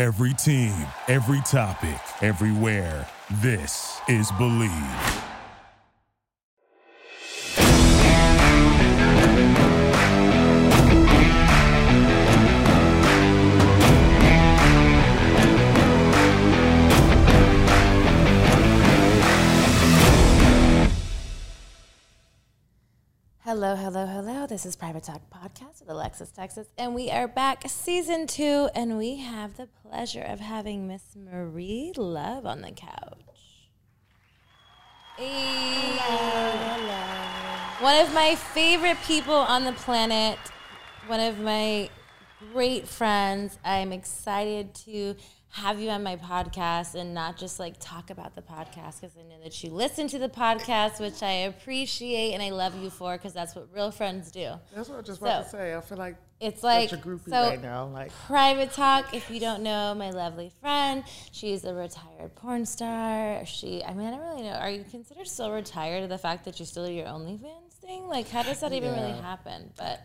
Every 0.00 0.32
team, 0.32 0.72
every 1.08 1.42
topic, 1.42 2.00
everywhere. 2.22 3.06
This 3.42 4.00
is 4.08 4.32
Believe. 4.38 4.70
Hello, 23.40 23.76
hello, 23.76 24.06
hello. 24.06 24.29
This 24.50 24.66
is 24.66 24.74
Private 24.74 25.04
Talk 25.04 25.22
Podcast 25.30 25.78
with 25.78 25.90
Alexis 25.90 26.32
Texas, 26.32 26.66
and 26.76 26.92
we 26.92 27.08
are 27.08 27.28
back 27.28 27.62
season 27.68 28.26
two, 28.26 28.68
and 28.74 28.98
we 28.98 29.18
have 29.18 29.56
the 29.56 29.68
pleasure 29.88 30.22
of 30.22 30.40
having 30.40 30.88
Miss 30.88 31.14
Marie 31.14 31.92
Luv 31.96 32.44
on 32.44 32.60
the 32.60 32.72
couch. 32.72 33.70
Hey. 35.16 35.96
One 37.78 38.04
of 38.04 38.12
my 38.12 38.34
favorite 38.34 38.96
people 39.06 39.36
on 39.36 39.64
the 39.64 39.72
planet, 39.72 40.36
one 41.06 41.20
of 41.20 41.38
my 41.38 41.88
great 42.52 42.88
friends. 42.88 43.56
I'm 43.64 43.92
excited 43.92 44.74
to 44.86 45.14
have 45.52 45.80
you 45.80 45.90
on 45.90 46.02
my 46.02 46.14
podcast 46.16 46.94
and 46.94 47.12
not 47.12 47.36
just 47.36 47.58
like 47.58 47.74
talk 47.80 48.10
about 48.10 48.36
the 48.36 48.42
podcast 48.42 49.00
because 49.00 49.16
I 49.18 49.22
know 49.22 49.42
that 49.42 49.62
you 49.64 49.70
listen 49.70 50.06
to 50.08 50.18
the 50.18 50.28
podcast, 50.28 51.00
which 51.00 51.22
I 51.24 51.32
appreciate 51.32 52.32
and 52.34 52.42
I 52.42 52.50
love 52.50 52.80
you 52.80 52.88
for 52.88 53.16
because 53.16 53.32
that's 53.32 53.56
what 53.56 53.66
real 53.74 53.90
friends 53.90 54.30
do. 54.30 54.52
That's 54.74 54.88
what 54.88 54.94
I 54.94 54.98
was 54.98 55.06
just 55.06 55.20
So, 55.20 55.26
about 55.26 55.44
to 55.44 55.50
say. 55.50 55.74
I 55.74 55.80
feel 55.80 55.98
like 55.98 56.16
It's 56.38 56.62
like 56.62 56.90
such 56.90 57.00
a 57.00 57.02
groupie 57.02 57.30
so 57.30 57.48
right 57.48 57.60
now. 57.60 57.86
Like 57.86 58.12
private 58.26 58.72
talk. 58.72 59.12
If 59.12 59.28
you 59.28 59.40
don't 59.40 59.64
know 59.64 59.92
my 59.94 60.10
lovely 60.10 60.52
friend, 60.60 61.02
she's 61.32 61.64
a 61.64 61.74
retired 61.74 62.36
porn 62.36 62.64
star. 62.64 63.44
She, 63.44 63.82
I 63.82 63.92
mean, 63.92 64.06
I 64.06 64.10
don't 64.12 64.20
really 64.20 64.42
know. 64.42 64.54
Are 64.54 64.70
you 64.70 64.84
considered 64.88 65.26
still 65.26 65.50
retired? 65.50 66.08
The 66.08 66.18
fact 66.18 66.44
that 66.44 66.60
you 66.60 66.64
still 66.66 66.86
do 66.86 66.92
your 66.92 67.06
OnlyFans 67.06 67.72
thing, 67.80 68.06
like, 68.06 68.28
how 68.28 68.44
does 68.44 68.60
that 68.60 68.72
even 68.72 68.94
really 68.94 69.20
happen? 69.20 69.72
But 69.76 70.00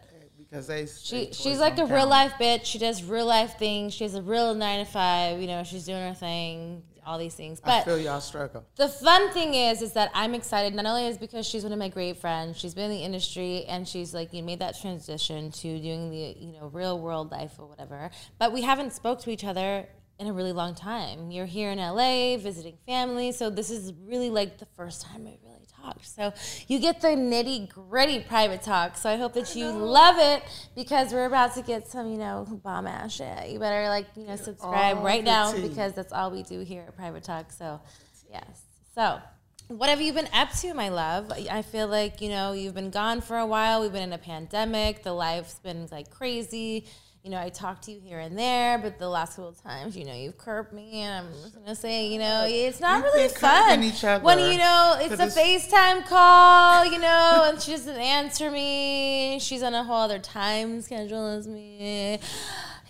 because 0.49 0.67
they 0.67 0.85
she 0.85 1.29
she's 1.31 1.59
like 1.59 1.77
a 1.77 1.85
real 1.85 2.07
life 2.07 2.33
bitch. 2.39 2.65
She 2.65 2.77
does 2.79 3.03
real 3.03 3.25
life 3.25 3.57
things. 3.57 3.93
She 3.93 4.03
has 4.03 4.15
a 4.15 4.21
real 4.21 4.53
nine 4.55 4.85
to 4.85 4.91
five. 4.91 5.41
You 5.41 5.47
know, 5.47 5.63
she's 5.63 5.85
doing 5.85 6.01
her 6.01 6.13
thing. 6.13 6.83
All 7.07 7.19
these 7.19 7.35
things, 7.35 7.59
but 7.59 7.69
I 7.69 7.83
feel 7.83 7.99
y'all 7.99 8.19
struggle. 8.19 8.65
the 8.77 8.89
fun 8.89 9.31
thing 9.31 9.53
is, 9.53 9.83
is 9.83 9.93
that 9.93 10.09
I'm 10.15 10.33
excited. 10.33 10.73
Not 10.73 10.87
only 10.87 11.05
is 11.05 11.19
because 11.19 11.45
she's 11.45 11.61
one 11.61 11.71
of 11.71 11.77
my 11.77 11.87
great 11.87 12.17
friends, 12.17 12.57
she's 12.57 12.73
been 12.73 12.85
in 12.85 12.97
the 12.97 13.03
industry 13.03 13.63
and 13.65 13.87
she's 13.87 14.11
like 14.11 14.33
you 14.33 14.41
made 14.41 14.57
that 14.57 14.75
transition 14.81 15.51
to 15.51 15.79
doing 15.79 16.09
the 16.09 16.35
you 16.39 16.53
know 16.53 16.71
real 16.73 16.99
world 16.99 17.29
life 17.29 17.59
or 17.59 17.67
whatever. 17.67 18.09
But 18.39 18.53
we 18.53 18.63
haven't 18.63 18.91
spoke 18.91 19.19
to 19.21 19.29
each 19.29 19.43
other 19.43 19.85
in 20.17 20.27
a 20.27 20.33
really 20.33 20.51
long 20.51 20.73
time. 20.73 21.29
You're 21.29 21.45
here 21.45 21.71
in 21.71 21.77
LA 21.77 22.37
visiting 22.37 22.77
family, 22.85 23.31
so 23.31 23.49
this 23.49 23.69
is 23.69 23.93
really 24.05 24.29
like 24.29 24.57
the 24.57 24.67
first 24.75 25.03
time 25.03 25.27
I 25.27 25.37
really 25.43 25.54
talked. 25.85 26.05
So 26.07 26.33
you 26.67 26.79
get 26.79 27.01
the 27.01 27.09
nitty 27.09 27.69
gritty 27.69 28.19
private 28.19 28.61
talk. 28.61 28.97
So 28.97 29.09
I 29.09 29.17
hope 29.17 29.33
that 29.33 29.55
you 29.55 29.69
love 29.71 30.15
it 30.17 30.43
because 30.75 31.13
we're 31.13 31.25
about 31.25 31.55
to 31.55 31.61
get 31.61 31.87
some 31.87 32.11
you 32.11 32.17
know 32.17 32.45
bomb 32.63 32.87
ass 32.87 33.13
shit. 33.13 33.49
You 33.49 33.59
better 33.59 33.87
like 33.89 34.07
you 34.15 34.25
know 34.25 34.35
subscribe 34.35 34.97
all 34.97 35.03
right 35.03 35.23
now 35.23 35.51
tea. 35.51 35.67
because 35.67 35.93
that's 35.93 36.13
all 36.13 36.31
we 36.31 36.43
do 36.43 36.61
here 36.61 36.85
at 36.87 36.95
Private 36.95 37.23
Talk. 37.23 37.51
So, 37.51 37.81
yes. 38.29 38.63
So, 38.93 39.19
what 39.67 39.89
have 39.89 39.99
you 39.99 40.13
been 40.13 40.29
up 40.33 40.51
to, 40.53 40.73
my 40.73 40.89
love? 40.89 41.31
I 41.51 41.61
feel 41.61 41.87
like, 41.87 42.21
you 42.21 42.29
know, 42.29 42.53
you've 42.53 42.75
been 42.75 42.91
gone 42.91 43.21
for 43.21 43.37
a 43.37 43.45
while. 43.45 43.81
We've 43.81 43.91
been 43.91 44.03
in 44.03 44.13
a 44.13 44.17
pandemic. 44.17 45.03
The 45.03 45.13
life's 45.13 45.55
been 45.59 45.87
like 45.91 46.09
crazy. 46.11 46.85
You 47.25 47.31
know, 47.31 47.39
I 47.39 47.49
talk 47.49 47.81
to 47.81 47.91
you 47.91 47.99
here 47.99 48.19
and 48.19 48.37
there, 48.37 48.77
but 48.77 48.99
the 48.99 49.09
last 49.09 49.35
couple 49.37 49.49
of 49.49 49.59
times, 49.59 49.97
you 49.97 50.05
know, 50.05 50.13
you've 50.13 50.37
curbed 50.37 50.71
me, 50.71 51.01
and 51.01 51.25
I'm 51.25 51.33
just 51.41 51.55
gonna 51.55 51.73
say, 51.73 52.05
you 52.05 52.19
know, 52.19 52.45
it's 52.47 52.79
not 52.79 53.03
We've 53.03 53.13
really 53.15 53.29
fun 53.29 53.81
when 54.21 54.37
you 54.37 54.59
know 54.59 54.95
it's 54.99 55.19
a 55.19 55.39
FaceTime 55.39 56.05
call, 56.05 56.85
you 56.85 56.99
know, 56.99 57.45
and 57.49 57.59
she 57.59 57.71
doesn't 57.71 57.95
answer 57.97 58.51
me. 58.51 59.39
She's 59.41 59.63
on 59.63 59.73
a 59.73 59.83
whole 59.83 60.03
other 60.03 60.19
time 60.19 60.81
schedule 60.81 61.25
as 61.25 61.47
me. 61.47 62.19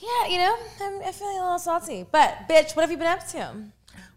Yeah, 0.02 0.28
you 0.28 0.38
know, 0.38 0.58
I'm, 0.82 1.02
I'm 1.02 1.14
feeling 1.14 1.38
a 1.38 1.42
little 1.42 1.58
salty. 1.58 2.06
But 2.12 2.40
bitch, 2.50 2.76
what 2.76 2.82
have 2.82 2.92
you 2.92 2.98
been 2.98 3.08
up 3.08 3.26
to? 3.30 3.54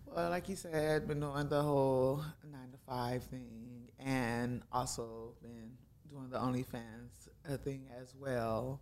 Well, 0.05 0.31
like 0.31 0.49
you 0.49 0.57
said, 0.57 1.07
been 1.07 1.21
doing 1.21 1.49
the 1.49 1.63
whole 1.63 2.25
nine 2.51 2.73
to 2.73 2.79
five 2.89 3.23
thing, 3.23 3.89
and 4.01 4.63
also 4.73 5.35
been 5.41 5.71
doing 6.11 6.29
the 6.29 6.39
OnlyFans 6.39 7.29
uh, 7.49 7.57
thing 7.59 7.83
as 8.03 8.17
well, 8.19 8.81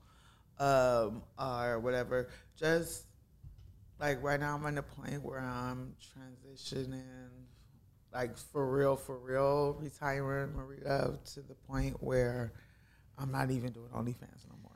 um, 0.59 1.23
or 1.39 1.81
whatever. 1.81 2.29
Just 2.57 3.05
like 4.01 4.23
right 4.23 4.41
now, 4.41 4.55
I'm 4.55 4.67
at 4.67 4.75
the 4.75 4.83
point 4.83 5.23
where 5.23 5.41
I'm 5.41 5.95
transitioning, 6.01 7.03
like 8.13 8.37
for 8.37 8.71
real, 8.71 8.97
for 8.97 9.19
real, 9.19 9.77
retiring 9.81 10.55
Luv 10.85 11.23
to 11.25 11.41
the 11.41 11.55
point 11.69 12.03
where 12.03 12.53
I'm 13.19 13.33
not 13.33 13.51
even 13.51 13.73
doing 13.73 13.89
OnlyFans 13.89 14.45
no 14.49 14.57
more. 14.63 14.73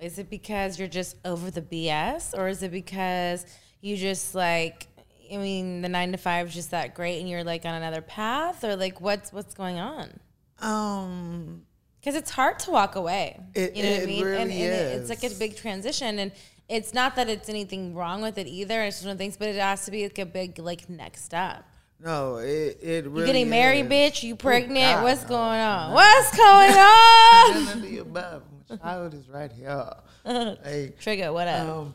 Is 0.00 0.18
it 0.18 0.30
because 0.30 0.78
you're 0.78 0.88
just 0.88 1.16
over 1.24 1.50
the 1.50 1.62
BS, 1.62 2.36
or 2.36 2.48
is 2.48 2.62
it 2.62 2.70
because 2.70 3.44
you 3.80 3.96
just 3.96 4.34
like? 4.34 4.86
I 5.32 5.36
mean, 5.36 5.80
the 5.80 5.88
nine 5.88 6.10
to 6.10 6.18
five 6.18 6.48
is 6.48 6.54
just 6.54 6.72
that 6.72 6.94
great, 6.94 7.20
and 7.20 7.28
you're 7.28 7.44
like 7.44 7.64
on 7.64 7.74
another 7.74 8.00
path, 8.00 8.64
or 8.64 8.76
like 8.76 9.00
what's 9.00 9.32
what's 9.32 9.54
going 9.54 9.78
on? 9.78 10.18
Um, 10.58 11.62
Because 12.00 12.14
it's 12.14 12.30
hard 12.30 12.58
to 12.60 12.70
walk 12.70 12.94
away. 12.96 13.38
It- 13.54 13.76
you 13.76 13.82
know 13.82 13.90
what 13.92 14.02
I 14.02 14.06
mean? 14.06 14.18
and, 14.18 14.26
really 14.26 14.42
and 14.42 14.50
it- 14.52 14.98
it's 15.00 15.10
like 15.10 15.22
a 15.24 15.34
big 15.34 15.56
transition, 15.56 16.18
and 16.18 16.32
it's 16.68 16.94
not 16.94 17.16
that 17.16 17.28
it's 17.28 17.48
anything 17.48 17.94
wrong 17.94 18.22
with 18.22 18.38
it 18.38 18.46
either. 18.46 18.82
It's 18.82 18.96
just 18.96 19.06
one 19.06 19.12
of 19.12 19.18
things, 19.18 19.36
but 19.36 19.48
it 19.48 19.56
has 19.56 19.84
to 19.84 19.90
be 19.90 20.04
like 20.04 20.18
a 20.18 20.26
big 20.26 20.58
like 20.58 20.88
next 20.88 21.24
step. 21.24 21.64
no, 22.02 22.36
it 22.36 22.78
it 22.82 23.04
really 23.06 23.20
You 23.20 23.26
getting 23.26 23.50
married, 23.50 23.86
is. 23.86 23.92
bitch? 23.92 24.22
You 24.22 24.34
pregnant? 24.36 24.96
God, 24.96 25.02
What's 25.04 25.22
no. 25.24 25.28
going 25.28 25.60
on? 25.60 25.92
What's 25.92 26.36
going 26.36 26.70
on? 26.76 27.64
None 27.66 27.76
of 27.76 27.82
the 27.82 27.98
above. 27.98 28.42
My 28.70 28.76
child 28.76 29.14
is 29.14 29.28
right 29.28 29.52
here. 29.52 29.90
Like, 30.24 30.98
Trigger, 31.00 31.32
what 31.32 31.48
up? 31.48 31.68
um, 31.68 31.94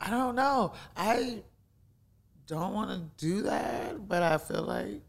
I 0.00 0.10
don't 0.10 0.34
know. 0.34 0.72
I 0.96 1.38
don't 2.46 2.72
want 2.74 2.90
to 2.90 3.24
do 3.26 3.42
that, 3.42 4.08
but 4.08 4.22
I 4.22 4.38
feel 4.38 4.62
like 4.62 5.02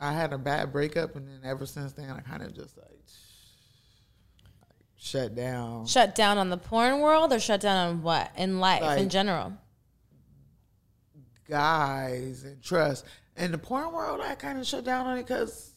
I 0.00 0.12
had 0.12 0.32
a 0.32 0.38
bad 0.38 0.72
breakup, 0.72 1.16
and 1.16 1.26
then 1.26 1.40
ever 1.44 1.64
since 1.64 1.92
then, 1.92 2.10
I 2.10 2.20
kind 2.20 2.42
of 2.42 2.52
just 2.54 2.76
like 2.76 2.95
shut 5.06 5.34
down. 5.34 5.86
shut 5.86 6.14
down 6.14 6.38
on 6.38 6.50
the 6.50 6.56
porn 6.56 7.00
world, 7.00 7.32
or 7.32 7.38
shut 7.38 7.60
down 7.60 7.88
on 7.88 8.02
what 8.02 8.30
in 8.36 8.60
life 8.60 8.98
in 8.98 9.08
general? 9.08 9.52
guys 11.48 12.44
and 12.44 12.62
trust. 12.62 13.04
In 13.36 13.52
the 13.52 13.58
porn 13.58 13.92
world, 13.92 14.20
I 14.20 14.34
kind 14.34 14.58
of 14.58 14.66
shut 14.66 14.84
down 14.84 15.06
on 15.06 15.18
it 15.18 15.26
because 15.26 15.72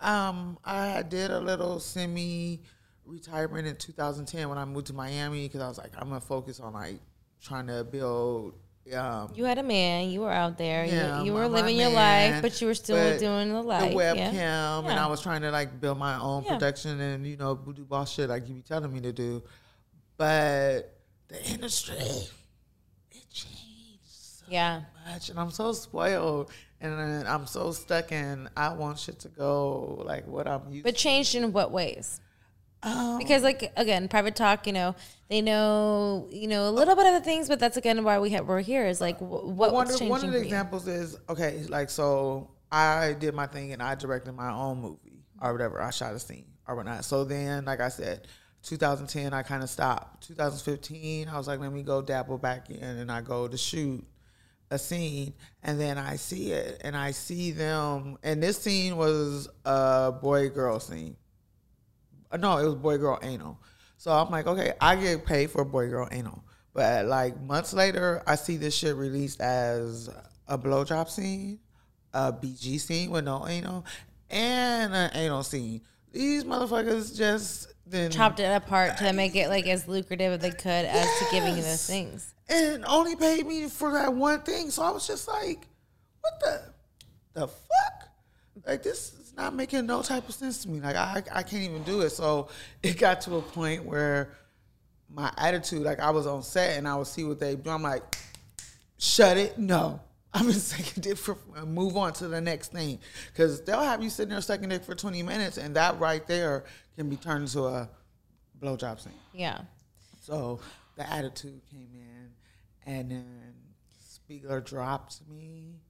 um, 0.00 0.58
I 0.64 1.02
did 1.02 1.30
a 1.30 1.40
little 1.40 1.80
semi 1.80 2.60
retirement 3.04 3.66
in 3.66 3.76
2010 3.76 4.48
when 4.48 4.58
I 4.58 4.64
moved 4.64 4.86
to 4.88 4.92
Miami 4.92 5.46
because 5.46 5.60
I 5.60 5.68
was 5.68 5.78
like, 5.78 5.92
I'm 5.98 6.08
gonna 6.08 6.20
focus 6.20 6.60
on 6.60 6.74
like 6.74 7.00
trying 7.42 7.66
to 7.68 7.84
build. 7.84 8.54
Um, 8.92 9.30
You 9.34 9.44
had 9.44 9.56
a 9.58 9.62
man. 9.62 10.10
You 10.10 10.20
were 10.20 10.30
out 10.30 10.58
there. 10.58 10.84
yeah, 10.84 11.20
you, 11.20 11.26
you 11.26 11.32
my- 11.32 11.40
were 11.40 11.48
living 11.48 11.76
your 11.76 11.90
man, 11.90 12.32
life, 12.34 12.42
but 12.42 12.60
you 12.60 12.66
were 12.66 12.74
still 12.74 13.18
doing 13.18 13.50
the 13.50 13.62
life. 13.62 13.90
the 13.90 13.96
webcam, 13.96 14.34
yeah. 14.34 14.78
and 14.78 14.86
Yeah. 14.86 15.04
I 15.06 15.08
was 15.08 15.22
trying 15.22 15.40
to 15.42 15.50
like 15.50 15.80
build 15.80 15.98
my 15.98 16.18
own 16.20 16.44
production 16.44 17.00
and 17.00 17.26
you 17.26 17.36
know 17.38 17.54
voodoo 17.54 17.84
boss 17.86 18.12
shit 18.12 18.28
like 18.28 18.46
you 18.46 18.54
be 18.54 18.62
telling 18.62 18.92
me 18.92 19.00
to 19.00 19.12
do, 19.12 19.42
but 20.18 20.94
the 21.28 21.42
industry 21.50 21.94
it 21.96 23.30
changed 23.30 24.04
so 24.06 24.44
Yeah. 24.48 24.82
much, 25.08 25.30
and 25.30 25.38
I'm 25.40 25.50
so 25.50 25.72
spoiled, 25.72 26.50
and 26.80 27.26
I'm 27.26 27.46
so 27.46 27.72
stuck 27.72 28.12
in 28.12 28.48
I 28.56 28.74
want 28.74 28.98
shit 28.98 29.18
to 29.20 29.28
go 29.28 30.02
like 30.04 30.26
what 30.26 30.46
I'm 30.46 30.70
used. 30.70 30.84
But 30.84 30.94
changed 30.96 31.34
in 31.34 31.52
what 31.52 31.70
ways? 31.72 32.20
Um, 32.82 33.16
Because 33.16 33.42
like 33.42 33.72
again, 33.78 34.08
private 34.08 34.36
talk, 34.36 34.66
you 34.66 34.74
know, 34.74 34.94
they 35.28 35.40
know, 35.40 36.28
you 36.30 36.48
know, 36.48 36.68
a 36.68 36.70
little 36.70 36.94
bit 36.94 37.06
of 37.06 37.14
the 37.14 37.20
things, 37.20 37.48
but 37.48 37.58
that's 37.58 37.76
again 37.76 38.04
why 38.04 38.18
we 38.18 38.30
have, 38.30 38.46
we're 38.46 38.60
here 38.60 38.86
is 38.86 39.00
like 39.00 39.18
what, 39.20 39.46
one 39.46 39.72
what's 39.72 39.98
changing 39.98 40.10
one 40.10 40.24
of 40.24 40.32
the 40.32 40.40
examples 40.40 40.86
is 40.86 41.16
okay, 41.28 41.62
like 41.68 41.90
so 41.90 42.50
I 42.70 43.14
did 43.18 43.34
my 43.34 43.46
thing 43.46 43.72
and 43.72 43.82
I 43.82 43.94
directed 43.94 44.32
my 44.32 44.50
own 44.52 44.80
movie 44.80 45.22
or 45.40 45.52
whatever. 45.52 45.80
I 45.80 45.90
shot 45.90 46.14
a 46.14 46.18
scene 46.18 46.46
or 46.68 46.76
whatnot. 46.76 47.04
So 47.04 47.24
then, 47.24 47.64
like 47.64 47.80
I 47.80 47.88
said, 47.88 48.26
2010 48.64 49.32
I 49.32 49.42
kind 49.42 49.62
of 49.62 49.70
stopped. 49.70 50.26
2015 50.28 51.28
I 51.28 51.38
was 51.38 51.46
like, 51.46 51.60
let 51.60 51.72
me 51.72 51.82
go 51.82 52.02
dabble 52.02 52.38
back 52.38 52.70
in 52.70 52.82
and 52.82 53.10
I 53.10 53.20
go 53.20 53.48
to 53.48 53.56
shoot 53.56 54.04
a 54.70 54.78
scene 54.78 55.34
and 55.62 55.80
then 55.80 55.98
I 55.98 56.16
see 56.16 56.52
it 56.52 56.80
and 56.82 56.96
I 56.96 57.12
see 57.12 57.50
them 57.50 58.18
and 58.22 58.42
this 58.42 58.58
scene 58.58 58.96
was 58.96 59.48
a 59.64 60.12
boy 60.12 60.50
girl 60.50 60.80
scene. 60.80 61.16
No, 62.38 62.58
it 62.58 62.64
was 62.64 62.74
boy 62.74 62.98
girl 62.98 63.18
anal. 63.22 63.58
So 64.04 64.12
I'm 64.12 64.30
like, 64.30 64.46
okay, 64.46 64.74
I 64.82 64.96
get 64.96 65.24
paid 65.24 65.50
for 65.50 65.64
boy 65.64 65.88
girl 65.88 66.06
anal. 66.12 66.44
But 66.74 67.06
like 67.06 67.40
months 67.40 67.72
later, 67.72 68.22
I 68.26 68.34
see 68.34 68.58
this 68.58 68.76
shit 68.76 68.96
released 68.96 69.40
as 69.40 70.10
a 70.46 70.58
blowjob 70.58 71.08
scene, 71.08 71.58
a 72.12 72.30
BG 72.30 72.80
scene 72.80 73.10
with 73.10 73.24
no 73.24 73.48
anal, 73.48 73.86
and 74.28 74.92
an 74.92 75.10
anal 75.14 75.42
scene. 75.42 75.80
these 76.12 76.44
motherfuckers 76.44 77.16
just 77.16 77.72
then 77.86 78.10
Chopped 78.10 78.40
it 78.40 78.54
apart 78.54 78.98
to 78.98 79.14
make 79.14 79.36
it 79.36 79.48
like 79.48 79.66
as 79.66 79.88
lucrative 79.88 80.34
as 80.34 80.40
they 80.40 80.50
could 80.50 80.84
as 80.84 81.06
to 81.20 81.24
giving 81.32 81.56
you 81.56 81.62
those 81.62 81.86
things. 81.86 82.34
and 82.50 82.84
only 82.84 83.16
paid 83.16 83.46
me 83.46 83.68
for 83.70 83.90
that 83.92 84.12
one 84.12 84.42
thing. 84.42 84.70
So 84.70 84.82
I 84.82 84.90
was 84.90 85.06
just 85.06 85.26
like, 85.28 85.66
what 86.20 86.40
the 86.40 87.40
the 87.40 87.48
fuck? 87.48 88.08
Like 88.66 88.82
this 88.82 89.23
not 89.36 89.54
making 89.54 89.86
no 89.86 90.02
type 90.02 90.28
of 90.28 90.34
sense 90.34 90.62
to 90.62 90.68
me. 90.68 90.80
Like 90.80 90.96
I 90.96 91.22
I 91.32 91.42
can't 91.42 91.62
even 91.62 91.82
do 91.82 92.00
it. 92.02 92.10
So 92.10 92.48
it 92.82 92.98
got 92.98 93.20
to 93.22 93.36
a 93.36 93.42
point 93.42 93.84
where 93.84 94.30
my 95.08 95.32
attitude, 95.36 95.82
like 95.82 96.00
I 96.00 96.10
was 96.10 96.26
on 96.26 96.42
set 96.42 96.78
and 96.78 96.88
I 96.88 96.96
would 96.96 97.06
see 97.06 97.24
what 97.24 97.38
they 97.38 97.54
do. 97.56 97.70
I'm 97.70 97.82
like, 97.82 98.02
shut 98.98 99.36
it. 99.36 99.58
No. 99.58 100.00
I'm 100.34 100.50
just 100.50 100.72
taking 100.72 101.00
dick 101.00 101.16
for 101.16 101.36
move 101.64 101.96
on 101.96 102.12
to 102.14 102.26
the 102.26 102.40
next 102.40 102.72
thing. 102.72 102.98
Cause 103.36 103.62
they'll 103.62 103.80
have 103.80 104.02
you 104.02 104.10
sitting 104.10 104.30
there 104.30 104.40
sucking 104.40 104.68
dick 104.68 104.82
for 104.82 104.96
20 104.96 105.22
minutes 105.22 105.58
and 105.58 105.76
that 105.76 106.00
right 106.00 106.26
there 106.26 106.64
can 106.96 107.08
be 107.08 107.14
turned 107.16 107.42
into 107.42 107.66
a 107.66 107.88
blowjob 108.60 109.00
scene. 109.00 109.12
Yeah. 109.32 109.60
So 110.20 110.60
the 110.96 111.10
attitude 111.10 111.60
came 111.70 111.90
in, 111.92 112.30
and 112.86 113.10
then 113.10 113.54
Spiegler 114.02 114.64
dropped 114.64 115.20
me 115.28 115.80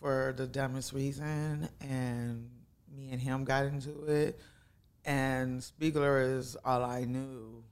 for 0.00 0.34
the 0.36 0.46
dumbest 0.46 0.92
reason, 0.92 1.68
and 1.80 2.48
me 2.92 3.10
and 3.10 3.20
him 3.20 3.44
got 3.44 3.64
into 3.66 4.04
it. 4.04 4.40
And 5.04 5.60
Spiegler 5.60 6.38
is 6.38 6.56
all 6.64 6.84
I 6.84 7.04
knew 7.04 7.64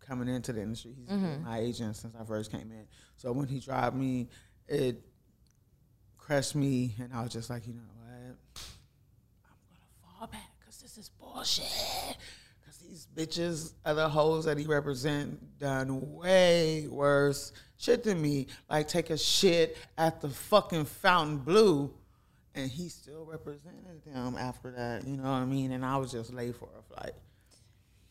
coming 0.00 0.28
into 0.28 0.52
the 0.52 0.62
industry. 0.62 0.92
He's 0.96 1.06
been 1.06 1.20
mm-hmm. 1.20 1.44
my 1.44 1.58
agent 1.58 1.96
since 1.96 2.14
I 2.18 2.24
first 2.24 2.50
came 2.50 2.70
in. 2.70 2.86
So 3.16 3.32
when 3.32 3.46
he 3.46 3.60
dropped 3.60 3.96
me, 3.96 4.28
it 4.66 5.02
crushed 6.16 6.54
me, 6.54 6.94
and 7.00 7.12
I 7.12 7.22
was 7.22 7.32
just 7.32 7.48
like, 7.48 7.66
you 7.66 7.74
know 7.74 7.80
what? 7.96 8.36
I'm 9.44 9.56
gonna 9.70 10.18
fall 10.18 10.26
back 10.26 10.50
because 10.60 10.78
this 10.78 10.98
is 10.98 11.08
bullshit. 11.08 11.64
Because 12.60 12.78
these 12.78 13.08
bitches, 13.14 13.72
other 13.84 14.08
hoes 14.08 14.44
that 14.44 14.58
he 14.58 14.66
represent, 14.66 15.58
done 15.58 16.12
way 16.12 16.86
worse 16.88 17.52
shit 17.78 18.04
than 18.04 18.20
me. 18.20 18.48
Like 18.68 18.88
take 18.88 19.10
a 19.10 19.16
shit 19.16 19.78
at 19.96 20.20
the 20.20 20.28
fucking 20.28 20.84
Fontainebleau, 20.84 21.90
and 22.54 22.70
he 22.70 22.88
still 22.88 23.24
represented 23.24 24.04
them 24.04 24.36
after 24.38 24.70
that. 24.72 25.06
You 25.06 25.16
know 25.16 25.24
what 25.24 25.30
I 25.30 25.44
mean? 25.44 25.72
And 25.72 25.84
I 25.84 25.96
was 25.96 26.12
just 26.12 26.32
late 26.32 26.56
for 26.56 26.68
a 26.78 26.94
flight. 26.94 27.14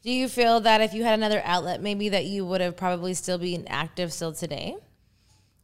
Do 0.03 0.11
you 0.11 0.29
feel 0.29 0.61
that 0.61 0.81
if 0.81 0.93
you 0.93 1.03
had 1.03 1.19
another 1.19 1.41
outlet, 1.43 1.81
maybe 1.81 2.09
that 2.09 2.25
you 2.25 2.45
would 2.45 2.61
have 2.61 2.77
probably 2.77 3.13
still 3.13 3.37
been 3.37 3.67
active 3.67 4.13
still 4.13 4.31
today? 4.31 4.77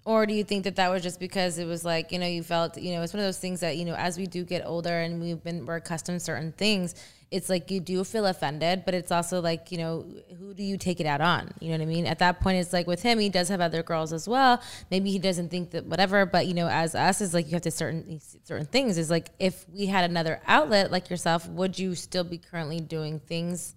Or 0.05 0.25
do 0.25 0.33
you 0.33 0.43
think 0.43 0.65
that 0.65 0.75
that 0.75 0.91
was 0.91 1.01
just 1.01 1.19
because 1.19 1.57
it 1.57 1.65
was 1.65 1.85
like, 1.85 2.11
you 2.11 2.19
know, 2.19 2.27
you 2.27 2.43
felt, 2.43 2.77
you 2.77 2.93
know, 2.93 3.01
it's 3.03 3.13
one 3.13 3.21
of 3.21 3.25
those 3.25 3.39
things 3.39 3.61
that, 3.61 3.77
you 3.77 3.85
know, 3.85 3.95
as 3.95 4.17
we 4.17 4.27
do 4.27 4.43
get 4.43 4.65
older 4.65 4.99
and 4.99 5.21
we've 5.21 5.41
been, 5.41 5.65
we're 5.65 5.77
accustomed 5.77 6.19
to 6.19 6.25
certain 6.25 6.51
things, 6.51 6.93
it's 7.31 7.49
like 7.49 7.71
you 7.71 7.79
do 7.79 8.03
feel 8.03 8.25
offended, 8.25 8.83
but 8.85 8.93
it's 8.93 9.11
also 9.11 9.41
like, 9.41 9.71
you 9.71 9.77
know, 9.77 10.05
who 10.37 10.53
do 10.53 10.61
you 10.61 10.77
take 10.77 10.99
it 10.99 11.05
out 11.05 11.21
on? 11.21 11.51
You 11.61 11.69
know 11.69 11.77
what 11.77 11.83
I 11.83 11.85
mean? 11.85 12.05
At 12.05 12.19
that 12.19 12.41
point, 12.41 12.57
it's 12.57 12.73
like 12.73 12.85
with 12.85 13.01
him, 13.01 13.17
he 13.17 13.29
does 13.29 13.47
have 13.47 13.61
other 13.61 13.81
girls 13.81 14.11
as 14.11 14.27
well. 14.27 14.61
Maybe 14.91 15.09
he 15.09 15.19
doesn't 15.19 15.49
think 15.49 15.71
that 15.71 15.85
whatever, 15.85 16.25
but, 16.25 16.47
you 16.47 16.53
know, 16.53 16.67
as 16.67 16.95
us, 16.95 17.21
is 17.21 17.33
like 17.33 17.45
you 17.45 17.53
have 17.53 17.61
to 17.61 17.71
certain, 17.71 18.19
certain 18.43 18.67
things 18.67 18.97
is 18.97 19.09
like 19.09 19.29
if 19.39 19.65
we 19.69 19.85
had 19.85 20.07
another 20.07 20.41
outlet 20.45 20.91
like 20.91 21.09
yourself, 21.09 21.47
would 21.49 21.79
you 21.79 21.95
still 21.95 22.25
be 22.25 22.37
currently 22.37 22.81
doing 22.81 23.19
things? 23.19 23.73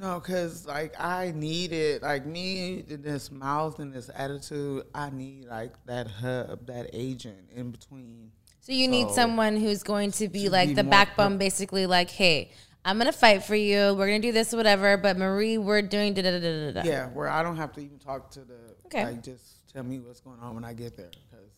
No, 0.00 0.18
cause 0.18 0.66
like 0.66 0.98
I 0.98 1.32
needed 1.36 2.00
like 2.00 2.24
me 2.24 2.82
this 2.88 3.30
mouth 3.30 3.78
and 3.80 3.92
this 3.92 4.08
attitude. 4.14 4.84
I 4.94 5.10
need 5.10 5.44
like 5.44 5.74
that 5.84 6.06
hub, 6.06 6.66
that 6.68 6.88
agent 6.94 7.50
in 7.54 7.70
between. 7.70 8.32
So 8.60 8.72
you 8.72 8.88
need 8.88 9.10
someone 9.10 9.56
who's 9.56 9.82
going 9.82 10.12
to 10.12 10.28
be 10.28 10.48
like 10.48 10.74
the 10.74 10.84
backbone, 10.84 11.36
basically 11.36 11.84
like, 11.86 12.08
hey, 12.08 12.50
I'm 12.82 12.96
gonna 12.96 13.12
fight 13.12 13.44
for 13.44 13.54
you. 13.54 13.94
We're 13.94 14.06
gonna 14.06 14.20
do 14.20 14.32
this, 14.32 14.54
whatever. 14.54 14.96
But 14.96 15.18
Marie, 15.18 15.58
we're 15.58 15.82
doing 15.82 16.14
da 16.14 16.22
da 16.22 16.30
da 16.38 16.40
da 16.40 16.80
da. 16.80 16.82
Yeah, 16.82 17.08
where 17.08 17.28
I 17.28 17.42
don't 17.42 17.58
have 17.58 17.72
to 17.74 17.80
even 17.82 17.98
talk 17.98 18.30
to 18.32 18.40
the. 18.40 18.56
Okay. 18.86 19.04
Like 19.04 19.22
just 19.22 19.70
tell 19.70 19.82
me 19.82 19.98
what's 19.98 20.20
going 20.20 20.40
on 20.40 20.54
when 20.54 20.64
I 20.64 20.72
get 20.72 20.96
there, 20.96 21.10
because 21.30 21.50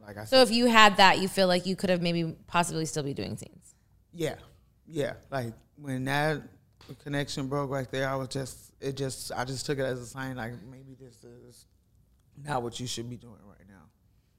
like 0.00 0.16
I 0.18 0.24
So 0.24 0.36
said, 0.36 0.42
if 0.48 0.50
you 0.52 0.66
had 0.66 0.98
that, 0.98 1.18
you 1.18 1.26
feel 1.26 1.48
like 1.48 1.66
you 1.66 1.74
could 1.74 1.90
have 1.90 2.00
maybe 2.00 2.36
possibly 2.46 2.84
still 2.84 3.02
be 3.02 3.12
doing 3.12 3.36
scenes. 3.36 3.74
yeah, 4.12 4.36
yeah. 4.86 5.14
Like 5.32 5.52
when 5.76 6.04
that 6.04 6.42
connection 6.94 7.46
broke 7.48 7.70
right 7.70 7.90
there, 7.90 8.08
I 8.08 8.14
was 8.16 8.28
just 8.28 8.72
it 8.80 8.96
just 8.96 9.32
I 9.32 9.44
just 9.44 9.66
took 9.66 9.78
it 9.78 9.82
as 9.82 10.00
a 10.00 10.06
sign 10.06 10.36
like 10.36 10.52
maybe 10.70 10.96
this 10.98 11.24
is 11.24 11.66
not 12.44 12.62
what 12.62 12.78
you 12.78 12.86
should 12.86 13.08
be 13.10 13.16
doing 13.16 13.34
right 13.46 13.68
now. 13.68 13.82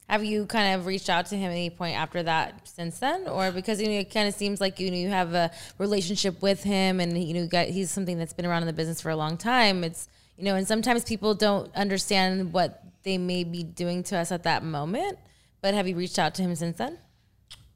Have 0.08 0.24
you 0.24 0.46
kind 0.46 0.76
of 0.76 0.86
reached 0.86 1.10
out 1.10 1.28
to 1.28 1.36
him 1.36 1.52
at 1.52 1.56
any 1.56 1.70
point 1.70 1.96
after 1.96 2.24
that 2.24 2.68
since 2.68 3.00
then, 3.00 3.28
or 3.28 3.52
because 3.52 3.82
you 3.82 3.88
know 3.88 4.00
it 4.00 4.14
kind 4.14 4.28
of 4.28 4.34
seems 4.34 4.60
like 4.60 4.80
you 4.80 4.90
know 4.90 4.98
you 4.98 5.10
have 5.10 5.34
a 5.34 5.52
relationship 5.78 6.42
with 6.42 6.64
him, 6.64 7.00
and 7.00 7.22
you 7.22 7.34
know 7.34 7.42
you 7.42 7.48
got, 7.48 7.68
he's 7.68 7.92
something 7.92 8.18
that's 8.18 8.34
been 8.34 8.46
around 8.46 8.64
in 8.64 8.68
the 8.68 8.74
business 8.74 9.02
for 9.02 9.10
a 9.10 9.16
long 9.16 9.38
time. 9.38 9.84
It's 9.84 10.08
you 10.38 10.46
know, 10.46 10.56
and 10.56 10.68
sometimes 10.68 11.04
people 11.04 11.36
don't 11.36 11.74
understand 11.76 12.54
what 12.54 12.84
they 13.04 13.18
may 13.18 13.44
be 13.44 13.62
doing 13.64 14.04
to 14.04 14.18
us 14.18 14.32
at 14.32 14.44
that 14.44 14.64
moment. 14.64 15.20
But 15.62 15.74
have 15.74 15.88
you 15.88 15.96
reached 15.96 16.18
out 16.18 16.34
to 16.36 16.42
him 16.42 16.56
since 16.56 16.78
then? 16.78 16.98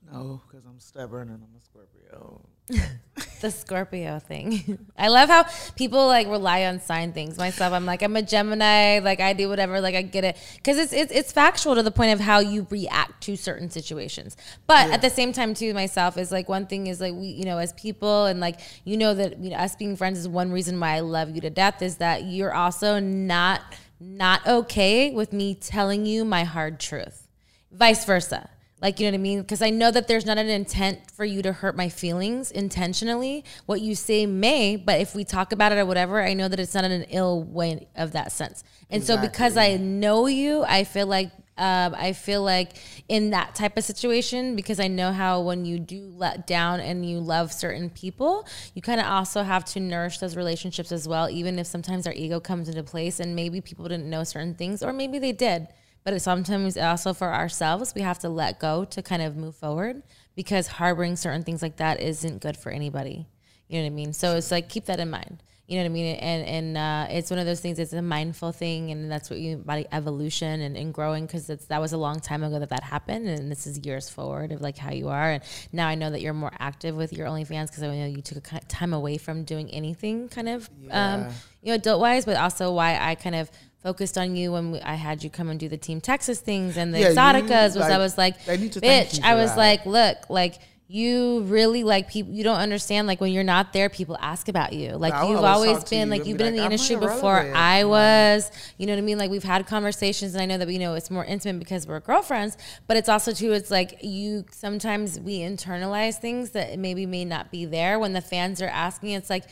No, 0.09 0.41
because 0.47 0.65
I'm 0.65 0.79
stubborn 0.79 1.29
and 1.29 1.43
I'm 1.43 1.55
a 1.57 1.61
Scorpio. 1.61 2.47
the 3.41 3.51
Scorpio 3.51 4.19
thing. 4.19 4.87
I 4.97 5.09
love 5.09 5.29
how 5.29 5.45
people 5.75 6.07
like 6.07 6.27
rely 6.27 6.65
on 6.65 6.79
sign 6.79 7.11
things. 7.11 7.37
Myself, 7.37 7.73
I'm 7.73 7.85
like 7.85 8.01
I'm 8.01 8.15
a 8.15 8.21
Gemini. 8.21 8.99
Like 8.99 9.19
I 9.19 9.33
do 9.33 9.49
whatever. 9.49 9.81
Like 9.81 9.95
I 9.95 10.01
get 10.01 10.23
it 10.23 10.37
because 10.55 10.77
it's, 10.77 10.93
it's 10.93 11.11
it's 11.11 11.31
factual 11.31 11.75
to 11.75 11.83
the 11.83 11.91
point 11.91 12.13
of 12.13 12.19
how 12.19 12.39
you 12.39 12.65
react 12.69 13.21
to 13.23 13.35
certain 13.35 13.69
situations. 13.69 14.37
But 14.65 14.91
at 14.91 15.01
the 15.01 15.09
same 15.09 15.33
time, 15.33 15.53
too, 15.53 15.73
myself 15.73 16.17
is 16.17 16.31
like 16.31 16.47
one 16.47 16.65
thing 16.65 16.87
is 16.87 17.01
like 17.01 17.13
we 17.13 17.27
you 17.27 17.45
know 17.45 17.57
as 17.57 17.73
people 17.73 18.25
and 18.25 18.39
like 18.39 18.59
you 18.85 18.97
know 18.97 19.13
that 19.13 19.39
you 19.39 19.49
know 19.49 19.57
us 19.57 19.75
being 19.75 19.95
friends 19.95 20.19
is 20.19 20.27
one 20.27 20.51
reason 20.51 20.79
why 20.79 20.95
I 20.95 21.01
love 21.01 21.35
you 21.35 21.41
to 21.41 21.49
death 21.49 21.81
is 21.81 21.97
that 21.97 22.23
you're 22.23 22.53
also 22.53 22.99
not 22.99 23.61
not 23.99 24.45
okay 24.47 25.11
with 25.11 25.33
me 25.33 25.53
telling 25.53 26.05
you 26.05 26.25
my 26.25 26.43
hard 26.43 26.79
truth 26.79 27.27
vice 27.71 28.05
versa. 28.05 28.49
Like, 28.83 28.99
you 28.99 29.07
know 29.07 29.11
what 29.11 29.19
I 29.19 29.23
mean? 29.23 29.41
Because 29.41 29.61
I 29.61 29.69
know 29.69 29.91
that 29.91 30.09
there's 30.09 30.25
not 30.25 30.37
an 30.37 30.49
intent 30.49 31.09
for 31.09 31.23
you 31.23 31.41
to 31.43 31.53
hurt 31.53 31.77
my 31.77 31.87
feelings 31.87 32.51
intentionally. 32.51 33.45
What 33.65 33.79
you 33.79 33.95
say 33.95 34.25
may, 34.25 34.75
but 34.75 34.99
if 34.99 35.15
we 35.15 35.23
talk 35.23 35.53
about 35.53 35.71
it 35.71 35.77
or 35.77 35.85
whatever, 35.85 36.21
I 36.21 36.33
know 36.33 36.49
that 36.49 36.59
it's 36.59 36.73
not 36.73 36.83
in 36.83 36.91
an 36.91 37.03
ill 37.03 37.43
way 37.43 37.87
of 37.95 38.11
that 38.11 38.33
sense. 38.33 38.61
And 38.89 39.01
so 39.01 39.17
because 39.17 39.55
I 39.55 39.77
know 39.77 40.27
you, 40.27 40.65
I 40.65 40.83
feel 40.83 41.07
like 41.07 41.31
um, 41.57 41.95
I 41.95 42.13
feel 42.13 42.41
like 42.41 42.73
in 43.07 43.29
that 43.29 43.55
type 43.55 43.77
of 43.77 43.83
situation, 43.83 44.55
because 44.55 44.79
I 44.79 44.87
know 44.87 45.11
how 45.11 45.41
when 45.41 45.65
you 45.65 45.79
do 45.79 46.11
let 46.17 46.47
down 46.47 46.79
and 46.79 47.07
you 47.07 47.19
love 47.19 47.53
certain 47.53 47.89
people, 47.89 48.47
you 48.73 48.81
kind 48.81 48.99
of 48.99 49.05
also 49.05 49.43
have 49.43 49.63
to 49.65 49.79
nourish 49.79 50.17
those 50.17 50.35
relationships 50.35 50.91
as 50.91 51.07
well, 51.07 51.29
even 51.29 51.59
if 51.59 51.67
sometimes 51.67 52.05
our 52.07 52.13
ego 52.13 52.39
comes 52.39 52.67
into 52.67 52.83
place 52.83 53.19
and 53.19 53.35
maybe 53.35 53.61
people 53.61 53.87
didn't 53.87 54.09
know 54.09 54.23
certain 54.23 54.55
things 54.55 54.81
or 54.83 54.91
maybe 54.91 55.19
they 55.19 55.31
did. 55.31 55.67
But 56.03 56.13
it's 56.13 56.25
sometimes 56.25 56.77
also 56.77 57.13
for 57.13 57.33
ourselves, 57.33 57.93
we 57.95 58.01
have 58.01 58.19
to 58.19 58.29
let 58.29 58.59
go 58.59 58.85
to 58.85 59.01
kind 59.01 59.21
of 59.21 59.37
move 59.37 59.55
forward 59.55 60.03
because 60.35 60.67
harboring 60.67 61.15
certain 61.15 61.43
things 61.43 61.61
like 61.61 61.77
that 61.77 62.01
isn't 62.01 62.41
good 62.41 62.57
for 62.57 62.71
anybody. 62.71 63.27
You 63.69 63.79
know 63.79 63.85
what 63.85 63.91
I 63.91 63.95
mean? 63.95 64.13
So 64.13 64.35
it's 64.35 64.51
like 64.51 64.69
keep 64.69 64.85
that 64.85 64.99
in 64.99 65.09
mind. 65.09 65.41
You 65.67 65.77
know 65.77 65.83
what 65.83 65.91
I 65.91 65.93
mean? 65.93 66.15
And 66.17 66.45
and 66.45 66.77
uh, 66.77 67.07
it's 67.09 67.29
one 67.31 67.39
of 67.39 67.45
those 67.45 67.61
things. 67.61 67.79
It's 67.79 67.93
a 67.93 68.01
mindful 68.01 68.51
thing, 68.51 68.91
and 68.91 69.09
that's 69.09 69.29
what 69.29 69.39
you 69.39 69.55
about 69.55 69.85
evolution 69.93 70.59
and, 70.59 70.75
and 70.75 70.93
growing 70.93 71.25
because 71.25 71.47
that 71.47 71.79
was 71.79 71.93
a 71.93 71.97
long 71.97 72.19
time 72.19 72.43
ago 72.43 72.59
that 72.59 72.69
that 72.69 72.83
happened, 72.83 73.29
and 73.29 73.49
this 73.49 73.65
is 73.65 73.79
years 73.85 74.09
forward 74.09 74.51
of 74.51 74.59
like 74.59 74.77
how 74.77 74.91
you 74.91 75.07
are. 75.07 75.31
And 75.31 75.43
now 75.71 75.87
I 75.87 75.95
know 75.95 76.11
that 76.11 76.19
you're 76.19 76.33
more 76.33 76.51
active 76.59 76.97
with 76.97 77.13
your 77.13 77.27
OnlyFans 77.27 77.67
because 77.67 77.81
I 77.81 77.87
know 77.87 78.07
you 78.07 78.21
took 78.21 78.51
a 78.51 78.59
time 78.67 78.93
away 78.93 79.17
from 79.17 79.45
doing 79.45 79.69
anything 79.71 80.27
kind 80.27 80.49
of 80.49 80.69
um, 80.91 81.29
you 81.61 81.69
know 81.69 81.75
adult 81.75 82.01
wise, 82.01 82.25
but 82.25 82.35
also 82.35 82.73
why 82.73 82.97
I 82.99 83.15
kind 83.15 83.35
of 83.35 83.49
focused 83.83 84.17
on 84.17 84.35
you 84.35 84.51
when 84.53 84.71
we, 84.71 84.81
I 84.81 84.95
had 84.95 85.23
you 85.23 85.29
come 85.29 85.49
and 85.49 85.59
do 85.59 85.67
the 85.67 85.77
Team 85.77 86.01
Texas 86.01 86.39
things 86.39 86.77
and 86.77 86.93
the 86.93 86.99
Yeah, 87.01 87.09
exoticas 87.11 87.75
was 87.75 87.89
I 87.89 87.97
was 87.97 88.17
like, 88.17 88.43
they 88.45 88.57
need 88.57 88.71
to 88.73 88.81
bitch, 88.81 89.21
I 89.21 89.35
was 89.35 89.51
that. 89.51 89.57
like, 89.57 89.85
look, 89.85 90.29
like 90.29 90.59
you 90.93 91.41
really 91.45 91.83
like 91.83 92.07
people. 92.07 92.31
You 92.33 92.43
don't 92.43 92.59
understand 92.59 93.07
like 93.07 93.19
when 93.19 93.31
you're 93.31 93.43
not 93.43 93.73
there, 93.73 93.89
people 93.89 94.15
ask 94.21 94.47
about 94.47 94.73
you. 94.73 94.91
Like 94.91 95.13
you've 95.27 95.43
always 95.43 95.71
always 95.71 95.83
been 95.85 96.07
you 96.07 96.11
like 96.11 96.27
you've 96.27 96.37
be 96.37 96.43
been 96.43 96.47
in 96.49 96.53
the 96.53 96.59
I'm 96.59 96.65
industry 96.65 96.97
before. 96.97 97.51
I 97.55 97.83
was. 97.85 98.51
You 98.77 98.85
know 98.85 98.93
what 98.93 98.99
I 98.99 99.01
mean? 99.01 99.17
Like 99.17 99.31
we've 99.31 99.43
had 99.43 99.65
conversations, 99.65 100.35
and 100.35 100.43
I 100.43 100.45
know 100.45 100.57
that 100.59 100.69
you 100.71 100.77
know 100.77 100.93
it's 100.93 101.09
more 101.09 101.25
intimate 101.25 101.57
because 101.57 101.87
we're 101.87 101.99
girlfriends. 101.99 102.57
But 102.85 102.97
it's 102.97 103.09
also 103.09 103.31
too. 103.31 103.53
It's 103.53 103.71
like 103.71 104.03
you 104.03 104.45
sometimes 104.51 105.19
we 105.19 105.39
internalize 105.39 106.19
things 106.19 106.51
that 106.51 106.77
maybe 106.77 107.07
may 107.07 107.25
not 107.25 107.49
be 107.49 107.65
there 107.65 107.97
when 107.97 108.13
the 108.13 108.21
fans 108.21 108.61
are 108.61 108.67
asking. 108.67 109.11
It's 109.11 109.31
like 109.31 109.45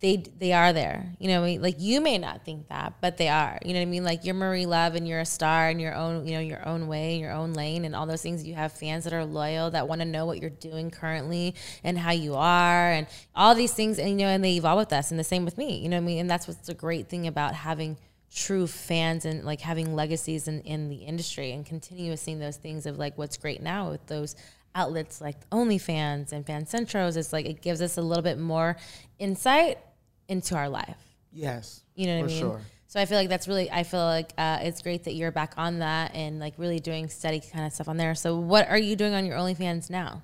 they 0.00 0.16
they 0.38 0.52
are 0.52 0.72
there. 0.72 1.12
You 1.18 1.28
know, 1.28 1.44
like 1.60 1.76
you 1.78 2.00
may 2.00 2.18
not 2.18 2.44
think 2.44 2.68
that, 2.68 2.94
but 3.00 3.16
they 3.16 3.28
are. 3.28 3.58
You 3.64 3.72
know 3.72 3.80
what 3.80 3.86
I 3.86 3.90
mean? 3.90 4.04
Like 4.04 4.24
you're 4.24 4.34
Marie 4.34 4.66
Luv 4.66 4.94
and 4.94 5.08
you're 5.08 5.20
a 5.20 5.26
star 5.26 5.70
in 5.70 5.80
your 5.80 5.94
own, 5.94 6.26
you 6.26 6.34
know, 6.34 6.40
your 6.40 6.66
own 6.66 6.86
way, 6.86 7.18
your 7.18 7.32
own 7.32 7.52
lane, 7.52 7.84
and 7.84 7.96
all 7.96 8.06
those 8.06 8.22
things. 8.22 8.46
You 8.46 8.54
have 8.54 8.72
fans 8.72 9.04
that 9.04 9.12
are 9.12 9.24
loyal 9.24 9.70
that 9.72 9.88
want 9.88 10.00
to 10.00 10.04
know 10.04 10.24
what 10.24 10.40
you're 10.40 10.50
doing 10.50 10.90
currently 10.90 11.54
and 11.82 11.98
how 11.98 12.12
you 12.12 12.34
are, 12.36 12.92
and 12.92 13.08
all 13.34 13.54
these 13.56 13.74
things. 13.74 13.98
And 13.98 14.10
you 14.10 14.26
know, 14.26 14.28
and 14.28 14.44
they 14.44 14.56
evolve 14.56 14.78
with 14.78 14.92
us, 14.92 15.10
and 15.10 15.18
the 15.18 15.24
same 15.24 15.44
with 15.44 15.58
me. 15.58 15.78
You 15.78 15.88
know 15.88 15.96
what 15.96 16.02
I 16.02 16.06
mean? 16.06 16.18
And 16.18 16.30
that's 16.30 16.46
what's 16.46 16.68
a 16.68 16.74
great 16.74 17.08
thing 17.08 17.26
about 17.26 17.54
having 17.54 17.96
true 18.32 18.66
fans 18.66 19.24
and 19.24 19.44
like 19.44 19.60
having 19.62 19.96
legacies 19.96 20.46
in, 20.46 20.60
in 20.60 20.90
the 20.90 20.96
industry 20.96 21.50
and 21.52 21.64
continue 21.64 22.14
seeing 22.14 22.38
those 22.38 22.56
things 22.56 22.86
of 22.86 22.98
like 22.98 23.16
what's 23.16 23.38
great 23.38 23.62
now 23.62 23.90
with 23.90 24.06
those 24.06 24.36
outlets 24.74 25.20
like 25.20 25.48
OnlyFans 25.50 26.32
and 26.32 26.46
FanCentros, 26.46 27.16
it's 27.16 27.32
like 27.32 27.46
it 27.46 27.62
gives 27.62 27.80
us 27.80 27.96
a 27.96 28.02
little 28.02 28.22
bit 28.22 28.38
more 28.38 28.76
insight 29.18 29.78
into 30.28 30.54
our 30.54 30.68
life. 30.68 30.96
Yes. 31.32 31.82
You 31.94 32.06
know 32.06 32.20
what 32.20 32.30
for 32.30 32.30
I 32.30 32.34
mean? 32.34 32.40
Sure. 32.40 32.60
So 32.86 33.00
I 33.00 33.04
feel 33.04 33.18
like 33.18 33.28
that's 33.28 33.46
really, 33.46 33.70
I 33.70 33.82
feel 33.82 34.00
like 34.00 34.32
uh, 34.38 34.60
it's 34.62 34.80
great 34.80 35.04
that 35.04 35.14
you're 35.14 35.30
back 35.30 35.54
on 35.58 35.80
that 35.80 36.14
and 36.14 36.38
like 36.38 36.54
really 36.56 36.80
doing 36.80 37.08
steady 37.08 37.40
kind 37.40 37.66
of 37.66 37.72
stuff 37.72 37.88
on 37.88 37.98
there. 37.98 38.14
So 38.14 38.36
what 38.36 38.68
are 38.68 38.78
you 38.78 38.96
doing 38.96 39.12
on 39.14 39.26
your 39.26 39.36
OnlyFans 39.36 39.90
now? 39.90 40.22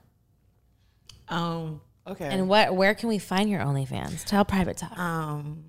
Um. 1.29 1.81
Okay. 2.07 2.27
And 2.27 2.49
what, 2.49 2.75
where 2.75 2.95
can 2.95 3.09
we 3.09 3.19
find 3.19 3.49
your 3.49 3.61
OnlyFans? 3.61 4.25
Tell 4.25 4.45
Private 4.45 4.77
Talk. 4.77 4.99
um. 4.99 5.65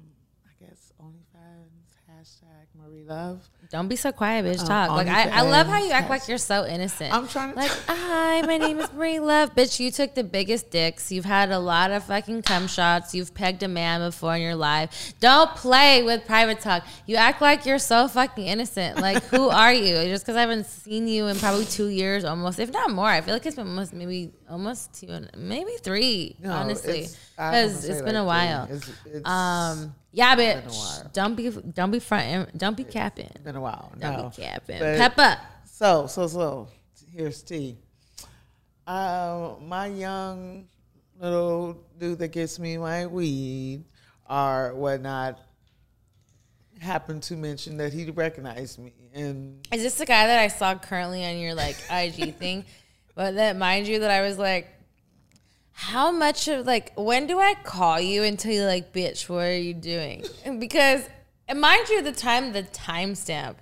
I 0.45 0.65
guess 0.65 0.91
OnlyFans 1.01 1.95
hashtag 2.09 2.67
Marie 2.77 3.03
Luv. 3.03 3.49
Don't 3.71 3.87
be 3.87 3.95
so 3.95 4.11
quiet, 4.11 4.45
bitch. 4.45 4.63
Uh, 4.63 4.67
Talk. 4.67 4.89
Like 4.91 5.07
I, 5.07 5.29
I 5.29 5.41
love 5.41 5.67
how 5.67 5.83
you 5.83 5.91
act 5.91 6.09
like 6.09 6.27
you're 6.27 6.37
so 6.37 6.65
innocent. 6.65 7.13
I'm 7.13 7.27
trying 7.27 7.51
to- 7.53 7.57
like, 7.59 7.71
hi, 7.87 8.41
my 8.41 8.57
name 8.57 8.79
is 8.79 8.91
Marie 8.93 9.19
Luv. 9.19 9.55
Bitch, 9.55 9.79
you 9.79 9.91
took 9.91 10.13
the 10.13 10.23
biggest 10.23 10.69
dicks. 10.71 11.11
You've 11.11 11.25
had 11.25 11.51
a 11.51 11.59
lot 11.59 11.91
of 11.91 12.03
fucking 12.03 12.43
cum 12.43 12.67
shots. 12.67 13.15
You've 13.15 13.33
pegged 13.33 13.63
a 13.63 13.67
man 13.67 14.01
before 14.01 14.35
in 14.35 14.41
your 14.41 14.55
life. 14.55 15.13
Don't 15.19 15.49
play 15.55 16.03
with 16.03 16.25
private 16.25 16.59
talk. 16.59 16.85
You 17.07 17.15
act 17.15 17.41
like 17.41 17.65
you're 17.65 17.79
so 17.79 18.07
fucking 18.07 18.45
innocent. 18.45 18.99
Like, 18.99 19.23
who 19.25 19.49
are 19.49 19.73
you? 19.73 19.95
Just 20.05 20.23
because 20.25 20.35
I 20.35 20.41
haven't 20.41 20.65
seen 20.65 21.07
you 21.07 21.27
in 21.27 21.37
probably 21.37 21.65
two 21.65 21.87
years, 21.87 22.23
almost, 22.23 22.59
if 22.59 22.71
not 22.71 22.91
more. 22.91 23.07
I 23.07 23.21
feel 23.21 23.33
like 23.33 23.45
it's 23.45 23.55
been 23.55 23.67
almost 23.67 23.93
maybe 23.93 24.31
almost 24.49 24.93
two, 24.99 25.07
and 25.09 25.29
maybe 25.37 25.71
three. 25.81 26.35
No, 26.39 26.51
honestly, 26.51 26.99
it's- 26.99 27.17
because 27.35 27.79
say 27.81 27.89
it's 27.91 28.01
been 28.01 28.15
like 28.15 28.21
a 28.21 28.25
while. 28.25 28.67
It's, 28.69 28.91
it's 29.05 29.27
Um, 29.29 29.95
yeah, 30.11 30.35
bitch. 30.35 31.13
Don't 31.13 31.35
be, 31.35 31.49
don't 31.49 31.91
be 31.91 31.99
front, 31.99 32.57
don't 32.57 32.77
be 32.77 32.83
capping. 32.83 33.29
been 33.43 33.55
a 33.55 33.61
while. 33.61 33.91
Don't 33.99 34.17
no. 34.17 34.29
be 34.29 34.41
capping. 34.43 34.79
But- 34.79 34.97
Peppa. 34.97 35.39
So, 35.65 36.07
so, 36.07 36.27
so, 36.27 36.67
here's 37.11 37.41
T. 37.43 37.77
Uh, 38.87 39.55
my 39.61 39.87
young 39.87 40.67
little 41.19 41.83
dude 41.97 42.19
that 42.19 42.29
gets 42.29 42.59
me 42.59 42.77
my 42.77 43.05
weed 43.07 43.83
or 44.29 44.73
whatnot 44.75 45.39
happened 46.79 47.23
to 47.23 47.35
mention 47.35 47.77
that 47.77 47.93
he 47.93 48.09
recognized 48.11 48.79
me. 48.79 48.93
And 49.13 49.65
Is 49.71 49.81
this 49.81 49.97
the 49.97 50.05
guy 50.05 50.27
that 50.27 50.39
I 50.39 50.49
saw 50.49 50.75
currently 50.75 51.25
on 51.25 51.37
your 51.37 51.55
like 51.55 51.77
IG 51.89 52.35
thing? 52.35 52.65
But 53.15 53.35
that 53.35 53.55
mind 53.55 53.87
you 53.87 53.99
that 53.99 54.11
I 54.11 54.21
was 54.21 54.37
like, 54.37 54.67
how 55.71 56.11
much 56.11 56.47
of 56.47 56.65
like 56.65 56.93
when 56.95 57.27
do 57.27 57.39
I 57.39 57.53
call 57.63 57.99
you 57.99 58.23
and 58.23 58.37
tell 58.37 58.51
you 58.51 58.63
like, 58.63 58.93
bitch, 58.93 59.27
what 59.27 59.45
are 59.45 59.57
you 59.57 59.73
doing? 59.73 60.23
Because 60.59 61.09
and 61.47 61.61
mind 61.61 61.89
you, 61.89 62.01
the 62.01 62.11
time 62.11 62.53
the 62.53 62.63
timestamp. 62.63 63.55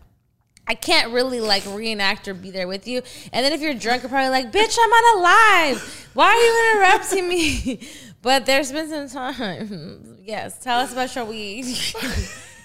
I 0.66 0.76
can't 0.76 1.12
really 1.12 1.42
like 1.42 1.66
reenact 1.66 2.28
or 2.30 2.34
be 2.34 2.50
there 2.50 2.70
with 2.70 2.88
you. 2.88 3.02
And 3.34 3.46
then 3.46 3.52
if 3.52 3.60
you're 3.60 3.74
drunk, 3.74 4.04
you're 4.04 4.10
probably 4.10 4.30
like, 4.30 4.52
bitch, 4.52 4.78
I'm 4.80 4.92
on 4.92 5.18
a 5.18 5.22
live. 5.22 6.10
Why 6.14 6.28
are 6.28 6.38
you 6.38 6.76
interrupting 6.76 7.28
me? 7.28 7.80
But 8.24 8.46
there's 8.46 8.72
been 8.72 8.88
some 8.90 9.10
time. 9.10 10.10
Yes, 10.24 10.58
tell 10.64 10.80
us 10.80 10.94
about 10.94 11.14
your 11.14 11.26
weed. 11.26 11.66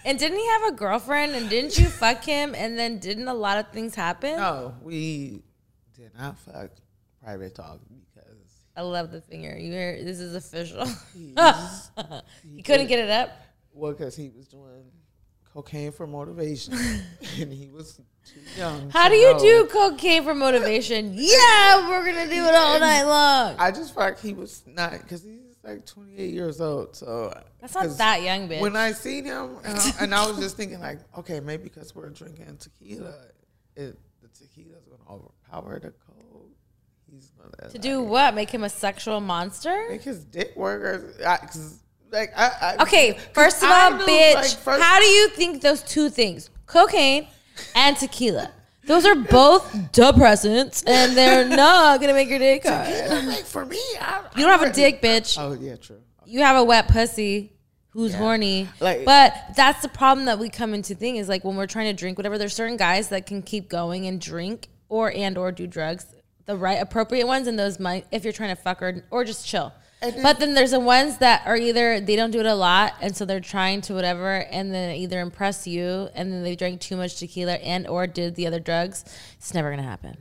and 0.04 0.16
didn't 0.16 0.38
he 0.38 0.46
have 0.46 0.72
a 0.72 0.76
girlfriend? 0.76 1.34
And 1.34 1.50
didn't 1.50 1.76
you 1.76 1.86
fuck 1.86 2.22
him? 2.24 2.54
And 2.54 2.78
then 2.78 3.00
didn't 3.00 3.26
a 3.26 3.34
lot 3.34 3.58
of 3.58 3.72
things 3.72 3.96
happen? 3.96 4.38
Oh, 4.38 4.74
we 4.80 5.42
did 5.98 6.12
not 6.16 6.38
fuck 6.38 6.70
private 7.22 7.54
talk 7.54 7.80
because 8.14 8.36
I 8.76 8.82
love 8.82 9.10
the 9.10 9.20
finger. 9.20 9.56
You 9.58 9.72
hear? 9.72 10.04
This 10.04 10.20
is 10.20 10.34
official. 10.34 10.86
he's, 11.12 11.34
you 12.44 12.62
couldn't 12.62 12.86
get 12.86 13.00
it 13.00 13.10
up. 13.10 13.30
well, 13.72 13.92
because 13.92 14.14
he 14.14 14.30
was 14.30 14.46
doing 14.46 14.84
cocaine 15.52 15.90
for 15.90 16.06
motivation 16.06 16.74
and 17.40 17.52
he 17.52 17.68
was 17.70 18.00
too 18.24 18.40
young. 18.56 18.90
How 18.90 19.08
do 19.08 19.16
you 19.16 19.32
know. 19.32 19.38
do 19.40 19.66
cocaine 19.66 20.22
for 20.22 20.34
motivation? 20.34 21.12
Yeah, 21.16 21.88
we're 21.88 22.04
gonna 22.04 22.28
do 22.28 22.44
it 22.44 22.54
all 22.54 22.78
night 22.78 23.02
long. 23.02 23.56
I 23.58 23.72
just 23.72 23.94
felt 23.94 24.10
like 24.10 24.20
he 24.20 24.34
was 24.34 24.62
not 24.66 24.92
because 24.92 25.24
he's 25.24 25.56
like 25.64 25.84
28 25.84 26.32
years 26.32 26.60
old. 26.60 26.94
So 26.94 27.34
That's 27.60 27.74
not 27.74 27.88
that 27.98 28.22
young, 28.22 28.48
bitch. 28.48 28.60
When 28.60 28.76
I 28.76 28.92
seen 28.92 29.24
him, 29.24 29.56
and 29.64 29.76
I, 29.78 29.90
and 30.00 30.14
I 30.14 30.26
was 30.28 30.38
just 30.38 30.56
thinking 30.56 30.78
like, 30.78 31.00
okay, 31.18 31.40
maybe 31.40 31.64
because 31.64 31.94
we're 31.94 32.10
drinking 32.10 32.58
tequila, 32.58 33.14
it, 33.74 33.98
the 34.40 34.46
tequila's 34.46 34.84
gonna 34.86 35.10
overpower 35.20 35.78
the 35.78 35.90
coke. 35.90 36.50
He's 37.10 37.30
gonna 37.30 37.70
to 37.70 37.78
do 37.78 38.02
what? 38.02 38.34
Make 38.34 38.50
him 38.50 38.64
a 38.64 38.68
sexual 38.68 39.20
monster? 39.20 39.86
make 39.88 40.02
his 40.02 40.24
dick 40.24 40.54
work. 40.56 40.82
Or, 40.82 41.14
I, 41.26 41.38
like, 42.12 42.32
I, 42.36 42.76
I, 42.78 42.82
Okay, 42.82 43.18
first 43.32 43.62
of 43.62 43.70
all, 43.70 43.92
bitch, 43.92 44.34
like, 44.34 44.50
first- 44.50 44.82
how 44.82 44.98
do 45.00 45.06
you 45.06 45.28
think 45.30 45.62
those 45.62 45.82
two 45.82 46.10
things, 46.10 46.50
cocaine 46.66 47.28
and 47.74 47.96
tequila, 47.96 48.50
those 48.86 49.04
are 49.04 49.14
both 49.14 49.70
depressants, 49.92 50.82
and 50.86 51.16
they're 51.16 51.44
not 51.56 52.00
gonna 52.00 52.14
make 52.14 52.28
your 52.28 52.38
dick 52.38 52.66
hard. 52.66 53.26
Like 53.26 53.44
for 53.44 53.64
me, 53.66 53.80
I, 54.00 54.22
You 54.36 54.46
don't 54.46 54.58
have 54.58 54.68
a 54.68 54.72
dick, 54.72 55.02
bitch. 55.02 55.36
Oh 55.38 55.52
yeah, 55.52 55.76
true. 55.76 56.00
You 56.24 56.40
have 56.40 56.56
a 56.56 56.64
wet 56.64 56.88
pussy 56.88 57.52
who's 57.90 58.14
horny. 58.14 58.68
Like- 58.80 59.04
but 59.04 59.34
that's 59.56 59.82
the 59.82 59.88
problem 59.88 60.26
that 60.26 60.38
we 60.38 60.48
come 60.48 60.74
into 60.74 60.94
thing 60.94 61.16
is 61.16 61.28
like 61.28 61.44
when 61.44 61.56
we're 61.56 61.66
trying 61.66 61.86
to 61.86 61.98
drink 61.98 62.18
whatever, 62.18 62.38
there's 62.38 62.54
certain 62.54 62.76
guys 62.76 63.08
that 63.08 63.26
can 63.26 63.42
keep 63.42 63.68
going 63.68 64.06
and 64.06 64.20
drink 64.20 64.68
or 64.88 65.12
and 65.12 65.36
or 65.36 65.52
do 65.52 65.66
drugs, 65.66 66.06
the 66.46 66.56
right 66.56 66.80
appropriate 66.80 67.26
ones, 67.26 67.46
and 67.46 67.58
those 67.58 67.78
might 67.78 68.06
if 68.10 68.24
you're 68.24 68.32
trying 68.32 68.54
to 68.54 68.60
fuck 68.60 68.82
or 68.82 69.04
or 69.10 69.24
just 69.24 69.46
chill. 69.46 69.72
But 70.00 70.38
then 70.38 70.54
there's 70.54 70.70
the 70.70 70.78
ones 70.80 71.18
that 71.18 71.42
are 71.44 71.56
either 71.56 72.00
they 72.00 72.14
don't 72.14 72.30
do 72.30 72.38
it 72.38 72.46
a 72.46 72.54
lot, 72.54 72.94
and 73.00 73.16
so 73.16 73.24
they're 73.24 73.40
trying 73.40 73.80
to 73.82 73.94
whatever, 73.94 74.36
and 74.36 74.72
then 74.72 74.94
either 74.94 75.20
impress 75.20 75.66
you, 75.66 76.08
and 76.14 76.32
then 76.32 76.44
they 76.44 76.54
drank 76.54 76.80
too 76.80 76.96
much 76.96 77.16
tequila 77.18 77.54
and 77.54 77.86
or 77.88 78.06
did 78.06 78.36
the 78.36 78.46
other 78.46 78.60
drugs. 78.60 79.04
It's 79.38 79.52
never 79.52 79.70
gonna 79.70 79.82
happen. 79.82 80.16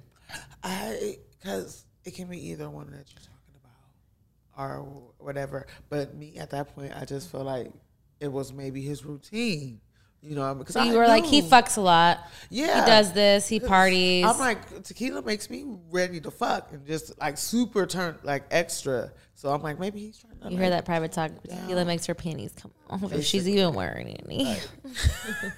I 0.64 1.18
because 1.40 1.86
it 2.06 2.16
can 2.16 2.28
be 2.28 2.50
either 2.50 2.70
one 2.70 2.88
that 2.88 3.06
you're 3.12 3.20
talking 3.20 3.54
about 3.62 4.58
or 4.58 5.04
whatever. 5.28 5.68
But 5.90 6.16
me 6.16 6.38
at 6.38 6.50
that 6.52 6.74
point, 6.74 6.94
I 7.00 7.06
just 7.06 7.30
feel 7.32 7.44
like 7.44 7.72
it 8.20 8.32
was 8.32 8.52
maybe 8.52 8.82
his 8.82 9.06
routine. 9.06 9.82
You 10.24 10.36
know, 10.36 10.56
because 10.56 10.74
So 10.74 10.80
I 10.80 10.86
you 10.86 10.98
were 10.98 11.08
like, 11.08 11.26
he 11.26 11.44
fucks 11.44 11.78
a 11.78 11.82
lot. 11.82 12.20
Yeah, 12.50 12.82
He 12.84 12.90
does 12.90 13.14
this. 13.14 13.48
He 13.48 13.60
parties. 13.60 14.26
I'm 14.26 14.40
like, 14.40 14.82
tequila 14.84 15.22
makes 15.22 15.48
me 15.48 15.64
ready 15.92 16.20
to 16.22 16.32
fuck 16.32 16.74
and 16.74 16.86
just 16.88 17.18
like 17.20 17.38
super 17.38 17.86
turn 17.86 18.18
like 18.24 18.44
extra. 18.50 19.12
So 19.36 19.50
I'm 19.54 19.62
like, 19.62 19.80
maybe 19.80 20.00
he's 20.00 20.18
trying 20.18 20.40
to. 20.40 20.50
You 20.50 20.58
hear 20.58 20.72
that 20.72 20.86
private 20.86 21.12
talk? 21.12 21.32
Tequila 21.44 21.86
makes 21.86 22.08
her 22.08 22.16
panties 22.16 22.52
come 22.54 22.72
off 22.90 23.14
if 23.14 23.24
she's 23.32 23.48
even 23.48 23.76
wearing 23.76 24.18
any. 24.26 24.58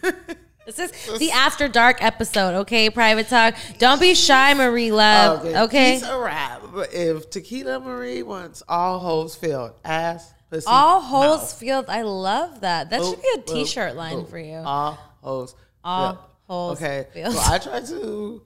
this 0.65 0.77
is 0.77 1.19
the 1.19 1.31
after 1.31 1.69
dark 1.69 2.03
episode, 2.03 2.55
okay? 2.55 2.89
Private 2.89 3.29
talk. 3.29 3.55
Don't 3.77 4.01
be 4.01 4.13
shy, 4.13 4.53
Marie 4.53 4.91
Luv. 4.91 5.45
Oh, 5.45 5.63
okay. 5.63 5.93
He's 5.93 6.03
a 6.03 6.19
rap. 6.19 6.58
But 6.73 6.93
if 6.93 7.29
Tequila 7.29 7.79
Marie 7.79 8.23
wants 8.23 8.61
all 8.67 8.99
holes 8.99 9.35
filled, 9.35 9.73
ass, 9.83 10.33
pussy, 10.49 10.65
All 10.67 11.01
holes 11.01 11.39
mouth. 11.41 11.53
field. 11.53 11.85
I 11.89 12.01
love 12.03 12.61
that. 12.61 12.89
That 12.89 13.01
should 13.03 13.21
be 13.21 13.27
a 13.35 13.37
oh, 13.37 13.41
boop, 13.41 13.53
T-shirt 13.53 13.95
line 13.95 14.17
boop. 14.17 14.29
for 14.29 14.39
you. 14.39 14.57
All 14.57 14.91
holes. 15.21 15.55
All 15.83 16.13
filled. 16.13 16.17
holes 16.47 16.77
Okay. 16.81 17.07
filled. 17.13 17.33
So 17.35 17.53
I 17.53 17.57
try 17.57 17.79
to. 17.81 18.41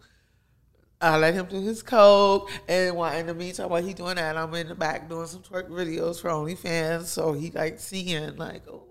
I 1.02 1.18
let 1.18 1.34
him 1.34 1.48
do 1.48 1.60
his 1.60 1.84
coke, 1.84 2.50
and 2.66 2.96
while 2.96 3.14
in 3.18 3.26
the 3.28 3.34
meantime, 3.34 3.68
while 3.68 3.84
he 3.84 3.94
doing 3.94 4.16
that, 4.16 4.38
I'm 4.38 4.54
in 4.54 4.70
the 4.70 4.76
back 4.76 5.10
doing 5.10 5.28
some 5.28 5.42
twerk 5.42 5.68
videos 5.70 6.22
for 6.22 6.30
OnlyFans. 6.30 7.06
So 7.08 7.34
he 7.34 7.52
like 7.52 7.78
seeing 7.82 8.38
like, 8.38 8.62
oh, 8.70 8.84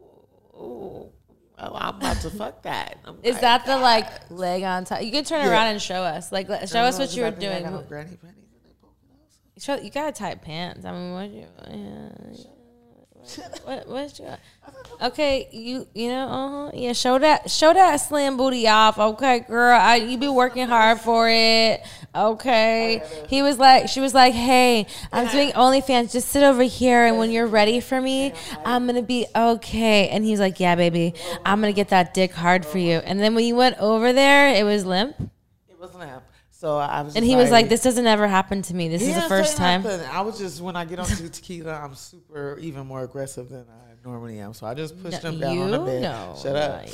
oh, 0.54 1.12
oh, 1.58 1.74
I'm 1.74 1.96
about 1.96 2.18
to 2.20 2.28
fuck 2.38 2.64
that. 2.64 2.98
I'm 3.06 3.16
Is 3.22 3.32
like, 3.36 3.40
that 3.40 3.64
the 3.64 3.78
like 3.78 4.30
leg 4.30 4.62
on 4.62 4.84
top? 4.84 5.02
You 5.02 5.10
can 5.10 5.24
turn 5.24 5.40
Yeah. 5.46 5.52
around 5.52 5.68
and 5.68 5.80
show 5.80 6.02
us. 6.02 6.30
Like, 6.30 6.48
show 6.68 6.80
us 6.80 6.98
what 6.98 7.16
you 7.16 7.22
were 7.22 7.30
'cause 7.30 7.38
I 7.38 7.40
think 7.40 7.52
I 7.52 7.60
got 7.62 7.68
doing. 7.70 7.74
on 7.82 7.86
granny 7.88 8.16
panties 8.16 8.50
and 8.52 8.62
they 8.62 8.74
poking 8.82 9.08
out. 9.14 9.51
Show, 9.62 9.76
you 9.76 9.90
got 9.90 10.16
tight 10.16 10.42
pants. 10.42 10.84
I 10.84 10.90
mean, 10.90 11.12
what 11.12 11.30
you? 11.30 11.46
Yeah, 11.70 12.08
what 13.64 13.86
what 13.86 14.18
you? 14.18 14.26
Okay, 15.00 15.48
you 15.52 15.86
you 15.94 16.08
know, 16.08 16.26
uh-huh, 16.26 16.70
yeah. 16.74 16.92
Show 16.92 17.16
that 17.20 17.48
show 17.48 17.72
that 17.72 17.94
slim 17.98 18.36
booty 18.36 18.66
off, 18.66 18.98
okay, 18.98 19.38
girl. 19.46 19.78
I, 19.80 19.96
you 19.96 20.18
be 20.18 20.26
working 20.26 20.66
hard 20.66 20.98
for 20.98 21.28
it, 21.30 21.80
okay. 22.12 23.02
He 23.28 23.42
was 23.42 23.56
like, 23.60 23.88
she 23.88 24.00
was 24.00 24.14
like, 24.14 24.34
hey, 24.34 24.88
I'm 25.12 25.28
doing 25.28 25.52
OnlyFans. 25.52 26.10
Just 26.10 26.30
sit 26.30 26.42
over 26.42 26.64
here, 26.64 27.06
and 27.06 27.16
when 27.18 27.30
you're 27.30 27.46
ready 27.46 27.78
for 27.78 28.00
me, 28.00 28.32
I'm 28.64 28.84
gonna 28.86 29.00
be 29.00 29.26
okay. 29.32 30.08
And 30.08 30.24
he's 30.24 30.40
like, 30.40 30.58
yeah, 30.58 30.74
baby, 30.74 31.14
I'm 31.44 31.60
gonna 31.60 31.72
get 31.72 31.90
that 31.90 32.14
dick 32.14 32.32
hard 32.32 32.66
for 32.66 32.78
you. 32.78 32.96
And 32.96 33.20
then 33.20 33.36
when 33.36 33.44
you 33.44 33.54
went 33.54 33.78
over 33.78 34.12
there, 34.12 34.48
it 34.48 34.64
was 34.64 34.84
limp, 34.84 35.14
It 35.70 35.78
was 35.78 35.94
lamp. 35.94 36.24
So 36.62 36.78
I 36.78 37.02
was. 37.02 37.16
and 37.16 37.24
he 37.24 37.34
was 37.34 37.50
like, 37.50 37.68
this 37.68 37.82
doesn't 37.82 38.06
ever 38.06 38.28
happen 38.28 38.62
to 38.62 38.72
me. 38.72 38.88
This 38.88 39.02
is 39.02 39.16
the 39.16 39.22
first 39.22 39.56
time. 39.56 39.82
nothing. 39.82 40.06
I 40.06 40.20
was 40.20 40.38
just 40.38 40.60
when 40.60 40.76
I 40.76 40.84
get 40.84 41.00
onto 41.00 41.28
tequila, 41.28 41.72
I'm 41.72 41.96
super 41.96 42.56
even 42.60 42.86
more 42.86 43.02
aggressive 43.02 43.48
than 43.48 43.66
I 43.68 43.94
normally 44.04 44.38
am. 44.38 44.54
So 44.54 44.68
I 44.68 44.74
just 44.74 45.02
pushed 45.02 45.24
him 45.24 45.40
down 45.40 45.58
on 45.58 45.72
the 45.72 45.80
bed. 45.80 46.02
know. 46.02 46.36
Shut 46.40 46.54
up. 46.54 46.84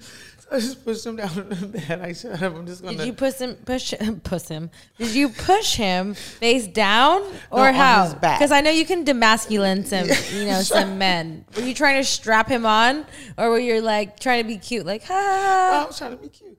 I 0.52 0.58
just 0.58 0.84
pushed 0.84 1.06
him 1.06 1.16
down 1.16 1.30
on 1.30 1.48
the 1.48 1.66
bed. 1.68 2.00
I 2.00 2.12
shut 2.12 2.42
up. 2.42 2.54
I'm 2.56 2.66
just 2.66 2.82
gonna. 2.82 2.96
Did 2.96 3.06
you 3.06 3.12
push 3.12 3.34
him? 3.38 3.54
Push 3.64 3.94
push 4.24 4.48
him? 4.48 4.70
Did 4.98 5.14
you 5.14 5.28
push 5.28 5.76
him 5.76 6.14
face 6.14 6.66
down 6.66 7.22
or 7.50 7.68
on 7.68 7.74
how? 7.74 8.12
Because 8.14 8.50
I 8.50 8.60
know 8.60 8.70
you 8.70 8.84
can 8.84 9.04
demasculine 9.04 9.86
some, 9.86 10.08
you 10.38 10.46
know, 10.46 10.60
some 10.62 10.98
men. 10.98 11.44
Were 11.56 11.62
you 11.62 11.74
trying 11.74 12.00
to 12.00 12.04
strap 12.04 12.48
him 12.48 12.66
on, 12.66 13.06
or 13.38 13.50
were 13.50 13.58
you 13.60 13.80
like 13.80 14.18
trying 14.18 14.42
to 14.42 14.48
be 14.48 14.58
cute, 14.58 14.84
like 14.86 15.04
ha? 15.04 15.14
ha, 15.14 15.82
I 15.84 15.86
was 15.86 15.96
trying 15.98 16.12
to 16.12 16.16
be 16.16 16.28
cute, 16.28 16.58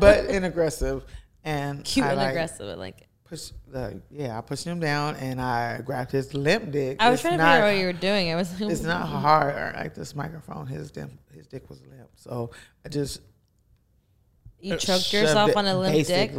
but 0.00 0.24
and 0.26 0.44
aggressive. 0.46 1.04
and 1.44 1.84
Cute 1.84 2.06
I, 2.06 2.10
and 2.10 2.18
like, 2.18 2.30
aggressive. 2.30 2.68
I 2.68 2.74
like 2.74 3.00
it. 3.02 3.06
Push 3.24 3.50
the 3.70 4.00
yeah, 4.10 4.36
I 4.36 4.40
pushed 4.40 4.64
him 4.64 4.80
down 4.80 5.14
and 5.16 5.40
I 5.40 5.82
grabbed 5.82 6.10
his 6.10 6.34
limp 6.34 6.72
dick. 6.72 6.96
I 6.98 7.10
was 7.10 7.18
It's 7.20 7.22
trying 7.22 7.38
to 7.38 7.44
not- 7.44 7.52
figure 7.52 7.64
out 7.66 7.72
what 7.74 7.78
you 7.80 7.86
were 7.86 7.92
doing. 7.92 8.32
I 8.32 8.34
was. 8.34 8.60
It's 8.60 8.82
not 8.82 9.06
hard 9.06 9.76
like 9.76 9.94
this 9.94 10.16
microphone. 10.16 10.66
His 10.66 10.90
dim, 10.90 11.18
his 11.32 11.46
dick 11.46 11.68
was 11.70 11.80
limp, 11.82 11.99
so 12.16 12.50
I 12.84 12.88
just 12.88 13.20
You 14.60 14.76
choked 14.76 15.12
yourself 15.12 15.56
on 15.56 15.66
a 15.66 15.78
limp 15.78 16.06
dick. 16.06 16.32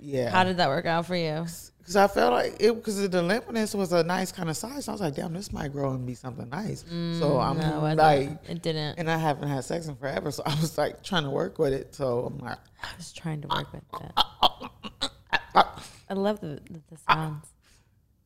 Yeah. 0.00 0.30
How 0.30 0.44
did 0.44 0.56
that 0.58 0.68
work 0.68 0.86
out 0.86 1.06
for 1.06 1.16
you? 1.16 1.44
Because 1.78 1.94
I 1.96 2.08
felt 2.08 2.32
like 2.32 2.56
it 2.58 2.74
because 2.74 3.00
the 3.08 3.22
limpness 3.22 3.72
was 3.74 3.92
a 3.92 4.02
nice 4.02 4.32
kind 4.32 4.50
of 4.50 4.56
size. 4.56 4.86
So 4.86 4.92
I 4.92 4.94
was 4.94 5.00
like, 5.00 5.14
damn, 5.14 5.32
this 5.32 5.52
might 5.52 5.70
grow 5.72 5.92
and 5.92 6.04
be 6.04 6.14
something 6.14 6.48
nice. 6.48 6.80
so 6.80 7.38
I'm 7.38 7.56
Mm, 7.58 7.60
No, 7.60 7.86
it 7.86 7.94
like, 7.96 8.30
it 8.48 8.60
didn't. 8.62 8.98
and 8.98 9.08
I 9.08 9.16
haven't 9.18 9.48
had 9.48 9.62
sex 9.64 9.86
in 9.86 9.94
forever, 9.94 10.32
so 10.32 10.42
I 10.46 10.54
was 10.60 10.76
like 10.76 11.04
trying 11.04 11.22
to 11.22 11.30
work 11.30 11.58
with 11.60 11.72
it. 11.72 11.94
So 11.94 12.24
I'm 12.26 12.38
like, 12.38 12.58
I 12.82 12.88
was 12.96 13.12
trying 13.12 13.40
to 13.42 13.48
work 13.48 13.72
with 13.72 13.84
that. 14.00 14.24
I 16.08 16.14
love 16.14 16.40
the, 16.40 16.60
the, 16.70 16.80
the 16.90 16.96
sounds. 17.08 17.46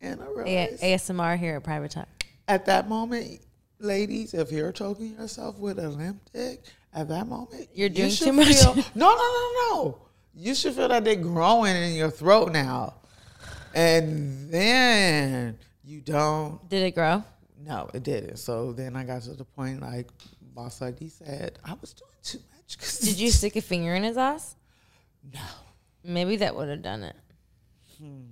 and 0.00 0.21
I 0.21 0.25
A- 0.26 0.35
realized 0.35 0.83
ASMR 0.83 1.38
here 1.38 1.57
at 1.57 1.64
Private 1.64 1.90
Time. 1.92 2.07
at 2.49 2.66
that 2.66 2.88
moment, 2.88 3.40
ladies, 3.78 4.35
if 4.35 4.52
you're 4.52 4.73
choking 4.73 5.14
yourself 5.19 5.59
with 5.59 5.78
a 5.78 5.88
limp 5.88 6.21
dick, 6.33 6.62
at 6.92 7.09
that 7.09 7.26
moment, 7.26 7.68
You're 7.75 7.88
doing 7.88 8.11
should 8.11 8.26
too 8.28 8.32
much. 8.32 8.49
feel- 8.56 8.75
no, 8.94 9.11
no, 9.11 9.16
no, 9.16 9.52
no. 9.75 9.99
You 10.35 10.54
should 10.54 10.75
feel 10.75 10.88
that 10.88 11.04
they're 11.04 11.16
growing 11.16 11.76
in 11.76 11.94
your 11.94 12.11
throat 12.11 12.52
now, 12.52 12.94
and 13.75 14.50
then 14.50 15.59
you 15.85 16.00
don't. 16.00 16.66
Did 16.68 16.82
it 16.82 16.94
grow? 16.94 17.23
No, 17.62 17.88
it 17.94 18.02
didn't. 18.02 18.38
So 18.38 18.73
then 18.73 18.97
I 18.97 19.04
got 19.04 19.23
to 19.23 19.35
the 19.35 19.44
point 19.44 19.80
like 19.80 20.09
Boss 20.54 20.80
Lady 20.80 21.09
said, 21.09 21.59
I 21.64 21.75
was 21.80 21.92
doing 21.92 22.11
too 22.23 22.38
much. 22.56 22.78
'cause- 22.78 22.99
Did 23.00 23.18
you 23.18 23.30
stick 23.30 23.56
a 23.56 23.61
finger 23.61 23.94
in 23.94 24.02
his 24.04 24.16
ass? 24.16 24.56
No. 25.32 25.40
Maybe 26.02 26.37
that 26.37 26.56
would 26.56 26.68
have 26.68 26.82
done 26.82 27.02
it. 27.02 27.16
Hmm. 27.99 28.23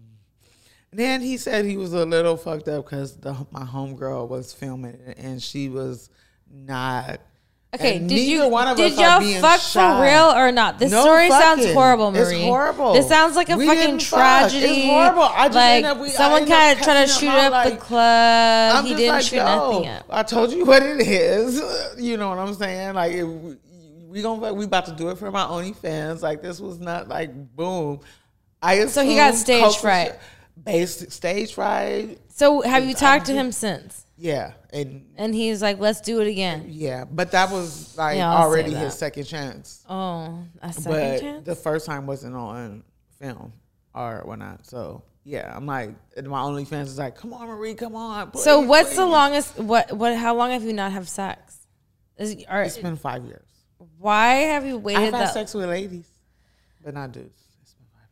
Then 0.90 1.20
he 1.20 1.36
said 1.36 1.66
he 1.66 1.76
was 1.76 1.92
a 1.92 2.06
little 2.06 2.36
fucked 2.38 2.66
up 2.68 2.86
because 2.86 3.18
my 3.50 3.64
homegirl 3.64 4.26
was 4.28 4.54
filming 4.54 4.94
it 5.06 5.18
and 5.18 5.42
she 5.42 5.68
was 5.68 6.08
not. 6.50 7.20
Okay, 7.74 7.98
and 7.98 8.08
did 8.08 8.20
you 8.26 8.48
one 8.48 8.66
of 8.66 8.78
did 8.78 8.94
y'all 8.98 9.20
fuck 9.42 9.60
shy. 9.60 9.96
for 9.98 10.02
real 10.02 10.30
or 10.34 10.50
not? 10.50 10.78
This 10.78 10.90
No 10.90 11.02
story 11.02 11.28
sounds 11.28 11.66
horrible, 11.74 12.10
Marie. 12.10 12.36
It's 12.36 12.44
horrible. 12.44 12.94
This 12.94 13.06
sounds 13.08 13.36
like 13.36 13.50
a 13.50 13.58
We 13.58 13.66
fucking 13.66 13.82
didn't 13.82 14.02
fuck. 14.04 14.18
tragedy. 14.18 14.64
It's 14.66 14.86
horrible. 14.86 15.22
I 15.24 15.48
just 15.48 15.54
like 15.54 15.84
up- 15.84 16.00
we- 16.00 16.08
someone 16.08 16.46
kind 16.46 16.78
of 16.78 16.82
tried 16.82 17.06
to 17.06 17.12
shoot 17.12 17.28
up 17.28 17.70
the 17.70 17.76
club. 17.76 18.76
I'm 18.76 18.84
he 18.86 18.94
didn't 18.94 19.16
like, 19.16 19.22
shoot 19.24 19.36
nothing 19.36 19.86
up. 19.86 20.06
I 20.08 20.22
told 20.22 20.50
you 20.52 20.64
what 20.64 20.82
it 20.82 21.00
is. 21.02 21.60
You 21.98 22.16
know 22.16 22.30
what 22.30 22.38
I'm 22.38 22.54
saying? 22.54 22.94
Like 22.94 23.12
it, 23.12 23.24
we 23.24 24.22
gonna 24.22 24.54
we 24.54 24.64
about 24.64 24.86
to 24.86 24.92
do 24.92 25.10
it 25.10 25.18
for 25.18 25.30
my 25.30 25.42
OnlyFans. 25.42 26.22
Like 26.22 26.40
this 26.40 26.60
was 26.60 26.78
not 26.80 27.08
like 27.08 27.30
boom. 27.54 28.00
I 28.62 28.86
So 28.86 29.04
he 29.04 29.16
got 29.16 29.34
stage 29.34 29.76
fright. 29.76 30.14
Based 30.64 31.12
stage 31.12 31.52
fright. 31.52 32.18
So 32.28 32.62
have 32.62 32.86
you 32.86 32.94
talked 32.94 33.26
to 33.26 33.32
him 33.34 33.52
since? 33.52 34.06
Yeah, 34.20 34.54
and 34.72 35.06
And 35.16 35.32
he's 35.32 35.62
like, 35.62 35.78
let's 35.78 36.00
do 36.00 36.20
it 36.20 36.26
again. 36.26 36.66
yeah, 36.68 37.04
but 37.04 37.30
that 37.30 37.50
was 37.52 37.96
like 37.96 38.16
Yeah, 38.16 38.34
already 38.34 38.72
his 38.74 38.94
second 38.94 39.24
chance. 39.24 39.84
Oh, 39.88 40.42
a 40.60 40.72
second 40.72 40.90
but 40.90 41.20
chance. 41.20 41.46
the 41.46 41.54
first 41.54 41.86
time 41.86 42.04
wasn't 42.06 42.34
on 42.34 42.82
film 43.20 43.52
or 43.94 44.22
whatnot. 44.24 44.66
So 44.66 45.02
yeah, 45.24 45.52
I'm 45.54 45.66
like, 45.66 45.90
and 46.16 46.28
my 46.28 46.40
OnlyFans 46.40 46.84
is 46.86 46.98
like, 46.98 47.14
come 47.14 47.32
on, 47.32 47.46
Marie, 47.46 47.74
come 47.74 47.94
on. 47.94 48.34
so 48.36 48.58
please, 48.60 48.68
what's 48.68 48.96
the 48.96 49.06
longest? 49.06 49.56
What 49.58 49.92
what? 49.92 50.16
How 50.16 50.34
long 50.34 50.50
have 50.50 50.64
you 50.64 50.72
not 50.72 50.90
have 50.92 51.08
sex? 51.08 51.58
Is, 52.16 52.44
are, 52.48 52.62
It's 52.64 52.76
been 52.78 52.96
five 52.96 53.24
years. 53.24 53.46
why 53.98 54.34
have 54.50 54.66
you 54.66 54.78
waited 54.78 55.14
I've 55.14 55.14
had 55.14 55.26
sex 55.32 55.54
with 55.54 55.66
ladies, 55.68 56.08
but 56.82 56.92
not 56.94 57.12
dudes. 57.12 57.40
It's 57.62 57.74
been 57.74 57.86
five 57.92 58.08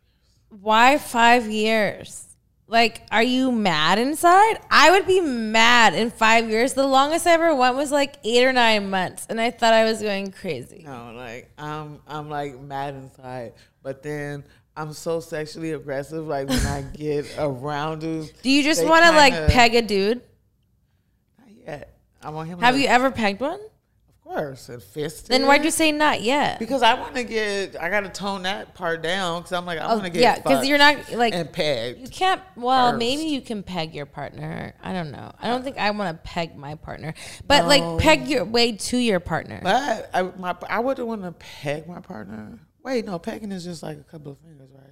years. 0.53 0.63
Why 0.63 0.99
five 0.99 1.47
years? 1.51 2.26
Like, 2.69 3.07
are 3.13 3.23
you 3.23 3.53
mad 3.53 3.99
inside? 4.01 4.59
I 4.71 4.91
would 4.91 5.07
be 5.07 5.21
mad 5.21 5.95
in 5.95 6.11
five 6.11 6.51
years. 6.51 6.75
The 6.75 6.87
longest 6.87 7.27
I 7.27 7.33
ever 7.33 7.55
went 7.55 7.77
was 7.77 7.93
like 7.93 8.17
eight 8.25 8.45
or 8.45 8.53
nine 8.53 8.91
months, 8.91 9.27
and 9.29 9.41
I 9.41 9.53
thought 9.53 9.73
I 9.73 9.85
was 9.85 10.03
going 10.03 10.33
crazy. 10.33 10.83
No, 10.85 11.13
like 11.15 11.51
I'm 11.59 12.01
I'm 12.09 12.29
like 12.29 12.61
mad 12.61 12.95
inside, 12.95 13.53
but 13.83 14.03
then 14.03 14.43
I'm 14.77 14.93
so 14.93 15.21
sexually 15.21 15.73
aggressive. 15.73 16.27
Like 16.27 16.49
when 16.49 16.67
I 16.67 16.83
get 16.93 17.33
around 17.39 18.01
dudes, 18.01 18.33
Do 18.43 18.51
you 18.51 18.65
just 18.65 18.85
want 18.85 19.05
to 19.05 19.13
like 19.13 19.49
peg 19.49 19.77
a 19.77 19.83
dude? 19.83 20.23
Not 21.39 21.49
yet. 21.65 21.97
I 22.21 22.31
want 22.31 22.49
him. 22.49 22.59
Have 22.59 22.77
you 22.77 22.89
ever 22.89 23.13
pegged 23.13 23.41
one? 23.41 23.61
Of 24.27 24.33
course, 24.35 24.69
and 24.69 24.83
fist. 24.83 25.29
Then 25.29 25.47
why'd 25.47 25.65
you 25.65 25.71
say 25.71 25.93
not 25.93 26.21
yet? 26.21 26.59
Because 26.59 26.83
I 26.83 26.95
want 26.95 27.15
to 27.15 27.23
get. 27.23 27.81
I 27.81 27.89
got 27.89 28.01
to 28.01 28.09
tone 28.09 28.43
that 28.43 28.75
part 28.75 29.01
down 29.01 29.41
because 29.43 29.53
I'm 29.53 29.65
like 29.65 29.79
I 29.79 29.85
Oh, 29.85 29.95
want 29.95 30.05
to 30.05 30.11
get. 30.11 30.21
yeah, 30.21 30.37
because 30.37 30.67
you're 30.67 30.79
not 30.79 31.13
like 31.13 31.33
and 31.33 31.53
pegged. 31.53 32.01
you 32.01 32.09
can't. 32.09 32.43
Well, 32.57 32.91
first. 32.91 32.99
maybe 32.99 33.23
you 33.23 33.41
can 33.41 33.63
peg 33.63 33.95
your 33.95 34.07
partner. 34.07 34.75
I 34.83 34.93
don't 34.93 35.13
know. 35.13 35.33
I 35.41 35.47
don't 35.47 35.61
uh, 35.61 35.65
think 35.65 35.79
I 35.79 35.91
want 35.93 36.17
to 36.17 36.29
peg 36.29 36.57
my 36.57 36.75
partner, 36.75 37.15
but 37.47 37.67
like 37.67 38.01
peg 38.01 38.27
your 38.27 38.45
way 38.45 38.73
to 38.73 38.97
your 38.97 39.21
partner. 39.21 39.61
But 39.63 40.11
I, 40.13 40.23
my, 40.23 40.57
I 40.69 40.81
wouldn't 40.81 41.07
want 41.07 41.23
to 41.23 41.33
peg 41.33 41.87
my 41.87 42.01
partner. 42.01 42.59
Wait, 42.83 43.05
no, 43.05 43.19
pegging 43.19 43.53
is 43.53 43.65
just 43.65 43.83
like 43.83 43.99
a 43.99 44.05
couple 44.05 44.33
of 44.33 44.39
fingers, 44.39 44.71
right? 44.75 44.86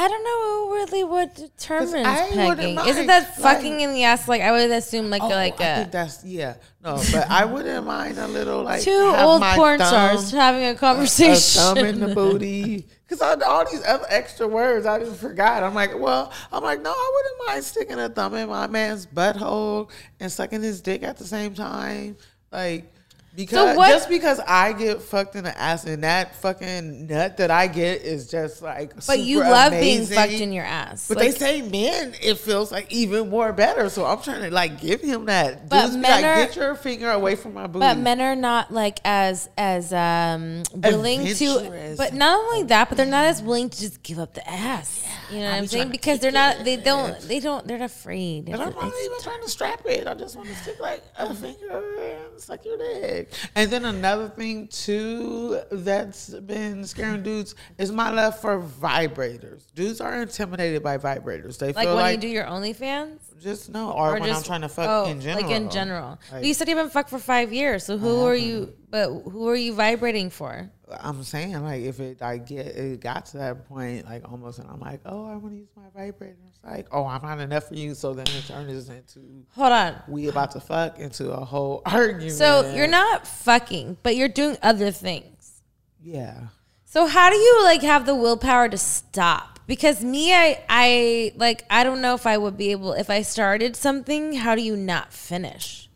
I 0.00 0.06
don't 0.06 0.22
know 0.22 0.74
really 0.76 1.02
what 1.02 1.34
determines 1.34 1.92
pegging. 2.32 2.78
Isn't 2.78 3.06
that 3.08 3.24
like- 3.24 3.56
fucking 3.56 3.80
in 3.80 3.92
the 3.94 4.04
ass? 4.04 4.28
Like 4.28 4.42
I 4.42 4.52
would 4.52 4.70
assume 4.70 5.10
like 5.10 5.22
Oh, 5.22 5.28
like 5.28 5.60
I 5.60 5.64
a 5.64 5.76
think 5.80 5.90
that's 5.90 6.24
yeah. 6.24 6.54
No, 6.84 7.02
but 7.12 7.28
I 7.28 7.44
wouldn't 7.44 7.84
mind 7.84 8.16
a 8.16 8.28
little 8.28 8.62
like 8.62 8.82
two 8.82 8.92
old 8.92 9.42
porn 9.42 9.78
thumb- 9.80 9.88
stars 9.88 10.30
having 10.30 10.64
a 10.64 10.76
conversation. 10.76 11.32
a 11.32 11.64
conversation. 11.64 11.74
thumb 11.74 11.84
in 11.84 12.00
the 12.08 12.14
booty. 12.14 12.86
Because 13.08 13.20
all 13.42 13.64
these 13.68 13.82
other 13.84 14.06
extra 14.08 14.46
words 14.46 14.86
I 14.86 15.00
just 15.00 15.18
forgot. 15.18 15.62
I'm 15.64 15.74
like, 15.74 15.98
well, 15.98 16.30
I'm 16.52 16.62
like, 16.62 16.80
no, 16.82 16.90
I 16.90 17.12
wouldn't 17.14 17.46
mind 17.48 17.64
sticking 17.64 17.98
a 17.98 18.08
thumb 18.08 18.34
in 18.34 18.48
my 18.48 18.66
man's 18.68 19.06
butthole 19.06 19.90
and 20.20 20.30
sucking 20.30 20.62
his 20.62 20.80
dick 20.80 21.02
at 21.02 21.16
the 21.16 21.24
same 21.24 21.54
time. 21.54 22.16
Like, 22.52 22.92
because 23.36 23.76
what- 23.76 23.88
just 23.88 24.08
because 24.08 24.40
I 24.46 24.72
get 24.72 25.00
fucked 25.00 25.36
in 25.36 25.44
the 25.44 25.56
ass 25.56 25.84
and 25.84 26.02
that 26.02 26.34
fucking 26.36 27.06
nut 27.06 27.36
that 27.36 27.50
I 27.50 27.66
get 27.68 28.02
is 28.02 28.28
just 28.28 28.62
like, 28.62 28.92
but 29.06 29.20
you 29.20 29.40
love 29.40 29.72
being 29.72 30.06
fucked 30.06 30.32
in 30.32 30.52
your 30.52 30.64
ass. 30.64 31.06
But 31.08 31.18
Like, 31.18 31.34
they 31.34 31.38
say 31.38 31.62
men, 31.62 32.14
it 32.20 32.38
feels 32.38 32.72
like 32.72 32.90
even 32.92 33.28
more 33.30 33.52
better. 33.52 33.88
So 33.90 34.04
I'm 34.04 34.20
trying 34.22 34.42
to 34.42 34.50
like 34.50 34.80
give 34.80 35.00
him 35.00 35.26
that. 35.26 35.68
But 35.68 35.82
Dudes 35.82 35.96
men 35.96 36.10
like, 36.10 36.24
are- 36.24 36.46
get 36.46 36.56
your 36.56 36.74
finger 36.74 37.10
away 37.10 37.36
from 37.36 37.54
my 37.54 37.66
booty. 37.66 37.80
But 37.80 37.98
men 37.98 38.20
are 38.20 38.34
not 38.36 38.72
like 38.72 38.98
as 39.04 39.48
as 39.56 39.92
um 39.92 40.62
willing 40.74 41.26
to. 41.26 41.94
But 41.96 42.14
not 42.14 42.38
only 42.38 42.64
that, 42.64 42.88
but 42.88 42.96
they're 42.96 43.06
not 43.06 43.26
as 43.26 43.42
willing 43.42 43.70
to 43.70 43.80
just 43.80 44.02
give 44.02 44.18
up 44.18 44.34
the 44.34 44.48
ass. 44.50 45.04
you 45.30 45.38
know 45.40 45.44
what 45.44 45.54
I 45.54 45.56
I'm 45.58 45.66
saying? 45.66 45.90
Because 45.90 46.18
they're 46.20 46.32
not. 46.32 46.64
They 46.64 46.76
don't. 46.76 47.18
They 47.22 47.38
don't. 47.40 47.66
They're 47.66 47.82
afraid. 47.82 48.48
And 48.48 48.60
I'm 48.60 48.72
not 48.74 48.92
even 49.04 49.20
trying 49.22 49.42
to 49.42 49.48
strap 49.48 49.82
it. 49.86 50.06
I 50.06 50.14
just 50.14 50.36
want 50.36 50.48
to 50.48 50.54
stick 50.56 50.80
like 50.80 51.02
a 51.18 51.34
finger 51.34 51.82
and 52.00 52.40
suck 52.40 52.64
your 52.64 52.78
dick. 52.78 53.27
And 53.54 53.70
then 53.70 53.84
another 53.84 54.28
thing 54.28 54.68
too 54.68 55.60
that's 55.70 56.30
been 56.30 56.84
scaring 56.84 57.22
dudes 57.22 57.54
is 57.78 57.92
my 57.92 58.10
love 58.10 58.38
for 58.40 58.60
vibrators. 58.60 59.62
Dudes 59.74 60.00
are 60.00 60.22
intimidated 60.22 60.82
by 60.82 60.98
vibrators. 60.98 61.58
They 61.58 61.72
like 61.72 61.86
feel 61.86 61.96
when 61.96 62.04
like 62.04 62.16
you 62.16 62.20
do 62.20 62.28
your 62.28 62.44
OnlyFans. 62.44 63.18
just 63.40 63.70
no, 63.70 63.92
or, 63.92 64.18
when 64.18 64.30
I'm 64.30 64.42
trying 64.42 64.62
to 64.62 64.68
fuck 64.68 64.88
oh, 64.88 65.10
in 65.10 65.20
general. 65.20 65.42
Like 65.42 65.54
in 65.54 65.70
general. 65.70 66.18
Like, 66.32 66.44
you 66.44 66.54
said 66.54 66.68
you 66.68 66.76
haven't 66.76 66.92
fucked 66.92 67.10
for 67.10 67.18
five 67.18 67.52
years. 67.52 67.84
So 67.84 67.98
who 67.98 68.24
are 68.24 68.34
you? 68.34 68.74
But 68.90 69.10
who 69.10 69.48
are 69.48 69.56
you 69.56 69.74
vibrating 69.74 70.30
for? 70.30 70.70
I'm 70.90 71.22
saying 71.22 71.62
like 71.62 71.82
if 71.82 72.00
it 72.00 72.22
I 72.22 72.38
get 72.38 72.66
it 72.66 73.00
got 73.00 73.26
to 73.26 73.38
that 73.38 73.68
point 73.68 74.06
like 74.06 74.30
almost 74.30 74.58
and 74.58 74.70
I'm 74.70 74.80
like 74.80 75.00
oh 75.04 75.26
I 75.26 75.36
want 75.36 75.52
to 75.52 75.58
use 75.58 75.68
my 75.76 75.82
vibrator. 75.94 76.36
It's 76.64 76.72
like 76.72 76.86
oh 76.92 77.04
I'm 77.06 77.22
not 77.22 77.40
enough 77.40 77.68
for 77.68 77.74
you. 77.74 77.94
So 77.94 78.14
then 78.14 78.26
it 78.26 78.46
turns 78.46 78.88
into 78.88 79.44
Hold 79.54 79.72
on. 79.72 79.94
we 80.08 80.28
about 80.28 80.50
to 80.52 80.60
fuck 80.60 80.98
into 80.98 81.30
a 81.32 81.44
whole 81.44 81.82
argument. 81.86 82.32
So 82.32 82.72
you're 82.74 82.86
not 82.86 83.26
fucking, 83.26 83.98
but 84.02 84.16
you're 84.16 84.28
doing 84.28 84.56
other 84.62 84.90
things. 84.90 85.62
yeah. 86.02 86.48
So 86.84 87.06
how 87.06 87.28
do 87.28 87.36
you 87.36 87.64
like 87.64 87.82
have 87.82 88.06
the 88.06 88.14
willpower 88.14 88.68
to 88.70 88.78
stop? 88.78 89.60
Because 89.66 90.02
me, 90.02 90.32
I, 90.32 90.64
I 90.70 91.32
like, 91.36 91.64
I 91.68 91.84
don't 91.84 92.00
know 92.00 92.14
if 92.14 92.26
I 92.26 92.38
would 92.38 92.56
be 92.56 92.70
able 92.70 92.94
if 92.94 93.10
I 93.10 93.20
started 93.20 93.76
something. 93.76 94.32
How 94.32 94.54
do 94.54 94.62
you 94.62 94.74
not 94.74 95.12
finish? 95.12 95.87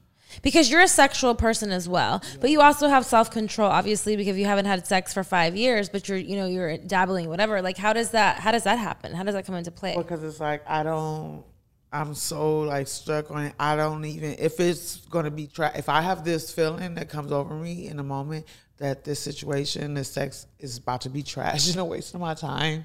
Because 0.42 0.70
you're 0.70 0.81
a 0.81 0.88
sexual 0.88 1.35
person 1.35 1.70
as 1.70 1.88
well, 1.88 2.22
but 2.40 2.50
you 2.50 2.61
also 2.61 2.88
have 2.88 3.07
self 3.07 3.31
control, 3.31 3.70
obviously, 3.70 4.16
because 4.16 4.37
you 4.37 4.44
haven't 4.44 4.64
had 4.64 4.87
sex 4.87 5.14
for 5.14 5.22
five 5.22 5.57
years. 5.57 5.88
But 5.88 6.09
you're, 6.09 6.18
you 6.18 6.37
know, 6.37 6.46
you're 6.46 6.76
dabbling, 6.78 7.28
whatever. 7.28 7.62
Like, 7.62 7.78
how 7.78 7.92
does 7.92 8.11
that? 8.11 8.40
How 8.40 8.50
does 8.50 8.64
that 8.64 8.78
happen? 8.78 9.14
How 9.14 9.22
does 9.22 9.35
that 9.35 9.46
come 9.46 9.55
into 9.55 9.70
play? 9.70 9.94
because 9.96 10.22
it's 10.22 10.40
like 10.40 10.62
I 10.68 10.83
don't. 10.83 11.44
I'm 11.92 12.14
so 12.14 12.61
like 12.61 12.88
stuck 12.88 13.31
on 13.31 13.44
it. 13.46 13.55
I 13.61 13.76
don't 13.76 14.05
even 14.05 14.37
if 14.38 14.59
it's 14.61 14.96
gonna 15.11 15.31
be 15.31 15.46
tra- 15.46 15.72
if 15.76 15.88
I 15.88 16.00
have 16.00 16.24
this 16.24 16.52
feeling 16.52 16.94
that 16.94 17.09
comes 17.11 17.31
over 17.33 17.55
me 17.55 17.87
in 17.87 17.98
a 17.98 18.02
moment 18.02 18.46
that 18.78 19.05
this 19.05 19.20
situation, 19.20 19.94
this 19.94 20.11
sex 20.11 20.46
is 20.59 20.78
about 20.78 21.02
to 21.02 21.11
be 21.11 21.22
trash 21.22 21.68
and 21.70 21.78
a 21.78 21.85
waste 21.85 22.14
of 22.14 22.20
my 22.20 22.35
time. 22.35 22.85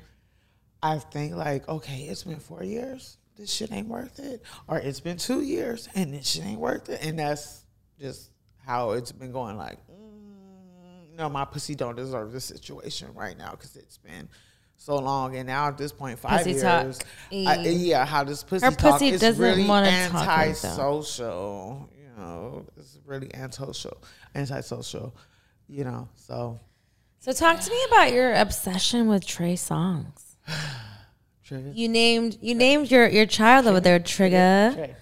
I 0.84 1.00
think 1.00 1.36
like, 1.36 1.68
okay, 1.68 2.02
it's 2.02 2.24
been 2.24 2.40
four 2.40 2.64
years. 2.64 3.18
This 3.38 3.52
shit 3.54 3.72
ain't 3.72 3.88
worth 3.88 4.20
it, 4.20 4.42
or 4.68 4.78
it's 4.78 5.00
been 5.00 5.18
two 5.18 5.42
years 5.42 5.88
and 5.94 6.14
this 6.14 6.28
shit 6.28 6.44
ain't 6.44 6.60
worth 6.60 6.90
it, 6.90 7.04
and 7.04 7.20
that's 7.20 7.64
just 8.00 8.32
how 8.66 8.92
it's 8.92 9.12
been 9.12 9.32
going. 9.32 9.58
Like, 9.58 9.78
mm, 9.88 11.16
no, 11.16 11.30
my 11.30 11.46
pussy 11.46 11.76
don't 11.76 11.96
deserve 11.96 12.32
this 12.32 12.46
situation 12.46 13.10
right 13.14 13.38
now 13.38 13.52
because 13.52 13.76
it's 13.76 14.00
been 14.00 14.28
so 14.76 14.98
long, 14.98 15.36
and 15.36 15.48
now 15.48 15.68
at 15.68 15.78
this 15.78 15.92
point, 15.92 16.18
five 16.18 16.46
Pussy 16.46 16.52
years. 16.52 17.00
I, 17.32 17.62
yeah, 17.62 18.06
how 18.06 18.24
this 18.24 18.44
pussy 18.44 18.66
Her 18.66 18.72
talk 18.72 18.94
pussy 18.94 19.10
is 19.10 19.22
really 19.38 19.66
talk 19.66 19.84
like 20.14 20.48
antisocial. 20.48 21.90
You 21.96 22.10
know, 22.18 22.66
it's 22.76 22.98
really 23.06 23.34
antisocial, 23.36 24.02
antisocial. 24.34 25.16
You 25.68 25.84
know, 25.84 26.10
so 26.16 26.60
So 27.20 27.34
talk 27.34 27.60
to 27.60 27.70
me 27.70 27.78
about 27.88 28.14
your 28.14 28.34
obsession 28.34 29.08
with 29.08 29.28
Trey 29.28 29.54
Songz. 29.54 30.38
Trigger. 31.48 31.72
You 31.74 31.88
named 31.90 32.38
you 32.42 32.54
named 32.56 32.92
your 32.92 33.08
your 33.08 33.26
child 33.26 33.68
over 33.68 33.80
there 33.80 34.00
Trigger. 34.00 34.72
Trey. 34.76 34.96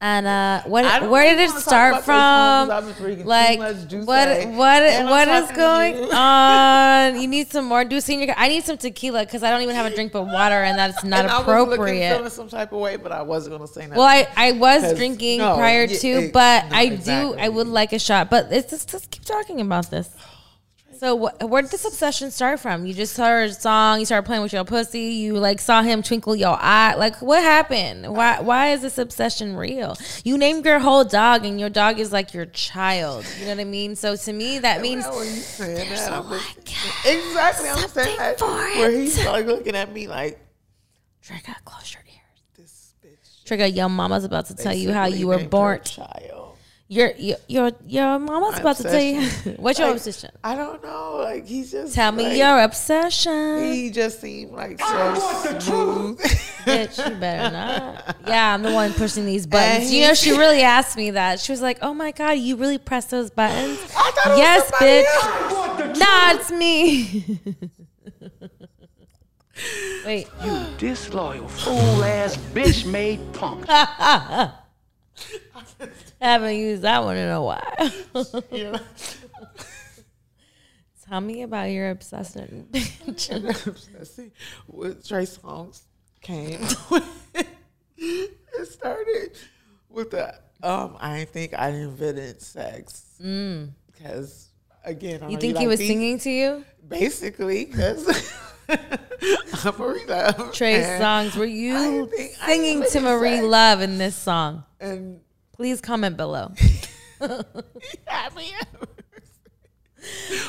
And 0.00 0.28
uh, 0.28 0.62
what 0.66 1.10
where 1.10 1.24
did 1.36 1.40
it 1.40 1.50
start 1.56 1.90
about 1.92 1.98
this 2.00 2.06
one 2.06 2.16
from? 2.16 2.68
'cause 2.68 2.70
I've 2.70 2.84
been 2.86 3.02
drinking 3.04 3.24
too 3.24 3.28
Like 3.28 3.58
what 3.58 4.46
what 4.54 5.04
what 5.10 5.28
is 5.28 5.50
going 5.56 5.96
you. 5.96 6.10
on? 6.12 7.20
You 7.20 7.26
need 7.34 7.48
some 7.50 7.64
more. 7.64 7.84
Do 7.84 8.00
senior. 8.00 8.32
I 8.36 8.46
need 8.48 8.62
some 8.62 8.76
tequila 8.78 9.24
because 9.24 9.42
I 9.42 9.50
don't 9.50 9.62
even 9.62 9.74
have 9.74 9.86
a 9.90 9.94
drink 9.94 10.12
but 10.12 10.22
water, 10.22 10.54
and 10.62 10.78
that's 10.78 11.02
not 11.02 11.20
And 11.24 11.28
I 11.32 11.38
was 11.38 11.46
looking, 11.68 11.72
appropriate. 12.04 12.30
some 12.30 12.48
type 12.48 12.72
of 12.72 12.78
way, 12.78 12.94
but 12.94 13.10
I 13.10 13.22
wasn't 13.22 13.56
gonna 13.56 13.66
say 13.66 13.82
nothing. 13.82 13.98
Well, 13.98 14.06
I, 14.06 14.28
I 14.36 14.52
was 14.52 14.94
drinking 14.96 15.38
no, 15.40 15.56
prior 15.56 15.84
yeah, 15.86 15.98
to, 15.98 16.08
it- 16.08 16.32
but 16.32 16.68
no, 16.70 16.76
I 16.76 16.88
do. 16.90 17.34
I 17.36 17.48
would 17.48 17.66
like 17.66 17.92
a 17.92 17.98
shot. 17.98 18.30
But 18.30 18.52
it's 18.52 18.70
just, 18.70 18.88
just 18.90 19.10
keep 19.10 19.24
talking 19.24 19.60
about 19.60 19.90
this. 19.90 20.10
So 20.98 21.16
wh- 21.16 21.48
where 21.48 21.62
did 21.62 21.70
this 21.70 21.84
obsession 21.84 22.32
start 22.32 22.58
from? 22.58 22.84
You 22.84 22.92
just 22.92 23.16
heard 23.16 23.50
a 23.50 23.54
song, 23.54 24.00
you 24.00 24.06
started 24.06 24.26
playing 24.26 24.42
with 24.42 24.52
your 24.52 24.64
pussy, 24.64 25.00
you 25.00 25.34
like 25.34 25.60
saw 25.60 25.82
him 25.82 26.02
twinkle 26.02 26.34
your 26.34 26.56
eye. 26.60 26.94
Like 26.96 27.22
what 27.22 27.40
happened? 27.40 28.14
Why 28.16 28.40
why 28.40 28.70
is 28.72 28.82
this 28.82 28.98
obsession 28.98 29.56
real? 29.56 29.96
You 30.24 30.36
named 30.36 30.64
your 30.66 30.80
whole 30.80 31.04
dog 31.04 31.44
and 31.44 31.60
your 31.60 31.70
dog 31.70 32.00
is 32.00 32.12
like 32.12 32.34
your 32.34 32.46
child. 32.46 33.24
You 33.38 33.44
know 33.44 33.52
what 33.52 33.60
I 33.60 33.64
mean? 33.64 33.94
So 33.94 34.16
to 34.16 34.32
me 34.32 34.58
that 34.58 34.80
means 34.80 35.06
when 35.06 35.18
you 35.18 35.40
saying 35.40 35.88
that, 35.88 36.12
I'm 36.12 36.28
like 36.28 36.42
exactly. 37.06 37.68
I'm 37.68 37.88
saying 37.88 38.16
that 38.18 38.40
where 38.40 38.90
he's 38.90 39.24
like 39.24 39.46
looking 39.46 39.76
at 39.76 39.92
me 39.92 40.08
like 40.08 40.40
Trigger, 41.22 41.54
close 41.64 41.94
your 41.94 42.02
ears. 42.06 42.42
this 42.56 42.94
bitch. 43.04 43.44
Trigger, 43.44 43.66
your 43.66 43.88
mama's 43.88 44.24
about 44.24 44.46
to 44.46 44.54
tell 44.54 44.74
you 44.74 44.92
how 44.92 45.06
you 45.06 45.28
were 45.28 45.44
born. 45.44 45.80
Child. 45.84 46.37
Your 46.90 47.12
your 47.18 47.36
your, 47.48 47.72
your 47.86 48.18
mama's 48.18 48.54
My 48.54 48.60
about 48.60 48.76
to 48.78 48.82
tell 48.84 48.98
you 49.02 49.20
what's 49.58 49.78
your 49.78 49.88
Like, 49.88 49.96
obsession. 49.98 50.30
I 50.42 50.54
don't 50.54 50.82
know. 50.82 51.16
Like 51.22 51.46
he's 51.46 51.70
just 51.70 51.94
Tell 51.94 52.12
me 52.12 52.24
like, 52.24 52.38
your 52.38 52.62
obsession. 52.62 53.72
He 53.72 53.90
just 53.90 54.22
seemed 54.22 54.52
like 54.52 54.80
so 54.80 55.58
smooth. 55.60 56.18
Bitch, 56.64 56.96
you 57.10 57.14
better 57.16 57.52
not. 57.52 58.16
Yeah, 58.26 58.54
I'm 58.54 58.62
the 58.62 58.72
one 58.72 58.94
pushing 58.94 59.26
these 59.26 59.46
buttons. 59.46 59.84
And 59.84 59.92
You 59.94 60.08
know, 60.08 60.14
she 60.14 60.30
really 60.38 60.62
asked 60.62 60.96
me 60.96 61.10
that. 61.10 61.40
She 61.40 61.52
was 61.52 61.60
like, 61.60 61.78
"Oh 61.82 61.92
my 61.92 62.10
god, 62.10 62.38
you 62.38 62.56
really 62.56 62.78
press 62.78 63.04
those 63.06 63.30
buttons?" 63.30 63.78
I 63.94 64.10
thought 64.12 64.32
it 64.32 64.38
yes, 64.38 64.70
somebody 64.70 65.92
bitch. 65.92 65.98
Nah, 65.98 66.32
it's 66.40 66.50
me. 66.50 67.40
Wait, 70.06 70.28
You 70.42 70.64
Disloyal, 70.78 71.48
fool 71.48 72.02
ass, 72.04 72.36
bitch 72.54 72.86
made 72.90 73.20
punk. 73.34 73.66
haven't 76.20 76.56
used 76.56 76.82
that 76.82 77.02
one 77.04 77.16
in 77.16 77.28
a 77.28 77.42
while. 77.42 77.60
Tell 81.08 81.20
me 81.20 81.42
about 81.42 81.70
your 81.70 81.90
obsession. 81.90 82.68
see. 83.16 84.30
With 84.66 85.06
Trey 85.06 85.24
Songz 85.24 85.82
came. 86.20 86.60
it 87.96 88.68
started 88.68 89.30
with 89.88 90.10
the 90.10 90.34
um. 90.62 90.96
I 91.00 91.24
think 91.24 91.54
I 91.54 91.70
invented 91.70 92.42
sex 92.42 93.14
because 93.18 94.48
again, 94.84 95.22
I 95.22 95.26
Mm. 95.26 95.30
you 95.32 95.38
think 95.38 95.54
like 95.54 95.62
he 95.62 95.66
was 95.66 95.78
beef, 95.78 95.88
singing 95.88 96.18
to 96.20 96.30
you? 96.30 96.64
basically 96.86 97.64
because 97.64 98.06
I'm 98.68 99.74
Marie 99.78 100.04
Love. 100.06 100.52
Trey 100.52 100.82
Songz. 101.00 101.36
Were 101.36 101.44
you 101.46 102.10
singing 102.44 102.84
to 102.90 103.00
Marie 103.00 103.36
sex. 103.36 103.46
Love 103.46 103.80
in 103.80 103.96
this 103.98 104.14
song? 104.14 104.64
And 104.78 105.20
Please 105.58 105.80
comment 105.80 106.16
below. 106.16 106.52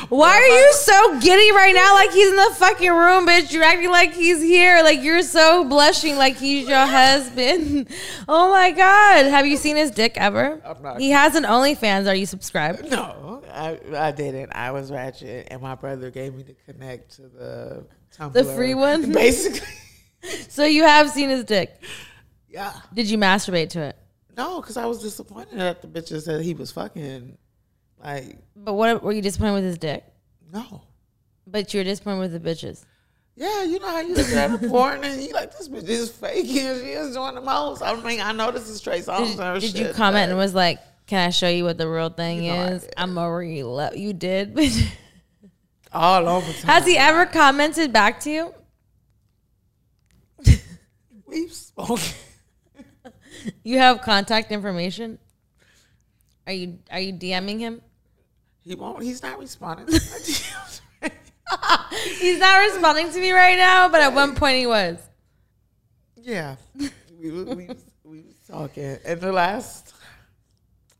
Why 0.10 0.30
are 0.36 0.45
you 0.45 0.74
so 0.74 1.19
giddy 1.19 1.52
right 1.52 1.74
now? 1.74 1.95
Like 1.95 2.12
he's 2.12 2.30
in 2.30 2.36
the 2.36 2.52
fucking 2.58 2.91
room, 2.91 3.26
bitch. 3.26 3.52
You're 3.52 3.63
acting 3.63 3.89
like 3.89 4.13
he's 4.13 4.39
here. 4.39 4.84
Like 4.84 5.02
you're 5.02 5.24
so 5.24 5.63
blushing, 5.67 6.15
like 6.15 6.36
he's 6.38 6.67
your 6.69 6.86
husband. 6.86 7.89
Oh 8.32 8.52
my 8.52 8.69
god, 8.69 9.26
have 9.26 9.48
you 9.48 9.58
seen 9.58 9.76
his 9.76 9.89
dick 9.89 10.13
ever? 10.15 10.62
I'm 10.63 10.84
not- 10.84 11.00
He 11.00 11.10
has 11.10 11.34
an 11.34 11.43
OnlyFans. 11.45 12.08
Are 12.08 12.13
you 12.13 12.28
subscribed? 12.28 12.91
no, 12.91 13.41
I, 13.52 13.80
I 13.95 14.12
didn't. 14.12 14.52
I 14.54 14.69
was 14.69 14.91
ratchet, 14.91 15.48
and 15.50 15.60
my 15.63 15.74
brother 15.74 16.12
gave 16.12 16.36
me 16.36 16.43
to 16.43 16.54
connect 16.72 17.15
to 17.15 17.24
the 17.24 17.88
Tumblr. 18.15 18.34
The 18.34 18.43
free 18.43 18.76
one? 18.76 19.12
basically. 19.13 19.67
So 20.50 20.63
you 20.65 20.84
have 20.84 21.10
seen 21.10 21.30
his 21.30 21.43
dick. 21.43 21.82
Yeah. 22.48 22.72
Did 22.93 23.10
you 23.10 23.17
masturbate 23.17 23.69
to 23.72 23.80
it? 23.82 23.98
No, 24.39 24.62
because 24.62 24.78
I 24.78 24.86
was 24.86 25.02
disappointed 25.02 25.60
that 25.60 25.82
the 25.82 25.88
bitches 25.89 26.25
that 26.25 26.41
he 26.41 26.54
was 26.54 26.71
fucking. 26.71 27.38
Like, 28.02 28.38
But 28.56 28.73
what 28.75 29.04
were 29.04 29.12
you 29.12 29.21
disappointed 29.21 29.56
with 29.56 29.63
his 29.65 29.78
dick? 29.78 30.06
no. 30.54 30.82
But 31.45 31.73
you 31.73 31.82
were 31.82 31.84
disappointed 31.84 32.19
with 32.19 32.32
the 32.32 32.39
bitches. 32.39 32.86
Yeah, 33.36 33.63
you 33.63 33.80
know 33.80 33.88
how 33.88 33.99
you 33.99 34.15
look 34.15 34.30
at 34.30 34.62
porn 34.69 35.04
and 35.04 35.21
you 35.21 35.34
like 35.34 35.52
this 35.58 35.67
bitch 35.67 35.88
is 35.89 36.10
fake 36.12 36.45
and 36.45 36.82
she 36.82 36.91
is 36.91 37.15
doing 37.15 37.36
the 37.36 37.41
most. 37.41 37.82
I 37.82 37.95
mean, 38.02 38.21
I 38.21 38.32
know 38.32 38.52
this 38.52 38.69
is 38.69 38.80
Trey 38.80 39.02
Songz. 39.02 39.36
Did, 39.60 39.73
did 39.73 39.80
you 39.80 39.86
comment 39.93 40.28
but- 40.28 40.30
and 40.30 40.38
was 40.38 40.54
like, 40.56 40.80
"Can 41.08 41.28
I 41.28 41.32
show 41.32 41.49
you 41.49 41.63
what 41.65 41.78
the 41.78 41.89
real 41.89 42.10
thing 42.10 42.43
You 42.43 42.54
know 42.54 42.63
is?" 42.67 42.88
I'm 42.95 43.17
a 43.17 43.36
real. 43.36 43.89
You 43.95 44.13
did. 44.13 44.58
all 45.91 46.30
over 46.30 46.54
time. 46.54 46.65
Has 46.67 46.86
he 46.86 46.97
ever 46.97 47.25
commented 47.25 47.91
back 47.91 48.19
to 48.21 48.30
you? 48.30 48.54
We've 51.25 51.52
spoken. 51.52 51.99
You 53.63 53.78
have 53.78 54.02
contact 54.02 54.52
information. 54.52 55.19
Are 56.47 56.54
you 56.54 56.80
are 56.91 56.99
you 56.99 57.13
DMing 57.13 57.60
him? 57.60 57.82
He 58.63 58.75
won't. 58.75 59.04
He's 59.04 59.21
not 59.23 59.39
responding. 59.39 59.86
to 59.88 59.93
my 59.93 59.97
DMs. 59.99 60.82
He's 62.19 62.39
not 62.39 62.58
responding 62.60 63.12
to 63.12 63.19
me 63.19 63.32
right 63.32 63.58
now, 63.58 63.89
but 63.89 64.02
at 64.02 64.13
one 64.13 64.36
point 64.36 64.58
he 64.58 64.67
was. 64.67 64.97
yeah, 66.15 66.56
we 66.75 66.89
we 67.19 67.32
was- 67.67 67.86
we 68.04 68.21
was 68.21 68.36
talking, 68.47 68.97
and 69.06 69.21
the 69.21 69.32
last 69.32 69.93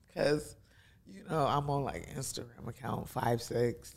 because 0.08 0.56
you 1.08 1.22
know 1.30 1.46
I'm 1.46 1.70
on 1.70 1.84
like 1.84 2.08
Instagram 2.16 2.68
account 2.68 3.10
five 3.10 3.42
six 3.42 3.96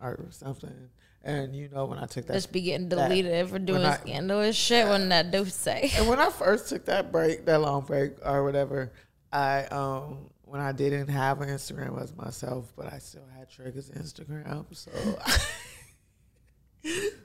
or 0.00 0.26
something, 0.30 0.88
and 1.28 1.54
you 1.54 1.68
know 1.68 1.84
when 1.84 1.98
I 1.98 2.06
took 2.06 2.26
that 2.26 2.32
Just 2.32 2.50
be 2.52 2.62
getting 2.62 2.88
deleted 2.88 3.32
that- 3.32 3.48
for 3.50 3.58
doing 3.58 3.84
I- 3.84 3.96
scandalous 3.98 4.56
shit 4.56 4.86
when 4.88 5.10
that 5.10 5.30
do 5.30 5.44
say. 5.44 5.92
And 5.96 6.08
when 6.08 6.18
I 6.18 6.30
first 6.30 6.68
took 6.68 6.86
that 6.86 7.12
break, 7.12 7.44
that 7.46 7.60
long 7.60 7.82
break 7.84 8.12
or 8.24 8.42
whatever, 8.44 8.92
I 9.32 9.64
um 9.66 10.30
when 10.44 10.60
I 10.62 10.72
didn't 10.72 11.08
have 11.08 11.42
an 11.42 11.50
Instagram 11.50 12.00
as 12.02 12.16
myself, 12.16 12.72
but 12.74 12.90
I 12.92 12.98
still 12.98 13.26
had 13.38 13.50
Trigger's 13.50 13.90
Instagram, 13.90 14.64
so 14.74 14.90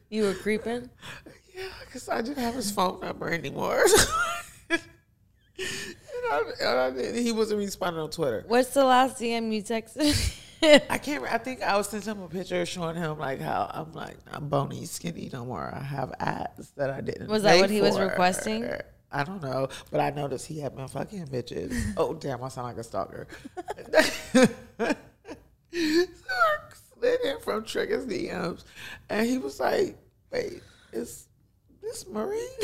You 0.09 0.23
were 0.23 0.33
creeping. 0.33 0.89
yeah, 1.55 1.63
because 1.85 2.09
I 2.09 2.21
didn't 2.21 2.39
have 2.43 2.55
his 2.55 2.69
phone 2.71 2.99
number 2.99 3.29
anymore. 3.29 3.85
and 4.69 4.81
I, 6.31 6.41
and 6.59 6.79
I 6.79 6.89
didn't, 6.91 7.23
he 7.23 7.31
wasn't 7.31 7.59
responding 7.59 8.01
on 8.01 8.09
Twitter. 8.09 8.43
What's 8.47 8.73
the 8.73 8.83
last 8.83 9.19
DM 9.21 9.53
you 9.53 9.63
texted? 9.63 10.39
I 10.63 10.97
can't. 10.97 11.23
I 11.25 11.37
think 11.37 11.61
I 11.61 11.75
was 11.77 11.89
sending 11.89 12.09
him 12.09 12.21
a 12.21 12.27
picture 12.27 12.65
showing 12.65 12.95
him 12.95 13.17
like 13.17 13.41
how 13.41 13.69
I'm 13.73 13.91
like 13.93 14.17
I'm 14.31 14.47
bony, 14.47 14.85
skinny 14.85 15.29
no 15.31 15.45
more. 15.45 15.73
I 15.73 15.83
have 15.83 16.13
abs 16.19 16.71
that 16.71 16.89
I 16.89 17.01
didn't. 17.01 17.27
Was 17.27 17.43
that 17.43 17.59
what 17.59 17.69
he 17.69 17.81
was 17.81 17.99
requesting? 17.99 18.69
I 19.11 19.23
don't 19.23 19.43
know, 19.43 19.67
but 19.91 19.99
I 19.99 20.09
noticed 20.09 20.47
he 20.47 20.59
had 20.59 20.75
been 20.75 20.87
fucking 20.87 21.27
bitches. 21.27 21.93
oh 21.97 22.13
damn, 22.13 22.43
I 22.43 22.47
sound 22.47 22.67
like 22.67 22.77
a 22.77 22.83
stalker. 22.83 23.27
slid 25.71 27.19
in 27.21 27.39
from 27.39 27.63
Trigger's 27.63 28.05
DMs, 28.05 28.63
and 29.09 29.27
he 29.27 29.37
was 29.37 29.59
like, 29.59 29.97
"Wait, 30.31 30.61
is 30.91 31.27
this 31.81 32.07
Marie?" 32.07 32.49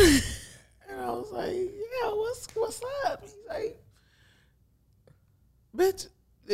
and 0.89 1.01
I 1.01 1.11
was 1.11 1.31
like, 1.31 1.53
"Yeah, 1.53 2.09
what's 2.13 2.47
what's 2.55 2.81
up?" 3.05 3.21
He's 3.21 3.35
like, 3.47 3.83
"Bitch." 5.75 6.07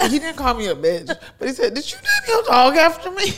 He 0.04 0.20
didn't 0.20 0.36
call 0.36 0.54
me 0.56 0.68
a 0.68 0.76
bitch, 0.76 1.08
but 1.40 1.48
he 1.48 1.54
said, 1.54 1.74
"Did 1.74 1.90
you 1.90 1.98
name 1.98 2.24
your 2.28 2.44
dog 2.44 2.76
after 2.76 3.10
me?" 3.12 3.34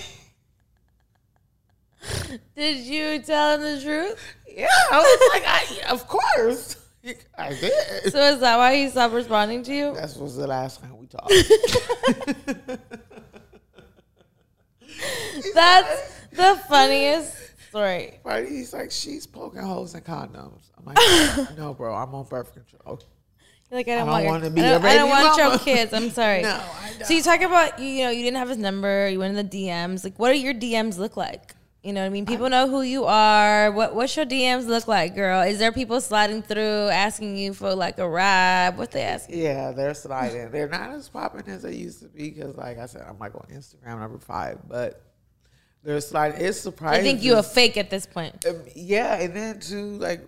Did 2.56 2.78
you 2.78 3.20
tell 3.20 3.56
him 3.56 3.62
the 3.62 3.82
truth? 3.82 4.20
Yeah, 4.50 4.68
I 4.92 4.98
was 4.98 5.20
like, 5.34 5.44
I, 5.46 5.92
"Of 5.92 6.08
course, 6.08 6.78
I 7.38 7.50
did." 7.50 8.12
So 8.12 8.20
is 8.34 8.40
that 8.40 8.58
why 8.58 8.76
he 8.76 8.90
stopped 8.90 9.14
responding 9.14 9.62
to 9.64 9.74
you? 9.74 9.94
That 9.94 10.16
was 10.18 10.36
the 10.36 10.48
last 10.48 10.82
time 10.82 10.98
we 10.98 11.06
talked. 11.08 11.32
That's 15.54 16.14
the 16.32 16.60
funniest 16.68 17.36
story. 17.70 18.20
right? 18.24 18.48
He's 18.48 18.74
like, 18.74 18.92
"She's 18.92 19.28
poking 19.28 19.62
holes 19.62 19.94
in 19.96 20.02
condoms." 20.02 20.72
I'm 20.78 20.86
like, 20.86 20.98
"No, 21.58 21.74
bro, 21.74 21.94
I'm 21.94 22.14
on 22.16 22.26
birth 22.26 22.54
control." 22.54 23.00
Like 23.70 23.88
I 23.90 23.96
don't, 23.96 24.06
don't 24.06 24.08
want, 24.08 24.24
your, 24.24 24.32
wanna 24.32 24.50
be 24.50 24.62
I 24.62 24.70
don't, 24.72 24.86
I 24.86 24.96
don't 24.96 25.10
want 25.10 25.38
your 25.38 25.60
kids. 25.60 25.94
I'm 25.94 26.10
sorry. 26.10 26.42
No, 26.48 26.50
I 26.50 26.94
don't. 26.94 27.06
So 27.06 27.14
you 27.14 27.22
talk 27.22 27.42
about 27.42 27.80
you, 27.80 28.06
know 28.06 28.10
you 28.10 28.24
didn't 28.24 28.38
have 28.38 28.50
his 28.50 28.58
number. 28.58 29.10
You 29.10 29.20
went 29.20 29.38
in 29.38 29.50
the 29.50 29.58
DMs. 29.58 30.04
Like, 30.04 30.18
what 30.18 30.32
do 30.32 30.40
your 30.40 30.54
DMs 30.54 30.98
look 30.98 31.18
like? 31.18 31.54
You 31.84 31.94
know 31.94 32.02
what 32.02 32.08
I 32.08 32.10
mean? 32.10 32.26
People 32.26 32.50
know 32.50 32.68
who 32.68 32.82
you 32.82 33.06
are. 33.06 33.72
What 33.72 33.94
what's 33.94 34.16
your 34.16 34.26
DMs 34.26 34.68
look 34.68 34.88
like, 34.88 35.16
girl? 35.16 35.42
Is 35.42 35.60
there 35.60 35.72
people 35.72 36.02
sliding 36.02 36.42
through 36.42 36.88
asking 36.90 37.38
you 37.38 37.54
for 37.54 37.76
like 37.76 38.00
a 38.00 38.08
ride? 38.08 38.78
What 38.78 38.92
they 38.92 39.04
ask? 39.04 39.30
Yeah, 39.30 39.72
they're 39.72 39.94
sliding. 39.94 40.50
they're 40.52 40.70
not 40.70 40.92
as 40.92 41.10
popping 41.10 41.48
as 41.48 41.62
they 41.62 41.76
used 41.76 42.02
to 42.02 42.08
be 42.08 42.30
because, 42.30 42.56
like 42.56 42.78
I 42.78 42.86
said, 42.88 43.06
I'm 43.08 43.20
like 43.20 43.36
on 43.36 43.48
Instagram 43.54 44.00
number 44.00 44.18
five, 44.18 44.60
but 44.68 45.02
they're 45.84 46.02
sliding. 46.02 46.42
It's 46.42 46.60
surprising. 46.60 47.00
I 47.00 47.04
think 47.04 47.22
you 47.22 47.38
a 47.38 47.44
fake 47.44 47.78
at 47.78 47.90
this 47.90 48.06
point. 48.06 48.46
Um, 48.46 48.62
yeah, 48.76 49.16
and 49.22 49.34
then 49.34 49.60
too, 49.60 49.98
like 49.98 50.22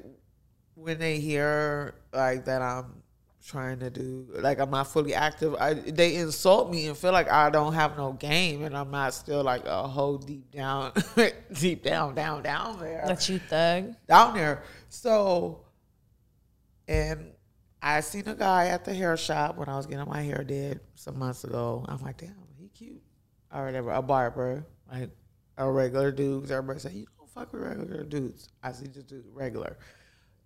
when 0.75 0.97
they 0.97 1.19
hear 1.19 1.95
like 2.13 2.45
that 2.45 2.62
I'm 2.62 2.98
trying 3.45 3.80
to 3.80 3.89
do, 3.89 4.28
like 4.36 4.60
I'm 4.60 4.69
not 4.69 4.88
fully 4.88 5.13
active, 5.13 5.56
I, 5.56 5.73
they 5.73 6.15
insult 6.15 6.69
me 6.71 6.88
and 6.88 6.97
feel 6.97 7.12
like 7.12 7.30
I 7.32 7.49
don't 7.49 7.73
have 7.73 7.97
no 7.97 8.13
game, 8.13 8.63
and 8.63 8.75
I'm 8.78 8.91
not 8.91 9.13
still 9.13 9.43
like 9.43 9.65
a 9.65 9.88
whole 9.88 10.17
deep 10.17 10.52
down, 10.52 10.91
deep 11.54 11.84
down, 11.84 12.15
down, 12.15 12.43
down 12.43 12.80
there, 12.80 13.04
That 13.08 13.28
you 13.30 13.39
thug. 13.39 13.95
down 14.08 14.34
there. 14.36 14.63
So, 14.89 15.62
and 16.88 17.32
I 17.82 18.02
seen 18.02 18.28
a 18.28 18.36
guy 18.36 18.67
at 18.67 18.84
the 18.86 18.93
hair 18.93 19.15
shop 19.17 19.56
when 19.58 19.69
I 19.69 19.78
was 19.78 19.86
getting 19.86 20.08
my 20.08 20.21
hair 20.21 20.43
did 20.43 20.82
some 20.95 21.17
months 21.17 21.43
ago. 21.43 21.86
I'm 21.88 22.02
like, 22.02 22.17
damn, 22.17 22.36
he 22.60 22.67
cute, 22.69 23.02
or 23.54 23.65
whatever, 23.65 23.91
a 23.91 24.02
barber, 24.02 24.65
like 24.91 25.10
a 25.58 25.69
regular 25.69 26.12
dude. 26.12 26.52
Everybody 26.52 26.80
say 26.80 26.91
you 26.91 27.06
don't 27.17 27.30
fuck 27.30 27.54
with 27.54 27.62
regular 27.62 28.04
dudes. 28.04 28.49
I 28.62 28.73
see 28.73 28.88
just 28.88 29.08
do 29.08 29.23
regular, 29.34 29.78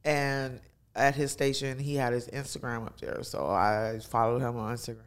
and 0.06 0.60
at 0.96 1.16
his 1.16 1.32
station 1.32 1.80
he 1.80 1.96
had 1.96 2.14
his 2.14 2.28
Instagram 2.28 2.86
up 2.86 3.00
there, 3.00 3.24
so 3.24 3.48
I 3.48 4.00
followed 4.10 4.42
him 4.42 4.58
on 4.58 4.76
Instagram, 4.76 4.98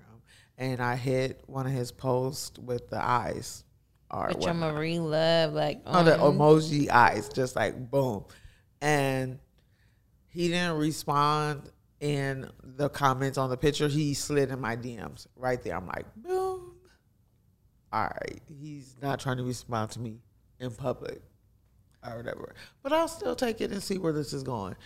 and 0.58 0.80
I 0.80 0.96
hit 0.96 1.42
one 1.46 1.66
of 1.66 1.72
his 1.72 1.92
posts 1.92 2.58
with 2.58 2.88
the 2.88 3.02
eyes. 3.02 3.64
Or 4.10 4.28
With 4.28 4.42
your 4.42 4.52
whatnot 4.52 4.74
Marie 4.74 4.98
Luv, 4.98 5.52
like 5.52 5.82
on 5.86 6.04
the 6.04 6.20
um, 6.20 6.38
emoji 6.38 6.88
eyes, 6.90 7.28
just 7.28 7.56
like 7.56 7.90
boom. 7.90 8.24
And 8.80 9.38
he 10.28 10.48
didn't 10.48 10.76
respond 10.76 11.70
in 12.00 12.48
the 12.62 12.88
comments 12.88 13.38
on 13.38 13.50
the 13.50 13.56
picture. 13.56 13.88
He 13.88 14.14
slid 14.14 14.50
in 14.50 14.60
my 14.60 14.76
DMs 14.76 15.26
right 15.34 15.62
there. 15.62 15.76
I'm 15.76 15.86
like, 15.86 16.06
boom. 16.14 16.74
All 17.92 18.02
right. 18.02 18.40
He's 18.60 18.96
not 19.00 19.18
trying 19.18 19.38
to 19.38 19.44
respond 19.44 19.90
to 19.92 20.00
me 20.00 20.20
in 20.60 20.70
public 20.72 21.22
or 22.06 22.18
whatever. 22.18 22.54
But 22.82 22.92
I'll 22.92 23.08
still 23.08 23.34
take 23.34 23.60
it 23.60 23.70
and 23.70 23.82
see 23.82 23.98
where 23.98 24.12
this 24.12 24.32
is 24.32 24.42
going. 24.42 24.76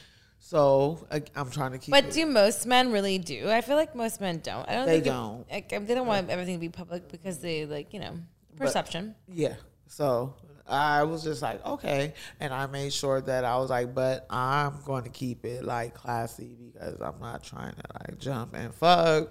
So 0.43 1.07
I, 1.13 1.23
I'm 1.37 1.51
trying 1.51 1.73
to 1.73 1.79
keep 1.79 1.93
But 1.93 2.07
it. 2.07 2.13
do 2.13 2.27
most 2.27 2.67
men 2.67 2.91
really 2.91 3.19
do? 3.19 3.49
I 3.51 3.61
feel 3.61 3.77
like 3.77 3.95
most 3.95 4.21
men 4.21 4.41
don't. 4.43 4.69
I 4.69 4.73
don't 4.75 4.87
They 4.87 4.95
think 4.95 5.05
don't. 5.05 5.51
like, 5.51 5.69
they 5.69 5.95
don't 5.95 6.07
want 6.07 6.31
everything 6.31 6.55
to 6.57 6.61
be 6.61 6.71
public 6.71 7.09
because 7.11 7.39
they 7.39 7.67
like 7.67 7.93
you 7.93 8.01
know 8.01 8.15
perception. 8.57 9.15
Yeah. 9.29 9.55
So 9.87 10.35
I 10.67 11.03
was 11.05 11.23
just 11.23 11.43
like, 11.43 11.65
okay. 11.67 12.15
And 12.41 12.55
I 12.55 12.67
made 12.67 12.93
sure 12.93 13.21
that 13.21 13.45
I 13.45 13.59
was 13.59 13.71
like, 13.71 13.95
but 13.95 14.27
I'm 14.31 14.81
going 14.85 15.05
to 15.05 15.11
keep 15.11 15.45
it 15.45 15.65
like 15.65 15.95
classy 15.95 16.57
because 16.73 17.01
I'm 17.01 17.21
not 17.21 17.43
trying 17.45 17.73
to 17.75 17.83
like 18.01 18.19
jump 18.19 18.55
and 18.55 18.73
fuck 18.75 19.29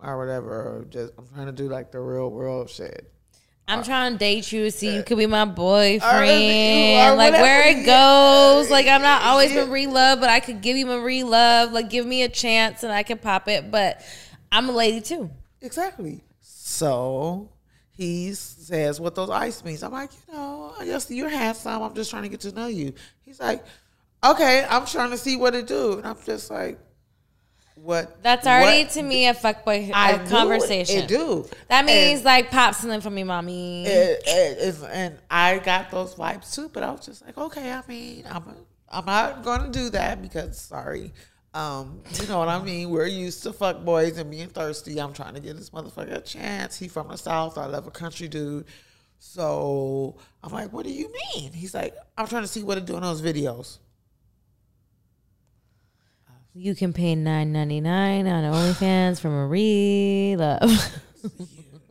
or 0.00 0.18
whatever. 0.18 0.86
Just 0.90 1.12
I'm 1.18 1.26
trying 1.28 1.46
to 1.46 1.52
do 1.52 1.68
like 1.68 1.92
the 1.92 2.00
real 2.00 2.30
world 2.30 2.68
shit. 2.68 3.12
I'm 3.68 3.80
uh, 3.80 3.84
trying 3.84 4.12
to 4.12 4.18
date 4.18 4.50
you, 4.52 4.64
to 4.64 4.70
see 4.70 4.94
you 4.94 5.00
uh, 5.00 5.02
could 5.04 5.18
be 5.18 5.26
my 5.26 5.44
boyfriend. 5.44 7.16
Like 7.16 7.32
where 7.32 7.68
it 7.68 7.86
goes. 7.86 8.70
Like 8.70 8.86
I'm 8.86 9.02
not 9.02 9.22
always 9.22 9.52
Yeah. 9.52 9.66
Marie 9.66 9.86
Luv, 9.86 10.20
but 10.20 10.28
I 10.28 10.40
could 10.40 10.60
give 10.60 10.76
you 10.76 10.86
Marie 10.86 11.22
Luv. 11.22 11.72
Like 11.72 11.88
give 11.90 12.06
me 12.06 12.22
a 12.22 12.28
chance 12.28 12.82
and 12.82 12.92
I 12.92 13.02
can 13.02 13.18
pop 13.18 13.48
it. 13.48 13.70
But 13.70 14.02
I'm 14.50 14.68
a 14.68 14.72
lady 14.72 15.00
too. 15.00 15.30
Exactly. 15.60 16.22
So 16.40 17.48
he 17.90 18.34
says 18.34 19.00
what 19.00 19.14
those 19.14 19.30
ice 19.30 19.64
means. 19.64 19.82
I'm 19.82 19.92
like, 19.92 20.10
you 20.26 20.34
know, 20.34 20.74
I 20.78 20.84
guess 20.84 21.10
you're 21.10 21.28
handsome. 21.28 21.82
I'm 21.82 21.94
just 21.94 22.10
trying 22.10 22.24
to 22.24 22.28
get 22.28 22.40
to 22.40 22.52
know 22.52 22.66
you. 22.66 22.92
He's 23.24 23.38
like, 23.38 23.64
okay, 24.24 24.66
I'm 24.68 24.86
trying 24.86 25.10
to 25.10 25.18
see 25.18 25.36
what 25.36 25.54
it 25.54 25.66
do. 25.66 25.98
And 25.98 26.06
I'm 26.06 26.16
just 26.24 26.50
like, 26.50 26.78
what? 27.82 28.22
That's 28.22 28.46
already 28.46 28.84
what- 28.84 28.92
to 28.92 29.02
me 29.02 29.26
a 29.28 29.34
fuckboy 29.34 29.90
I 29.92 30.12
a 30.12 30.22
it. 30.22 30.28
conversation. 30.28 30.98
It 31.02 31.08
do. 31.08 31.46
That 31.68 31.84
means 31.84 32.18
And- 32.20 32.24
like 32.24 32.50
pop 32.50 32.74
something 32.74 33.00
for 33.00 33.10
me, 33.10 33.24
mommy. 33.24 33.84
it, 33.86 34.22
it, 34.26 34.76
and 34.90 35.18
I 35.30 35.58
got 35.58 35.90
those 35.90 36.14
vibes 36.14 36.54
too. 36.54 36.68
But 36.72 36.82
I 36.84 36.90
was 36.92 37.04
just 37.06 37.24
like, 37.26 37.36
okay, 37.36 37.72
I 37.72 37.82
mean, 37.88 38.24
I'm 38.30 38.44
I'm 38.88 39.04
not 39.06 39.42
going 39.42 39.62
to 39.64 39.70
do 39.70 39.90
that 39.90 40.20
because 40.22 40.58
sorry, 40.60 41.12
um, 41.54 42.02
you 42.20 42.26
know 42.28 42.38
what 42.38 42.48
I 42.48 42.62
mean. 42.62 42.90
We're 42.90 43.06
used 43.06 43.42
to 43.44 43.52
fuck 43.52 43.84
boys 43.84 44.16
and 44.18 44.30
being 44.30 44.48
thirsty. 44.48 45.00
I'm 45.00 45.12
trying 45.12 45.34
to 45.34 45.40
give 45.40 45.56
this 45.56 45.70
motherfucker 45.70 46.16
a 46.16 46.20
chance. 46.20 46.78
He 46.78 46.88
from 46.88 47.08
the 47.08 47.16
south. 47.18 47.58
I 47.58 47.66
love 47.66 47.86
a 47.86 47.90
country 47.90 48.28
dude. 48.28 48.66
So 49.18 50.16
I'm 50.42 50.52
like, 50.52 50.72
what 50.72 50.84
do 50.84 50.92
you 50.92 51.10
mean? 51.34 51.52
He's 51.52 51.74
like, 51.74 51.94
I'm 52.18 52.26
trying 52.26 52.42
to 52.42 52.48
see 52.48 52.62
what 52.62 52.76
it 52.76 52.84
do 52.86 52.96
in 52.96 53.02
those 53.02 53.22
videos. 53.22 53.78
You 56.54 56.74
can 56.74 56.92
pay 56.92 57.14
nine 57.14 57.52
ninety 57.52 57.80
nine 57.80 58.26
on 58.26 58.44
OnlyFans 58.44 59.20
for 59.20 59.28
Marie 59.30 60.36
Luv. 60.36 60.60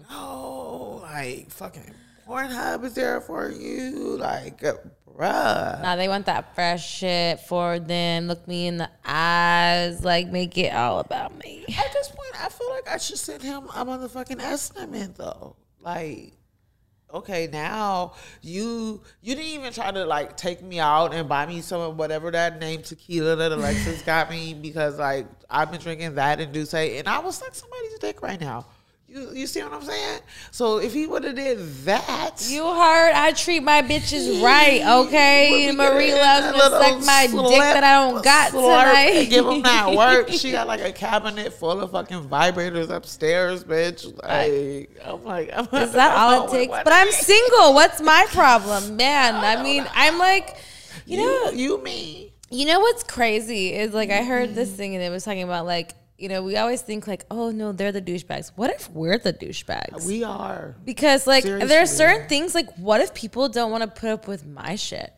No, 0.10 1.00
like 1.04 1.50
fucking 1.50 1.96
Pornhub 2.28 2.84
is 2.84 2.96
there 2.96 3.22
for 3.22 3.50
you, 3.50 4.18
like, 4.18 4.62
uh, 4.62 4.74
bruh. 5.08 5.82
now 5.82 5.96
they 5.96 6.10
want 6.10 6.26
that 6.26 6.54
fresh 6.54 6.86
shit 6.98 7.40
for 7.40 7.80
them. 7.80 8.28
Look 8.28 8.46
me 8.46 8.68
in 8.68 8.76
the 8.78 8.90
eyes, 9.06 10.04
like 10.04 10.28
make 10.28 10.58
it 10.58 10.74
all 10.74 11.00
about 11.00 11.38
me. 11.38 11.64
At 11.70 11.94
this 11.94 12.10
point, 12.10 12.44
I 12.44 12.50
feel 12.50 12.70
like 12.72 12.90
I 12.90 12.98
should 12.98 13.20
send 13.20 13.42
him 13.42 13.64
a 13.74 13.86
motherfucking 13.86 14.42
estimate 14.42 15.16
though. 15.16 15.56
Like, 15.80 16.34
okay, 17.14 17.48
now 17.52 18.14
you 18.42 19.02
you 19.22 19.36
didn't 19.36 19.52
even 19.52 19.74
try 19.74 19.92
to 19.92 20.06
like 20.06 20.38
take 20.38 20.62
me 20.64 20.80
out 20.80 21.14
and 21.14 21.28
buy 21.28 21.46
me 21.46 21.62
some 21.62 21.82
of 21.82 21.98
whatever 21.98 22.32
that 22.32 22.60
name 22.60 22.82
tequila 22.82 23.36
that 23.36 23.52
Alexis 23.52 24.02
got 24.02 24.30
me 24.30 24.54
because 24.54 24.98
like 25.00 25.28
I've 25.50 25.72
been 25.72 25.82
drinking 25.82 26.16
that 26.16 26.40
and 26.40 26.54
Douce 26.54 26.74
and 26.74 27.08
I 27.08 27.20
was 27.20 27.42
like 27.42 27.56
somebody's 27.56 28.00
dick 28.00 28.22
right 28.22 28.40
now. 28.40 28.66
You 29.14 29.30
you 29.34 29.46
see 29.46 29.62
what 29.62 29.74
I'm 29.74 29.84
saying? 29.84 30.22
So 30.52 30.78
if 30.78 30.94
he 30.94 31.06
would 31.06 31.26
have 31.26 31.36
did 31.36 31.60
that, 31.84 32.48
You 32.48 32.64
heard 32.64 33.12
I 33.12 33.34
treat 33.34 33.62
my 33.62 33.82
bitches 33.82 34.42
right, 34.42 34.82
okay? 35.06 35.70
Marie 35.76 36.14
loves 36.14 36.56
to 36.56 36.60
suck 36.62 37.06
my 37.06 37.28
dick 37.28 37.60
that 37.60 37.84
I 37.84 38.10
don't 38.10 38.24
got 38.24 38.52
tonight. 38.52 39.26
Give 39.30 39.46
him 39.46 39.64
that 39.64 39.94
work. 39.98 40.30
She 40.30 40.52
got 40.54 40.68
like 40.68 40.80
a 40.80 40.94
cabinet 40.94 41.52
full 41.52 41.82
of 41.82 41.92
fucking 41.92 42.30
vibrators 42.30 42.90
upstairs, 42.90 43.66
bitch. 43.66 44.06
Like 44.24 44.98
I'm 45.06 45.26
like, 45.26 45.50
I'm 45.54 45.66
Is 45.84 45.92
that 45.92 46.16
all 46.18 46.46
it 46.48 46.52
takes? 46.52 46.72
But 46.72 46.94
I'm 46.94 47.12
single. 47.12 47.74
What's 47.74 48.00
my 48.00 48.26
problem, 48.30 48.96
man? 48.96 49.36
I 49.36 49.62
mean, 49.62 49.86
I'm 49.94 50.20
like, 50.20 50.56
you 51.06 51.18
know, 51.18 51.50
you, 51.50 51.76
you 51.76 51.84
mean? 51.84 52.32
You 52.50 52.66
know 52.66 52.80
what's 52.80 53.04
crazy 53.04 53.74
is 53.74 53.94
like 53.94 54.10
I 54.10 54.24
heard 54.24 54.56
this 54.56 54.72
thing 54.72 54.96
and 54.96 55.04
it 55.04 55.10
was 55.10 55.26
talking 55.26 55.44
about 55.44 55.66
like 55.66 55.96
you 56.22 56.30
know 56.30 56.44
we 56.44 56.56
always 56.58 56.82
think 56.82 57.08
like 57.08 57.26
oh 57.32 57.52
no 57.52 57.72
they're 57.72 57.92
the 57.92 58.02
douchebags. 58.02 58.52
What 58.56 58.70
if 58.70 58.90
we're 58.92 59.18
the 59.18 59.34
douchebags? 59.34 60.06
We 60.06 60.24
are. 60.24 60.76
because 60.86 61.26
like 61.26 61.44
there 61.44 61.82
are 61.82 61.86
certain 61.86 62.28
things 62.28 62.54
like 62.54 62.74
what 62.78 63.02
if 63.02 63.14
people 63.14 63.50
don't 63.50 63.72
want 63.72 63.84
to 63.84 63.90
put 63.90 64.10
up 64.10 64.28
with 64.28 64.46
my 64.46 64.76
shit? 64.76 65.14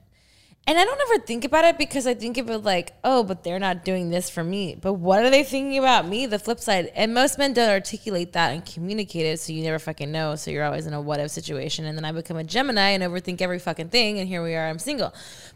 And 0.65 0.77
I 0.77 0.85
don't 0.85 1.01
ever 1.11 1.25
think 1.25 1.43
about 1.43 1.65
it 1.65 1.77
because 1.77 2.07
I 2.07 2.13
think 2.13 2.37
of 2.37 2.49
it 2.49 2.59
like, 2.59 2.93
oh, 3.03 3.23
but 3.23 3.43
they're 3.43 3.59
not 3.59 3.83
doing 3.83 4.09
this 4.11 4.29
for 4.29 4.45
me. 4.45 4.77
But 4.79 4.93
what 4.93 5.21
are 5.21 5.29
they 5.29 5.43
thinking 5.43 5.77
about 5.77 6.07
me? 6.07 6.25
The 6.25 6.39
flip 6.39 6.61
side. 6.61 6.89
And 6.95 7.13
most 7.13 7.37
men 7.37 7.51
don't 7.51 7.69
articulate 7.69 8.31
that 8.31 8.53
and 8.53 8.65
communicate 8.65 9.25
it, 9.25 9.41
so 9.41 9.51
you 9.51 9.61
never 9.61 9.77
fucking 9.77 10.09
know. 10.09 10.37
So 10.37 10.51
you're 10.51 10.63
always 10.63 10.87
in 10.87 10.93
a 10.93 11.01
what 11.01 11.19
if 11.19 11.31
situation. 11.31 11.83
And 11.83 11.97
then 11.97 12.05
I 12.05 12.13
become 12.13 12.37
a 12.37 12.45
Gemini 12.45 12.91
and 12.91 13.03
overthink 13.03 13.41
every 13.41 13.59
fucking 13.59 13.89
thing. 13.89 14.19
And 14.19 14.27
here 14.29 14.41
we 14.41 14.55
are, 14.55 14.69
I'm 14.69 14.79
single. 14.79 15.13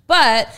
But 0.08 0.50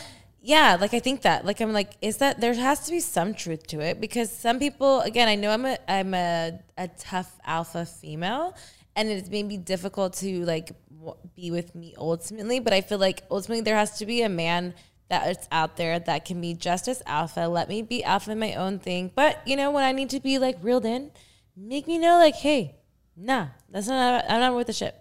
yeah, 0.42 0.76
like 0.80 0.94
I 0.94 1.00
think 1.00 1.22
that. 1.22 1.44
Like 1.44 1.60
I'm 1.60 1.72
like, 1.72 1.92
is 2.00 2.16
that 2.18 2.40
there 2.40 2.54
has 2.54 2.80
to 2.86 2.90
be 2.90 3.00
some 3.00 3.34
truth 3.34 3.66
to 3.68 3.80
it 3.80 4.00
because 4.00 4.30
some 4.30 4.58
people, 4.58 5.00
again, 5.00 5.28
I 5.28 5.34
know 5.34 5.50
I'm 5.50 5.66
a 5.66 5.78
I'm 5.88 6.14
a, 6.14 6.58
a 6.78 6.88
tough 6.88 7.38
alpha 7.44 7.84
female, 7.84 8.56
and 8.96 9.08
it's 9.08 9.28
maybe 9.28 9.58
difficult 9.58 10.14
to 10.14 10.44
like 10.44 10.72
w- 10.90 11.16
be 11.36 11.50
with 11.50 11.74
me 11.74 11.94
ultimately. 11.98 12.58
But 12.58 12.72
I 12.72 12.80
feel 12.80 12.98
like 12.98 13.22
ultimately 13.30 13.62
there 13.62 13.76
has 13.76 13.98
to 13.98 14.06
be 14.06 14.22
a 14.22 14.30
man 14.30 14.74
that's 15.10 15.46
out 15.52 15.76
there 15.76 15.98
that 15.98 16.24
can 16.24 16.40
be 16.40 16.54
just 16.54 16.88
as 16.88 17.02
alpha. 17.04 17.40
Let 17.40 17.68
me 17.68 17.82
be 17.82 18.02
alpha 18.02 18.32
in 18.32 18.38
my 18.38 18.54
own 18.54 18.78
thing. 18.78 19.10
But 19.14 19.46
you 19.46 19.56
know 19.56 19.70
when 19.70 19.84
I 19.84 19.92
need 19.92 20.08
to 20.10 20.20
be 20.20 20.38
like 20.38 20.56
reeled 20.62 20.86
in, 20.86 21.10
make 21.54 21.86
me 21.86 21.98
know 21.98 22.16
like, 22.16 22.36
hey, 22.36 22.76
nah, 23.14 23.48
that's 23.68 23.88
not 23.88 24.24
I'm 24.26 24.40
not 24.40 24.54
worth 24.54 24.68
the 24.68 24.72
shit. 24.72 24.96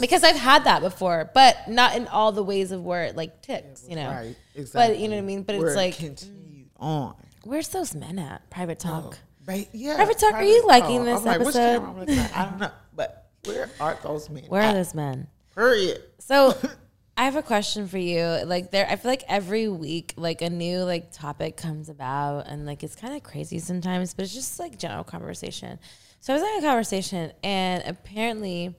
Because 0.00 0.24
I've 0.24 0.36
had 0.36 0.64
that 0.64 0.80
before, 0.82 1.30
but 1.34 1.56
not 1.68 1.94
in 1.96 2.08
all 2.08 2.32
the 2.32 2.42
ways 2.42 2.72
of 2.72 2.82
where 2.84 3.04
it 3.04 3.16
like 3.16 3.42
ticks, 3.42 3.84
you 3.88 3.96
know. 3.96 4.08
right. 4.08 4.36
exactly. 4.54 4.94
But 4.94 4.98
you 5.00 5.08
know 5.08 5.16
what 5.16 5.22
I 5.22 5.26
mean. 5.26 5.42
But 5.42 5.58
Where 5.58 5.66
it's 5.68 5.76
like, 5.76 5.96
continued 5.96 6.70
on. 6.78 7.14
where's 7.44 7.68
those 7.68 7.94
men 7.94 8.18
at? 8.18 8.48
Private 8.50 8.78
talk. 8.78 9.18
Right? 9.46 9.68
Yeah. 9.72 9.94
Private 9.96 10.18
Talk, 10.18 10.34
are 10.34 10.42
you 10.44 10.66
liking 10.66 11.00
Oh, 11.00 11.04
this 11.04 11.20
I'm 11.20 11.24
like, 11.24 11.40
episode? 11.40 11.82
I'm 11.82 11.98
looking? 11.98 12.18
I 12.18 12.44
don't 12.44 12.58
know, 12.58 12.70
but 12.94 13.30
where 13.46 13.70
are 13.80 13.98
those 14.02 14.28
men? 14.28 14.44
Where 14.48 14.62
are 14.62 14.74
those 14.74 14.94
men? 14.94 15.26
Period. 15.54 16.02
So 16.18 16.54
I 17.16 17.24
have 17.24 17.34
a 17.36 17.42
question 17.42 17.88
for 17.88 17.96
you. 17.98 18.22
Like 18.44 18.70
there 18.70 18.86
I 18.88 18.96
feel 18.96 19.10
like 19.10 19.24
every 19.26 19.68
week 19.68 20.12
like 20.16 20.42
a 20.42 20.50
new 20.50 20.80
like 20.84 21.12
topic 21.12 21.56
comes 21.56 21.88
about 21.88 22.46
and 22.46 22.66
like 22.66 22.82
it's 22.82 22.94
kind 22.94 23.14
of 23.14 23.22
crazy 23.22 23.58
sometimes, 23.58 24.12
but 24.14 24.24
it's 24.24 24.34
just 24.34 24.58
like 24.58 24.78
general 24.78 25.02
conversation. 25.04 25.78
So 26.20 26.32
I 26.32 26.36
was 26.36 26.42
having 26.46 26.64
a 26.64 26.66
conversation 26.66 27.32
and 27.42 27.82
apparently 27.86 28.74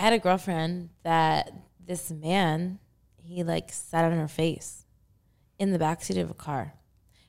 I 0.00 0.04
had 0.04 0.12
a 0.14 0.18
girlfriend 0.18 0.88
that 1.02 1.52
this 1.86 2.10
man, 2.10 2.78
he 3.18 3.42
like 3.44 3.70
sat 3.70 4.02
on 4.02 4.12
her 4.12 4.28
face 4.28 4.86
in 5.58 5.72
the 5.72 5.78
backseat 5.78 6.18
of 6.18 6.30
a 6.30 6.34
car. 6.34 6.72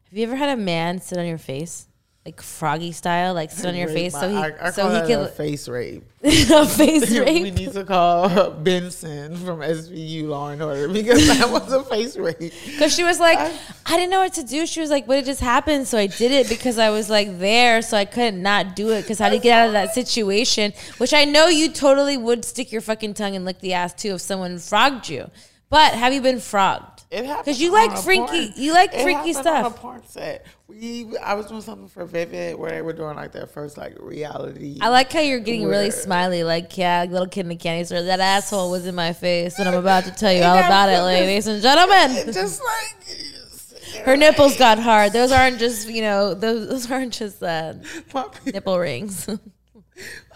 Have 0.04 0.18
you 0.18 0.24
ever 0.24 0.38
had 0.38 0.58
a 0.58 0.62
man 0.62 1.02
sit 1.02 1.18
on 1.18 1.26
your 1.26 1.38
face? 1.38 1.90
Like 2.24 2.40
froggy 2.40 2.92
style, 2.92 3.34
like 3.34 3.50
sit 3.50 3.66
on 3.66 3.74
your 3.74 3.88
Rape 3.88 3.96
face 3.96 4.14
my- 4.14 4.20
so 4.20 4.30
he 4.30 4.36
I, 4.36 4.68
I 4.68 4.70
so 4.70 4.90
he 4.90 5.08
can 5.08 5.22
a 5.22 5.28
face 5.28 5.68
rape. 5.68 6.04
a 6.24 6.68
face 6.68 7.10
we 7.20 7.50
need 7.50 7.74
to 7.74 7.84
call 7.84 8.52
Benson 8.64 9.36
from 9.38 9.62
SVU 9.62 10.28
Law 10.28 10.50
and 10.50 10.62
Order 10.62 10.88
because 10.88 11.26
that 11.28 11.50
was 11.50 11.74
a 11.74 11.84
face 11.84 12.16
rape. 12.18 12.38
Because 12.38 12.94
she 12.94 13.04
was 13.04 13.20
like, 13.20 13.40
I, 13.40 13.98
didn't 13.98 14.12
know 14.12 14.20
what 14.20 14.34
to 14.34 14.44
do. 14.44 14.68
She 14.68 14.82
was 14.82 14.92
like, 14.92 15.08
but 15.08 15.18
it 15.18 15.26
just 15.26 15.42
happened. 15.42 15.88
So 15.88 15.98
I 15.98 16.06
did 16.06 16.32
it 16.32 16.48
because 16.48 16.78
I 16.78 16.92
was 16.92 17.10
like 17.10 17.40
there. 17.40 17.82
So 17.82 17.98
I 17.98 18.06
couldn't 18.06 18.40
not 18.40 18.76
do 18.76 18.92
it. 18.92 19.02
Because 19.02 19.18
how 19.18 19.30
do 19.30 19.36
you 19.36 19.42
get 19.42 19.60
out 19.60 19.66
of 19.66 19.74
that 19.74 19.96
situation? 19.96 20.74
Which 21.00 21.16
I 21.16 21.26
know 21.26 21.48
you 21.48 21.72
totally 21.72 22.18
would 22.18 22.46
stick 22.46 22.72
your 22.72 22.82
fucking 22.82 23.16
tongue 23.16 23.36
and 23.36 23.46
lick 23.46 23.62
the 23.62 23.74
ass 23.74 23.96
too 23.96 24.14
if 24.14 24.22
someone 24.22 24.60
frogged 24.60 25.10
you. 25.10 25.32
But 25.72 25.96
have 25.96 26.14
you 26.14 26.22
been 26.22 26.38
frogged? 26.38 27.01
It 27.12 27.26
happened 27.26 27.44
Because 27.46 27.62
you 27.62 27.74
like 27.74 27.98
freaky, 27.98 28.22
porn- 28.26 28.54
you 28.56 28.74
like 28.74 28.94
it 28.94 29.02
freaky 29.04 29.34
happened 29.34 29.48
On 29.48 29.66
a 29.66 29.70
stuff. 29.70 29.76
porn 29.82 30.02
set. 30.08 30.46
We, 30.70 31.08
I 31.18 31.34
was 31.34 31.48
doing 31.48 31.60
something 31.60 31.90
for 31.90 32.06
Vivid 32.06 32.58
where 32.58 32.72
they 32.72 32.82
were 32.82 32.94
doing 32.94 33.18
like 33.18 33.34
their 33.34 33.48
first 33.48 33.78
like 33.78 33.98
reality. 34.00 34.78
I 34.80 34.88
like 34.88 35.12
how 35.12 35.20
you're 35.20 35.42
getting 35.42 35.66
really 35.68 35.92
smiley, 35.92 36.46
like 36.46 36.78
yeah, 36.78 37.06
little 37.10 37.28
kid 37.28 37.42
in 37.42 37.50
the 37.50 37.58
candy 37.58 37.84
store. 37.84 38.02
That 38.04 38.22
asshole 38.22 38.72
was 38.72 38.86
in 38.86 38.96
my 38.96 39.12
face, 39.12 39.60
and 39.60 39.68
I'm 39.68 39.76
about 39.86 40.06
to 40.06 40.12
tell 40.12 40.32
you 40.32 40.42
all 40.44 40.58
about 40.58 40.88
it, 40.88 41.02
ladies 41.02 41.48
and 41.48 41.62
gentlemen. 41.62 42.12
just 42.34 42.62
like 42.64 44.06
Her 44.06 44.16
nipples 44.16 44.58
got 44.58 44.80
hard. 44.80 45.12
Those 45.12 45.34
aren't 45.34 45.60
just 45.60 45.90
you 45.90 46.02
know 46.04 46.34
those 46.34 46.70
those 46.70 46.90
aren't 46.90 47.12
just 47.12 47.44
uh, 47.44 47.74
nipple 48.46 48.80
rings. 48.80 49.28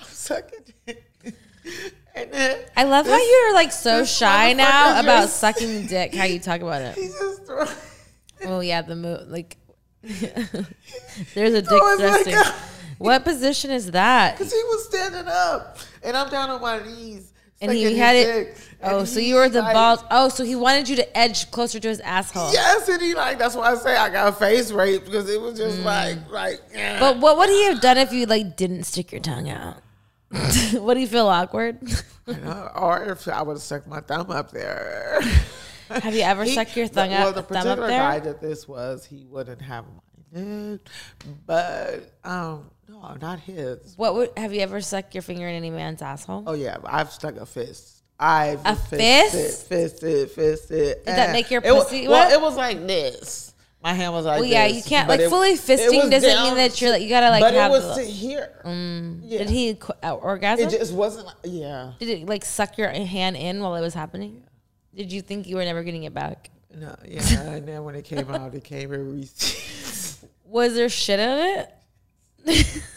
sucking. 0.10 0.60
And 0.88 0.96
then 1.24 1.34
I 2.18 2.84
love 2.86 3.06
how 3.06 3.18
you're 3.18 3.54
like 3.54 3.72
so 3.72 4.06
shy 4.06 4.54
now 4.54 5.00
about 5.00 5.24
just- 5.24 5.38
sucking 5.40 5.88
dick. 5.88 6.14
How 6.16 6.26
you 6.26 6.40
talk 6.40 6.62
about 6.62 6.96
he 6.96 7.02
it? 7.02 7.12
just 7.12 7.46
threw. 7.46 7.66
Oh 8.46 8.60
yeah, 8.62 8.82
the 8.82 8.96
move 8.96 9.28
like. 9.28 9.58
There's 11.34 11.54
a 11.54 11.62
dick 11.62 11.82
thrusting. 11.98 12.36
What 12.98 13.24
position 13.24 13.72
is 13.72 13.92
that? 13.92 14.38
Cause 14.38 14.52
he 14.52 14.58
was 14.66 14.86
standing 14.88 15.26
up, 15.28 15.78
and 16.04 16.16
I'm 16.16 16.30
down 16.30 16.50
on 16.50 16.62
my 16.62 16.82
knees. 16.86 17.32
And 17.62 17.72
he 17.72 17.98
had 17.98 18.16
it. 18.16 18.26
dick, 18.26 18.58
and 18.82 18.94
Oh, 18.98 19.06
so 19.06 19.20
you 19.20 19.36
were 19.36 19.50
the 19.50 19.62
like, 19.62 19.74
balls. 19.74 20.04
Oh, 20.12 20.30
so 20.30 20.44
he 20.44 20.56
wanted 20.56 20.88
you 20.90 20.98
to 20.98 21.18
edge 21.18 21.50
closer 21.52 21.80
to 21.80 21.88
his 21.88 22.00
asshole. 22.02 22.52
Yes, 22.54 22.88
and 22.88 23.02
he 23.02 23.16
like 23.16 23.40
that's 23.40 23.56
why 23.56 23.72
I 23.72 23.76
say 23.76 23.96
I 23.98 24.10
got 24.10 24.38
face 24.38 24.72
raped 24.72 25.06
because 25.06 25.30
it 25.30 25.42
was 25.42 25.58
just 25.58 25.80
like 25.80 26.18
like. 26.30 26.62
yeah. 26.74 26.98
Mm. 26.98 27.00
But 27.00 27.18
what 27.20 27.38
would 27.38 27.50
he 27.50 27.66
have 27.66 27.82
done 27.82 27.98
if 27.98 28.12
you 28.14 28.26
like 28.26 28.56
didn't 28.56 28.84
stick 28.84 29.12
your 29.12 29.22
tongue 29.22 29.50
out? 29.50 29.78
would 30.74 30.98
he 30.98 31.06
feel 31.06 31.28
awkward? 31.28 31.80
You 32.28 32.36
know, 32.38 32.72
or 32.76 33.04
if 33.12 33.28
I 33.28 33.42
would 33.42 33.54
have 33.54 33.62
stuck 33.62 33.88
my 33.88 34.02
thumb 34.02 34.32
up 34.32 34.52
there. 34.52 35.22
have 35.90 36.16
you 36.16 36.22
ever 36.22 36.44
He- 36.44 36.52
stuck 36.52 36.76
your 36.76 36.88
thumb 36.88 37.10
the, 37.10 37.16
out? 37.16 37.24
Well, 37.24 37.34
the 37.34 37.40
up 37.42 37.48
particular 37.48 37.88
guy 37.88 38.20
that 38.20 38.42
this 38.42 38.68
was, 38.68 39.06
he 39.06 39.26
wouldn't 39.30 39.62
have 39.62 39.86
minded, 40.34 40.80
but 41.46 42.14
um, 42.24 42.70
no, 42.88 43.02
I'm 43.04 43.20
not 43.20 43.40
his. 43.40 43.98
What 43.98 44.16
would 44.16 44.32
have 44.38 44.54
you 44.54 44.62
ever 44.62 44.82
stuck 44.82 45.14
your 45.14 45.24
finger 45.24 45.48
in 45.48 45.56
any 45.56 45.70
man's 45.70 46.02
asshole? 46.02 46.44
Oh 46.48 46.54
yeah, 46.54 46.78
I've 46.86 47.12
stuck 47.12 47.36
a 47.38 47.46
fist. 47.46 48.04
I've 48.20 48.66
A 48.66 48.76
fisted, 48.76 49.32
fist? 49.32 49.68
fisted, 49.68 50.32
fisted. 50.32 50.98
Did 51.06 51.06
that 51.06 51.32
make 51.34 51.52
your 51.52 51.62
it 51.62 51.72
pussy 51.74 52.08
well, 52.08 52.32
it 52.32 52.42
was 52.42 52.56
like 52.56 52.86
this. 52.88 53.54
My 53.86 53.94
hand 53.94 54.14
was 54.14 54.26
like 54.26 54.40
Well, 54.40 54.50
yeah, 54.50 54.68
this, 54.68 54.78
you 54.78 54.84
can't 54.84 55.08
like 55.08 55.20
it- 55.20 55.30
fully 55.30 55.54
fisting 55.54 56.10
doesn't 56.10 56.28
down 56.28 56.44
mean 56.48 56.56
that 56.56 56.82
you're 56.82 56.90
like 56.90 57.04
you 57.04 57.08
gotta 57.10 57.30
like 57.30 57.42
but 57.42 57.54
have. 57.54 57.70
it 57.70 57.76
was 57.76 57.96
the- 57.96 58.04
to 58.04 58.10
here. 58.10 58.52
Yeah. 58.66 59.38
Did 59.38 59.50
he 59.52 59.78
uh, 60.02 60.16
orgasm? 60.16 60.68
It 60.68 60.72
just 60.72 60.92
wasn't. 60.92 61.28
Yeah. 61.44 61.92
Did 62.00 62.10
it 62.10 62.26
like 62.26 62.44
suck 62.44 62.80
your 62.80 62.90
hand 62.90 63.38
in 63.38 63.60
while 63.60 63.76
it 63.76 63.82
was 63.82 63.94
happening? 63.94 64.42
Did 64.96 65.12
you 65.14 65.22
think 65.22 65.46
you 65.46 65.58
were 65.58 65.64
never 65.66 65.84
getting 65.84 66.02
it 66.02 66.16
back? 66.16 66.50
No. 66.74 66.96
Yeah. 67.08 67.22
and 67.44 67.68
then 67.68 67.84
when 67.84 67.94
it 67.94 68.06
came 68.06 68.28
out, 68.32 68.56
it 68.56 68.64
came 68.64 68.90
receipts. 68.90 70.26
Was 70.46 70.74
there 70.74 70.90
shit 70.90 71.20
in 71.20 71.66
it? 72.48 72.82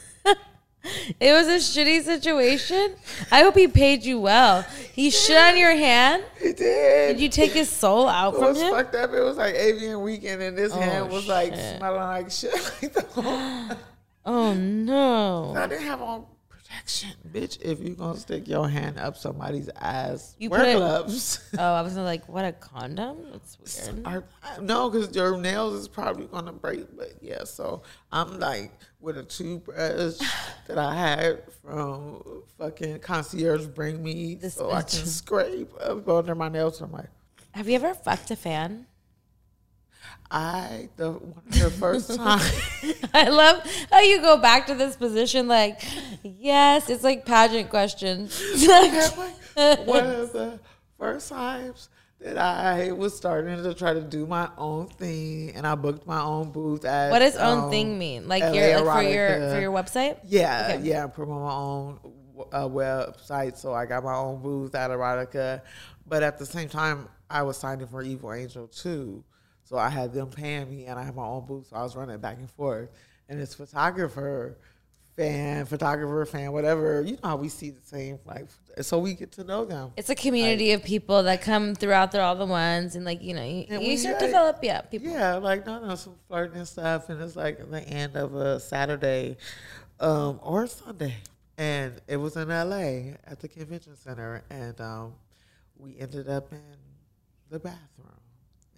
it 1.21 1.33
was 1.33 1.47
a 1.49 1.57
shitty 1.57 2.03
situation. 2.03 2.95
I 3.31 3.43
hope 3.43 3.55
he 3.57 3.69
paid 3.69 4.05
you 4.05 4.21
well. 4.21 4.63
He 4.93 5.11
shit 5.11 5.37
on 5.37 5.57
your 5.57 5.75
hand. 5.75 6.25
He 6.41 6.53
did. 6.53 7.17
Did 7.17 7.21
you 7.21 7.29
take 7.29 7.53
his 7.53 7.69
soul 7.69 8.09
out 8.09 8.35
It 8.35 8.39
from 8.39 8.45
was 8.49 8.61
him? 8.61 8.71
fucked 8.73 8.95
up. 8.95 9.13
It 9.13 9.21
was 9.21 9.37
like 9.37 9.55
AVN 9.55 10.03
weekend, 10.03 10.43
and 10.43 10.57
this 10.59 10.73
oh, 10.73 10.81
hand 10.81 11.11
was 11.11 11.27
like 11.29 11.55
smelling 11.55 12.01
like 12.01 12.31
shit. 12.31 12.53
Like 12.83 12.93
the 12.93 13.01
whole- 13.03 13.77
Oh 14.27 14.53
no! 14.55 15.55
I 15.57 15.67
didn't 15.69 15.85
have 15.87 16.03
on 16.03 16.27
protection, 16.51 17.11
bitch. 17.33 17.59
If 17.63 17.81
you 17.81 17.95
gonna 17.95 18.19
stick 18.19 18.47
your 18.47 18.69
hand 18.69 18.99
up 18.99 19.17
somebody's 19.17 19.71
ass, 19.81 20.35
You 20.39 20.51
wear 20.51 20.61
put 20.61 20.69
it- 20.69 20.77
gloves. 20.77 21.41
Oh, 21.59 21.63
I 21.75 21.81
was 21.81 21.97
like, 21.97 22.29
what 22.29 22.45
a 22.45 22.53
condom? 22.53 23.17
That's 23.33 23.87
weird. 23.87 24.05
I- 24.05 24.61
no, 24.61 24.91
because 24.91 25.15
your 25.17 25.39
nails 25.39 25.75
is 25.81 25.89
probably 25.89 26.27
gonna 26.27 26.53
break. 26.53 26.95
But 26.97 27.15
yeah, 27.23 27.45
so 27.45 27.83
I'm 28.13 28.39
like 28.39 28.71
with 29.01 29.19
a 29.19 29.23
toothbrush 29.23 30.19
that 30.67 30.79
I 30.79 30.95
had 30.95 31.43
from 31.63 32.43
fucking 32.59 33.01
concierge 33.01 33.67
bring 33.67 34.03
me, 34.03 34.35
This 34.35 34.55
so 34.55 34.71
I 34.71 34.83
can 34.83 35.07
scrape 35.07 35.73
up 35.81 36.09
under 36.09 36.35
my 36.35 36.49
nails. 36.49 36.81
I'm 36.81 36.93
like, 36.93 37.11
Have 37.53 37.69
you 37.69 37.77
ever 37.77 37.95
fucked 37.95 38.31
a 38.31 38.37
fan? 38.37 38.87
I 40.31 40.91
the 40.97 41.13
one 41.13 41.43
the 41.49 41.71
first 41.71 42.15
time. 42.17 42.41
I 43.15 43.29
love 43.29 43.63
how 43.91 44.01
you 44.01 44.21
go 44.21 44.37
back 44.37 44.67
to 44.67 44.75
this 44.75 44.97
position. 44.97 45.49
Like, 45.49 45.83
yes, 46.23 46.91
it's 46.91 47.05
like 47.05 47.25
pageant 47.25 47.71
questions. 47.71 48.39
one 49.57 50.07
of 50.07 50.33
the 50.33 50.61
first 50.99 51.31
times 51.31 51.89
that 52.21 52.37
I 52.37 52.93
was 52.93 53.17
starting 53.17 53.63
to 53.63 53.75
try 53.75 53.95
to 53.95 54.01
do 54.01 54.27
my 54.27 54.49
own 54.59 54.89
thing, 54.89 55.53
and 55.55 55.67
I 55.67 55.75
booked 55.75 56.07
my 56.07 56.21
own 56.21 56.51
booth 56.51 56.85
at. 56.85 57.11
what 57.11 57.21
does 57.21 57.37
own 57.37 57.65
um, 57.65 57.71
thing 57.71 57.99
mean? 57.99 58.27
Like 58.27 58.43
your 58.55 58.81
like 58.81 59.05
for 59.05 59.11
your 59.11 59.51
for 59.51 59.61
your 59.61 59.73
website? 59.73 60.19
Yeah, 60.25 60.73
Okay. 60.75 60.83
yeah, 60.89 61.05
I'm 61.05 61.11
promote 61.11 61.43
my 61.43 61.53
own 61.53 61.99
uh, 62.53 62.69
website, 62.69 63.57
so 63.57 63.73
I 63.73 63.87
got 63.87 64.03
my 64.05 64.15
own 64.15 64.43
booth 64.43 64.75
at 64.75 64.91
Erotica. 64.91 65.63
But 66.07 66.23
at 66.23 66.39
the 66.39 66.47
same 66.47 66.69
time, 66.69 67.09
I 67.31 67.43
was 67.43 67.57
signing 67.57 67.87
for 67.87 68.03
Evil 68.03 68.33
Angel 68.33 68.67
too, 68.67 69.23
so 69.63 69.77
I 69.77 69.89
had 69.89 70.13
them 70.13 70.29
paying 70.29 70.69
me, 70.71 70.87
and 70.87 70.99
I 70.99 71.05
had 71.05 71.15
my 71.15 71.25
own 71.25 71.47
booth, 71.47 71.69
so 71.69 71.77
I 71.77 71.83
was 71.83 71.95
running 71.95 72.19
back 72.19 72.39
and 72.39 72.51
forth. 72.51 72.91
And 73.29 73.39
this 73.39 73.55
photographer, 73.55 74.57
fan, 75.19 75.67
photographer, 75.67 76.25
fan, 76.25 76.53
whatever, 76.53 77.03
you 77.03 77.13
know 77.15 77.19
how 77.25 77.37
we 77.37 77.49
see 77.49 77.71
the 77.71 77.83
same, 77.83 78.21
like, 78.25 78.47
so 78.81 79.01
we 79.01 79.15
get 79.15 79.33
to 79.33 79.43
know 79.43 79.65
them. 79.65 79.91
It's 79.97 80.11
a 80.11 80.15
community 80.15 80.71
of 80.71 80.85
people 80.85 81.25
that 81.25 81.43
come 81.43 81.75
throughout. 81.75 82.13
They're 82.13 82.23
all 82.23 82.37
the 82.37 82.47
ones, 82.47 82.95
and 82.95 83.05
like 83.05 83.21
you 83.21 83.35
know, 83.35 83.43
you, 83.43 83.67
you 83.69 83.79
we, 83.81 83.97
start 83.97 84.21
to 84.21 84.27
like- 84.27 84.31
develop. 84.31 84.59
Yeah, 84.63 84.81
people. 84.83 85.11
Yeah, 85.11 85.35
like 85.35 85.67
no, 85.67 85.85
no, 85.85 85.97
some 85.97 86.15
flirting 86.29 86.59
and 86.59 86.69
stuff, 86.69 87.09
and 87.09 87.21
it's 87.21 87.35
like 87.35 87.69
the 87.69 87.83
end 87.83 88.17
of 88.17 88.37
a 88.37 88.61
Saturday, 88.61 89.37
um, 89.99 90.39
or 90.41 90.69
Sunday, 90.69 91.17
and 91.59 92.01
it 92.07 92.17
was 92.19 92.37
in 92.37 92.53
L.A. 92.53 93.17
at 93.27 93.41
the 93.41 93.49
convention 93.49 93.97
center, 93.97 94.45
and 94.51 94.81
um, 94.81 95.15
we 95.77 95.99
ended 95.99 96.29
up 96.29 96.53
in 96.53 96.63
the 97.51 97.59
bathroom 97.59 98.07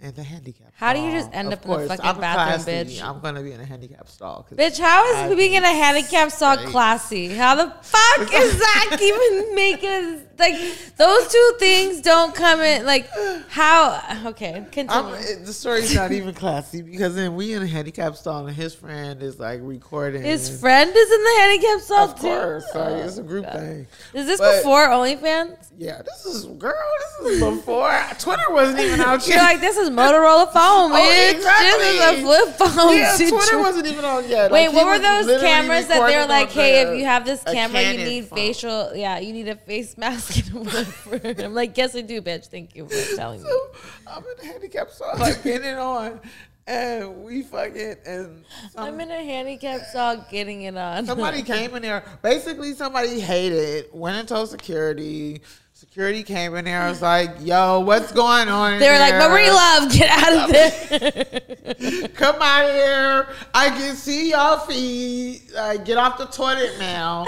in 0.01 0.15
the 0.15 0.23
handicap. 0.23 0.73
How 0.75 0.93
do 0.93 1.01
you 1.01 1.11
just 1.13 1.31
end 1.33 1.53
Of 1.53 1.59
up 1.61 1.65
in 1.67 1.71
the 1.83 1.89
fucking 1.89 2.05
I'm 2.07 2.21
bathroom, 2.21 2.65
classy. 2.65 2.97
bitch? 2.99 3.03
I'm 3.05 3.21
gonna 3.21 3.43
be 3.43 3.53
in 3.53 3.61
a 3.61 3.65
handicap 3.67 4.09
stall. 4.09 4.47
Bitch, 4.53 4.79
how 4.81 5.05
is 5.07 5.17
I 5.33 5.35
being 5.35 5.55
in 5.55 5.65
a 5.65 5.69
handicap 5.73 6.31
stall 6.31 6.57
classy? 6.59 7.29
How 7.35 7.55
the 7.55 7.71
fuck 7.83 8.21
is 8.35 8.59
that 8.59 8.99
even 9.01 9.55
making 9.55 10.23
like 10.41 10.97
those 10.97 11.29
two 11.29 11.53
things 11.59 12.01
don't 12.01 12.35
come 12.35 12.61
in 12.61 12.85
like 12.85 13.09
how? 13.49 14.03
Okay, 14.27 14.65
continue. 14.73 14.91
I'm, 14.91 15.45
the 15.45 15.53
story's 15.53 15.95
not 15.95 16.13
even 16.13 16.35
classy 16.35 16.83
because 16.83 17.15
then 17.15 17.37
we 17.37 17.53
in 17.53 17.63
a 17.63 17.67
handicap 17.67 18.17
stall 18.17 18.47
and 18.47 18.57
his 18.57 18.75
friend 18.75 19.23
is 19.23 19.39
like 19.39 19.61
recording. 19.63 20.23
His 20.23 20.61
friend 20.61 20.91
is 20.95 21.11
in 21.11 21.25
the 21.25 21.35
handicap 21.39 21.81
stall 21.81 22.09
of 22.11 22.15
too. 22.17 22.23
course, 22.23 22.65
like, 22.75 23.05
it's 23.05 23.19
a 23.19 23.23
group 23.23 23.47
oh, 23.49 23.59
thing. 23.59 23.87
Is 24.15 24.27
this 24.27 24.41
But- 24.41 24.57
before 24.59 24.89
OnlyFans? 24.89 25.57
Yeah, 25.79 26.03
this 26.03 26.27
is 26.27 26.45
girl. 26.47 26.75
This 27.23 27.33
is 27.33 27.41
before 27.41 27.99
Twitter 28.19 28.51
wasn't 28.51 28.81
even 28.81 29.01
out 29.01 29.27
You're 29.27 29.39
like, 29.39 29.61
this 29.61 29.77
is 29.79 29.89
Motorola 29.89 30.47
oh, 30.49 30.53
phone, 30.53 30.93
Oh, 30.93 31.31
exactly. 31.31 31.69
This 31.69 31.95
is 31.95 32.19
a 32.19 32.23
flip 32.23 32.49
phone. 32.57 32.97
yeah, 32.97 33.17
Twitter 33.17 33.59
wasn't 33.59 33.87
even 33.87 34.05
on 34.05 34.29
yet. 34.29 34.51
Wait, 34.51 34.67
Like, 34.67 34.77
what 34.77 34.87
were 34.87 34.99
those 34.99 35.41
cameras 35.41 35.87
that 35.87 36.07
they're 36.07 36.27
like, 36.27 36.51
hey, 36.51 36.85
the- 36.85 36.93
if 36.93 36.99
you 36.99 37.05
have 37.07 37.25
this 37.25 37.43
camera, 37.45 37.81
you 37.83 37.97
need 37.97 38.25
phone. 38.27 38.37
facial, 38.39 38.95
yeah, 38.95 39.19
you 39.19 39.33
need 39.33 39.49
a 39.49 39.57
face 39.57 39.97
mask 39.97 40.30
whatever. 40.53 41.45
I'm 41.45 41.55
like, 41.55 41.77
yes, 41.77 41.95
I 41.97 42.03
do, 42.03 42.23
bitch. 42.23 42.47
Thank 42.47 42.75
you 42.75 42.89
for 42.89 43.17
telling 43.17 43.43
me. 43.43 43.49
So 43.49 43.71
I'm 44.07 44.23
in 44.25 44.49
a 44.49 44.53
handicap 44.53 44.91
stall, 44.91 45.19
like 45.19 45.43
getting 45.43 45.69
it 45.69 45.79
on, 45.79 46.21
and 46.67 47.25
we 47.25 47.43
fucking 47.43 47.97
and 48.07 48.45
some, 48.71 48.85
I'm 48.85 49.01
in 49.01 49.11
a 49.11 49.25
handicap 49.25 49.81
stall 49.83 50.25
getting 50.31 50.63
it 50.63 50.77
on. 50.77 51.07
somebody 51.07 51.43
came 51.55 51.75
in 51.75 51.83
there. 51.83 52.05
Basically, 52.23 52.75
somebody 52.75 53.21
hated, 53.21 53.87
went 53.93 54.17
and 54.17 54.29
told 54.29 54.49
security. 54.49 55.43
Security 55.73 56.23
came 56.23 56.55
in 56.57 56.67
there. 56.67 56.83
I 56.83 56.91
was 56.91 57.01
like, 57.01 57.31
"Yo, 57.41 57.81
what's 57.81 58.13
going 58.13 58.49
on?" 58.49 58.79
They 58.79 58.91
were 58.91 58.99
like. 58.99 59.15
Marie 59.15 59.51
Luv, 59.51 59.91
get 59.91 60.11
out 60.11 60.45
of 60.45 60.53
there. 60.53 62.09
Come 62.11 62.37
out 62.39 62.67
of 62.67 62.75
here. 62.75 63.29
I 63.55 63.71
can 63.71 63.97
see 63.97 64.31
y'all 64.31 64.59
feet. 64.59 65.51
Uh, 65.57 65.79
get 65.79 65.97
off 65.97 66.19
the 66.19 66.27
toilet 66.27 66.73
now. 66.79 67.25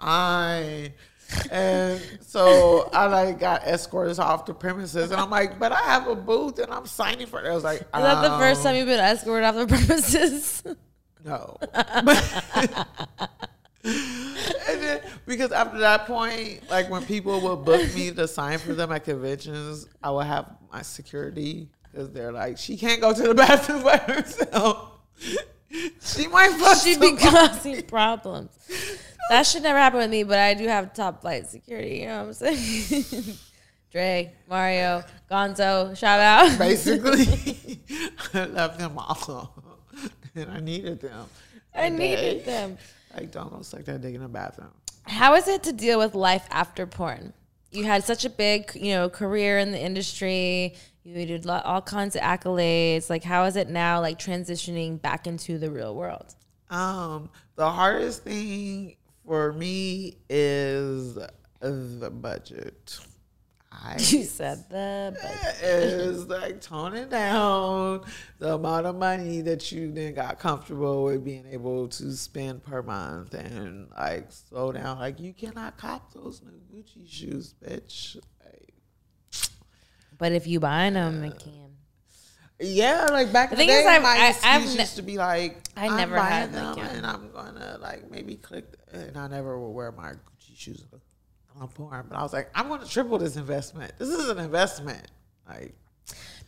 Fine. 0.00 0.92
and 1.50 2.00
so 2.20 2.88
I 2.92 3.06
like 3.06 3.40
got 3.40 3.62
escorted 3.64 4.18
off 4.18 4.46
the 4.46 4.54
premises, 4.54 5.10
and 5.10 5.20
I'm 5.20 5.30
like, 5.30 5.58
but 5.58 5.72
I 5.72 5.80
have 5.80 6.06
a 6.06 6.14
booth, 6.14 6.58
and 6.58 6.72
I'm 6.72 6.86
signing 6.86 7.26
for 7.26 7.42
it. 7.42 7.48
I 7.48 7.54
was 7.54 7.64
like, 7.64 7.80
Is 7.80 7.86
that 7.92 8.22
the 8.22 8.38
first 8.38 8.60
um, 8.60 8.66
time 8.66 8.76
you've 8.76 8.86
been 8.86 9.00
escorted 9.00 9.44
off 9.44 9.54
the 9.56 9.66
premises? 9.86 10.62
No. 11.24 11.56
and 13.84 14.82
then 14.82 15.00
because 15.26 15.52
after 15.52 15.78
that 15.78 16.06
point, 16.06 16.68
like 16.70 16.90
when 16.90 17.04
people 17.04 17.40
would 17.40 17.64
book 17.64 17.94
me 17.94 18.10
to 18.12 18.28
sign 18.28 18.58
for 18.58 18.74
them 18.74 18.92
at 18.92 19.04
conventions, 19.04 19.88
I 20.02 20.10
would 20.10 20.26
have 20.26 20.56
my 20.72 20.82
security 20.82 21.68
because 21.90 22.12
they're 22.12 22.32
like, 22.32 22.58
she 22.58 22.76
can't 22.76 23.00
go 23.00 23.12
to 23.12 23.22
the 23.22 23.34
bathroom 23.34 23.82
by 23.82 23.96
herself. 23.96 24.92
She 25.70 26.28
might 26.28 26.52
fuck 26.52 26.78
She'd 26.82 27.00
be 27.00 27.16
causing 27.16 27.82
problems. 27.82 28.50
That 29.28 29.44
should 29.44 29.62
never 29.62 29.78
happen 29.78 29.98
with 29.98 30.10
me, 30.10 30.22
but 30.22 30.38
I 30.38 30.54
do 30.54 30.66
have 30.68 30.94
top 30.94 31.20
flight 31.20 31.46
security. 31.46 31.98
You 31.98 32.06
know 32.06 32.24
what 32.24 32.42
I'm 32.42 32.56
saying? 32.56 33.36
Dre, 33.92 34.32
Mario, 34.48 35.02
Gonzo, 35.30 35.96
shout 35.96 36.20
out. 36.20 36.58
Basically, 36.58 37.80
I 38.34 38.44
left 38.46 38.78
them 38.78 38.98
all, 38.98 39.54
and 40.34 40.50
I 40.50 40.60
needed 40.60 41.00
them. 41.00 41.26
I 41.74 41.88
needed 41.88 42.44
day. 42.44 42.50
them. 42.50 42.78
Like, 43.14 43.30
don't 43.30 43.50
go 43.50 43.62
suck 43.62 43.84
that 43.84 44.02
dick 44.02 44.14
in 44.14 44.22
the 44.22 44.28
bathroom. 44.28 44.70
How 45.04 45.34
is 45.34 45.48
it 45.48 45.62
to 45.64 45.72
deal 45.72 45.98
with 45.98 46.14
life 46.14 46.46
after 46.50 46.86
porn? 46.86 47.32
You 47.70 47.84
had 47.84 48.04
such 48.04 48.24
a 48.24 48.30
big, 48.30 48.72
you 48.74 48.92
know, 48.92 49.08
career 49.08 49.58
in 49.58 49.72
the 49.72 49.80
industry. 49.80 50.74
You 51.06 51.24
did 51.24 51.46
all 51.48 51.82
kinds 51.82 52.16
of 52.16 52.22
accolades. 52.22 53.08
Like, 53.08 53.22
how 53.22 53.44
is 53.44 53.54
it 53.54 53.68
now, 53.68 54.00
like 54.00 54.18
transitioning 54.18 55.00
back 55.00 55.28
into 55.28 55.56
the 55.56 55.70
real 55.70 55.94
world? 55.94 56.34
Um, 56.68 57.30
the 57.54 57.70
hardest 57.70 58.24
thing 58.24 58.96
for 59.24 59.52
me 59.52 60.18
is 60.28 61.14
the 61.60 62.10
budget. 62.10 62.98
I 63.70 63.96
You 63.98 64.24
said 64.24 64.68
the, 64.68 65.16
but 65.22 65.62
is 65.62 66.26
like 66.26 66.60
toning 66.60 67.08
down 67.08 68.02
the 68.40 68.54
amount 68.54 68.86
of 68.86 68.96
money 68.96 69.42
that 69.42 69.70
you 69.70 69.92
then 69.92 70.14
got 70.14 70.40
comfortable 70.40 71.04
with 71.04 71.24
being 71.24 71.46
able 71.52 71.86
to 71.86 72.12
spend 72.16 72.64
per 72.64 72.82
month 72.82 73.32
and 73.34 73.88
like 73.96 74.32
slow 74.32 74.72
down. 74.72 74.98
Like 74.98 75.20
you 75.20 75.32
cannot 75.32 75.76
cop 75.76 76.12
those 76.12 76.42
new 76.42 76.82
Gucci 76.82 77.08
shoes, 77.08 77.54
bitch. 77.64 78.16
Like, 78.44 78.74
but 80.18 80.32
if 80.32 80.46
you 80.46 80.60
buying 80.60 80.94
them, 80.94 81.22
it 81.24 81.38
can. 81.38 81.52
yeah, 82.60 83.06
like 83.10 83.32
back 83.32 83.52
in 83.52 83.58
The 83.58 83.64
the, 83.64 83.66
thing 83.66 83.68
day, 83.68 83.80
is, 83.80 83.86
I've- 83.86 84.02
my 84.02 84.34
I- 84.44 84.58
ne- 84.58 84.74
used 84.80 84.96
to 84.96 85.02
be 85.02 85.18
like, 85.18 85.58
I 85.76 85.88
never 85.96 86.18
had, 86.20 86.52
them 86.52 86.66
like, 86.68 86.76
yeah. 86.78 86.88
and 86.90 87.06
I'm 87.06 87.30
gonna 87.32 87.78
like 87.80 88.10
maybe 88.10 88.36
click, 88.36 88.64
and 88.92 89.16
I 89.16 89.26
never 89.28 89.58
would 89.58 89.70
wear 89.72 89.92
my 89.92 90.12
Gucci 90.12 90.56
shoes 90.56 90.84
on 91.60 91.68
porn. 91.68 92.06
But 92.08 92.16
I 92.18 92.22
was 92.22 92.32
like, 92.32 92.50
I'm 92.54 92.68
gonna 92.68 92.86
triple 92.86 93.18
this 93.18 93.36
investment. 93.36 93.92
This 93.98 94.08
is 94.08 94.28
an 94.28 94.38
investment. 94.38 95.06
Like, 95.48 95.74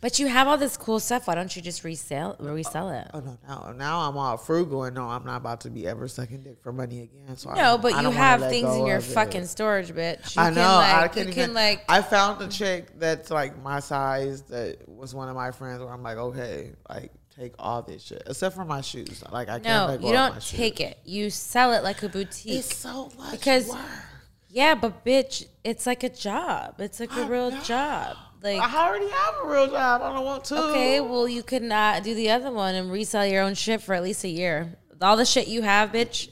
But 0.01 0.17
you 0.17 0.27
have 0.27 0.47
all 0.47 0.57
this 0.57 0.77
cool 0.77 1.01
stuff. 1.01 1.27
Why 1.27 1.35
don't 1.35 1.53
you 1.53 1.61
just 1.61 1.83
resell 1.83 2.37
oh, 2.39 2.53
resell 2.53 2.89
it? 2.89 3.09
oh 3.13 3.19
no, 3.19 3.37
now 3.47 3.73
now 3.77 3.99
I'm 4.09 4.15
all 4.17 4.37
frugal 4.37 4.85
and 4.85 4.95
no, 4.95 5.03
I'm 5.09 5.25
not 5.25 5.37
about 5.37 5.61
to 5.61 5.69
be 5.69 5.85
ever 5.87 6.07
sucking 6.07 6.43
dick 6.43 6.57
for 6.63 6.71
money 6.71 7.01
again. 7.01 7.35
So 7.35 7.49
No, 7.49 7.55
don't- 7.55 7.81
but 7.81 7.93
I 7.95 8.01
you 8.03 8.11
have 8.11 8.39
things 8.41 8.73
in 8.75 8.85
your 8.85 8.97
of 8.97 9.09
it. 9.09 9.13
fucking 9.13 9.45
storage, 9.45 9.89
bitch. 9.91 10.35
You 10.37 10.41
I 10.41 10.49
know. 10.51 10.55
Can, 10.55 10.65
like, 10.65 10.93
I 10.95 11.07
can't 11.09 11.15
you 11.15 11.21
even. 11.33 11.33
can 11.45 11.53
like. 11.53 11.83
I 11.89 12.01
found 12.01 12.41
a 12.41 12.47
chick 12.47 12.97
that's 12.97 13.29
like 13.29 13.61
my 13.61 13.81
size 13.81 14.43
that 14.43 14.87
was 14.87 15.13
one 15.13 15.27
of 15.27 15.35
my 15.35 15.51
friends. 15.51 15.81
Where 15.81 15.91
I'm 15.91 16.01
like, 16.03 16.17
okay, 16.17 16.71
like 16.89 17.11
take 17.35 17.53
all 17.59 17.81
this 17.81 18.03
shit 18.03 18.23
except 18.25 18.55
for 18.55 18.63
my 18.63 18.79
shoes. 18.79 19.21
Like 19.31 19.49
I 19.49 19.59
can't. 19.59 20.01
no, 20.01 20.07
you 20.07 20.13
don't 20.13 20.35
shoes. 20.41 20.57
take 20.57 20.79
it. 20.79 20.97
You 21.03 21.29
sell 21.29 21.73
it 21.73 21.83
like 21.83 22.03
a 22.03 22.09
boutique. 22.09 22.59
It's 22.59 22.73
so 22.75 23.11
much 23.17 23.31
Because- 23.31 23.67
work. 23.67 23.79
yeah, 24.47 24.75
but 24.75 25.03
bitch, 25.03 25.45
it's 25.65 25.85
like 25.85 26.03
a 26.03 26.09
job. 26.09 26.75
It's 26.79 27.01
like 27.01 27.13
a 27.17 27.25
real 27.25 27.51
job. 27.63 28.15
Like 28.41 28.61
I 28.61 28.87
already 28.87 29.09
have 29.09 29.35
a 29.43 29.47
real 29.47 29.67
job. 29.67 30.01
I 30.01 30.13
don't 30.13 30.25
want 30.25 30.45
to. 30.45 30.69
Okay, 30.69 30.99
well, 31.01 31.27
you 31.27 31.43
could 31.43 31.63
not 31.63 32.03
do 32.03 32.13
the 32.13 32.29
other 32.31 32.51
one 32.51 32.75
and 32.75 32.91
resell 32.91 33.25
your 33.25 33.43
own 33.43 33.53
shit 33.53 33.81
for 33.81 33.93
at 33.93 34.03
least 34.03 34.23
a 34.23 34.29
year. 34.29 34.77
All 35.01 35.17
the 35.17 35.25
shit 35.25 35.47
you 35.47 35.61
have, 35.61 35.91
bitch, 35.91 36.29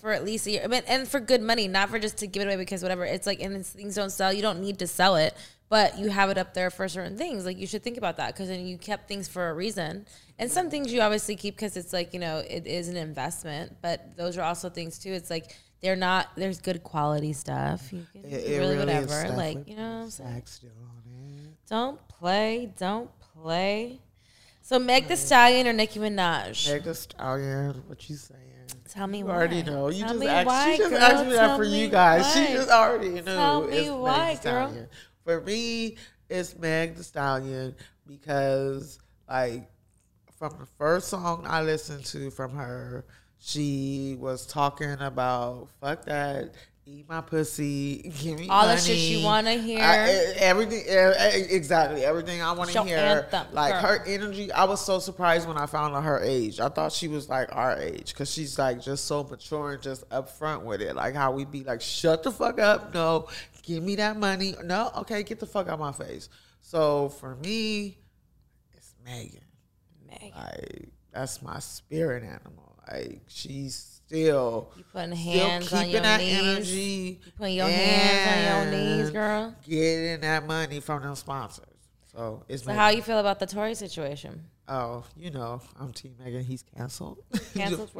for 0.00 0.12
at 0.12 0.24
least 0.24 0.46
a 0.46 0.52
year. 0.52 0.62
I 0.64 0.66
mean, 0.68 0.82
and 0.86 1.06
for 1.06 1.20
good 1.20 1.42
money, 1.42 1.68
not 1.68 1.90
for 1.90 1.98
just 1.98 2.18
to 2.18 2.26
give 2.26 2.42
it 2.42 2.46
away 2.46 2.56
because 2.56 2.82
whatever. 2.82 3.04
It's 3.04 3.26
like, 3.26 3.40
and 3.40 3.54
it's, 3.56 3.70
things 3.70 3.94
don't 3.94 4.10
sell. 4.10 4.32
You 4.32 4.42
don't 4.42 4.60
need 4.60 4.78
to 4.78 4.86
sell 4.86 5.16
it, 5.16 5.34
but 5.68 5.98
you 5.98 6.08
have 6.08 6.30
it 6.30 6.38
up 6.38 6.54
there 6.54 6.70
for 6.70 6.88
certain 6.88 7.16
things. 7.16 7.44
Like, 7.44 7.58
you 7.58 7.66
should 7.66 7.82
think 7.82 7.96
about 7.98 8.16
that 8.16 8.34
because 8.34 8.48
then 8.48 8.66
you 8.66 8.78
kept 8.78 9.08
things 9.08 9.28
for 9.28 9.50
a 9.50 9.54
reason. 9.54 10.06
And 10.38 10.50
some 10.50 10.70
things 10.70 10.92
you 10.92 11.00
obviously 11.00 11.36
keep 11.36 11.54
because 11.56 11.76
it's 11.76 11.92
like, 11.92 12.14
you 12.14 12.20
know, 12.20 12.38
it 12.38 12.66
is 12.66 12.88
an 12.88 12.96
investment, 12.96 13.76
but 13.82 14.16
those 14.16 14.38
are 14.38 14.42
also 14.42 14.70
things 14.70 14.98
too. 14.98 15.12
It's 15.12 15.30
like, 15.30 15.54
they're 15.82 15.96
not, 15.96 16.28
there's 16.36 16.60
good 16.60 16.82
quality 16.82 17.32
stuff. 17.32 17.92
You 17.92 18.06
can 18.12 18.24
It, 18.24 18.32
it 18.32 18.58
really, 18.58 18.76
really 18.76 18.92
is 18.92 19.06
whatever. 19.06 19.26
stuff 19.26 19.36
Like, 19.36 19.68
you 19.68 19.76
know 19.76 19.82
what 19.82 20.04
I'm 20.04 20.10
saying? 20.10 20.34
sex 20.34 20.50
still 20.52 20.70
on 20.82 21.02
it. 21.06 21.59
Don't 21.70 22.06
play. 22.08 22.72
Don't 22.78 23.08
play. 23.40 24.00
So 24.60 24.78
Meg 24.78 25.08
the 25.08 25.16
Stallion 25.16 25.66
or 25.66 25.72
Nicki 25.72 25.98
Minaj? 25.98 26.70
Meg 26.70 26.84
the 26.84 26.94
Stallion, 26.94 27.82
what 27.86 28.08
you 28.10 28.16
saying? 28.16 28.40
Tell 28.88 29.06
me 29.06 29.18
You 29.18 29.26
why. 29.26 29.34
already 29.34 29.62
know. 29.62 29.88
You 29.88 30.04
Tell 30.04 30.14
just 30.14 30.26
asked. 30.26 30.46
why, 30.46 30.72
she 30.72 30.78
just 30.78 30.90
girl. 30.90 30.98
asked 31.00 31.26
me 31.26 31.32
that 31.32 31.46
Tell 31.46 31.56
for 31.56 31.62
me 31.64 31.80
you 31.80 31.88
guys. 31.88 32.22
why. 32.22 32.46
She 32.46 32.52
just 32.52 32.70
already 32.70 33.08
knew. 33.08 33.22
Tell 33.22 33.62
me 33.66 33.76
it's 33.78 33.88
Meg 33.88 33.98
why, 33.98 34.34
the 34.34 34.50
girl. 34.50 34.66
Stallion. 34.68 34.88
For 35.24 35.40
me, 35.42 35.96
it's 36.28 36.58
Meg 36.58 36.96
the 36.96 37.04
Stallion 37.04 37.74
because, 38.06 38.98
like, 39.28 39.70
from 40.38 40.56
the 40.58 40.66
first 40.78 41.08
song 41.08 41.44
I 41.46 41.62
listened 41.62 42.04
to 42.06 42.30
from 42.30 42.52
her, 42.56 43.04
she 43.38 44.16
was 44.18 44.44
talking 44.46 44.92
about 45.00 45.68
fuck 45.80 46.04
that. 46.06 46.54
Eat 46.92 47.08
my 47.08 47.20
pussy, 47.20 47.98
give 48.20 48.40
me 48.40 48.48
All 48.48 48.66
the 48.66 48.76
shit 48.76 48.98
you 48.98 49.24
wanna 49.24 49.52
hear. 49.52 49.78
I- 49.80 50.08
everything, 50.38 50.82
exactly, 51.48 52.04
everything 52.04 52.42
I 52.42 52.50
want 52.50 52.70
to 52.70 52.82
hear. 52.82 52.98
anthem, 52.98 53.46
like 53.52 53.74
girl. 53.74 53.82
her 53.82 54.04
energy. 54.06 54.50
I 54.50 54.64
was 54.64 54.84
so 54.84 54.98
surprised 54.98 55.46
when 55.46 55.56
I 55.56 55.66
found 55.66 55.94
out 55.94 56.02
her 56.02 56.18
age. 56.18 56.58
I 56.58 56.68
thought 56.68 56.90
she 56.90 57.06
was 57.06 57.28
like 57.28 57.54
our 57.54 57.78
age 57.78 58.12
because 58.12 58.28
she's 58.28 58.58
like 58.58 58.80
just 58.82 59.04
so 59.04 59.22
mature 59.22 59.74
and 59.74 59.82
just 59.82 60.08
upfront 60.08 60.62
with 60.62 60.80
it. 60.82 60.96
Like 60.96 61.14
how 61.14 61.30
we 61.30 61.44
be 61.44 61.62
like, 61.62 61.80
shut 61.80 62.24
the 62.24 62.32
fuck 62.32 62.58
up. 62.58 62.92
No, 62.92 63.28
give 63.62 63.84
me 63.84 63.94
that 63.96 64.16
money. 64.16 64.56
No, 64.64 64.90
okay, 64.96 65.22
get 65.22 65.38
the 65.38 65.46
fuck 65.46 65.68
out 65.68 65.78
my 65.78 65.92
face. 65.92 66.28
So 66.60 67.10
for 67.10 67.36
me, 67.36 67.98
it's 68.74 68.94
Megan. 69.04 69.40
Megan, 70.08 70.32
Like 70.36 70.88
that's 71.12 71.40
my 71.40 71.60
spirit 71.60 72.24
animal. 72.24 72.82
Like 72.90 73.20
she's 73.28 73.99
still 74.10 74.72
you 74.76 74.84
putting 74.92 75.16
still 75.16 75.32
hands 75.32 75.72
on 75.72 75.78
keeping 75.78 75.92
your 75.92 76.02
that 76.02 76.20
knees. 76.20 76.38
energy. 76.42 77.20
You 77.24 77.32
putting 77.38 77.54
your 77.54 77.68
hands 77.68 78.66
on 78.66 78.72
your 78.72 78.80
knees, 78.80 79.10
girl. 79.10 79.54
Getting 79.68 80.20
that 80.22 80.46
money 80.46 80.80
from 80.80 81.02
them 81.02 81.14
sponsors. 81.14 81.66
So 82.12 82.42
it's 82.48 82.64
So 82.64 82.72
how 82.72 82.88
you 82.88 83.02
feel 83.02 83.18
about 83.18 83.38
the 83.38 83.46
Tory 83.46 83.74
situation? 83.74 84.44
Oh, 84.66 85.04
you 85.16 85.30
know, 85.30 85.60
I'm 85.78 85.92
Team 85.92 86.14
Megan. 86.22 86.42
He's 86.42 86.62
canceled. 86.62 87.18
Canceled. 87.54 87.90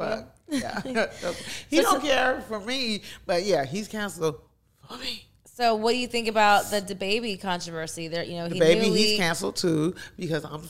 Yeah. 0.49 0.81
he 1.69 1.81
don't 1.81 2.01
care 2.01 2.41
for 2.41 2.59
me, 2.59 3.03
but 3.25 3.43
yeah, 3.43 3.65
he's 3.65 3.87
canceled 3.87 4.41
for 4.87 4.97
me. 4.97 5.27
So 5.61 5.75
what 5.75 5.91
do 5.91 5.99
you 5.99 6.07
think 6.07 6.27
about 6.27 6.63
DaBaby 6.63 7.39
controversy? 7.39 8.07
There, 8.07 8.23
you 8.23 8.37
know, 8.37 8.47
The 8.47 8.55
he 8.55 8.59
baby, 8.59 8.87
newly, 8.87 8.97
he's 9.03 9.19
canceled 9.19 9.57
too 9.57 9.93
because 10.17 10.43
I'm 10.43 10.63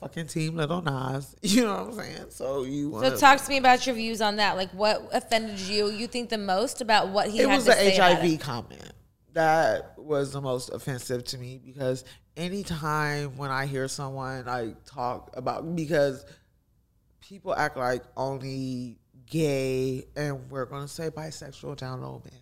fucking 0.00 0.28
Team 0.28 0.54
Lil 0.54 0.82
Nas. 0.82 1.34
You 1.42 1.64
know 1.64 1.74
what 1.74 1.86
I'm 1.86 1.92
saying? 1.94 2.26
So 2.30 2.62
you 2.62 2.92
So 3.00 3.16
talk 3.16 3.42
to 3.42 3.48
me 3.48 3.56
about 3.56 3.84
your 3.86 3.96
views 3.96 4.20
on 4.20 4.36
that. 4.36 4.56
Like, 4.56 4.70
what 4.70 5.08
offended 5.12 5.58
you? 5.58 5.90
You 5.90 6.06
think 6.06 6.28
the 6.28 6.38
most 6.38 6.80
about 6.80 7.08
what 7.08 7.28
he 7.28 7.40
it 7.40 7.48
was 7.48 7.64
the 7.64 7.74
HIV 7.74 8.38
comment 8.38 8.92
that 9.32 9.98
was 9.98 10.32
the 10.32 10.40
most 10.40 10.70
offensive 10.70 11.24
to 11.24 11.38
me 11.38 11.60
because 11.62 12.04
anytime 12.36 13.36
when 13.36 13.50
I 13.50 13.66
hear 13.66 13.88
someone 13.88 14.46
like 14.46 14.76
talk 14.84 15.30
about 15.36 15.74
because 15.74 16.24
people 17.20 17.52
act 17.52 17.76
like 17.76 18.02
only 18.16 18.96
gay 19.26 20.04
and 20.14 20.48
we're 20.50 20.64
gonna 20.64 20.88
say 20.88 21.10
bisexual 21.10 21.76
down 21.76 22.00
low 22.00 22.22
man 22.24 22.40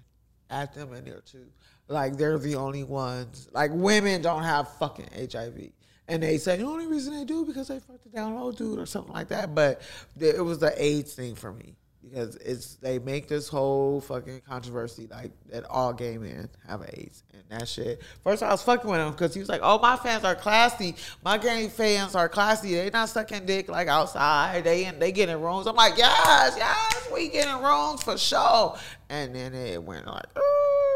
add 0.50 0.72
them 0.74 0.92
in 0.92 1.04
there 1.04 1.20
too 1.20 1.46
like 1.88 2.16
they're 2.16 2.38
the 2.38 2.56
only 2.56 2.84
ones 2.84 3.48
like 3.52 3.70
women 3.72 4.22
don't 4.22 4.42
have 4.42 4.68
fucking 4.78 5.08
hiv 5.14 5.70
and 6.08 6.22
they 6.22 6.38
say 6.38 6.56
the 6.56 6.64
only 6.64 6.86
reason 6.86 7.14
they 7.14 7.24
do 7.24 7.44
because 7.44 7.68
they 7.68 7.78
fucked 7.78 8.06
a 8.06 8.08
down 8.08 8.34
low 8.34 8.52
dude 8.52 8.78
or 8.78 8.86
something 8.86 9.12
like 9.12 9.28
that 9.28 9.54
but 9.54 9.82
it 10.18 10.42
was 10.42 10.58
the 10.58 10.72
aids 10.82 11.14
thing 11.14 11.34
for 11.34 11.52
me 11.52 11.76
because 12.08 12.36
it's 12.36 12.74
they 12.76 12.98
make 12.98 13.28
this 13.28 13.48
whole 13.48 14.00
fucking 14.00 14.40
controversy 14.46 15.08
like 15.10 15.32
that 15.50 15.64
all 15.64 15.92
gay 15.92 16.18
men 16.18 16.48
have 16.66 16.82
AIDS 16.92 17.24
and 17.32 17.42
that 17.48 17.68
shit. 17.68 18.02
First, 18.22 18.42
I 18.42 18.50
was 18.50 18.62
fucking 18.62 18.88
with 18.88 19.00
him 19.00 19.12
because 19.12 19.34
he 19.34 19.40
was 19.40 19.48
like, 19.48 19.60
"Oh, 19.62 19.78
my 19.78 19.96
fans 19.96 20.24
are 20.24 20.34
classy. 20.34 20.94
My 21.24 21.38
gay 21.38 21.68
fans 21.68 22.14
are 22.14 22.28
classy. 22.28 22.74
They 22.74 22.90
not 22.90 23.08
sucking 23.08 23.46
dick 23.46 23.68
like 23.68 23.88
outside. 23.88 24.64
They 24.64 24.84
in, 24.84 24.98
they 24.98 25.12
get 25.12 25.28
in 25.28 25.40
rooms." 25.40 25.66
I'm 25.66 25.76
like, 25.76 25.96
"Yes, 25.96 26.54
yes, 26.56 27.08
we 27.12 27.28
get 27.28 27.48
in 27.48 27.62
rooms 27.62 28.02
for 28.02 28.18
sure." 28.18 28.76
And 29.08 29.34
then 29.34 29.54
it 29.54 29.82
went 29.82 30.06
like, 30.06 30.26
"Ugh." 30.36 30.93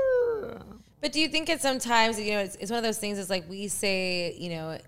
But 1.01 1.13
do 1.13 1.21
you 1.21 1.29
think 1.29 1.49
it's 1.49 1.63
sometimes 1.63 2.21
you 2.21 2.33
know 2.33 2.41
it's, 2.41 2.57
it's 2.57 2.71
one 2.71 2.79
of 2.79 2.85
those 2.85 2.99
things? 2.99 3.19
It's 3.19 3.31
like 3.31 3.49
we 3.49 3.69
say 3.69 4.35
you 4.39 4.51
know, 4.51 4.79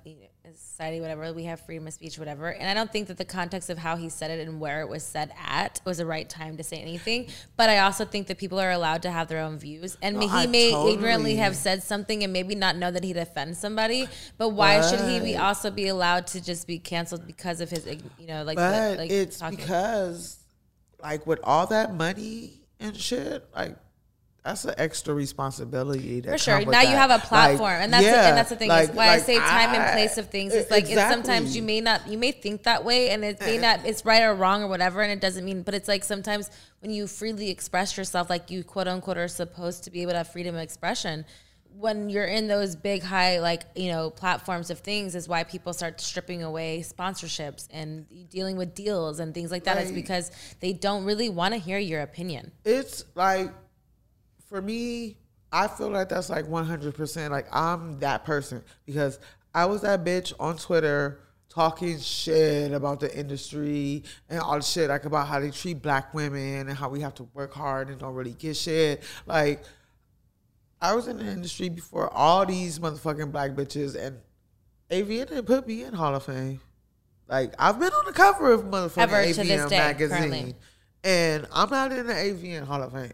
society, 0.54 1.00
whatever. 1.00 1.32
We 1.32 1.44
have 1.44 1.60
freedom 1.60 1.86
of 1.86 1.92
speech, 1.92 2.18
whatever. 2.18 2.48
And 2.52 2.68
I 2.68 2.74
don't 2.74 2.90
think 2.90 3.06
that 3.08 3.18
the 3.18 3.24
context 3.24 3.70
of 3.70 3.78
how 3.78 3.96
he 3.96 4.08
said 4.08 4.30
it 4.32 4.46
and 4.48 4.58
where 4.58 4.80
it 4.80 4.88
was 4.88 5.04
said 5.04 5.30
at 5.46 5.80
was 5.84 5.98
the 5.98 6.06
right 6.06 6.28
time 6.28 6.56
to 6.56 6.64
say 6.64 6.78
anything. 6.78 7.28
But 7.56 7.68
I 7.70 7.78
also 7.78 8.04
think 8.04 8.26
that 8.28 8.38
people 8.38 8.58
are 8.58 8.70
allowed 8.72 9.02
to 9.02 9.10
have 9.10 9.28
their 9.28 9.38
own 9.40 9.58
views. 9.58 9.96
And 10.02 10.16
No, 10.16 10.22
he 10.22 10.28
I 10.28 10.46
may 10.46 10.70
totally- 10.72 10.94
ignorantly 10.94 11.36
have 11.36 11.54
said 11.54 11.82
something 11.84 12.24
and 12.24 12.32
maybe 12.32 12.54
not 12.54 12.76
know 12.76 12.90
that 12.90 13.04
he'd 13.04 13.16
offend 13.18 13.56
somebody. 13.56 14.08
But 14.38 14.48
why 14.50 14.80
should 14.88 15.08
he 15.08 15.20
be 15.20 15.36
also 15.36 15.70
be 15.70 15.86
allowed 15.88 16.26
to 16.28 16.40
just 16.42 16.66
be 16.66 16.78
canceled 16.80 17.26
because 17.26 17.60
of 17.60 17.70
his, 17.70 17.86
you 18.18 18.26
know, 18.26 18.42
like, 18.42 18.56
But 18.56 18.92
the, 18.92 18.96
like 18.96 19.10
it's 19.10 19.38
talking? 19.38 19.58
because, 19.58 20.38
like, 21.00 21.26
with 21.26 21.40
all 21.44 21.66
that 21.68 21.94
money 21.94 22.62
and 22.80 22.96
shit, 22.96 23.46
like, 23.54 23.76
that's 24.44 24.64
an 24.64 24.74
extra 24.78 25.12
responsibility. 25.12 26.20
That 26.20 26.32
For 26.32 26.38
sure. 26.38 26.64
Now 26.64 26.80
you 26.80 26.96
have 26.96 27.10
a 27.10 27.18
platform, 27.18 27.72
Like, 27.72 27.82
and 27.82 27.92
that's 27.92 28.04
the, 28.04 28.10
yeah, 28.10 28.28
and 28.28 28.38
that's 28.38 28.48
the 28.48 28.56
thing. 28.56 28.68
like- 28.68 28.90
is 28.90 28.96
why 28.96 29.06
I 29.06 29.16
like 29.16 29.24
say 29.24 29.38
time 29.38 29.74
and 29.74 29.92
place 29.92 30.16
of 30.16 30.30
things. 30.30 30.54
It's 30.54 30.70
like 30.70 30.84
it's 30.84 30.94
sometimes 30.94 31.54
you 31.54 31.62
may 31.62 31.80
not, 31.80 32.08
you 32.08 32.16
may 32.16 32.32
think 32.32 32.62
that 32.62 32.84
way, 32.84 33.10
and 33.10 33.22
it 33.22 33.38
may 33.40 33.58
eh. 33.58 33.60
not, 33.60 33.84
it's 33.84 34.04
right 34.04 34.22
or 34.22 34.34
wrong 34.34 34.62
or 34.62 34.68
whatever, 34.68 35.02
and 35.02 35.12
it 35.12 35.20
doesn't 35.20 35.44
mean. 35.44 35.62
But 35.62 35.74
it's 35.74 35.88
like 35.88 36.04
sometimes 36.04 36.50
when 36.80 36.90
you 36.90 37.06
freely 37.06 37.50
express 37.50 37.96
yourself, 37.98 38.30
like 38.30 38.50
you 38.50 38.64
quote 38.64 38.88
unquote 38.88 39.18
are 39.18 39.28
supposed 39.28 39.84
to 39.84 39.90
be 39.90 40.00
able 40.02 40.12
to 40.12 40.18
have 40.18 40.28
freedom 40.32 40.54
of 40.54 40.62
expression. 40.62 41.26
When 41.78 42.08
you're 42.08 42.26
in 42.26 42.48
those 42.48 42.74
big, 42.74 43.02
high, 43.02 43.40
like 43.40 43.62
you 43.76 43.92
know, 43.92 44.10
platforms 44.10 44.70
of 44.70 44.80
things, 44.80 45.14
is 45.14 45.28
why 45.28 45.44
people 45.44 45.72
start 45.72 46.00
stripping 46.00 46.42
away 46.42 46.82
sponsorships 46.86 47.68
and 47.70 48.06
dealing 48.28 48.56
with 48.56 48.74
deals 48.74 49.20
and 49.20 49.34
things 49.34 49.50
like 49.50 49.64
that. 49.64 49.76
It's 49.76 49.92
because 49.92 50.30
they 50.60 50.72
don't 50.72 51.04
really 51.04 51.28
want 51.28 51.54
to 51.54 51.60
hear 51.60 51.78
your 51.78 52.00
opinion. 52.00 52.52
it's 52.64 53.04
like 53.14 53.52
for 54.50 54.60
me 54.60 55.16
i 55.52 55.66
feel 55.66 55.88
like 55.88 56.10
that's 56.10 56.28
like 56.28 56.44
100% 56.44 57.30
like 57.30 57.46
i'm 57.50 57.98
that 58.00 58.24
person 58.24 58.62
because 58.84 59.18
i 59.54 59.64
was 59.64 59.80
that 59.80 60.04
bitch 60.04 60.34
on 60.38 60.58
twitter 60.58 61.20
talking 61.48 61.98
shit 61.98 62.72
about 62.72 63.00
the 63.00 63.18
industry 63.18 64.04
and 64.28 64.38
all 64.40 64.56
the 64.56 64.62
shit 64.62 64.90
like 64.90 65.04
about 65.04 65.26
how 65.26 65.40
they 65.40 65.50
treat 65.50 65.80
black 65.80 66.12
women 66.12 66.68
and 66.68 66.76
how 66.76 66.88
we 66.88 67.00
have 67.00 67.14
to 67.14 67.24
work 67.32 67.52
hard 67.54 67.88
and 67.88 67.98
don't 67.98 68.14
really 68.14 68.34
get 68.34 68.56
shit 68.56 69.02
like 69.26 69.62
i 70.82 70.94
was 70.94 71.08
in 71.08 71.16
the 71.16 71.24
industry 71.24 71.68
before 71.68 72.12
all 72.12 72.44
these 72.44 72.78
motherfucking 72.78 73.32
black 73.32 73.52
bitches 73.52 73.96
and 73.96 74.18
avn 74.90 75.26
didn't 75.28 75.46
put 75.46 75.66
me 75.66 75.82
in 75.84 75.94
hall 75.94 76.14
of 76.14 76.24
fame 76.24 76.60
like 77.30 77.54
I've 77.60 77.78
been 77.78 77.92
on 77.92 78.06
the 78.06 78.12
cover 78.12 78.50
of 78.52 78.64
motherfucking 78.64 78.98
Ever 78.98 79.16
AVN 79.16 79.68
day, 79.68 79.78
magazine, 79.78 80.18
currently. 80.18 80.54
and 81.04 81.46
I'm 81.52 81.70
not 81.70 81.92
in 81.92 82.08
the 82.08 82.12
AVN 82.12 82.64
Hall 82.64 82.82
of 82.82 82.92
Fame. 82.92 83.12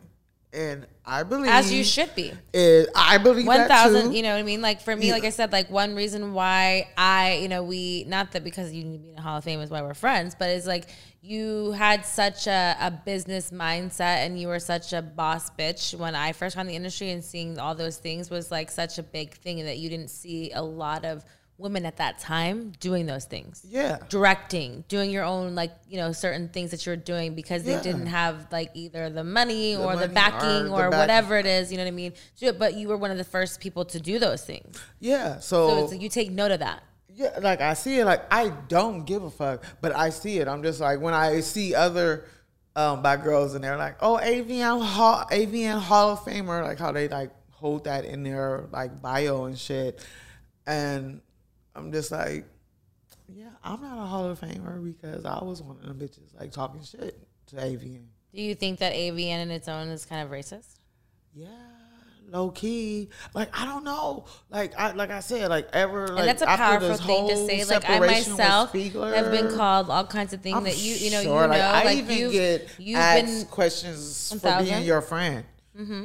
And 0.53 0.87
I 1.05 1.23
believe, 1.23 1.51
As 1.51 1.73
you 1.73 1.85
should 1.85 2.15
be. 2.15 2.33
Is, 2.55 2.89
I 2.95 3.19
believe 3.19 3.47
thousand. 3.47 4.15
You 4.15 4.23
know 4.23 4.33
what 4.33 4.39
I 4.39 4.43
mean? 4.43 4.63
Like 4.63 4.81
for 4.81 4.97
me, 4.97 5.09
Yeah. 5.09 5.15
like 5.15 5.25
I 5.25 5.31
said, 5.31 5.53
like 5.53 5.71
one 5.71 5.95
reason 5.95 6.33
why 6.33 6.89
I, 6.97 7.35
you 7.43 7.49
know, 7.49 7.63
we 7.63 8.05
not 8.09 8.33
that 8.33 8.43
because 8.43 8.73
you 8.73 8.85
need 8.85 8.99
to 8.99 9.03
be 9.03 9.09
in 9.11 9.17
the 9.17 9.23
Hall 9.23 9.37
of 9.39 9.45
Fame 9.45 9.61
is 9.61 9.71
why 9.71 9.83
we're 9.83 9.95
friends, 9.95 10.35
but 10.39 10.49
it's 10.49 10.67
like 10.67 10.87
you 11.21 11.73
had 11.73 12.07
such 12.07 12.47
a, 12.47 12.77
a 12.81 12.91
business 12.91 13.51
mindset 13.51 14.25
and 14.25 14.41
you 14.41 14.49
were 14.49 14.61
such 14.61 14.93
a 14.93 15.03
boss 15.03 15.51
bitch 15.51 15.95
when 15.99 16.15
I 16.15 16.33
first 16.33 16.55
got 16.55 16.63
in 16.63 16.69
the 16.69 16.77
industry 16.77 17.11
and 17.11 17.25
seeing 17.25 17.59
all 17.59 17.75
those 17.75 17.99
things 17.99 18.31
was 18.31 18.51
like 18.51 18.71
such 18.71 18.99
a 18.99 19.03
big 19.03 19.35
thing 19.35 19.65
that 19.65 19.79
you 19.79 19.91
didn't 19.91 20.11
see 20.11 20.53
a 20.53 20.63
lot 20.63 21.05
of 21.05 21.25
women 21.59 21.87
at 21.87 21.97
that 21.97 22.19
time 22.19 22.73
doing 22.81 23.07
those 23.07 23.25
things 23.25 23.63
Yeah. 23.67 23.97
directing, 24.11 24.85
doing 24.89 25.11
your 25.11 25.25
own 25.25 25.55
like 25.55 25.73
you 25.89 25.97
know 25.97 26.13
certain 26.13 26.49
things 26.51 26.71
that 26.73 26.85
you're 26.85 26.97
doing 26.97 27.35
because 27.35 27.63
they 27.63 27.81
didn't 27.81 28.07
have 28.07 28.47
like 28.53 28.71
either 28.75 29.09
the 29.09 29.25
money 29.25 29.75
or 29.75 29.97
the 29.97 30.09
backing 30.09 30.71
or 30.71 30.79
the 30.79 30.87
or 30.89 30.91
whatever 30.91 31.37
it 31.39 31.47
is. 31.47 31.71
You 31.73 31.79
know 31.79 31.85
what 31.85 31.89
I 31.89 31.93
mean? 31.93 32.13
But 32.59 32.75
you 32.75 32.89
were 32.89 32.97
one 32.99 33.11
of 33.11 33.17
the 33.19 33.25
first 33.25 33.61
people 33.61 33.85
to 33.87 33.99
do 33.99 34.19
those 34.19 34.43
things, 34.45 34.77
Yeah. 35.01 35.39
so 35.39 35.69
So, 35.69 35.83
it's 35.85 35.93
like 35.93 36.01
you 36.03 36.09
take 36.11 36.31
note 36.31 36.51
of 36.51 36.61
that. 36.61 36.83
yeah, 37.15 37.39
like 37.41 37.61
I 37.63 37.73
see 37.75 37.99
it. 38.01 38.05
Like 38.05 38.23
I 38.31 38.51
don't 38.69 39.05
give 39.07 39.23
a 39.25 39.31
fuck, 39.31 39.65
but 39.81 39.95
I 39.97 40.11
see 40.11 40.39
it. 40.39 40.49
I'm 40.49 40.63
just 40.63 40.79
like 40.81 41.01
when 41.01 41.15
I 41.15 41.41
see 41.41 41.75
other 41.75 42.25
um, 42.75 43.01
black 43.01 43.25
girls 43.25 43.55
and 43.55 43.65
they're 43.65 43.79
like, 43.79 43.97
oh, 44.03 44.21
AVN 44.23 44.85
Hall, 44.85 45.25
AVN 45.33 45.79
Hall 45.81 46.11
of 46.11 46.19
Famer, 46.21 46.63
like 46.63 46.79
how 46.79 46.93
they 46.93 47.09
like 47.09 47.31
hold 47.53 47.85
that 47.85 48.05
in 48.05 48.23
their 48.23 48.67
like 48.71 49.01
bio 49.01 49.45
and 49.45 49.59
shit, 49.59 50.05
and 50.67 51.23
I'm 51.77 51.93
just 51.93 52.11
like, 52.11 52.47
yeah, 53.29 53.51
I'm 53.63 53.83
not 53.83 53.99
a 53.99 54.07
Hall 54.07 54.25
of 54.25 54.41
Famer 54.41 54.83
because 54.83 55.25
I 55.25 55.43
was 55.45 55.63
one 55.63 55.77
of 55.77 55.83
them 55.83 55.99
bitches 55.99 56.39
like 56.39 56.53
talking 56.53 56.83
shit 56.83 57.19
to 57.49 57.57
AVN. 57.57 58.07
Do 58.35 58.43
you 58.43 58.55
think 58.55 58.79
that 58.81 58.95
AVN 58.95 59.43
in 59.43 59.51
its 59.51 59.69
own 59.69 59.89
is 59.89 60.05
kind 60.05 60.23
of 60.23 60.31
racist? 60.31 60.77
Yeah, 61.35 61.49
low 62.31 62.51
key. 62.51 63.09
Like 63.35 63.49
I 63.59 63.65
don't 63.67 63.85
know. 63.85 64.25
Like 64.51 64.79
I 64.79 64.93
like 64.93 65.11
I 65.11 65.21
said, 65.21 65.49
like 65.49 65.69
ever. 65.73 66.09
Like, 66.09 66.21
and 66.21 66.29
that's 66.29 66.43
a 66.43 66.49
after 66.49 66.87
powerful 66.87 66.97
thing 66.97 67.29
to 67.29 67.37
say. 67.47 67.65
Like 67.65 67.89
I 67.89 67.99
myself 67.99 68.73
Spiegler, 68.73 69.15
have 69.15 69.31
been 69.31 69.55
called 69.57 69.91
all 69.91 70.07
kinds 70.07 70.33
of 70.33 70.41
things 70.41 70.57
I'm 70.57 70.65
that 70.65 70.79
you 70.79 70.95
you 70.95 71.11
know 71.11 71.23
sure, 71.23 71.43
you 71.43 71.49
know 71.49 71.55
I 71.55 71.85
like, 71.85 71.99
even 71.99 72.17
you've 72.17 72.33
get 72.33 72.69
you've 72.79 72.99
asked 72.99 73.25
been 73.25 73.47
questions 73.47 74.41
for 74.41 74.63
being 74.63 74.85
your 74.85 75.03
friend. 75.03 75.45
Mm-hmm. 75.79 76.05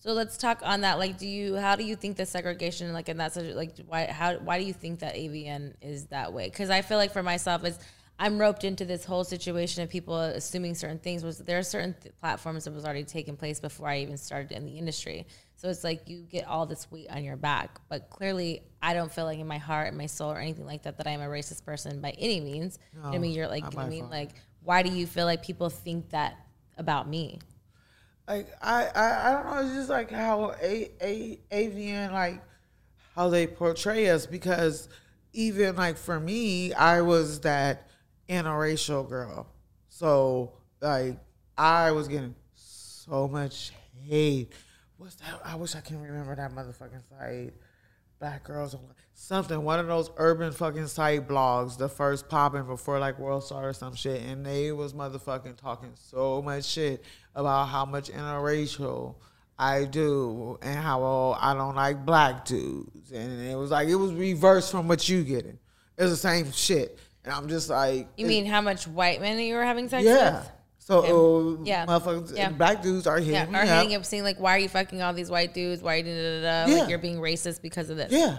So 0.00 0.14
let's 0.14 0.38
talk 0.38 0.60
on 0.64 0.80
that. 0.80 0.98
Like, 0.98 1.18
do 1.18 1.28
you 1.28 1.56
how 1.56 1.76
do 1.76 1.84
you 1.84 1.94
think 1.94 2.16
the 2.16 2.26
segregation, 2.26 2.92
like, 2.92 3.08
in 3.10 3.18
that 3.18 3.34
such 3.34 3.54
like, 3.54 3.76
why 3.86 4.06
how 4.06 4.34
why 4.36 4.58
do 4.58 4.64
you 4.64 4.72
think 4.72 5.00
that 5.00 5.14
AVN 5.14 5.74
is 5.82 6.06
that 6.06 6.32
way? 6.32 6.46
Because 6.46 6.70
I 6.70 6.80
feel 6.80 6.96
like 6.96 7.12
for 7.12 7.22
myself, 7.22 7.64
is 7.64 7.78
I'm 8.18 8.38
roped 8.38 8.64
into 8.64 8.86
this 8.86 9.04
whole 9.04 9.24
situation 9.24 9.82
of 9.82 9.90
people 9.90 10.18
assuming 10.18 10.74
certain 10.74 10.98
things. 10.98 11.22
Was 11.22 11.38
there 11.38 11.58
are 11.58 11.62
certain 11.62 11.94
th- 12.02 12.14
platforms 12.18 12.64
that 12.64 12.72
was 12.72 12.84
already 12.86 13.04
taking 13.04 13.36
place 13.36 13.60
before 13.60 13.88
I 13.88 13.98
even 14.00 14.16
started 14.16 14.52
in 14.52 14.64
the 14.64 14.72
industry. 14.72 15.26
So 15.56 15.68
it's 15.68 15.84
like 15.84 16.08
you 16.08 16.22
get 16.22 16.46
all 16.46 16.64
this 16.64 16.90
weight 16.90 17.08
on 17.10 17.22
your 17.22 17.36
back, 17.36 17.78
but 17.90 18.08
clearly 18.08 18.62
I 18.82 18.94
don't 18.94 19.12
feel 19.12 19.26
like 19.26 19.38
in 19.38 19.46
my 19.46 19.58
heart 19.58 19.88
and 19.88 19.98
my 19.98 20.06
soul 20.06 20.32
or 20.32 20.38
anything 20.38 20.64
like 20.64 20.82
that 20.84 20.96
that 20.96 21.06
I'm 21.06 21.20
a 21.20 21.26
racist 21.26 21.66
person 21.66 22.00
by 22.00 22.10
any 22.18 22.40
means. 22.40 22.78
You 22.94 23.02
know 23.02 23.08
I 23.08 23.18
mean, 23.18 23.32
you're 23.32 23.48
like, 23.48 23.70
you 23.70 23.78
I 23.78 23.86
mean, 23.86 24.00
fault. 24.00 24.10
like, 24.10 24.30
why 24.62 24.82
do 24.82 24.90
you 24.90 25.06
feel 25.06 25.26
like 25.26 25.42
people 25.42 25.68
think 25.68 26.08
that 26.10 26.36
about 26.78 27.06
me? 27.06 27.38
Like 28.30 28.46
I, 28.62 28.86
I, 28.94 29.28
I 29.28 29.32
don't 29.32 29.44
know. 29.50 29.60
It's 29.62 29.74
just 29.74 29.90
like 29.90 30.08
how 30.08 30.54
a, 30.62 30.88
a 31.00 31.40
AVN 31.50 32.12
like 32.12 32.40
how 33.16 33.28
they 33.28 33.48
portray 33.48 34.08
us 34.08 34.24
because 34.24 34.88
even 35.32 35.74
like 35.74 35.96
for 35.96 36.20
me, 36.20 36.72
I 36.72 37.00
was 37.00 37.40
that 37.40 37.88
interracial 38.28 39.08
girl. 39.08 39.48
So 39.88 40.52
like 40.80 41.18
I 41.58 41.90
was 41.90 42.06
getting 42.06 42.36
so 42.54 43.26
much 43.26 43.72
hate. 44.00 44.52
What's 44.96 45.16
that? 45.16 45.40
I 45.44 45.56
wish 45.56 45.74
I 45.74 45.80
can 45.80 46.00
remember 46.00 46.36
that 46.36 46.52
motherfucking 46.52 47.02
site. 47.10 47.54
Black 48.20 48.44
girls 48.44 48.76
something, 49.20 49.62
one 49.62 49.78
of 49.78 49.86
those 49.86 50.10
urban 50.16 50.50
fucking 50.50 50.86
site 50.86 51.28
blogs, 51.28 51.76
the 51.76 51.88
first 51.88 52.28
popping 52.28 52.64
before 52.64 52.98
like 52.98 53.18
World 53.18 53.44
Star 53.44 53.68
or 53.68 53.72
some 53.74 53.94
shit, 53.94 54.22
and 54.22 54.44
they 54.44 54.72
was 54.72 54.94
motherfucking 54.94 55.56
talking 55.56 55.90
so 55.94 56.40
much 56.40 56.64
shit 56.64 57.04
about 57.34 57.66
how 57.66 57.84
much 57.84 58.10
interracial 58.10 59.16
I 59.58 59.84
do 59.84 60.58
and 60.62 60.78
how 60.78 61.02
oh, 61.02 61.36
I 61.38 61.52
don't 61.52 61.76
like 61.76 62.04
black 62.06 62.46
dudes, 62.46 63.12
and 63.12 63.42
it 63.42 63.56
was 63.56 63.70
like 63.70 63.88
it 63.88 63.94
was 63.94 64.12
reversed 64.12 64.70
from 64.70 64.88
what 64.88 65.06
you 65.06 65.22
getting. 65.22 65.58
It 65.98 66.02
was 66.02 66.12
the 66.12 66.16
same 66.16 66.50
shit, 66.50 66.98
and 67.22 67.34
I'm 67.34 67.46
just 67.46 67.68
like, 67.68 68.08
You 68.16 68.26
mean 68.26 68.46
how 68.46 68.62
much 68.62 68.88
white 68.88 69.20
men 69.20 69.38
you 69.38 69.54
were 69.54 69.64
having 69.64 69.90
sex 69.90 70.02
yeah. 70.02 70.38
with? 70.38 70.50
So 70.78 71.58
uh, 71.58 71.62
Yeah. 71.62 71.84
motherfuckers, 71.84 72.34
Yeah. 72.34 72.48
black 72.50 72.82
dudes 72.82 73.06
are 73.06 73.18
hitting 73.18 73.34
Yeah, 73.34 73.44
me 73.44 73.58
or 73.58 73.62
up. 73.62 73.68
hitting 73.68 73.94
up, 73.94 74.06
saying 74.06 74.24
like, 74.24 74.40
"Why 74.40 74.56
are 74.56 74.58
you 74.58 74.68
fucking 74.70 75.02
all 75.02 75.12
these 75.12 75.30
white 75.30 75.52
dudes? 75.52 75.82
Why 75.82 75.94
are 75.94 75.96
you 75.98 76.04
da, 76.04 76.10
da, 76.10 76.22
da, 76.22 76.40
da? 76.40 76.72
Yeah. 76.72 76.80
like 76.80 76.88
you're 76.88 76.98
being 76.98 77.18
racist 77.18 77.60
because 77.60 77.90
of 77.90 77.98
this?" 77.98 78.10
Yeah, 78.10 78.38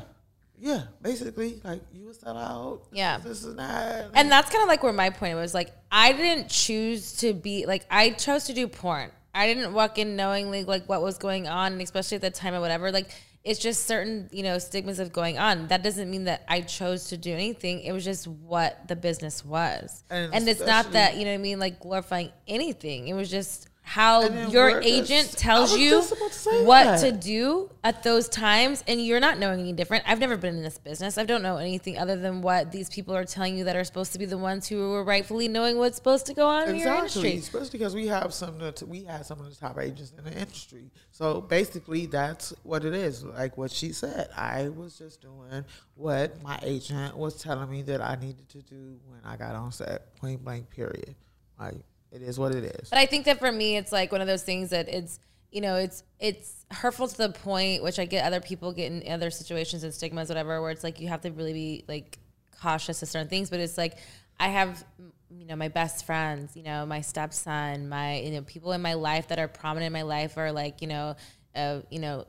yeah. 0.61 0.83
Basically, 1.01 1.59
like 1.63 1.81
you 1.91 2.13
a 2.23 2.29
out. 2.29 2.81
Yeah. 2.91 3.17
this 3.17 3.43
is 3.43 3.55
that. 3.55 4.11
And 4.13 4.31
that's 4.31 4.51
kind 4.51 4.61
of 4.61 4.69
like 4.69 4.83
where 4.83 4.93
my 4.93 5.09
point 5.09 5.35
was. 5.35 5.53
Like, 5.53 5.71
I 5.91 6.13
didn't 6.13 6.49
choose 6.49 7.13
to 7.17 7.33
be 7.33 7.65
like 7.65 7.83
I 7.89 8.11
chose 8.11 8.45
to 8.45 8.53
do 8.53 8.67
porn. 8.67 9.11
I 9.33 9.47
didn't 9.47 9.73
walk 9.73 9.97
in 9.97 10.15
knowingly 10.15 10.63
like 10.63 10.87
what 10.87 11.01
was 11.01 11.17
going 11.17 11.47
on, 11.47 11.73
and 11.73 11.81
especially 11.81 12.15
at 12.15 12.21
the 12.21 12.29
time 12.29 12.53
or 12.53 12.61
whatever. 12.61 12.91
Like, 12.91 13.09
it's 13.43 13.59
just 13.59 13.87
certain 13.87 14.29
you 14.31 14.43
know 14.43 14.59
stigmas 14.59 14.99
of 14.99 15.11
going 15.11 15.39
on. 15.39 15.67
That 15.69 15.81
doesn't 15.81 16.09
mean 16.11 16.25
that 16.25 16.43
I 16.47 16.61
chose 16.61 17.05
to 17.05 17.17
do 17.17 17.33
anything. 17.33 17.81
It 17.81 17.91
was 17.91 18.05
just 18.05 18.27
what 18.27 18.87
the 18.87 18.95
business 18.95 19.43
was, 19.43 20.03
And 20.11 20.33
and, 20.33 20.47
it's 20.47 20.59
not 20.59 20.91
that 20.91 21.17
you 21.17 21.25
know 21.25 21.31
what 21.31 21.39
I 21.39 21.41
mean 21.41 21.59
like 21.59 21.79
glorifying 21.79 22.29
anything. 22.47 23.07
It 23.07 23.13
was 23.13 23.31
just 23.31 23.67
how 23.91 24.23
your 24.47 24.79
agent 24.79 25.37
tells 25.37 25.77
you 25.77 26.01
to 26.01 26.63
what 26.63 26.85
that. 26.85 27.01
to 27.01 27.11
do 27.11 27.69
at 27.83 28.03
those 28.03 28.29
times 28.29 28.85
and 28.87 29.05
you're 29.05 29.19
not 29.19 29.37
knowing 29.37 29.59
any 29.59 29.73
different. 29.73 30.05
I've 30.07 30.19
never 30.19 30.37
been 30.37 30.55
in 30.55 30.63
this 30.63 30.77
business. 30.77 31.17
I 31.17 31.25
don't 31.25 31.43
know 31.43 31.57
anything 31.57 31.97
other 31.97 32.15
than 32.15 32.41
what 32.41 32.71
these 32.71 32.89
people 32.89 33.13
are 33.13 33.25
telling 33.25 33.57
you 33.57 33.65
that 33.65 33.75
are 33.75 33.83
supposed 33.83 34.13
to 34.13 34.19
be 34.19 34.23
the 34.23 34.37
ones 34.37 34.65
who 34.65 34.93
are 34.93 35.03
rightfully 35.03 35.49
knowing 35.49 35.77
what's 35.77 35.97
supposed 35.97 36.25
to 36.27 36.33
go 36.33 36.47
on 36.47 36.69
in 36.69 36.77
your 36.77 36.93
industry. 36.93 37.35
especially 37.35 37.79
because 37.79 37.93
we 37.93 38.07
have 38.07 38.33
some 38.33 38.61
of 38.61 38.75
the 38.75 38.85
we 38.85 39.03
had 39.03 39.25
some 39.25 39.41
of 39.41 39.49
the 39.49 39.55
top 39.57 39.77
agents 39.77 40.13
in 40.17 40.23
the 40.23 40.39
industry. 40.39 40.89
So 41.11 41.41
basically, 41.41 42.05
that's 42.05 42.53
what 42.63 42.85
it 42.85 42.93
is. 42.93 43.25
Like 43.25 43.57
what 43.57 43.71
she 43.71 43.91
said, 43.91 44.29
I 44.37 44.69
was 44.69 44.97
just 44.97 45.21
doing 45.21 45.65
what 45.95 46.41
my 46.41 46.57
agent 46.63 47.17
was 47.17 47.35
telling 47.35 47.69
me 47.69 47.81
that 47.81 47.99
I 47.99 48.15
needed 48.15 48.47
to 48.51 48.61
do 48.61 49.01
when 49.07 49.19
I 49.25 49.35
got 49.35 49.53
on 49.53 49.73
set. 49.73 50.15
Point 50.15 50.45
blank. 50.45 50.69
Period. 50.69 51.13
Like 51.59 51.83
it 52.11 52.21
is 52.21 52.37
what 52.37 52.53
it 52.53 52.63
is. 52.63 52.89
But 52.89 52.99
I 52.99 53.05
think 53.05 53.25
that 53.25 53.39
for 53.39 53.51
me, 53.51 53.77
it's 53.77 53.91
like 53.91 54.11
one 54.11 54.21
of 54.21 54.27
those 54.27 54.43
things 54.43 54.69
that 54.69 54.89
it's 54.89 55.19
you 55.51 55.59
know, 55.59 55.75
it's 55.75 56.03
it's 56.19 56.65
hurtful 56.71 57.07
to 57.07 57.17
the 57.17 57.29
point 57.29 57.83
which 57.83 57.99
I 57.99 58.05
get 58.05 58.25
other 58.25 58.39
people 58.39 58.71
get 58.71 58.91
in 58.91 59.11
other 59.11 59.29
situations 59.29 59.83
and 59.83 59.93
stigmas, 59.93 60.29
whatever, 60.29 60.61
where 60.61 60.71
it's 60.71 60.83
like 60.83 60.99
you 60.99 61.09
have 61.09 61.21
to 61.21 61.31
really 61.31 61.53
be 61.53 61.85
like 61.87 62.17
cautious 62.61 63.01
of 63.01 63.09
certain 63.09 63.27
things. 63.27 63.49
But 63.49 63.59
it's 63.59 63.77
like 63.77 63.97
I 64.39 64.47
have, 64.47 64.83
you 65.29 65.45
know, 65.45 65.57
my 65.57 65.67
best 65.67 66.05
friends, 66.05 66.55
you 66.55 66.63
know, 66.63 66.85
my 66.85 67.01
stepson, 67.01 67.89
my 67.89 68.19
you 68.19 68.31
know, 68.31 68.41
people 68.43 68.71
in 68.71 68.81
my 68.81 68.93
life 68.93 69.27
that 69.27 69.39
are 69.39 69.49
prominent 69.49 69.87
in 69.87 69.93
my 69.93 70.03
life 70.03 70.37
are 70.37 70.53
like, 70.53 70.81
you 70.81 70.87
know, 70.87 71.15
uh, 71.53 71.81
you 71.89 71.99
know, 71.99 72.25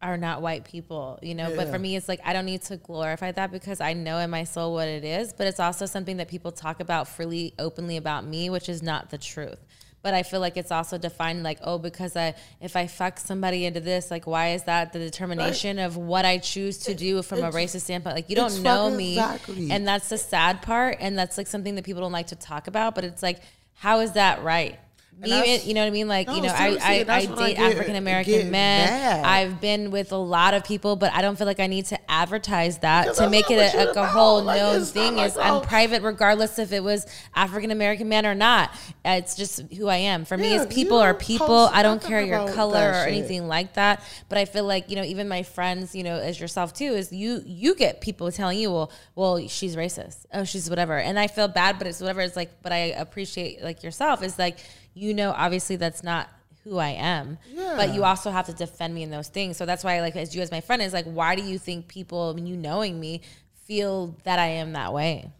are 0.00 0.16
not 0.16 0.42
white 0.42 0.64
people, 0.64 1.18
you 1.22 1.34
know. 1.34 1.54
But 1.54 1.66
Yeah. 1.66 1.72
for 1.72 1.78
me, 1.78 1.96
it's 1.96 2.08
like 2.08 2.20
I 2.24 2.32
don't 2.32 2.46
need 2.46 2.62
to 2.62 2.76
glorify 2.76 3.32
that 3.32 3.50
because 3.50 3.80
I 3.80 3.92
know 3.92 4.18
in 4.18 4.30
my 4.30 4.44
soul 4.44 4.72
what 4.74 4.88
it 4.88 5.04
is. 5.04 5.32
But 5.32 5.46
it's 5.46 5.60
also 5.60 5.86
something 5.86 6.18
that 6.18 6.28
people 6.28 6.52
talk 6.52 6.80
about 6.80 7.08
freely, 7.08 7.54
openly 7.58 7.96
about 7.96 8.24
me, 8.24 8.50
which 8.50 8.68
is 8.68 8.82
not 8.82 9.10
the 9.10 9.18
truth. 9.18 9.58
But 10.00 10.14
I 10.14 10.22
feel 10.22 10.38
like 10.38 10.56
it's 10.56 10.70
also 10.70 10.96
defined 10.96 11.42
like, 11.42 11.58
oh, 11.62 11.76
because 11.76 12.16
I 12.16 12.34
if 12.60 12.76
I 12.76 12.86
fuck 12.86 13.18
somebody 13.18 13.64
into 13.66 13.80
this, 13.80 14.10
like, 14.10 14.26
why 14.28 14.50
is 14.50 14.62
that 14.64 14.92
the 14.92 15.00
determination 15.00 15.78
of 15.80 15.96
what 15.96 16.24
I 16.24 16.38
choose 16.38 16.78
to 16.78 16.94
do 16.94 17.20
from 17.22 17.42
a 17.42 17.50
racist 17.50 17.82
standpoint? 17.82 18.14
Like, 18.14 18.30
you 18.30 18.36
don't 18.36 18.62
know 18.62 18.90
me, 18.90 19.18
exactly. 19.18 19.70
and 19.72 19.86
that's 19.86 20.08
the 20.08 20.18
sad 20.18 20.62
part, 20.62 20.98
and 21.00 21.18
that's 21.18 21.36
like 21.36 21.48
something 21.48 21.74
that 21.74 21.84
people 21.84 22.00
don't 22.00 22.12
like 22.12 22.28
to 22.28 22.36
talk 22.36 22.68
about. 22.68 22.94
But 22.94 23.04
it's 23.04 23.22
like, 23.24 23.40
how 23.74 23.98
is 24.00 24.12
that 24.12 24.42
right? 24.44 24.78
You 25.24 25.74
know 25.74 25.80
what 25.80 25.86
I 25.86 25.90
mean? 25.90 26.06
Like, 26.08 26.28
No, 26.28 26.36
you 26.36 26.42
know, 26.42 26.48
I 26.54 26.76
I, 26.80 26.90
I 27.00 27.02
that's 27.04 27.26
when 27.28 27.38
I 27.38 27.46
date 27.48 27.58
African 27.58 27.96
American 27.96 28.50
men. 28.50 28.52
mad. 28.52 29.24
I've 29.24 29.60
been 29.60 29.90
with 29.90 30.12
a 30.12 30.16
lot 30.16 30.54
of 30.54 30.64
people, 30.64 30.96
but 30.96 31.12
I 31.12 31.22
don't 31.22 31.36
feel 31.36 31.46
like 31.46 31.58
I 31.60 31.66
need 31.66 31.86
to 31.86 31.98
advertise 32.10 32.78
that 32.78 33.14
to 33.16 33.28
make 33.28 33.50
it 33.50 33.74
a, 33.74 33.86
like 33.86 33.96
a 33.96 34.06
whole 34.06 34.42
Like, 34.42 34.60
known 34.60 34.84
thing. 34.84 35.16
like, 35.16 35.26
Is 35.32 35.36
I'm 35.36 35.54
oh. 35.54 35.60
private 35.60 36.02
regardless 36.02 36.58
if 36.58 36.72
it 36.72 36.82
was 36.84 37.06
African 37.34 37.70
American 37.70 38.08
man 38.08 38.26
or 38.26 38.34
not. 38.34 38.70
It's 39.04 39.34
just 39.34 39.60
who 39.72 39.88
I 39.88 39.96
am. 39.96 40.24
For 40.24 40.36
me, 40.36 40.54
Yeah, 40.54 40.62
it's 40.62 40.74
people 40.74 40.98
you 40.98 41.02
are 41.04 41.14
people. 41.14 41.68
I 41.72 41.82
don't 41.82 42.02
care 42.02 42.20
your 42.20 42.48
color 42.52 42.90
or 42.90 43.04
shit. 43.04 43.12
anything 43.14 43.48
like 43.48 43.74
that. 43.74 44.02
But 44.28 44.38
I 44.38 44.44
feel 44.44 44.64
like 44.64 44.88
you 44.90 44.96
know, 44.96 45.02
even 45.04 45.28
my 45.28 45.42
friends, 45.42 45.94
you 45.94 46.04
know, 46.04 46.16
as 46.16 46.38
yourself 46.38 46.72
too, 46.72 46.92
is 46.92 47.12
you 47.12 47.42
you 47.44 47.74
get 47.74 48.00
people 48.00 48.30
telling 48.30 48.58
you, 48.58 48.70
well, 48.70 48.92
well, 49.16 49.48
she's 49.48 49.74
racist. 49.74 50.26
Oh, 50.32 50.44
she's 50.44 50.70
whatever, 50.70 50.96
and 50.98 51.18
I 51.18 51.26
feel 51.26 51.48
bad, 51.48 51.78
but 51.78 51.86
it's 51.86 52.00
whatever. 52.00 52.20
It's 52.20 52.36
like, 52.36 52.62
but 52.62 52.72
I 52.72 52.92
appreciate 52.96 53.62
like 53.62 53.82
yourself. 53.82 54.22
Is 54.22 54.38
like 54.38 54.58
you 54.98 55.14
know, 55.14 55.32
obviously 55.36 55.76
that's 55.76 56.02
not 56.02 56.28
who 56.64 56.78
I 56.78 56.90
am. 56.90 57.38
Yeah. 57.50 57.74
But 57.76 57.94
you 57.94 58.04
also 58.04 58.30
have 58.30 58.46
to 58.46 58.52
defend 58.52 58.94
me 58.94 59.02
in 59.02 59.10
those 59.10 59.28
things. 59.28 59.56
So 59.56 59.64
that's 59.64 59.84
why, 59.84 60.00
like, 60.00 60.16
as 60.16 60.34
you 60.34 60.42
as 60.42 60.50
my 60.50 60.60
friend, 60.60 60.82
is 60.82 60.92
like, 60.92 61.06
why 61.06 61.34
do 61.36 61.42
you 61.42 61.58
think 61.58 61.88
people, 61.88 62.30
I 62.30 62.32
mean, 62.34 62.46
you 62.46 62.56
knowing 62.56 62.98
me, 62.98 63.22
feel 63.64 64.16
that 64.24 64.38
I 64.38 64.46
am 64.46 64.72
that 64.72 64.92
way? 64.92 65.30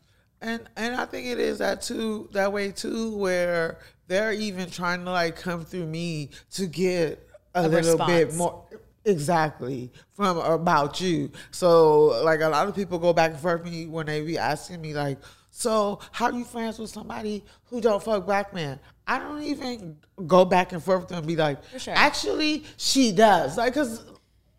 And 0.40 0.62
and 0.76 0.94
I 0.94 1.04
think 1.04 1.26
it 1.26 1.40
is 1.40 1.58
that 1.58 1.82
too 1.82 2.28
that 2.32 2.52
way 2.52 2.70
too 2.70 3.16
where 3.16 3.78
they're 4.06 4.32
even 4.32 4.70
trying 4.70 5.04
to 5.04 5.10
like 5.10 5.34
come 5.34 5.64
through 5.64 5.86
me 5.86 6.30
to 6.52 6.66
get 6.66 7.28
a, 7.54 7.66
A 7.66 7.68
little 7.68 7.98
bit 8.06 8.34
more 8.34 8.64
exactly 9.04 9.90
from 10.12 10.38
about 10.38 11.00
you. 11.00 11.32
So 11.50 12.22
like 12.24 12.40
a 12.40 12.48
lot 12.48 12.68
of 12.68 12.76
people 12.76 13.00
go 13.00 13.12
back 13.12 13.32
and 13.32 13.40
forth 13.40 13.64
me 13.64 13.86
when 13.86 14.06
they 14.06 14.20
be 14.20 14.38
asking 14.38 14.80
me 14.80 14.94
like, 14.94 15.18
so 15.50 15.98
how 16.12 16.30
you 16.30 16.44
friends 16.44 16.78
with 16.78 16.90
somebody 16.90 17.44
who 17.64 17.80
don't 17.80 18.00
fuck 18.00 18.24
black 18.24 18.54
man? 18.54 18.78
I 19.08 19.18
don't 19.18 19.42
even 19.42 19.96
go 20.26 20.44
back 20.44 20.72
and 20.72 20.82
forth 20.82 21.00
with 21.00 21.08
them 21.08 21.18
and 21.18 21.26
be 21.26 21.34
like, 21.34 21.58
sure. 21.78 21.94
actually 21.96 22.64
she 22.76 23.10
does. 23.10 23.56
Like 23.56 23.72
cause 23.74 24.04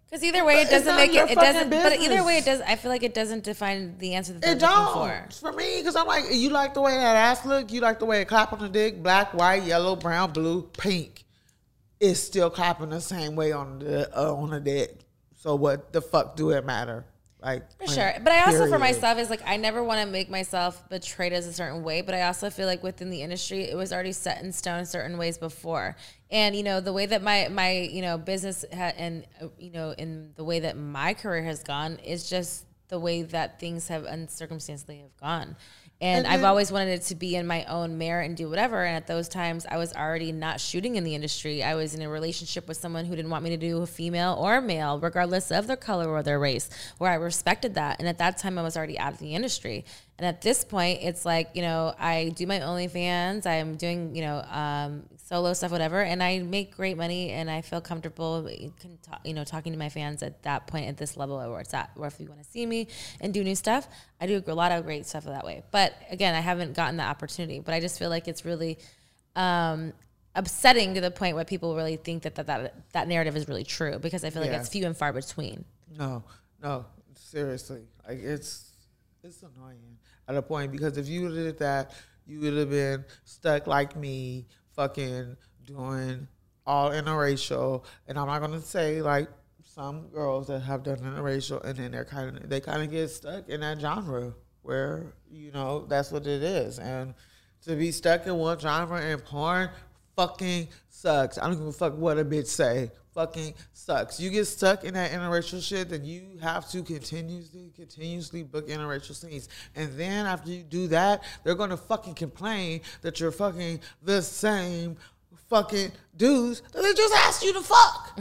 Because 0.10 0.24
either 0.24 0.44
way, 0.44 0.62
it 0.62 0.72
doesn't 0.72 0.96
make 0.96 1.14
it. 1.14 1.30
It 1.30 1.36
doesn't. 1.36 1.70
But 1.70 2.00
either 2.00 2.24
way, 2.26 2.40
it 2.40 2.46
does. 2.46 2.62
I 2.62 2.76
feel 2.76 2.90
like 2.90 3.04
it 3.04 3.14
doesn't 3.14 3.44
define 3.44 3.96
the 4.00 4.16
answer 4.16 4.34
that 4.34 4.42
they're 4.42 4.54
It 4.54 4.62
looking 4.62 4.76
don't 4.76 5.34
for. 5.34 5.52
for 5.52 5.54
me 5.54 5.78
because 5.78 5.96
I'm 5.96 6.08
like, 6.08 6.26
you 6.32 6.50
like 6.50 6.74
the 6.74 6.82
way 6.82 6.96
that 6.96 7.16
ass 7.16 7.46
look, 7.46 7.72
you 7.72 7.80
like 7.80 8.00
the 8.00 8.06
way 8.06 8.22
it 8.22 8.26
clap 8.28 8.52
on 8.52 8.60
the 8.60 8.70
dick, 8.70 9.04
black, 9.04 9.36
white, 9.36 9.62
yellow, 9.64 9.96
brown, 9.96 10.32
blue, 10.32 10.64
pink. 10.78 11.26
It's 12.00 12.20
still 12.20 12.50
clapping 12.50 12.90
the 12.90 13.02
same 13.02 13.36
way 13.36 13.52
on 13.52 13.80
the 13.80 14.10
uh, 14.18 14.34
on 14.34 14.50
the 14.50 14.60
dick. 14.60 14.98
So 15.36 15.56
what 15.56 15.94
the 15.94 16.02
fuck 16.02 16.36
do 16.36 16.50
it 16.50 16.66
matter? 16.66 17.06
Like 17.42 17.64
For 17.80 17.88
sure. 17.88 18.14
But 18.22 18.34
I 18.34 18.46
also, 18.46 18.68
for 18.68 18.78
myself, 18.80 19.18
is 19.18 19.30
like 19.30 19.42
I 19.46 19.56
never 19.56 19.82
want 19.82 20.02
to 20.02 20.12
make 20.12 20.30
myself 20.30 20.88
betrayed 20.90 21.32
as 21.32 21.48
a 21.48 21.54
certain 21.54 21.84
way. 21.84 22.02
But 22.02 22.14
I 22.14 22.24
also 22.24 22.50
feel 22.50 22.68
like 22.68 22.84
within 22.84 23.10
the 23.10 23.22
industry, 23.22 23.64
it 23.64 23.78
was 23.78 23.94
already 23.94 24.12
set 24.12 24.44
in 24.44 24.52
stone 24.52 24.86
certain 24.86 25.18
ways 25.18 25.38
before. 25.38 25.96
And 26.30 26.54
you 26.54 26.64
know 26.64 26.82
the 26.82 26.92
way 26.92 27.06
that 27.06 27.24
my 27.24 27.48
my 27.48 27.72
you 27.72 28.02
know 28.02 28.18
business 28.18 28.66
ha- 28.74 28.94
and 28.98 29.26
uh, 29.42 29.48
you 29.58 29.72
know 29.72 29.92
in 29.98 30.32
the 30.36 30.44
way 30.44 30.60
that 30.60 30.76
my 30.76 31.14
career 31.14 31.44
has 31.44 31.64
gone 31.64 31.98
is 32.04 32.30
just 32.30 32.66
the 32.90 33.00
way 33.00 33.22
that 33.22 33.60
things 33.60 33.88
have 33.88 34.04
uncircumstantially 34.04 35.02
have 35.02 35.16
gone. 35.18 35.56
And, 36.02 36.26
And 36.26 36.34
I've 36.34 36.46
always 36.46 36.72
wanted 36.72 36.92
it 36.92 37.02
to 37.04 37.16
be 37.16 37.36
in 37.36 37.46
my 37.46 37.66
own 37.66 37.98
merit 37.98 38.26
and 38.26 38.38
do 38.38 38.50
whatever. 38.50 38.86
And 38.86 38.96
at 38.96 39.08
those 39.08 39.28
times, 39.28 39.66
I 39.70 39.78
was 39.78 39.94
already 39.94 40.32
not 40.32 40.62
shooting 40.62 40.96
in 40.96 41.04
the 41.04 41.14
industry. 41.14 41.62
I 41.62 41.76
was 41.76 41.94
in 41.94 42.02
a 42.02 42.10
relationship 42.10 42.70
with 42.70 42.78
someone 42.78 43.06
who 43.06 43.16
didn't 43.16 43.32
want 43.32 43.44
me 43.44 43.50
to 43.50 43.58
do 43.58 43.82
a 43.82 43.88
female 43.88 44.38
or 44.40 44.58
a 44.58 44.62
male, 44.62 44.98
regardless 44.98 45.52
of 45.52 45.68
their 45.68 45.76
color 45.76 46.10
or 46.10 46.24
their 46.24 46.40
race, 46.40 46.70
where 47.00 47.12
I 47.12 47.16
respected 47.16 47.74
that. 47.76 48.00
And 48.00 48.08
at 48.08 48.18
that 48.20 48.38
time, 48.38 48.58
I 48.58 48.62
was 48.62 48.78
already 48.78 48.98
out 48.98 49.14
of 49.14 49.20
the 49.20 49.36
industry. 49.36 49.84
And 50.20 50.26
at 50.28 50.42
this 50.42 50.66
point, 50.66 51.00
it's 51.02 51.24
like, 51.24 51.52
you 51.54 51.62
know, 51.62 51.96
I 51.98 52.34
do 52.36 52.46
my 52.46 52.60
OnlyFans, 52.60 53.46
I'm 53.46 53.78
doing, 53.78 54.14
you 54.14 54.22
know, 54.22 54.42
um, 54.52 55.04
solo 55.16 55.54
stuff, 55.54 55.72
whatever, 55.72 56.02
and 56.02 56.22
I 56.22 56.40
make 56.40 56.76
great 56.76 56.98
money 56.98 57.30
and 57.30 57.50
I 57.50 57.62
feel 57.62 57.80
comfortable, 57.80 58.44
can 58.82 59.00
you 59.24 59.34
know, 59.34 59.46
talking 59.46 59.72
to 59.72 59.80
my 59.80 59.88
fans 59.88 60.22
at 60.22 60.44
that 60.44 60.68
point, 60.68 60.90
at 60.90 60.98
this 60.98 61.16
level 61.16 61.38
where 61.38 61.62
it's 61.62 61.74
at, 61.74 61.92
where 61.96 62.08
if 62.10 62.20
you 62.20 62.28
want 62.28 62.44
to 62.44 62.50
see 62.50 62.66
me 62.66 62.90
and 63.22 63.34
do 63.34 63.46
new 63.46 63.56
stuff, 63.56 63.88
I 64.20 64.28
do 64.28 64.44
a 64.46 64.54
lot 64.54 64.74
of 64.74 64.84
great 64.84 65.06
stuff 65.06 65.24
that 65.24 65.46
way. 65.46 65.64
But 65.72 65.94
again, 66.12 66.36
I 66.36 66.42
haven't 66.42 66.74
gotten 66.74 66.98
the 66.98 67.04
opportunity, 67.04 67.62
but 67.62 67.74
I 67.74 67.80
just 67.80 67.98
feel 67.98 68.10
like 68.10 68.28
it's 68.28 68.44
really 68.44 68.78
um, 69.38 69.94
upsetting 70.36 70.96
to 70.96 71.02
the 71.02 71.12
point 71.12 71.38
where 71.38 71.46
people 71.46 71.78
really 71.78 71.96
think 71.96 72.24
that 72.24 72.36
that, 72.36 72.48
that 72.48 72.92
that 72.92 73.08
narrative 73.08 73.38
is 73.38 73.48
really 73.48 73.64
true 73.64 74.00
because 74.00 74.26
I 74.26 74.32
feel 74.32 74.42
like 74.42 74.52
Yeah. 74.52 74.60
it's 74.60 74.68
few 74.68 74.86
and 74.86 74.98
far 74.98 75.14
between. 75.14 75.64
No, 75.98 76.26
no, 76.62 76.86
seriously. 77.16 77.84
Like 78.06 78.20
it's 78.22 78.66
it's 79.24 79.44
annoying 79.44 79.98
at 80.30 80.36
a 80.36 80.42
point 80.42 80.72
because 80.72 80.98
if 80.98 81.08
you 81.08 81.28
did 81.34 81.58
that, 81.58 81.92
you 82.28 82.40
would 82.40 82.54
have 82.54 82.70
been 82.70 83.04
stuck 83.26 83.66
like 83.66 83.96
me, 83.96 84.46
fucking 84.76 85.36
doing 85.66 86.28
all 86.66 86.92
interracial. 86.92 87.84
And 88.08 88.18
I'm 88.18 88.28
not 88.28 88.40
gonna 88.40 88.62
say 88.62 89.02
like 89.02 89.28
some 89.64 90.08
girls 90.10 90.48
that 90.48 90.60
have 90.60 90.84
done 90.84 91.00
interracial 91.00 91.64
and 91.66 91.78
then 91.78 91.92
they're 91.92 92.06
kind 92.06 92.38
of 92.38 92.50
they 92.50 92.62
kind 92.62 92.84
of 92.84 92.92
get 92.92 93.10
stuck 93.10 93.50
in 93.50 93.62
that 93.62 93.80
genre 93.82 94.34
where 94.62 95.14
you 95.32 95.52
know 95.52 95.86
that's 95.88 96.12
what 96.12 96.28
it 96.28 96.44
is 96.44 96.80
and 96.80 97.14
to 97.62 97.76
be 97.76 97.92
stuck 97.92 98.26
in 98.28 98.36
one 98.36 98.60
genre 98.60 99.00
and 99.02 99.24
porn 99.26 99.70
fucking 100.16 100.68
sucks. 100.90 101.38
I 101.38 101.48
don't 101.48 101.58
give 101.58 101.68
a 101.68 101.72
fuck 101.72 101.98
what 101.98 102.20
a 102.20 102.26
bitch 102.26 102.48
say. 102.48 102.92
Fucking 103.14 103.56
sucks. 103.74 104.20
You 104.20 104.30
get 104.30 104.46
stuck 104.46 104.84
in 104.84 104.94
that 104.94 105.12
interracial 105.12 105.62
shit, 105.62 105.90
then 105.90 106.06
you 106.06 106.38
have 106.42 106.70
to 106.70 106.84
continuously, 106.84 107.72
continuously 107.76 108.44
book 108.44 108.68
interracial 108.68 109.16
scenes. 109.16 109.50
And 109.76 109.98
then 109.98 110.26
after 110.26 110.52
you 110.52 110.64
do 110.64 110.88
that, 110.88 111.24
they're 111.44 111.56
gonna 111.56 111.78
fucking 111.78 112.14
complain 112.14 112.82
that 113.02 113.20
you're 113.20 113.32
fucking 113.32 113.80
the 114.04 114.22
same 114.22 114.98
fucking 115.50 115.92
dudes 116.16 116.62
that 116.72 116.84
they 116.84 116.94
just 116.94 117.14
asked 117.16 117.44
you 117.44 117.54
to 117.54 117.62
fuck. 117.62 118.20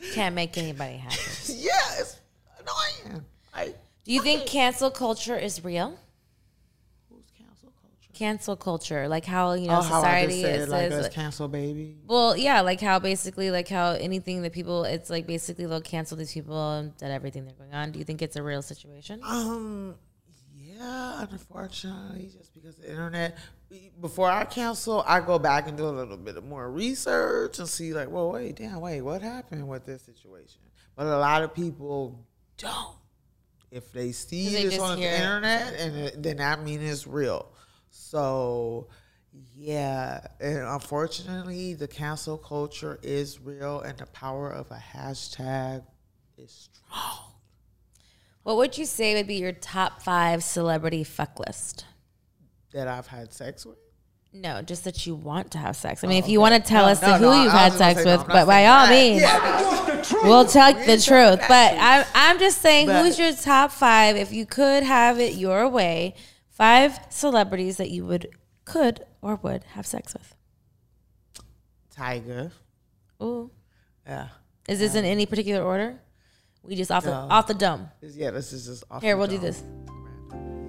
Can't 0.14 0.34
make 0.34 0.56
anybody 0.56 0.96
happy. 0.96 1.16
yeah, 1.54 1.70
it's 1.98 2.18
annoying. 2.58 3.24
Like, 3.54 3.78
Do 4.04 4.12
you 4.12 4.22
think 4.22 4.46
cancel 4.46 4.90
culture 4.90 5.36
is 5.36 5.62
real? 5.62 5.98
Cancel 8.20 8.54
culture? 8.56 9.08
Like 9.08 9.24
how 9.24 9.54
you 9.54 9.66
know 9.68 9.78
Oh, 9.78 9.82
how 9.82 10.00
society 10.00 10.42
said 10.42 10.60
it 10.60 10.68
like 10.68 10.90
says. 10.90 11.08
cancel 11.08 11.48
baby. 11.48 11.96
well, 12.06 12.36
yeah, 12.36 12.60
like 12.60 12.80
how 12.80 12.98
basically, 12.98 13.50
like 13.50 13.68
how 13.68 13.92
anything 13.92 14.42
that 14.42 14.52
people, 14.52 14.84
it's 14.84 15.08
like 15.10 15.26
basically 15.26 15.66
they'll 15.66 15.80
cancel 15.80 16.16
these 16.16 16.32
people 16.32 16.72
and 16.78 16.92
that 16.98 17.10
everything 17.10 17.44
they're 17.46 17.54
going 17.54 17.74
on. 17.74 17.92
Do 17.92 17.98
you 17.98 18.04
think 18.04 18.20
it's 18.22 18.36
a 18.36 18.42
real 18.42 18.62
situation? 18.62 19.20
Um, 19.24 19.94
yeah, 20.54 21.26
unfortunately, 21.30 22.30
just 22.36 22.52
because 22.54 22.76
the 22.76 22.90
internet. 22.90 23.36
Before 24.00 24.28
I 24.30 24.44
cancel, 24.44 25.04
I 25.06 25.20
go 25.20 25.38
back 25.38 25.68
and 25.68 25.76
do 25.76 25.86
a 25.86 25.94
little 26.00 26.16
bit 26.16 26.36
of 26.36 26.44
more 26.44 26.70
research 26.70 27.58
and 27.60 27.68
see, 27.68 27.94
like, 27.94 28.10
well, 28.10 28.32
wait, 28.32 28.56
damn, 28.56 28.80
wait, 28.80 29.00
what 29.00 29.22
happened 29.22 29.68
with 29.68 29.84
this 29.86 30.02
situation? 30.02 30.60
But 30.96 31.06
a 31.06 31.16
lot 31.18 31.42
of 31.44 31.54
people 31.54 32.26
don't. 32.58 32.96
If 33.70 33.92
they 33.92 34.10
see 34.10 34.48
this 34.64 34.78
on 34.80 34.98
the 34.98 35.06
internet, 35.06 35.74
and 35.74 35.96
it, 35.96 36.20
then 36.22 36.38
that 36.38 36.64
means 36.64 36.82
it's 36.82 37.06
real. 37.06 37.46
So, 37.90 38.88
yeah, 39.56 40.26
and 40.40 40.58
unfortunately, 40.58 41.74
the 41.74 41.88
cancel 41.88 42.38
culture 42.38 42.98
is 43.02 43.40
real, 43.40 43.80
and 43.80 43.98
the 43.98 44.06
power 44.06 44.50
of 44.50 44.70
a 44.70 44.82
hashtag 44.94 45.82
is 46.38 46.68
strong. 46.88 47.26
What 48.42 48.56
would 48.56 48.78
you 48.78 48.86
say 48.86 49.14
would 49.14 49.26
be 49.26 49.36
your 49.36 49.52
top 49.52 50.02
five 50.02 50.42
celebrity 50.42 51.04
fuck 51.04 51.38
list? 51.38 51.84
That 52.72 52.88
I've 52.88 53.06
had 53.06 53.32
sex 53.32 53.66
with. 53.66 53.76
No, 54.32 54.62
just 54.62 54.84
that 54.84 55.06
you 55.06 55.14
want 55.16 55.50
to 55.52 55.58
have 55.58 55.76
sex. 55.76 56.02
I 56.02 56.06
oh, 56.06 56.10
mean, 56.10 56.22
if 56.22 56.28
you 56.28 56.40
want 56.40 56.54
to 56.54 56.60
tell 56.60 56.84
Oh, 56.84 56.86
No, 56.86 56.92
us 56.92 57.02
no, 57.02 57.12
who 57.14 57.24
no, 57.26 57.42
you've 57.42 57.52
had 57.52 57.72
sex 57.72 58.04
with, 58.04 58.24
but 58.28 58.46
by 58.46 58.66
all 58.66 58.86
that. 58.86 58.90
means, 58.90 59.20
Yeah. 59.22 60.04
we'll 60.22 60.44
tell 60.46 60.72
the 60.72 60.96
truth. 60.98 61.40
But. 61.48 61.74
I'm, 61.78 62.06
I'm 62.14 62.38
just 62.38 62.58
saying, 62.62 62.86
But- 62.86 63.04
who's 63.04 63.18
your 63.18 63.32
top 63.34 63.72
five? 63.72 64.16
If 64.16 64.32
you 64.32 64.46
could 64.46 64.84
have 64.84 65.18
it 65.18 65.34
your 65.34 65.68
way, 65.68 66.14
five 66.60 67.00
celebrities 67.08 67.78
that 67.78 67.88
you 67.90 68.04
would, 68.04 68.28
could, 68.66 69.00
or 69.22 69.36
would 69.36 69.64
have 69.72 69.86
sex 69.86 70.12
with. 70.12 70.34
Tiger, 71.90 72.52
Ooh. 73.22 73.50
Yeah. 74.06 74.28
Is 74.68 74.78
this 74.78 74.94
in 74.94 75.06
any 75.06 75.24
particular 75.24 75.62
order? 75.64 75.98
We 76.62 76.76
just 76.76 76.90
off 76.90 77.04
the 77.04 77.14
off 77.14 77.46
the 77.46 77.54
dome. 77.54 77.88
Yeah, 78.02 78.30
this 78.32 78.52
is 78.52 78.66
just 78.66 78.84
off 78.90 79.00
Here, 79.02 79.16
we'll 79.16 79.26
do 79.26 79.38
this. 79.38 79.62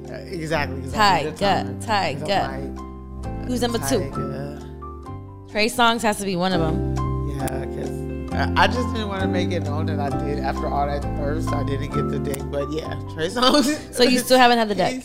Yeah, 0.07 0.15
exactly. 0.17 0.77
exactly. 0.79 1.31
Tiger, 1.31 1.81
tiger. 1.81 2.19
'Cause 2.25 2.29
I'm 2.31 2.75
like, 3.39 3.47
Who's 3.47 3.61
number 3.61 3.77
two? 3.79 4.09
Tiger. 4.09 4.59
Trey 5.51 5.65
Songz 5.67 6.01
has 6.03 6.17
to 6.19 6.25
be 6.25 6.37
one 6.37 6.53
of 6.53 6.61
them. 6.61 6.95
Yeah, 7.37 7.65
because 7.65 8.57
I 8.57 8.67
just 8.67 8.93
didn't 8.93 9.09
want 9.09 9.23
to 9.23 9.27
make 9.27 9.51
it 9.51 9.63
known 9.63 9.87
that 9.87 9.99
I 9.99 10.09
did 10.25 10.39
after 10.39 10.67
all 10.67 10.87
that 10.87 11.01
thirst. 11.19 11.49
I 11.51 11.63
didn't 11.65 11.91
get 11.93 12.07
the 12.09 12.19
dick, 12.19 12.41
but 12.49 12.71
yeah, 12.71 12.93
Trey 13.13 13.27
Songz. 13.27 13.93
So 13.93 14.03
you 14.03 14.19
still 14.19 14.37
haven't 14.37 14.57
had 14.57 14.69
the 14.69 14.75
dick? 14.85 15.03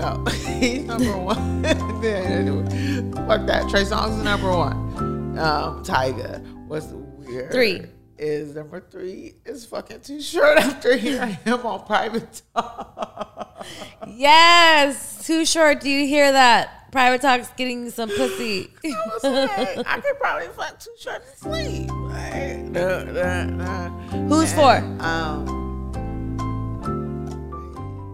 No, 0.00 0.24
he's 0.60 0.84
number 0.84 1.16
one. 1.16 1.62
Fuck 1.64 3.46
that. 3.46 3.66
Trey 3.68 3.82
Songz 3.82 4.16
is 4.18 4.22
number 4.24 4.50
one. 4.50 5.36
Um, 5.38 5.82
Tiger 5.82 6.40
was 6.68 6.86
weird. 6.94 7.50
Three. 7.52 7.82
is 8.16 8.54
number 8.54 8.80
three 8.80 9.34
is 9.44 9.66
fucking 9.66 10.00
too 10.02 10.20
short 10.20 10.58
after 10.58 10.96
hearing 10.96 11.34
him 11.44 11.66
on 11.66 11.84
private 11.84 12.42
talk. 12.54 13.66
Yes, 14.06 15.26
too 15.26 15.44
short. 15.44 15.80
Do 15.80 15.90
you 15.90 16.06
hear 16.06 16.30
that? 16.32 16.90
Private 16.92 17.20
talks 17.20 17.48
getting 17.56 17.90
some 17.90 18.08
pussy. 18.08 18.70
I 18.84 18.88
was 19.12 19.24
like, 19.24 19.86
I 19.86 20.00
could 20.00 20.18
probably 20.18 20.46
fuck 20.48 20.78
too 20.80 20.94
short 20.98 21.22
to 21.22 21.36
sleep. 21.38 21.90
Like, 21.90 22.58
nah, 22.58 23.02
nah, 23.04 23.44
nah. 23.44 23.88
Who's 24.28 24.52
And, 24.54 25.02
Um, 25.02 25.44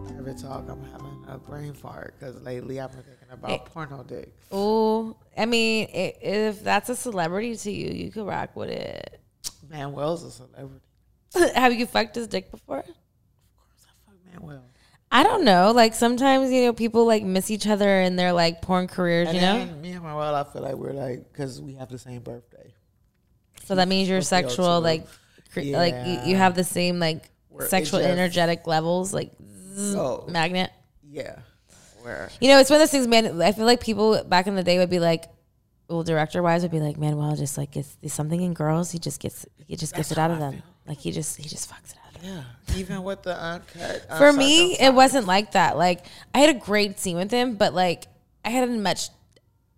private 0.06 0.38
talk. 0.38 0.64
I'm 0.68 0.83
brain 1.46 1.72
fart 1.72 2.14
because 2.18 2.40
lately 2.42 2.80
I've 2.80 2.92
been 2.92 3.02
thinking 3.02 3.28
about 3.32 3.50
Hey. 3.50 3.62
porno 3.72 4.02
dick. 4.02 4.32
Oh, 4.52 5.16
I 5.36 5.46
mean, 5.46 5.88
i 5.94 6.14
if 6.20 6.62
that's 6.62 6.88
a 6.88 6.96
celebrity 6.96 7.56
to 7.56 7.70
you, 7.70 7.90
you 7.92 8.10
could 8.10 8.26
rock 8.26 8.54
with 8.56 8.70
it. 8.70 9.20
Manuel's 9.68 10.22
a 10.24 10.30
celebrity. 10.30 10.80
Have 11.54 11.74
you 11.74 11.86
fucked 11.86 12.14
his 12.14 12.26
dick 12.28 12.50
before? 12.50 12.78
Of 12.78 12.84
course, 12.86 12.94
I 13.86 13.90
fuck 14.10 14.42
Manuel. 14.42 14.62
I 15.10 15.22
don't 15.22 15.44
know. 15.44 15.72
Like 15.72 15.94
sometimes 15.94 16.50
you 16.50 16.62
know 16.62 16.72
people 16.72 17.06
like 17.06 17.22
miss 17.22 17.50
each 17.50 17.66
other 17.66 18.00
in 18.00 18.16
their 18.16 18.32
like 18.32 18.62
porn 18.62 18.88
careers. 18.88 19.28
And 19.28 19.36
You 19.36 19.42
know, 19.42 19.64
me 19.80 19.92
and 19.92 20.02
Manuel, 20.02 20.34
I 20.34 20.44
feel 20.44 20.62
like 20.62 20.74
we're 20.74 20.92
like 20.92 21.30
because 21.32 21.60
we 21.60 21.74
have 21.74 21.88
the 21.88 21.98
same 21.98 22.22
birthday. 22.22 22.74
so 23.64 23.74
that 23.76 23.88
means 23.88 24.08
you're 24.08 24.20
sexual. 24.22 24.80
Like, 24.80 25.06
cre- 25.52 25.60
like 25.62 25.94
you, 26.06 26.20
you 26.30 26.36
have 26.36 26.54
the 26.54 26.64
same 26.64 26.98
like 26.98 27.30
Where 27.48 27.64
it 27.66 27.68
sexual 27.70 28.00
just- 28.00 28.10
energetic 28.10 28.66
levels, 28.66 29.12
like 29.14 29.32
zzz, 29.74 29.92
So- 29.92 30.26
magnet. 30.28 30.70
Yeah. 31.14 31.38
Where 32.02 32.28
You 32.40 32.48
know, 32.48 32.58
it's 32.58 32.68
one 32.68 32.76
of 32.76 32.80
those 32.82 32.90
things, 32.90 33.06
man. 33.06 33.40
I 33.40 33.52
feel 33.52 33.64
like 33.64 33.80
people 33.80 34.22
back 34.24 34.46
in 34.46 34.56
the 34.56 34.62
day 34.62 34.78
would 34.78 34.90
be 34.90 34.98
like, 35.00 35.24
well, 35.88 36.02
director 36.02 36.42
wise 36.42 36.62
would 36.62 36.70
be 36.70 36.80
like, 36.80 36.98
Manuel 36.98 37.36
just 37.36 37.56
like 37.56 37.70
gets 37.72 37.96
there's 38.00 38.12
something 38.12 38.40
in 38.40 38.52
girls. 38.52 38.90
He 38.90 38.98
just 38.98 39.20
gets 39.20 39.46
he 39.66 39.76
just 39.76 39.94
gets 39.94 40.10
it 40.10 40.18
out 40.18 40.30
how 40.30 40.36
of 40.36 40.42
I 40.42 40.46
them. 40.46 40.52
feel. 40.52 40.62
Like 40.86 40.98
he 40.98 41.12
just 41.12 41.36
he 41.36 41.48
just 41.48 41.70
fucks 41.70 41.92
it 41.92 41.98
out 41.98 42.04
yeah, 42.24 42.42
even 42.76 43.02
with 43.02 43.22
the 43.22 43.38
uncut. 43.38 44.06
For 44.18 44.32
me, 44.32 44.78
it 44.78 44.94
wasn't 44.94 45.26
like 45.26 45.52
that. 45.52 45.76
Like 45.76 46.06
I 46.34 46.38
had 46.38 46.56
a 46.56 46.58
great 46.58 46.98
scene 46.98 47.16
with 47.16 47.30
him, 47.30 47.56
but 47.56 47.74
like 47.74 48.06
I 48.44 48.50
hadn't 48.50 48.82
much 48.82 49.10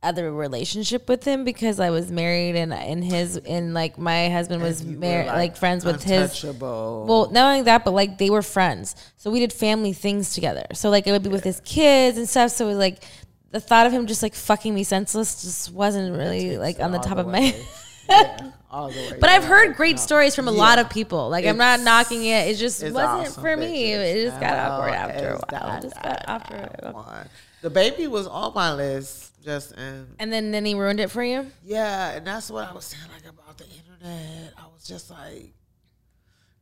other 0.07 0.33
relationship 0.33 1.09
with 1.09 1.25
him 1.25 1.45
because 1.45 1.81
I 1.81 1.91
was 1.91 2.11
married 2.11 2.57
and 2.57 2.73
and 2.73 3.05
his 3.05 3.37
and 3.37 3.75
like 3.75 3.99
my 3.99 4.29
husband 4.31 4.63
was 4.63 4.85
married 4.85 5.27
like, 5.27 5.57
friends 5.57 5.85
with 5.85 6.03
his 6.03 6.45
well, 6.45 7.29
not 7.31 7.51
only 7.51 7.63
that, 7.63 7.85
but 7.85 7.91
like 7.91 8.19
they 8.19 8.31
were 8.31 8.43
friends. 8.43 8.95
So 9.17 9.31
we 9.31 9.41
did 9.41 9.53
family 9.53 9.93
things 9.93 10.33
together. 10.33 10.67
So 10.75 10.91
like 10.91 11.07
it 11.07 11.13
would 11.13 11.23
be 11.23 11.29
with 11.29 11.45
his 11.45 11.61
kids 11.61 12.17
and 12.19 12.29
stuff. 12.29 12.53
So 12.53 12.67
it 12.67 12.69
was 12.69 12.79
like 12.79 13.03
the 13.51 13.61
thought 13.61 13.87
of 13.87 13.93
him 13.93 14.07
just 14.07 14.23
like 14.23 14.35
fucking 14.35 14.75
me 14.75 14.85
senseless 14.85 15.43
just 15.43 15.73
wasn't 15.73 16.17
really 16.17 16.57
like 16.57 16.79
on 16.81 16.93
the 16.93 16.99
top 16.99 17.17
the 17.17 17.23
of 17.23 17.29
my 17.29 17.55
yeah, 18.09 18.51
all 18.71 18.91
the 18.91 18.97
way. 18.97 19.19
But 19.21 19.31
I've 19.31 19.45
heard 19.45 19.77
great 19.77 19.99
stories 19.99 20.35
from 20.35 20.49
a 20.49 20.53
lot 20.53 20.79
of 20.79 20.89
people. 20.91 21.29
Like 21.29 21.45
I'm 21.45 21.57
not 21.57 21.81
knocking 21.81 22.25
it. 22.25 22.49
It 22.49 22.57
just 22.57 22.83
wasn't 22.83 22.97
awesome, 22.97 23.43
for 23.43 23.57
me. 23.57 23.91
bitches. 23.91 24.15
It 24.15 24.25
just 24.27 24.41
got 24.41 24.57
awkward 24.57 24.95
after 24.95 25.29
a 25.31 25.59
while. 25.59 25.83
just 25.83 26.03
got 26.03 26.25
after. 26.29 27.31
DaBaby 27.63 28.09
was 28.09 28.27
on 28.27 28.55
my 28.55 28.73
list, 28.75 29.33
just 29.47 29.73
and 29.73 30.15
And 30.19 30.31
then 30.33 30.51
then 30.51 30.65
he 30.67 30.75
ruined 30.75 31.01
it 31.01 31.11
for 31.11 31.23
you. 31.25 31.47
yeah, 31.65 32.11
and 32.17 32.27
that's 32.27 32.51
what 32.51 32.69
I 32.69 32.73
was 32.75 32.85
saying 32.85 33.05
like 33.15 33.25
about 33.33 33.57
the 33.57 33.65
internet. 33.65 34.53
I 34.59 34.65
was 34.75 34.85
just 34.87 35.09
like, 35.11 35.55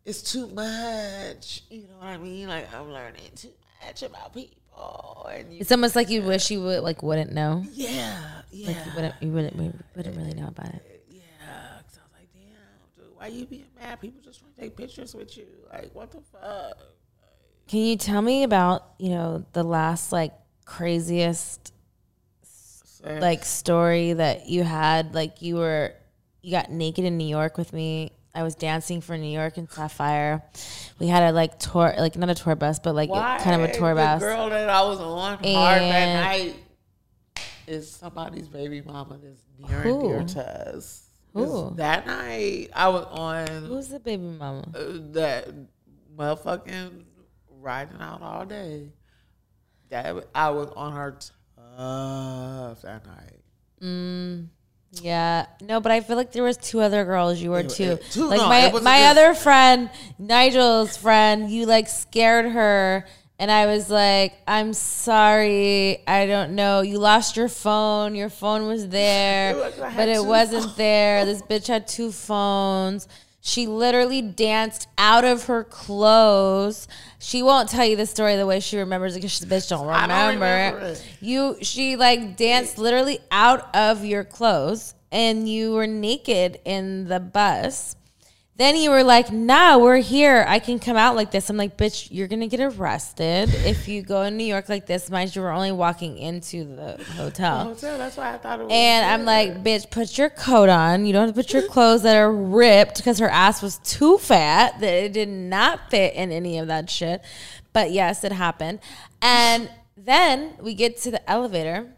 it's 0.05 0.22
too 0.22 0.47
much. 0.49 1.62
You 1.70 1.82
know 1.89 1.97
what 1.99 2.09
I 2.09 2.18
mean? 2.18 2.47
Like 2.49 2.72
I'm 2.74 2.93
learning 2.93 3.22
too 3.35 3.49
much 3.85 4.03
about 4.03 4.35
people, 4.35 5.28
and 5.32 5.47
It's 5.53 5.72
almost 5.72 5.97
like 5.97 6.11
you 6.11 6.22
wish 6.22 6.51
you 6.51 6.61
would 6.62 6.82
like 6.82 7.03
wouldn't 7.03 7.32
know. 7.32 7.64
yeah, 7.72 8.20
yeah. 8.51 8.68
Like 8.68 8.76
you 8.87 8.93
wouldn't 8.95 9.14
you 9.22 9.30
wouldn't, 9.32 9.57
you 9.57 9.72
wouldn't 9.97 10.16
really 10.16 10.35
know 10.35 10.49
about 10.49 10.68
it. 10.74 11.05
Yeah, 11.11 11.20
cause 11.89 11.99
I 11.99 12.05
was 12.05 12.12
like, 12.18 12.28
damn, 12.35 13.05
dude, 13.05 13.16
why 13.16 13.26
you 13.28 13.47
being 13.47 13.64
mad? 13.80 14.01
People 14.01 14.20
just 14.22 14.41
trying 14.41 14.53
to 14.53 14.61
take 14.61 14.76
pictures 14.76 15.14
with 15.14 15.37
you. 15.39 15.47
Like, 15.72 15.95
what 15.95 16.11
the 16.12 16.20
fuck? 16.20 16.78
Can 17.66 17.80
you 17.80 17.97
tell 17.97 18.20
me 18.20 18.43
about 18.45 18.93
you 18.99 19.09
know 19.11 19.45
the 19.55 19.62
last 19.62 20.12
like 20.12 20.32
craziest 20.66 21.72
like 23.05 23.44
story 23.44 24.12
that 24.14 24.48
you 24.48 24.62
had? 24.62 25.14
Like 25.14 25.42
you 25.42 25.57
were 25.57 25.94
you 26.42 26.50
got 26.50 26.70
naked 26.70 27.05
in 27.05 27.16
New 27.16 27.26
York 27.26 27.57
with 27.59 27.72
me. 27.72 28.12
I 28.34 28.42
was 28.42 28.57
dancing 28.57 29.00
for 29.00 29.16
New 29.16 29.32
York 29.32 29.59
and 29.59 29.70
Sapphire. 29.70 30.42
We 30.98 31.07
had 31.07 31.22
a 31.22 31.32
like 31.32 31.59
tour, 31.59 31.94
like 31.96 32.16
not 32.16 32.30
a 32.30 32.34
tour 32.34 32.57
bus, 32.57 32.80
but 32.80 32.94
like 32.94 33.11
kind 33.11 33.62
of 33.62 33.68
a 33.68 33.72
tour 33.72 33.90
the 33.90 34.00
bus. 34.00 34.20
girl 34.20 34.50
that 34.50 34.68
I 34.68 34.82
was 34.82 34.98
on 34.98 35.38
hard 35.38 35.42
that 35.42 36.24
night 36.24 36.57
is 37.66 37.90
somebody's 37.90 38.48
baby 38.48 38.82
mama 38.82 39.18
that's 39.22 39.42
near 39.59 39.82
and 39.82 40.00
dear 40.02 40.24
to 40.42 40.74
us. 40.74 41.09
Who? 41.32 41.74
That 41.76 42.07
night 42.07 42.70
I 42.74 42.88
was 42.88 43.07
on 43.11 43.46
Who's 43.64 43.88
the 43.88 44.00
baby 44.00 44.24
mama? 44.24 44.64
uh, 44.74 44.82
that 45.12 45.48
motherfucking 46.16 47.05
riding 47.61 48.00
out 48.00 48.22
all 48.22 48.44
day. 48.44 48.88
That 49.90 50.28
I 50.34 50.50
was 50.50 50.70
on 50.76 50.92
her 50.92 51.18
tough 51.76 52.82
that 52.82 53.06
night. 53.06 53.40
Mm, 53.82 54.46
yeah, 55.02 55.46
no, 55.60 55.80
but 55.80 55.92
I 55.92 56.00
feel 56.00 56.16
like 56.16 56.32
there 56.32 56.42
was 56.42 56.56
two 56.56 56.80
other 56.80 57.04
girls. 57.04 57.40
You 57.40 57.50
were 57.50 57.60
It- 57.60 57.70
too. 57.70 57.92
it- 57.92 58.04
two- 58.10 58.26
like 58.28 58.38
no, 58.40 58.48
my 58.48 58.70
my 58.80 58.98
just- 59.00 59.10
other 59.10 59.34
friend, 59.34 59.90
Nigel's 60.18 60.96
friend. 60.96 61.50
You 61.50 61.66
like 61.66 61.88
scared 61.88 62.46
her, 62.52 63.04
and 63.38 63.50
I 63.50 63.66
was 63.66 63.90
like, 63.90 64.34
"I'm 64.46 64.72
sorry, 64.72 66.02
I 66.06 66.26
don't 66.26 66.52
know. 66.54 66.80
You 66.82 66.98
lost 66.98 67.36
your 67.36 67.48
phone. 67.48 68.14
Your 68.14 68.30
phone 68.30 68.66
was 68.66 68.88
there, 68.88 69.50
It 69.56 69.56
was- 69.56 69.94
but 69.96 70.08
it 70.08 70.24
wasn't 70.24 70.76
there. 70.76 71.24
This 71.26 71.42
bitch 71.42 71.66
had 71.66 71.86
two 71.88 72.12
phones." 72.12 73.08
She 73.47 73.66
literally 73.66 74.22
danced 74.22 74.88
out 74.97 75.22
of 75.22 75.45
her 75.45 75.64
clothes. 75.64 76.88
She 77.18 77.42
won't 77.42 77.68
tell 77.68 77.84
you 77.84 77.95
the 77.95 78.07
story 78.07 78.36
the 78.36 78.47
way 78.47 78.59
she 78.59 78.78
remembers 78.78 79.16
it 79.16 79.18
because 79.18 79.38
the 79.38 79.47
bitch 79.47 79.68
don't 79.68 79.86
remember, 79.86 80.14
don't 80.14 80.34
remember. 80.34 80.97
You 81.20 81.59
she 81.61 81.97
like 81.97 82.38
danced 82.38 82.78
literally 82.78 83.18
out 83.30 83.68
of 83.76 84.03
your 84.03 84.24
clothes 84.24 84.95
and 85.12 85.47
you 85.47 85.74
were 85.74 85.86
naked 85.86 86.59
in 86.64 87.09
the 87.09 87.20
bus. 87.20 87.97
Then 88.57 88.76
you 88.76 88.90
were 88.90 89.02
like, 89.02 89.32
"Nah, 89.32 89.78
we're 89.78 89.98
here. 89.98 90.44
I 90.46 90.61
can 90.61 90.78
come 90.78 90.96
out 90.96 91.16
like 91.16 91.32
this." 91.32 91.50
I'm 91.50 91.57
like, 91.57 91.76
"Bitch, 91.76 92.09
you're 92.12 92.28
gonna 92.28 92.46
get 92.46 92.61
arrested 92.61 93.52
if 93.52 93.88
you 93.88 94.02
go 94.02 94.22
in 94.22 94.36
New 94.36 94.44
York 94.44 94.68
like 94.68 94.86
this." 94.86 95.11
Mind 95.11 95.34
you, 95.34 95.42
we're 95.42 95.50
only 95.50 95.72
walking 95.72 96.18
into 96.18 96.64
the 96.64 97.02
hotel. 97.16 97.64
Hotel. 97.64 97.98
That's 97.98 98.16
why 98.16 98.32
I 98.32 98.38
thought 98.38 98.61
it 98.61 98.64
was. 98.64 98.72
And 98.72 99.05
I'm 99.07 99.24
like, 99.24 99.64
bitch, 99.64 99.90
put 99.90 100.16
your 100.16 100.30
coat 100.30 100.68
on. 100.68 101.05
You 101.05 101.12
don't 101.12 101.26
have 101.26 101.34
to 101.34 101.42
put 101.42 101.52
your 101.52 101.66
clothes 101.68 102.02
that 102.02 102.16
are 102.16 102.32
ripped 102.32 102.98
because 102.98 103.18
her 103.18 103.28
ass 103.28 103.61
was 103.61 103.78
too 103.78 104.18
fat 104.18 104.78
that 104.78 104.92
it 104.92 105.12
did 105.12 105.28
not 105.28 105.90
fit 105.90 106.14
in 106.14 106.30
any 106.30 106.59
of 106.59 106.68
that 106.68 106.88
shit. 106.88 107.24
But 107.72 107.90
yes, 107.90 108.22
it 108.22 108.30
happened. 108.30 108.78
And 109.20 109.68
then 109.96 110.55
we 110.61 110.74
get 110.74 110.96
to 110.98 111.11
the 111.11 111.28
elevator. 111.28 111.92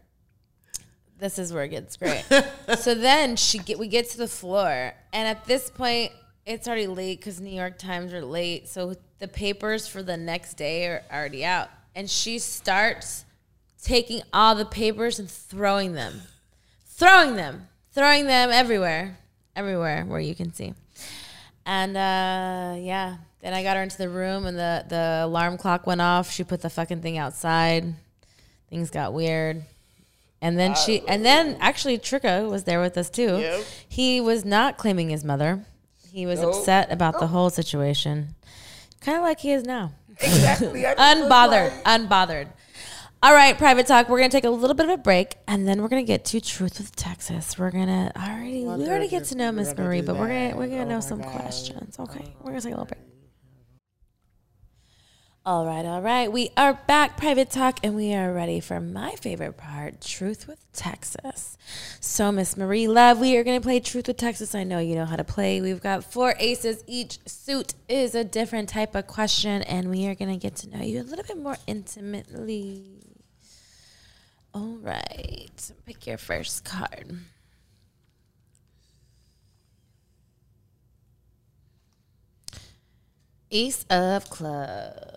This 1.19 1.39
is 1.39 1.53
where 1.53 1.65
it 1.65 1.69
gets 1.69 1.99
great. 1.99 2.25
so 2.79 2.95
then 2.95 3.37
she 3.37 3.59
get 3.59 3.79
we 3.79 3.89
get 3.89 4.09
to 4.11 4.17
the 4.17 4.29
floor, 4.29 4.95
and 5.13 5.29
at 5.29 5.45
this 5.45 5.69
point, 5.71 6.13
it's 6.47 6.69
already 6.69 6.87
late 6.87 7.19
because 7.19 7.41
New 7.41 7.55
York 7.55 7.77
Times 7.77 8.15
are 8.15 8.25
late. 8.25 8.69
So 8.69 8.95
the 9.19 9.29
papers 9.29 9.89
for 9.89 10.03
the 10.03 10.17
next 10.17 10.55
day 10.55 10.87
are 10.87 11.03
already 11.13 11.45
out, 11.45 11.69
and 11.95 12.09
she 12.09 12.39
starts 12.39 13.25
taking 13.83 14.23
all 14.33 14.55
the 14.55 14.65
papers 14.65 15.19
and 15.19 15.31
throwing 15.31 15.93
them, 15.93 16.23
throwing 16.87 17.37
them, 17.37 17.69
throwing 17.93 18.27
them 18.27 18.51
everywhere, 18.51 19.19
everywhere 19.55 20.05
where 20.05 20.21
you 20.21 20.35
can 20.35 20.53
see. 20.53 20.73
And 21.67 21.97
uh, 21.97 22.77
yeah, 22.79 23.17
then 23.43 23.53
I 23.53 23.63
got 23.65 23.77
her 23.77 23.83
into 23.83 23.99
the 23.99 24.09
room, 24.09 24.47
and 24.47 24.57
the 24.57 24.85
the 24.89 25.23
alarm 25.25 25.59
clock 25.59 25.87
went 25.87 26.01
off. 26.01 26.31
She 26.31 26.45
put 26.45 26.63
the 26.63 26.71
fucking 26.71 27.03
thing 27.03 27.19
outside. 27.19 27.93
Things 28.71 28.91
got 28.91 29.13
weird. 29.13 29.63
And 30.43 30.59
then 30.59 30.75
she, 30.75 31.01
and 31.09 31.25
then 31.25 31.57
actually 31.61 31.99
Tricka 31.99 32.49
was 32.49 32.65
there 32.65 32.81
with 32.81 32.97
us 32.99 33.09
too. 33.09 33.39
Yep. 33.39 33.65
He 33.89 34.21
was 34.21 34.45
not 34.45 34.77
claiming 34.77 35.09
his 35.09 35.25
mother. 35.25 35.65
He 36.17 36.25
was 36.25 36.41
Nope. 36.41 36.55
upset 36.55 36.91
about 36.91 37.21
the 37.21 37.27
whole 37.27 37.51
situation, 37.51 38.35
kind 39.03 39.19
of 39.19 39.23
like 39.23 39.39
he 39.41 39.53
is 39.53 39.65
now 39.65 39.93
exactly. 40.19 40.87
I 40.87 40.95
just 40.97 41.21
was 41.21 41.29
unbothered, 41.31 41.85
like- 41.85 42.01
unbothered. 42.01 42.49
All 43.23 43.35
right, 43.35 43.57
private 43.59 43.87
talk. 43.87 44.09
We're 44.09 44.17
gonna 44.21 44.31
take 44.31 44.45
a 44.45 44.49
little 44.51 44.73
bit 44.73 44.85
of 44.87 44.93
a 44.93 44.97
break, 44.97 45.37
and 45.47 45.69
then 45.69 45.83
we're 45.83 45.89
gonna 45.89 46.05
get 46.05 46.25
to 46.27 46.41
truth 46.41 46.79
with 46.79 46.97
Texas. 46.97 47.59
We're 47.59 47.71
gonna 47.71 48.13
already 48.17 48.65
we 48.65 48.89
already 48.89 49.09
get 49.09 49.25
to 49.25 49.35
know 49.37 49.53
Miss 49.53 49.77
Marie, 49.77 50.01
but 50.01 50.17
we're 50.17 50.29
gonna 50.29 50.57
we're 50.57 50.69
gonna 50.69 50.87
know 50.87 51.01
some 51.01 51.21
questions. 51.23 51.99
Okay, 51.99 52.35
we're 52.41 52.53
gonna 52.53 52.63
take 52.63 52.73
a 52.73 52.77
little 52.81 52.87
break. 52.87 53.03
All 55.47 55.65
right, 55.65 55.87
all 55.87 56.03
right. 56.03 56.33
We 56.33 56.51
are 56.57 56.75
back, 56.89 57.17
private 57.17 57.51
talk, 57.51 57.79
and 57.85 57.95
we 57.95 58.13
are 58.13 58.33
ready 58.33 58.59
for 58.59 58.81
my 58.81 59.13
favorite 59.13 59.57
part, 59.57 60.01
Truth 60.01 60.49
with 60.49 60.59
Texas. 60.73 61.57
So, 62.01 62.33
Miss 62.33 62.57
Marie 62.57 62.89
Luv, 62.89 63.21
we 63.21 63.37
are 63.37 63.45
going 63.45 63.61
to 63.61 63.65
play 63.65 63.79
Truth 63.79 64.09
with 64.09 64.17
Texas. 64.17 64.57
I 64.57 64.65
know 64.65 64.81
you 64.81 64.97
know 64.97 65.05
how 65.05 65.15
to 65.15 65.23
play. 65.23 65.61
We've 65.61 65.81
got 65.81 66.03
four 66.03 66.35
aces. 66.41 66.83
Each 66.89 67.21
suit 67.29 67.75
is 67.89 68.17
a 68.17 68.25
different 68.25 68.69
type 68.69 68.97
of 68.97 69.07
question, 69.07 69.63
and 69.63 69.89
we 69.89 70.09
are 70.09 70.17
going 70.17 70.33
to 70.33 70.37
get 70.37 70.57
to 70.57 70.69
know 70.77 70.83
you 70.83 71.01
a 71.01 71.05
little 71.05 71.25
bit 71.25 71.39
more 71.39 71.59
intimately. 71.69 72.83
All 74.53 74.79
right, 74.83 75.71
pick 75.85 76.09
your 76.09 76.19
first 76.19 76.65
card. 76.65 77.21
Ace 83.53 83.87
of 83.89 84.29
Clubs. 84.29 85.16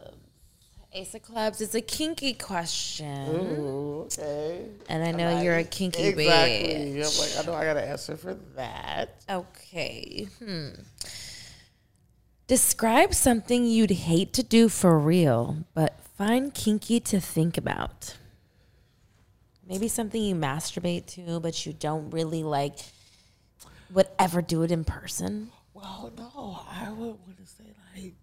Ace 0.91 1.13
of 1.13 1.21
Clubs 1.21 1.61
is 1.61 1.75
a 1.75 1.81
kinky 1.81 2.33
question. 2.33 3.29
Ooh, 3.29 4.01
okay. 4.07 4.65
And 4.87 5.03
I 5.03 5.11
know 5.11 5.41
you're 5.41 5.57
a 5.57 5.63
kinky 5.63 6.03
Exactly. 6.07 6.25
bitch. 6.95 7.37
I'm 7.37 7.37
like, 7.37 7.47
I 7.47 7.51
know 7.51 7.57
I 7.57 7.65
got 7.65 7.73
to 7.75 7.87
answer 7.87 8.17
for 8.17 8.33
that. 8.55 9.21
Okay. 9.29 10.27
Hmm. 10.43 10.69
Describe 12.47 13.13
something 13.13 13.67
you'd 13.67 13.91
hate 13.91 14.33
to 14.33 14.41
do 14.41 14.67
for 14.67 14.97
real, 14.97 15.57
but 15.75 15.99
find 16.17 16.51
kinky 16.55 16.99
to 17.01 17.19
think 17.19 17.55
about. 17.57 18.17
Maybe 19.67 19.87
something 19.87 20.19
you 20.23 20.33
masturbate 20.33 21.05
to, 21.13 21.39
but 21.39 21.67
you 21.67 21.73
don't 21.73 22.09
really 22.09 22.41
like 22.41 22.79
would 23.91 24.07
ever 24.17 24.41
do 24.41 24.63
it 24.63 24.71
in 24.71 24.83
person. 24.83 25.51
Well, 25.75 26.11
no, 26.17 26.59
I 26.67 26.89
would 26.89 27.19
want 27.25 27.37
to 27.37 27.45
say 27.45 27.65
like 27.95 28.13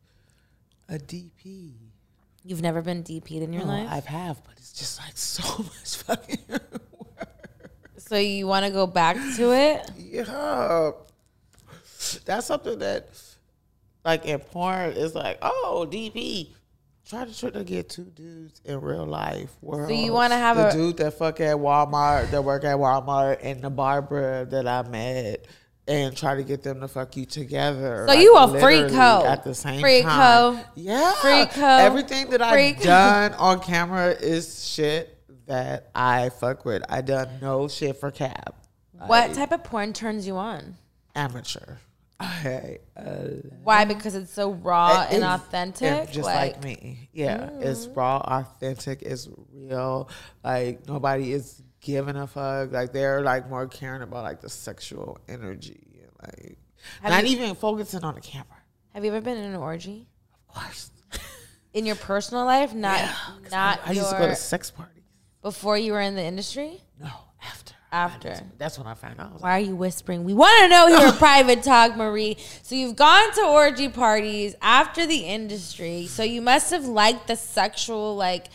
a 0.88 0.98
DP. 0.98 1.70
You've 2.46 2.62
never 2.62 2.80
been 2.80 3.02
DP'd 3.02 3.42
in 3.42 3.52
your 3.52 3.64
No, 3.64 3.68
life? 3.72 3.88
I've 3.90 4.06
have, 4.06 4.42
but 4.44 4.54
it's 4.56 4.72
just 4.72 5.00
like 5.00 5.12
so 5.16 5.62
much 5.64 5.96
fucking 5.96 6.38
so 7.98 8.16
you 8.16 8.46
want 8.46 8.64
to 8.64 8.70
go 8.70 8.86
back 8.86 9.16
to 9.36 9.52
it? 9.52 9.90
Yeah. 9.98 10.92
That's 12.24 12.46
something 12.46 12.78
that, 12.78 13.08
like 14.04 14.24
in 14.26 14.38
porn, 14.38 14.92
is 14.92 15.14
like, 15.14 15.38
oh, 15.42 15.88
DP. 15.90 16.50
Try 17.08 17.24
to 17.24 17.36
try 17.38 17.50
to 17.50 17.64
get 17.64 17.88
two 17.88 18.04
dudes 18.04 18.60
in 18.64 18.80
real 18.80 19.06
life. 19.06 19.50
World. 19.60 19.88
So 19.88 19.94
you 19.94 20.12
wanna 20.12 20.36
have 20.36 20.56
the 20.56 20.68
a- 20.68 20.72
dude 20.72 20.96
that 20.98 21.14
fuck 21.14 21.40
at 21.40 21.56
Walmart, 21.56 22.30
that 22.30 22.42
work 22.42 22.64
at 22.64 22.76
Walmart, 22.76 23.38
and 23.42 23.62
the 23.62 23.70
barber 23.70 24.44
that 24.46 24.66
I 24.66 24.82
met, 24.88 25.46
and 25.88 26.16
try 26.16 26.34
to 26.34 26.42
get 26.42 26.62
them 26.62 26.80
to 26.80 26.88
fuck 26.88 27.16
you 27.16 27.24
together. 27.24 28.06
So 28.08 28.14
you 28.14 28.36
a 28.36 28.46
literally 28.46 28.90
freako. 28.90 29.24
at 29.24 29.44
the 29.44 29.54
same 29.54 29.80
Freako. 29.82 30.02
time. 30.02 30.64
Yeah, 30.74 31.12
Freako. 31.18 31.80
Everything 31.80 32.30
that 32.30 32.42
I've 32.42 32.80
done 32.80 33.32
on 33.38 33.60
camera 33.60 34.08
is 34.10 34.64
shit 34.66 35.16
that 35.46 35.90
I 35.94 36.30
fuck 36.30 36.64
with. 36.64 36.82
I 36.88 37.02
done 37.02 37.28
no 37.40 37.68
shit 37.68 37.96
for 37.96 38.10
cab. 38.10 38.54
What 39.06 39.34
type 39.34 39.52
of 39.52 39.62
porn 39.62 39.92
turns 39.92 40.26
you 40.26 40.36
on? 40.36 40.76
Amateur. 41.14 41.76
I 42.18 42.78
uh, 42.96 43.02
Why? 43.62 43.84
Because 43.84 44.14
it's 44.14 44.32
so 44.32 44.52
raw 44.52 45.02
and 45.08 45.18
It's- 45.18 45.40
authentic. 45.40 45.88
and 45.88 46.10
just 46.10 46.24
like, 46.24 46.64
me. 46.64 47.10
Yeah, 47.12 47.50
it's 47.60 47.86
raw, 47.88 48.18
authentic, 48.18 49.02
it's 49.02 49.28
real. 49.52 50.08
Like 50.42 50.88
nobody 50.88 51.32
is 51.32 51.62
giving 51.86 52.16
a 52.16 52.26
fuck. 52.26 52.72
Like 52.72 52.92
they're 52.92 53.22
like 53.22 53.48
more 53.48 53.66
caring 53.68 54.02
about 54.02 54.24
like 54.24 54.40
the 54.40 54.50
sexual 54.50 55.18
energy 55.28 55.80
like 56.22 56.58
Have 57.02 57.12
not 57.12 57.24
you- 57.26 57.36
even 57.36 57.54
focusing 57.54 58.02
on 58.04 58.14
the 58.14 58.20
camera. 58.20 58.58
Have 58.92 59.04
you 59.04 59.10
ever 59.12 59.20
been 59.20 59.36
in 59.38 59.44
an 59.44 59.56
orgy 59.56 60.08
Of 60.48 60.54
course. 60.54 60.90
in 61.74 61.86
your 61.86 61.96
personal 61.96 62.44
life? 62.44 62.74
Not, 62.74 63.00
not 63.50 63.80
I 63.86 63.92
used 63.92 64.10
to 64.10 64.16
go 64.18 64.26
to 64.26 64.34
sex 64.34 64.70
parties. 64.70 65.02
before 65.42 65.76
you 65.78 65.92
were 65.92 66.00
in 66.00 66.14
the 66.16 66.22
industry. 66.24 66.80
No, 67.00 67.10
after. 67.42 67.74
After. 67.92 68.40
That's, 68.58 68.78
when 68.78 68.86
I 68.86 68.94
found 68.94 69.20
out. 69.20 69.28
I 69.28 69.32
was 69.32 69.34
like, 69.34 69.42
Why 69.42 69.56
are 69.58 69.64
you 69.64 69.76
whispering? 69.76 70.24
We 70.24 70.34
want 70.34 70.58
to 70.62 70.68
know 70.68 70.86
your 70.88 71.12
private 71.26 71.62
talk, 71.62 71.96
Marie. 71.96 72.36
So 72.62 72.74
you've 72.74 72.96
gone 72.96 73.32
to 73.34 73.42
orgy 73.42 73.88
parties 73.88 74.54
after 74.60 75.06
the 75.06 75.18
industry. 75.18 76.06
So 76.06 76.22
you 76.22 76.42
must 76.42 76.70
have 76.72 76.86
liked 76.86 77.28
the 77.28 77.36
sexual 77.36 78.16
like 78.16 78.46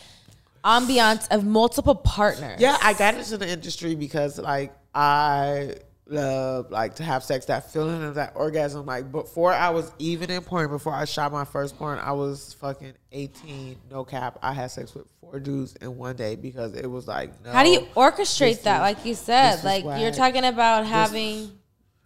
ambiance 0.64 1.28
of 1.30 1.44
multiple 1.44 1.94
partners. 1.94 2.60
Yeah, 2.60 2.76
I 2.82 2.92
got 2.94 3.14
into 3.14 3.36
the 3.36 3.48
industry 3.48 3.94
because 3.94 4.38
like 4.38 4.72
I 4.94 5.74
love 6.06 6.70
like 6.70 6.96
to 6.96 7.02
have 7.04 7.22
sex, 7.24 7.46
that 7.46 7.72
feeling 7.72 8.02
of 8.02 8.16
that 8.16 8.32
orgasm. 8.34 8.84
Like 8.86 9.10
before 9.10 9.52
I 9.52 9.70
was 9.70 9.90
even 9.98 10.30
in 10.30 10.42
porn, 10.42 10.68
before 10.68 10.94
I 10.94 11.04
shot 11.04 11.32
my 11.32 11.44
first 11.44 11.76
porn, 11.78 11.98
I 11.98 12.12
was 12.12 12.54
fucking 12.60 12.92
eighteen, 13.12 13.76
no 13.90 14.04
cap. 14.04 14.38
I 14.42 14.52
had 14.52 14.70
sex 14.70 14.94
with 14.94 15.06
four 15.20 15.40
dudes 15.40 15.74
in 15.80 15.96
one 15.96 16.16
day 16.16 16.36
because 16.36 16.74
it 16.74 16.86
was 16.86 17.06
like 17.08 17.42
no. 17.44 17.52
How 17.52 17.62
do 17.64 17.70
you 17.70 17.80
orchestrate 17.96 18.62
that? 18.62 18.76
is- 18.76 18.80
Like 18.96 19.04
you 19.06 19.14
said, 19.14 19.64
like 19.64 19.84
you're 20.00 20.10
talking 20.12 20.44
about 20.44 20.86
having, 20.86 21.50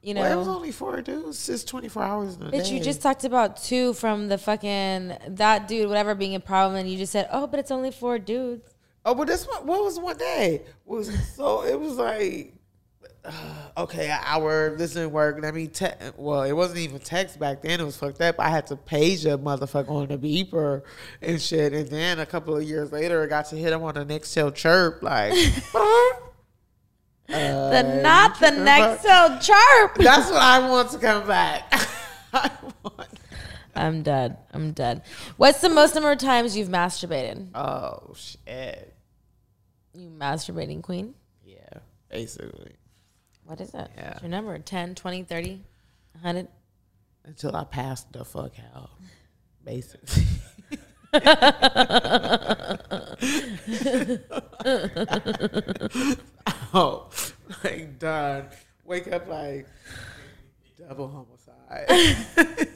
you 0.02 0.14
know. 0.14 0.22
Well, 0.22 0.32
it 0.32 0.36
was 0.36 0.48
only 0.48 0.72
four 0.72 1.00
dudes. 1.02 1.48
It's 1.48 1.64
twenty 1.64 1.88
four 1.88 2.02
hours 2.02 2.36
in 2.36 2.50
But 2.50 2.70
you 2.70 2.80
just 2.80 3.02
talked 3.02 3.24
about 3.24 3.56
two 3.56 3.92
from 3.94 4.28
the 4.28 4.38
fucking 4.38 5.16
that 5.28 5.68
dude, 5.68 5.88
whatever 5.88 6.14
being 6.14 6.34
a 6.34 6.40
problem, 6.40 6.78
and 6.78 6.88
you 6.88 6.96
just 6.98 7.12
said, 7.12 7.28
"Oh, 7.32 7.46
but 7.46 7.60
it's 7.60 7.70
only 7.70 7.90
four 7.90 8.18
dudes." 8.18 8.74
Oh, 9.04 9.14
but 9.14 9.28
this 9.28 9.46
one, 9.46 9.66
what 9.66 9.82
was 9.82 10.00
one 10.00 10.16
day? 10.16 10.62
Was 10.84 11.10
so 11.34 11.64
it 11.64 11.78
was 11.78 11.94
like, 11.96 12.54
okay, 13.76 14.10
an 14.10 14.20
hour. 14.24 14.76
This 14.76 14.94
didn't 14.94 15.12
work. 15.12 15.38
Let 15.40 15.54
me 15.54 15.68
text. 15.68 16.14
Well, 16.16 16.42
it 16.42 16.52
wasn't 16.52 16.80
even 16.80 16.98
text 16.98 17.38
back 17.38 17.62
then. 17.62 17.80
It 17.80 17.84
was 17.84 17.96
fucked 17.96 18.20
up. 18.20 18.36
I 18.38 18.48
had 18.48 18.66
to 18.68 18.76
page 18.76 19.24
a 19.24 19.38
motherfucker 19.38 19.90
on 19.90 20.08
the 20.08 20.18
beeper 20.18 20.82
and 21.22 21.40
shit. 21.40 21.72
And 21.72 21.88
then 21.88 22.18
a 22.18 22.26
couple 22.26 22.56
of 22.56 22.62
years 22.62 22.92
later, 22.92 23.22
I 23.22 23.26
got 23.26 23.46
to 23.46 23.56
hit 23.56 23.72
him 23.72 23.82
on 23.82 23.94
the 23.94 24.04
next 24.04 24.30
cell 24.30 24.50
chirp, 24.50 25.02
like. 25.02 25.32
Uh, 27.28 27.70
the 27.70 28.00
not 28.02 28.38
the 28.38 28.50
next 28.50 29.02
cell 29.02 29.38
chirp. 29.40 29.96
That's 29.96 30.30
what 30.30 30.40
I 30.40 30.68
want 30.68 30.90
to 30.90 30.98
come 30.98 31.26
back. 31.26 31.64
I 32.32 32.50
want. 32.82 33.08
I'm 33.74 34.02
dead. 34.02 34.38
I'm 34.52 34.72
dead. 34.72 35.02
What's 35.36 35.60
the 35.60 35.68
most 35.68 35.94
number 35.94 36.10
of 36.12 36.18
times 36.18 36.56
you've 36.56 36.68
masturbated? 36.68 37.48
Oh 37.54 38.14
shit! 38.14 38.94
You 39.92 40.08
masturbating 40.10 40.82
queen? 40.82 41.14
Yeah, 41.44 41.80
basically. 42.08 42.76
What 43.44 43.60
is 43.60 43.74
it? 43.74 43.90
Yeah. 43.96 44.08
What's 44.10 44.22
your 44.22 44.30
number? 44.30 44.58
10, 44.58 44.94
20, 44.96 45.22
30, 45.22 45.60
100? 46.12 46.48
Until 47.24 47.56
I 47.56 47.64
pass 47.64 48.02
the 48.04 48.24
fuck 48.24 48.52
out, 48.74 48.90
basically. 49.64 50.24
oh, 56.74 57.08
like 57.64 57.98
done. 57.98 58.46
Wake 58.84 59.10
up 59.12 59.26
like 59.28 59.66
double 60.78 61.08
homicide. 61.08 61.88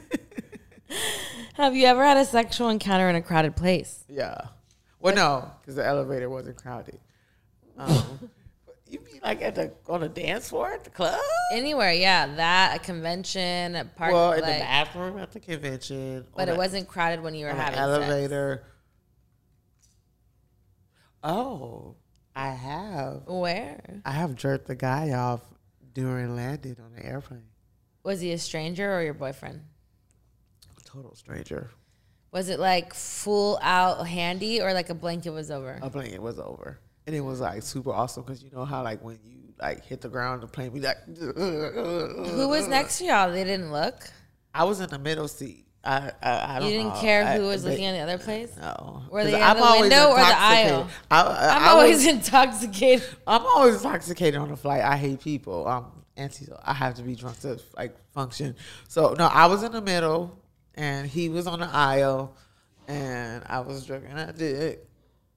Have 1.53 1.75
you 1.75 1.85
ever 1.85 2.03
had 2.03 2.17
a 2.17 2.25
sexual 2.25 2.69
encounter 2.69 3.07
in 3.09 3.15
a 3.15 3.21
crowded 3.21 3.55
place? 3.55 4.03
yeah. 4.09 4.47
Well, 4.99 5.15
no, 5.15 5.51
because 5.59 5.75
the 5.75 5.85
elevator 5.85 6.29
wasn't 6.29 6.57
crowded. 6.57 6.99
Um, 7.75 8.29
like 9.23 9.41
at 9.41 9.55
the 9.55 9.71
on 9.87 10.03
a 10.03 10.09
dance 10.09 10.49
floor 10.49 10.71
at 10.73 10.83
the 10.83 10.89
club? 10.89 11.19
Anywhere, 11.53 11.93
yeah. 11.93 12.35
That, 12.35 12.75
a 12.75 12.79
convention, 12.79 13.75
a 13.75 13.85
party. 13.85 14.13
well, 14.13 14.33
in 14.33 14.41
like, 14.41 14.53
the 14.53 14.59
bathroom 14.59 15.17
at 15.17 15.31
the 15.31 15.39
convention. 15.39 16.25
but 16.35 16.49
it 16.49 16.53
a- 16.53 16.57
wasn't 16.57 16.87
crowded 16.87 17.21
when 17.21 17.35
you 17.35 17.45
were 17.45 17.51
an 17.51 17.57
having 17.57 17.79
elevator. 17.79 18.63
Oh, 21.23 21.95
I 22.35 22.49
have. 22.49 23.23
Where? 23.27 24.01
I 24.05 24.11
have 24.11 24.35
jerked 24.35 24.67
the 24.67 24.75
guy 24.75 25.11
off 25.11 25.41
during 25.93 26.35
landing 26.35 26.77
on 26.83 26.93
the 26.95 27.05
airplane. 27.05 27.43
Was 28.03 28.21
he 28.21 28.31
a 28.31 28.39
stranger 28.39 28.91
or 28.91 29.03
your 29.03 29.13
boyfriend? 29.13 29.61
A 30.77 30.81
total 30.83 31.13
stranger. 31.15 31.69
Was 32.31 32.49
it 32.49 32.59
like 32.59 32.93
full 32.93 33.59
out 33.61 34.07
handy 34.07 34.61
or 34.61 34.73
like 34.73 34.89
a 34.89 34.95
blanket 34.95 35.31
was 35.31 35.51
over? 35.51 35.77
A 35.81 35.89
blanket 35.89 36.21
was 36.21 36.39
over, 36.39 36.79
and 37.11 37.17
it 37.17 37.21
was 37.21 37.41
like 37.41 37.61
super 37.61 37.91
awesome 37.91 38.23
because 38.23 38.41
you 38.41 38.49
know 38.51 38.63
how 38.65 38.81
like 38.83 39.03
when 39.03 39.19
you 39.23 39.37
like 39.59 39.85
hit 39.85 39.99
the 40.01 40.09
ground, 40.09 40.41
the 40.43 40.47
plane 40.47 40.69
be 40.71 40.79
like. 40.79 40.97
Who 41.07 42.47
was 42.47 42.67
next 42.67 42.97
to 42.99 43.05
y'all? 43.05 43.31
They 43.31 43.43
didn't 43.43 43.71
look. 43.71 43.95
I 44.53 44.63
was 44.63 44.79
in 44.79 44.89
the 44.89 44.99
middle 44.99 45.27
seat. 45.27 45.65
I 45.83 46.11
I, 46.21 46.29
I 46.31 46.53
You 46.55 46.59
don't 46.61 46.69
didn't 46.69 46.87
know. 46.95 47.01
care 47.01 47.23
I- 47.25 47.37
who 47.37 47.43
was 47.47 47.63
they- 47.63 47.71
looking 47.71 47.85
at 47.85 47.93
the 47.93 48.13
other 48.13 48.23
place. 48.23 48.55
No. 48.59 49.03
Were 49.09 49.23
they 49.23 49.35
at 49.35 49.55
the 49.55 49.63
always 49.63 49.81
window 49.81 50.09
or 50.11 50.15
the 50.17 50.21
aisle? 50.23 50.87
I, 51.09 51.21
I, 51.21 51.55
I'm 51.57 51.63
I 51.63 51.67
always 51.69 51.97
was- 51.97 52.07
intoxicated. 52.15 53.05
I'm 53.27 53.45
always 53.45 53.75
intoxicated 53.77 54.39
on 54.39 54.49
the 54.49 54.57
flight. 54.57 54.81
I 54.81 54.95
hate 54.97 55.19
people. 55.21 55.67
I'm 55.67 55.85
anti. 56.17 56.47
I 56.63 56.73
have 56.73 56.95
to 56.95 57.03
be 57.03 57.15
drunk 57.15 57.39
to 57.41 57.59
like 57.75 57.95
function. 58.13 58.55
So 58.87 59.13
no, 59.17 59.25
I 59.27 59.47
was 59.47 59.63
in 59.63 59.71
the 59.71 59.81
middle, 59.81 60.37
and 60.75 61.07
he 61.07 61.29
was 61.29 61.45
on 61.47 61.59
the 61.59 61.69
aisle, 61.71 62.35
and 62.87 63.43
I 63.47 63.59
was 63.61 63.85
drinking. 63.85 64.13
I 64.13 64.31
did, 64.31 64.79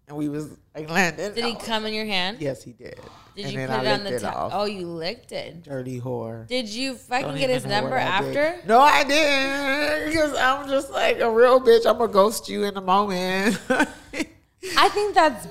and 0.08 0.16
we 0.16 0.28
was 0.28 0.56
like 0.74 0.90
landing. 0.90 1.34
Did 1.34 1.44
he 1.44 1.54
come 1.54 1.86
in 1.86 1.94
your 1.94 2.04
hand? 2.04 2.38
Yes, 2.40 2.62
he 2.62 2.72
did. 2.72 3.00
Did 3.34 3.46
and 3.46 3.54
you 3.54 3.60
put 3.66 3.70
I 3.70 3.84
it 3.84 4.00
on 4.00 4.04
the 4.04 4.20
top? 4.20 4.50
Oh, 4.54 4.64
you 4.64 4.86
licked 4.86 5.32
it. 5.32 5.62
dirty 5.62 6.00
whore. 6.00 6.46
Did 6.46 6.68
you 6.68 6.94
fucking 6.94 7.28
Don't 7.28 7.38
get 7.38 7.50
his 7.50 7.66
number 7.66 7.96
after? 7.96 8.60
No, 8.66 8.80
I 8.80 9.02
didn't. 9.04 10.10
Because 10.10 10.34
I'm 10.34 10.68
just 10.68 10.90
like 10.90 11.20
a 11.20 11.30
real 11.30 11.60
bitch. 11.60 11.86
I'm 11.86 11.98
gonna 11.98 12.12
ghost 12.12 12.48
you 12.48 12.64
in 12.64 12.76
a 12.76 12.80
moment. 12.80 13.58
I 14.76 14.88
think 14.88 15.14
that's 15.14 15.46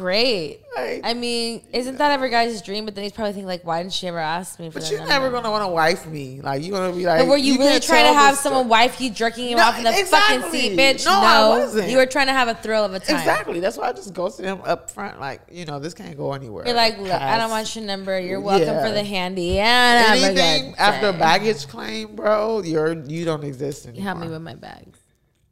great. 0.00 0.60
Like- 0.74 1.02
I 1.04 1.14
mean, 1.14 1.62
isn't 1.72 1.98
that 1.98 2.12
every 2.12 2.30
guy's 2.30 2.62
dream? 2.62 2.84
But 2.84 2.94
then 2.94 3.04
he's 3.04 3.12
probably 3.12 3.32
thinking 3.32 3.46
like, 3.46 3.64
why 3.64 3.82
didn't 3.82 3.92
she 3.92 4.06
ever 4.08 4.18
ask 4.18 4.58
me 4.58 4.70
for 4.70 4.80
but 4.80 4.90
you're 4.90 5.04
never 5.06 5.30
gonna 5.30 5.50
want 5.50 5.62
to 5.64 5.68
wife 5.68 6.06
me. 6.06 6.40
Like 6.40 6.62
you're 6.64 6.76
gonna 6.78 6.94
be 6.96 7.04
like. 7.04 7.20
But 7.20 7.28
were 7.28 7.36
you, 7.36 7.58
really 7.58 7.80
trying 7.80 8.06
to 8.06 8.18
have 8.18 8.36
someone 8.36 8.62
story. 8.62 8.70
wife 8.70 9.00
you 9.00 9.10
jerking 9.10 9.48
you 9.48 9.56
No, 9.56 9.64
off 9.64 9.76
in 9.78 9.84
the 9.84 9.92
fucking 9.92 10.50
seat, 10.50 10.78
bitch? 10.78 11.04
No, 11.04 11.12
I 11.12 11.48
wasn't. 11.48 11.90
You 11.90 11.98
were 11.98 12.06
trying 12.06 12.28
to 12.28 12.32
have 12.32 12.48
a 12.48 12.54
thrill 12.54 12.84
of 12.84 12.94
a 12.94 13.00
time. 13.00 13.16
Exactly. 13.16 13.60
That's 13.60 13.76
why 13.76 13.88
I 13.88 13.92
just 13.92 14.14
ghosted 14.14 14.46
him 14.46 14.60
up 14.64 14.90
front. 14.90 15.20
Like 15.20 15.42
you 15.50 15.64
know, 15.66 15.78
this 15.78 15.92
can't 15.92 16.16
go 16.16 16.32
anywhere. 16.32 16.64
You're 16.66 16.76
like, 16.76 16.98
look, 16.98 17.10
I 17.10 17.36
don't 17.36 17.50
want 17.50 17.74
your 17.76 17.84
number. 17.84 18.18
You're 18.18 18.40
welcome 18.40 18.68
Yeah. 18.68 18.86
for 18.86 18.92
the 18.92 19.04
handy. 19.04 19.58
And 19.58 20.22
a 20.22 20.24
anything 20.24 20.74
after 20.76 21.12
baggage 21.12 21.68
claim, 21.68 22.16
bro. 22.16 22.62
You're 22.62 22.92
you 23.04 23.24
don't 23.24 23.44
exist 23.44 23.86
anymore. 23.86 24.04
Help 24.04 24.18
me 24.20 24.28
with 24.28 24.42
my 24.42 24.54
bags. 24.54 24.99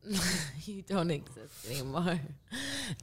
you 0.64 0.82
don't 0.82 1.10
exist 1.10 1.66
anymore. 1.70 2.18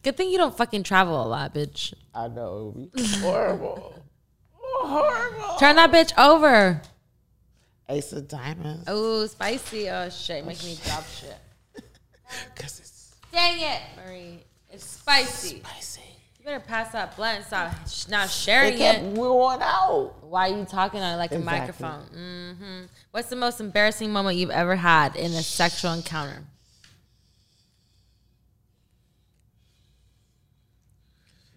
Good 0.03 0.17
thing 0.17 0.29
you 0.29 0.37
don't 0.37 0.55
fucking 0.55 0.83
travel 0.83 1.23
a 1.23 1.27
lot, 1.27 1.53
bitch. 1.53 1.93
I 2.13 2.27
know 2.27 2.73
it 2.75 2.79
would 2.79 2.91
be 2.93 3.07
horrible. 3.19 4.03
horrible. 4.51 5.55
Turn 5.57 5.75
that 5.75 5.91
bitch 5.91 6.13
over. 6.17 6.81
Ace 7.89 8.11
of 8.13 8.27
diamonds. 8.27 8.85
Oh, 8.87 9.25
spicy. 9.27 9.89
Oh 9.89 10.09
shit, 10.09 10.45
making 10.45 10.69
me 10.69 10.77
drop 10.85 11.05
shit. 11.07 11.37
Cause 12.55 12.79
it's 12.79 13.15
Dang 13.31 13.59
it, 13.59 13.81
Marie. 14.03 14.39
It's 14.71 14.85
spicy. 14.85 15.59
spicy. 15.59 16.01
You 16.39 16.45
better 16.45 16.59
pass 16.59 16.91
that 16.93 17.15
blunt 17.15 17.37
and 17.37 17.45
stop 17.45 17.87
sh- 17.87 18.07
not 18.07 18.29
sharing 18.29 18.73
It 18.73 18.77
kept 18.77 19.03
it. 19.03 19.15
going 19.15 19.59
out. 19.61 20.13
Why 20.23 20.49
are 20.49 20.57
you 20.57 20.65
talking 20.65 21.01
on 21.01 21.13
it 21.15 21.17
like 21.17 21.31
a 21.31 21.35
Exactly. 21.37 21.59
microphone? 21.59 22.01
hmm 22.07 22.83
What's 23.11 23.29
the 23.29 23.35
most 23.35 23.59
embarrassing 23.59 24.11
moment 24.11 24.37
you've 24.37 24.49
ever 24.51 24.75
had 24.75 25.15
in 25.15 25.31
a 25.33 25.43
sexual 25.43 25.91
encounter? 25.93 26.43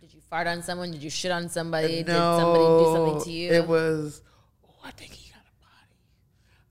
Did 0.01 0.13
you 0.15 0.18
fart 0.31 0.47
on 0.47 0.63
someone? 0.63 0.91
Did 0.93 1.03
you 1.03 1.11
shit 1.11 1.31
on 1.31 1.49
somebody? 1.49 2.03
Did 2.03 2.09
somebody 2.09 2.65
do 2.65 2.93
something 2.95 3.25
to 3.25 3.31
you? 3.33 3.53
It 3.53 3.67
was. 3.67 4.23
Oh, 4.69 4.75
I 4.85 4.91
think 4.93 5.13
he 5.13 5.33
got 5.33 5.43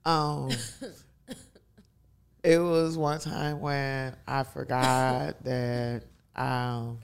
a 0.06 0.50
body. 0.50 0.58
Um, 1.30 1.36
it 2.44 2.60
was 2.60 2.98
one 2.98 3.20
time 3.20 3.60
when 3.60 4.16
I 4.28 4.44
forgot 4.44 5.44
that 5.44 6.04
um 6.36 7.00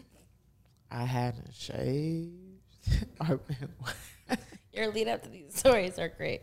I 0.92 1.04
hadn't 1.06 1.54
shaved. 1.54 2.32
I've 3.22 3.40
been- 3.48 3.70
Your 4.74 4.88
lead 4.92 5.08
up 5.08 5.22
to 5.24 5.30
these 5.30 5.54
stories 5.56 6.00
are 6.00 6.08
great. 6.10 6.42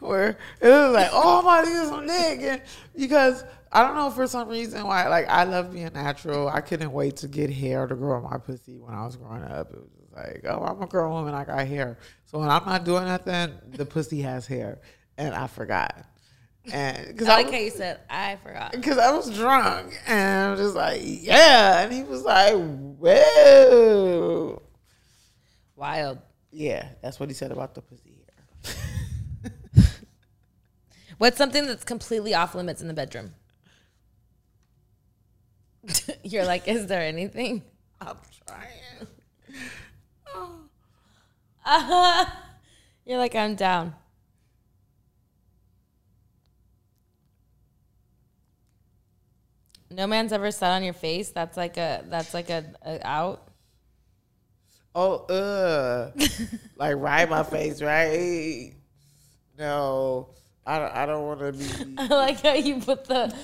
where 0.00 0.38
it 0.60 0.68
was 0.68 0.94
like, 0.94 1.10
oh 1.12 1.42
my 1.42 1.62
god, 1.62 1.88
some 1.88 2.06
dick, 2.06 2.40
and 2.40 2.62
because 2.96 3.44
I 3.74 3.82
don't 3.82 3.96
know 3.96 4.08
for 4.10 4.26
some 4.28 4.48
reason 4.48 4.86
why, 4.86 5.08
like 5.08 5.26
I 5.28 5.42
love 5.44 5.72
being 5.72 5.90
natural. 5.92 6.48
I 6.48 6.60
couldn't 6.60 6.92
wait 6.92 7.16
to 7.18 7.28
get 7.28 7.50
hair 7.50 7.86
to 7.88 7.94
grow 7.96 8.16
on 8.18 8.22
my 8.30 8.38
pussy 8.38 8.78
when 8.78 8.94
I 8.94 9.04
was 9.04 9.16
growing 9.16 9.42
up. 9.42 9.72
It 9.72 9.80
was 9.80 9.90
just 9.98 10.12
like, 10.14 10.44
oh, 10.48 10.64
I'm 10.64 10.80
a 10.80 10.86
grown 10.86 11.10
woman, 11.12 11.34
I 11.34 11.44
got 11.44 11.66
hair. 11.66 11.98
So 12.24 12.38
when 12.38 12.48
I'm 12.48 12.64
not 12.64 12.84
doing 12.84 13.04
nothing, 13.04 13.52
the 13.72 13.84
pussy 13.84 14.22
has 14.22 14.46
hair, 14.46 14.78
and 15.18 15.34
I 15.34 15.48
forgot, 15.48 16.06
and 16.72 17.08
because 17.08 17.26
I 17.28 17.32
I 17.32 17.36
like 17.38 17.46
was- 17.46 17.54
how 17.54 17.60
you 17.60 17.70
said, 17.70 18.00
I 18.08 18.36
forgot. 18.36 18.70
because 18.72 18.96
I 18.98 19.10
was 19.12 19.34
drunk 19.36 20.00
and 20.06 20.46
I 20.46 20.50
was 20.52 20.60
just 20.60 20.74
like, 20.76 21.00
yeah. 21.04 21.80
And 21.82 21.92
he 21.92 22.04
was 22.04 22.22
like, 22.22 22.54
whoa. 22.54 24.62
Wild. 25.76 26.18
Yeah, 26.52 26.88
that's 27.02 27.18
what 27.18 27.28
he 27.28 27.34
said 27.34 27.50
about 27.50 27.74
the 27.74 27.82
pussy 27.82 28.20
hair. 28.64 28.74
What's 31.18 31.36
something 31.36 31.66
that's 31.66 31.84
completely 31.84 32.34
off 32.34 32.54
limits 32.54 32.80
in 32.80 32.88
the 32.88 32.94
bedroom? 32.94 33.34
You're 36.22 36.44
like, 36.44 36.68
is 36.68 36.86
there 36.86 37.02
anything? 37.02 37.62
I'm 38.00 38.16
trying. 38.46 38.68
You're 43.06 43.18
like, 43.18 43.34
I'm 43.34 43.54
down. 43.54 43.94
No 49.90 50.06
man's 50.06 50.32
ever 50.32 50.50
sat 50.50 50.72
on 50.72 50.82
your 50.82 50.92
face. 50.92 51.30
That's 51.30 51.56
like 51.56 51.76
a 51.76 52.04
that's 52.08 52.34
like 52.34 52.50
a, 52.50 52.64
a 52.84 53.06
out. 53.06 53.48
Oh, 54.94 55.24
uh, 55.26 56.10
like 56.76 56.96
ride 56.96 57.30
my 57.30 57.44
face, 57.44 57.80
right? 57.80 58.72
No, 59.56 60.30
I 60.66 60.78
don't, 60.78 60.96
I 60.96 61.06
don't 61.06 61.26
want 61.26 61.40
to 61.40 61.52
be. 61.52 61.94
I 61.98 62.06
like 62.06 62.42
how 62.42 62.54
you 62.54 62.80
put 62.80 63.04
the 63.04 63.34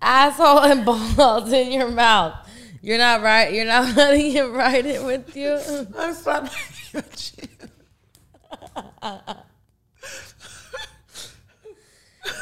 asshole 0.00 0.60
and 0.60 0.84
balls 0.84 1.52
in 1.52 1.72
your 1.72 1.90
mouth. 1.90 2.34
You're 2.80 2.98
not 2.98 3.22
right. 3.22 3.52
You're 3.52 3.66
not 3.66 3.96
letting 3.96 4.32
him 4.32 4.52
ride 4.52 4.86
it 4.86 5.02
with 5.02 5.36
you. 5.36 5.58
I'm 5.98 6.14
sorry. 6.14 6.48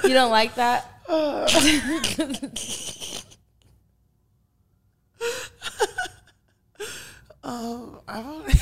You 0.05 0.15
don't 0.15 0.31
like 0.31 0.55
that? 0.57 0.89
Um, 7.45 8.01
I've 8.07 8.27
only. 8.27 8.55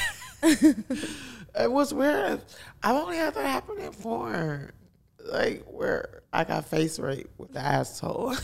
it 1.54 1.70
was 1.70 1.92
weird. 1.92 2.40
I've 2.82 2.96
only 2.96 3.16
had 3.16 3.34
that 3.34 3.46
happen 3.46 3.78
in 3.78 3.92
porn, 3.92 4.72
like 5.24 5.64
where 5.66 6.22
I 6.32 6.44
got 6.44 6.64
face 6.64 6.98
raped 6.98 7.38
with 7.38 7.52
the 7.52 7.60
asshole, 7.60 8.36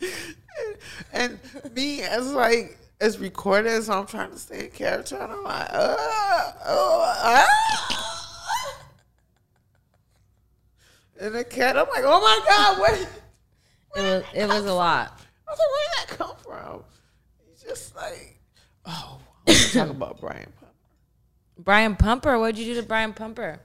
and 1.12 1.38
me 1.74 2.02
as 2.02 2.32
like 2.32 2.78
it's 3.00 3.18
recorded, 3.18 3.82
so 3.84 3.92
I'm 4.00 4.06
trying 4.06 4.30
to 4.30 4.38
stay 4.38 4.64
in 4.64 4.70
character, 4.70 5.16
and 5.16 5.32
I'm 5.32 5.44
like, 5.44 5.68
uh, 5.70 5.96
oh, 6.66 7.14
ah. 7.24 7.46
and 11.20 11.34
the 11.34 11.44
cat, 11.44 11.76
I'm 11.76 11.88
like, 11.88 12.04
oh 12.04 12.20
my 12.20 12.40
god, 12.48 12.78
what? 12.78 13.08
It 13.96 14.02
was 14.02 14.24
it 14.34 14.46
was 14.48 14.64
a 14.66 14.74
lot. 14.74 15.20
I 15.46 15.50
was 15.50 15.58
like, 15.58 15.68
where 15.68 15.86
did 15.86 15.96
that 15.96 16.18
come 16.18 16.36
from? 16.44 16.84
He's 17.48 17.62
just 17.62 17.94
like, 17.94 18.39
oh, 18.86 19.18
I 19.46 19.50
want 19.50 19.58
to 19.58 19.72
talk 19.72 19.90
about 19.90 20.20
Brian 20.20 20.52
Pumper. 20.58 20.72
Brian 21.58 21.96
Pumper, 21.96 22.38
what'd 22.38 22.58
you 22.58 22.74
do 22.74 22.80
to 22.80 22.86
Brian 22.86 23.12
Pumper? 23.12 23.60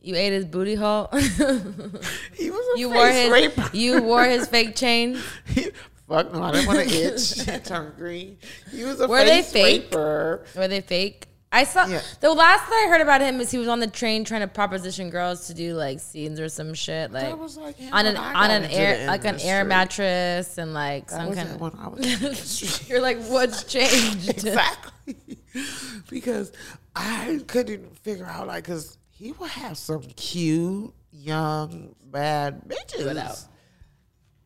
You 0.00 0.16
ate 0.16 0.32
his 0.32 0.44
booty 0.44 0.74
hole. 0.74 1.08
He 1.12 2.50
was 2.50 2.76
a 2.76 2.78
you 2.78 2.88
face 2.90 2.94
wore 2.96 3.08
his 3.08 3.30
raper. 3.30 3.70
you 3.72 4.02
wore 4.02 4.24
his 4.24 4.46
fake 4.48 4.76
chain. 4.82 5.18
He- 5.46 5.70
fuck 6.08 6.32
no, 6.32 6.42
I 6.42 6.52
didn't 6.52 6.66
want 6.66 6.86
to 6.88 6.94
itch 6.94 7.48
and 7.48 7.64
turn 7.64 7.94
green. 7.96 8.36
He 8.70 8.84
was 8.84 9.00
a 9.00 9.08
Were 9.08 9.24
they 9.24 9.40
fake? 9.42 9.84
raper. 9.84 10.44
Were 10.54 10.68
they 10.68 10.82
fake? 10.82 11.26
I 11.54 11.64
saw 11.64 11.86
Yeah. 11.86 12.00
the 12.20 12.32
last 12.32 12.68
that 12.68 12.84
I 12.86 12.90
heard 12.90 13.00
about 13.00 13.20
him 13.20 13.40
is 13.40 13.50
he 13.50 13.58
was 13.58 13.68
on 13.68 13.78
the 13.78 13.86
train 13.86 14.24
trying 14.24 14.40
to 14.40 14.48
proposition 14.48 15.08
girls 15.08 15.46
to 15.46 15.54
do 15.54 15.74
like 15.74 16.00
scenes 16.00 16.40
or 16.40 16.48
some 16.48 16.74
shit 16.74 17.12
like, 17.12 17.38
was 17.38 17.56
like 17.56 17.76
on 17.92 18.06
an 18.06 18.16
on 18.16 18.50
an 18.50 18.64
air 18.64 19.06
like 19.06 19.24
an 19.24 19.38
air 19.40 19.64
mattress 19.64 20.58
and 20.58 20.74
like 20.74 21.06
That 21.08 21.16
some 21.16 21.28
wasn't 21.28 21.48
kind 21.48 21.60
when 21.60 21.72
I 21.78 21.88
was 21.88 22.04
in 22.04 22.18
the 22.20 22.26
industry. 22.28 22.86
You're 22.88 23.00
like, 23.00 23.22
what's 23.26 23.64
changed? 23.64 24.28
exactly 24.30 25.38
because 26.10 26.50
I 26.96 27.40
couldn't 27.46 27.96
figure 27.98 28.26
out 28.26 28.48
like 28.48 28.64
because 28.64 28.98
he 29.10 29.30
would 29.32 29.50
have 29.50 29.78
some 29.78 30.02
cute 30.16 30.92
young 31.12 31.94
bad 32.04 32.62
bitches. 32.66 33.04
Without. 33.06 33.38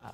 Oh, 0.05 0.11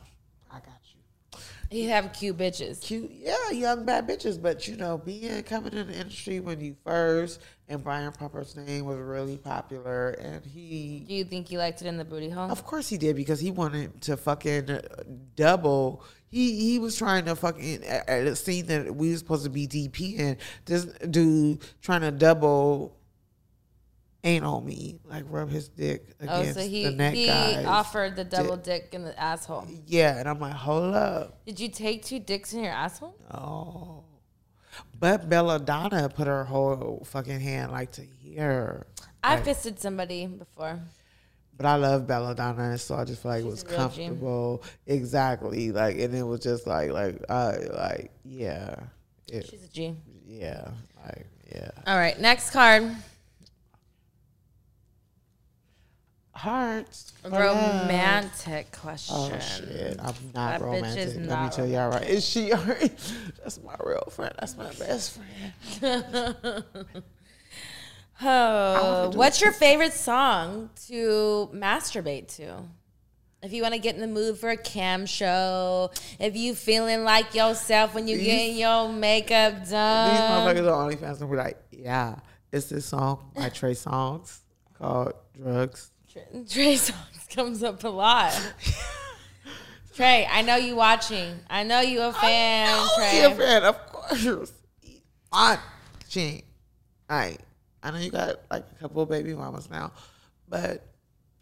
I 0.49 0.59
got 0.59 1.41
He'd 1.75 1.87
have 1.87 2.13
cute 2.13 2.37
bitches. 2.37 2.79
cute, 2.79 3.11
yeah, 3.11 3.51
young 3.51 3.83
bad 3.83 4.07
bitches. 4.07 4.41
But 4.41 4.65
you 4.65 4.77
know, 4.77 4.97
being 4.97 5.43
coming 5.43 5.73
in 5.73 5.87
the 5.87 5.93
industry 5.93 6.39
when 6.39 6.61
you 6.61 6.77
first, 6.85 7.41
and 7.67 7.83
Brian 7.83 8.13
Pumper's 8.13 8.55
name 8.55 8.85
was 8.85 8.97
really 8.97 9.35
popular, 9.35 10.11
and 10.11 10.45
he, 10.45 11.03
Do 11.05 11.13
you 11.13 11.25
think 11.25 11.49
he 11.49 11.57
liked 11.57 11.81
it 11.81 11.87
in 11.87 11.97
the 11.97 12.05
booty 12.05 12.29
hole? 12.29 12.49
of 12.49 12.63
course, 12.65 12.87
he 12.87 12.97
did 12.97 13.17
because 13.17 13.41
he 13.41 13.51
wanted 13.51 14.01
to 14.03 14.15
fucking 14.15 14.79
double. 15.35 16.01
He 16.29 16.71
he 16.71 16.79
was 16.79 16.95
trying 16.95 17.25
to 17.25 17.35
fucking 17.35 17.83
at 17.83 18.07
at 18.07 18.25
a 18.25 18.37
scene 18.37 18.67
that 18.67 18.95
we 18.95 19.11
were 19.11 19.17
supposed 19.17 19.43
to 19.43 19.49
be 19.49 19.67
DP 19.67 20.17
in. 20.17 20.37
This 20.63 20.85
dude 20.85 21.59
trying 21.81 22.01
to 22.01 22.11
double. 22.11 22.95
Ain't 24.25 24.43
on 24.43 24.65
me, 24.65 24.97
like 25.05 25.23
rub 25.29 25.49
his 25.49 25.69
dick 25.69 26.03
Oh, 26.27 26.41
against 26.41 26.59
so 26.59 26.67
he 26.67 26.83
the 26.85 26.91
neck 26.91 27.13
he 27.13 27.27
guys. 27.27 27.63
offered 27.65 28.15
the 28.15 28.23
double 28.23 28.57
dick 28.57 28.89
in 28.93 29.03
the 29.03 29.17
asshole. 29.19 29.67
yeah, 29.85 30.17
and 30.17 30.27
I'm 30.27 30.39
like, 30.39 30.53
hold 30.53 30.95
up. 30.95 31.45
Did 31.45 31.59
you 31.59 31.69
take 31.69 32.03
two 32.03 32.17
dicks 32.19 32.51
in 32.51 32.63
your 32.63 32.73
asshole? 32.73 33.15
Oh. 33.31 34.03
But 34.99 35.29
Belladonna 35.29 36.09
put 36.09 36.25
her 36.25 36.43
whole 36.43 37.03
fucking 37.05 37.39
hand 37.39 37.71
like 37.71 37.91
to 37.93 38.01
here. 38.01 38.87
I 39.23 39.39
fisted 39.41 39.79
somebody 39.79 40.25
before. 40.25 40.79
But 41.55 41.67
I 41.67 41.75
love 41.75 42.05
Belladonna, 42.07 42.77
so 42.79 42.95
I 42.95 43.05
just 43.05 43.21
feel 43.21 43.31
like 43.31 43.43
it 43.43 43.47
was 43.47 43.63
a 43.63 43.67
real 43.67 43.71
G. 43.73 43.77
comfortable. 43.77 44.63
Exactly, 44.87 45.71
like, 45.71 45.97
and 45.99 46.13
it 46.15 46.23
was 46.23 46.41
just 46.41 46.65
like, 46.67 46.91
like, 46.91 47.23
uh, 47.29 47.53
like, 47.73 48.11
yeah, 48.25 48.75
it, 49.31 49.45
She's 49.49 49.63
a 49.63 49.67
G. 49.69 49.95
yeah, 50.25 50.67
like, 51.05 51.27
yeah. 51.53 51.69
All 51.87 51.95
right, 51.95 52.19
next 52.19 52.49
card. 52.49 52.93
Hearts. 56.35 57.13
for 57.21 57.29
love. 57.29 57.83
Romantic 57.83 58.71
question. 58.73 59.15
Oh 59.17 59.39
shit! 59.39 59.97
I'm 59.99 60.13
not 60.33 60.59
That 60.59 60.61
romantic. 60.61 60.97
is 61.07 61.15
Let 61.17 61.43
me 61.43 61.49
tell 61.49 61.65
y'all 61.65 61.89
right. 61.89 62.03
Is 62.07 62.25
she? 62.27 62.49
That's 63.43 63.61
my 63.63 63.75
real 63.83 64.07
friend. 64.11 64.33
That's 64.39 64.57
my 64.57 64.71
best 64.73 65.17
friend. 65.79 66.63
Oh, 68.21 69.11
what's 69.13 69.41
your 69.41 69.51
favorite 69.51 69.91
song 69.91 70.69
to 70.87 71.49
masturbate 71.53 72.33
to? 72.37 72.63
If 73.43 73.51
you 73.51 73.61
want 73.61 73.73
to 73.73 73.79
get 73.79 73.95
in 73.95 74.01
the 74.01 74.07
mood 74.07 74.37
for 74.37 74.49
a 74.49 74.55
cam 74.57 75.05
show, 75.05 75.91
if 76.17 76.35
you 76.35 76.55
feeling 76.55 77.03
like 77.03 77.35
yourself 77.35 77.93
when 77.93 78.07
you 78.07 78.15
These- 78.17 78.25
getting 78.25 78.55
your 78.57 78.87
makeup 78.87 79.67
done, 79.69 80.09
These 80.11 80.19
motherfuckers 80.63 80.73
on 80.73 80.91
OnlyFans 80.93 81.19
and 81.21 81.29
be 81.29 81.35
like, 81.37 81.57
yeah, 81.71 82.15
it's 82.53 82.67
this 82.67 82.85
song 82.85 83.31
by 83.35 83.49
Trey 83.49 83.73
Songz 83.73 84.39
called 84.79 85.11
"Drugs." 85.37 85.91
Trey 86.49 86.75
Songz 86.75 87.29
comes 87.35 87.63
up 87.63 87.83
a 87.83 87.89
lot. 87.89 88.33
Trey, 89.95 90.27
I 90.29 90.41
know 90.41 90.55
you 90.55 90.75
watching. 90.75 91.39
I 91.49 91.63
know 91.63 91.81
you 91.81 92.01
a 92.01 92.11
fan, 92.13 92.67
Oh, 92.71 92.93
Trey. 92.97 93.19
yeah, 93.19 93.33
fan, 93.33 93.63
of 93.63 93.85
course. 93.87 94.51
Watching. 95.31 96.43
Alright. 97.09 97.39
I 97.83 97.91
know 97.91 97.99
you 97.99 98.09
got 98.11 98.39
like 98.49 98.65
a 98.71 98.79
couple 98.79 99.01
of 99.03 99.09
baby 99.09 99.33
mamas 99.35 99.69
now, 99.69 99.91
but 100.49 100.83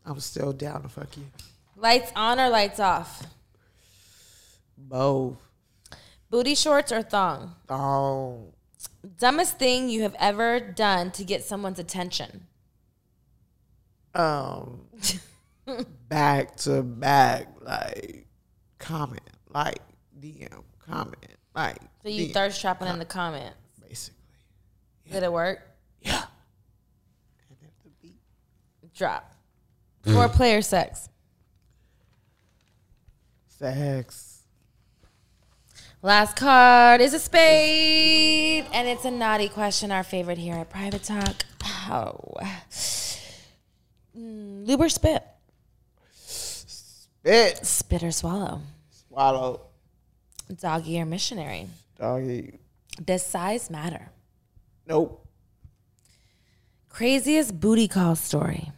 I'm 0.05 0.19
still 0.19 0.51
down 0.53 0.81
to 0.83 0.89
fuck 0.89 1.15
you. 1.17 1.23
Lights 1.77 2.11
on 2.15 2.39
or 2.39 2.49
lights 2.49 2.79
off? 2.79 3.23
Both. 4.77 5.37
Booty 6.29 6.55
shorts 6.55 6.91
or 6.91 7.01
thong? 7.01 7.55
Oh, 7.69 8.53
Dumbest 9.19 9.57
thing 9.59 9.89
you 9.89 10.01
have 10.03 10.15
ever 10.19 10.59
done 10.59 11.11
to 11.11 11.23
get 11.23 11.43
someone's 11.43 11.79
attention? 11.79 12.47
Um, 14.15 14.81
back 16.09 16.55
to 16.57 16.83
back, 16.83 17.47
like 17.61 18.27
comment, 18.79 19.21
like 19.53 19.79
DM, 20.19 20.63
comment, 20.85 21.17
like. 21.55 21.77
So 22.03 22.09
you 22.09 22.27
DM, 22.27 22.33
thirst 22.33 22.61
trapping 22.61 22.87
in 22.87 22.99
the 22.99 23.05
comments. 23.05 23.55
basically. 23.87 24.19
Did 25.11 25.23
it 25.23 25.31
work? 25.31 25.61
Yeah. 26.01 26.23
And 27.49 27.57
if 27.61 27.83
the 27.83 27.89
beat 28.01 28.19
Drop. 28.93 29.33
Four 30.03 30.27
player 30.27 30.61
sex. 30.61 31.09
sex. 33.47 34.41
Last 36.01 36.35
card 36.35 36.99
is 36.99 37.13
a 37.13 37.19
spade, 37.19 38.65
and 38.73 38.89
it's 38.89 39.05
a 39.05 39.11
naughty 39.11 39.47
question. 39.47 39.89
Our 39.89 40.03
favorite 40.03 40.37
here 40.37 40.55
at 40.55 40.69
Private 40.69 41.03
Talk. 41.03 41.45
Oh, 41.89 42.33
mm, 44.17 44.67
lube 44.67 44.81
or 44.81 44.89
spit? 44.89 45.23
Spit. 46.11 47.65
Spit 47.65 48.03
or 48.03 48.11
swallow? 48.11 48.61
Swallow. 49.07 49.61
Doggy 50.59 50.99
or 50.99 51.05
missionary? 51.05 51.67
Doggy. 51.97 52.59
Does 53.03 53.25
size 53.25 53.69
matter? 53.69 54.09
Nope. 54.85 55.25
Craziest 56.89 57.59
booty 57.59 57.87
call 57.87 58.15
story. 58.15 58.71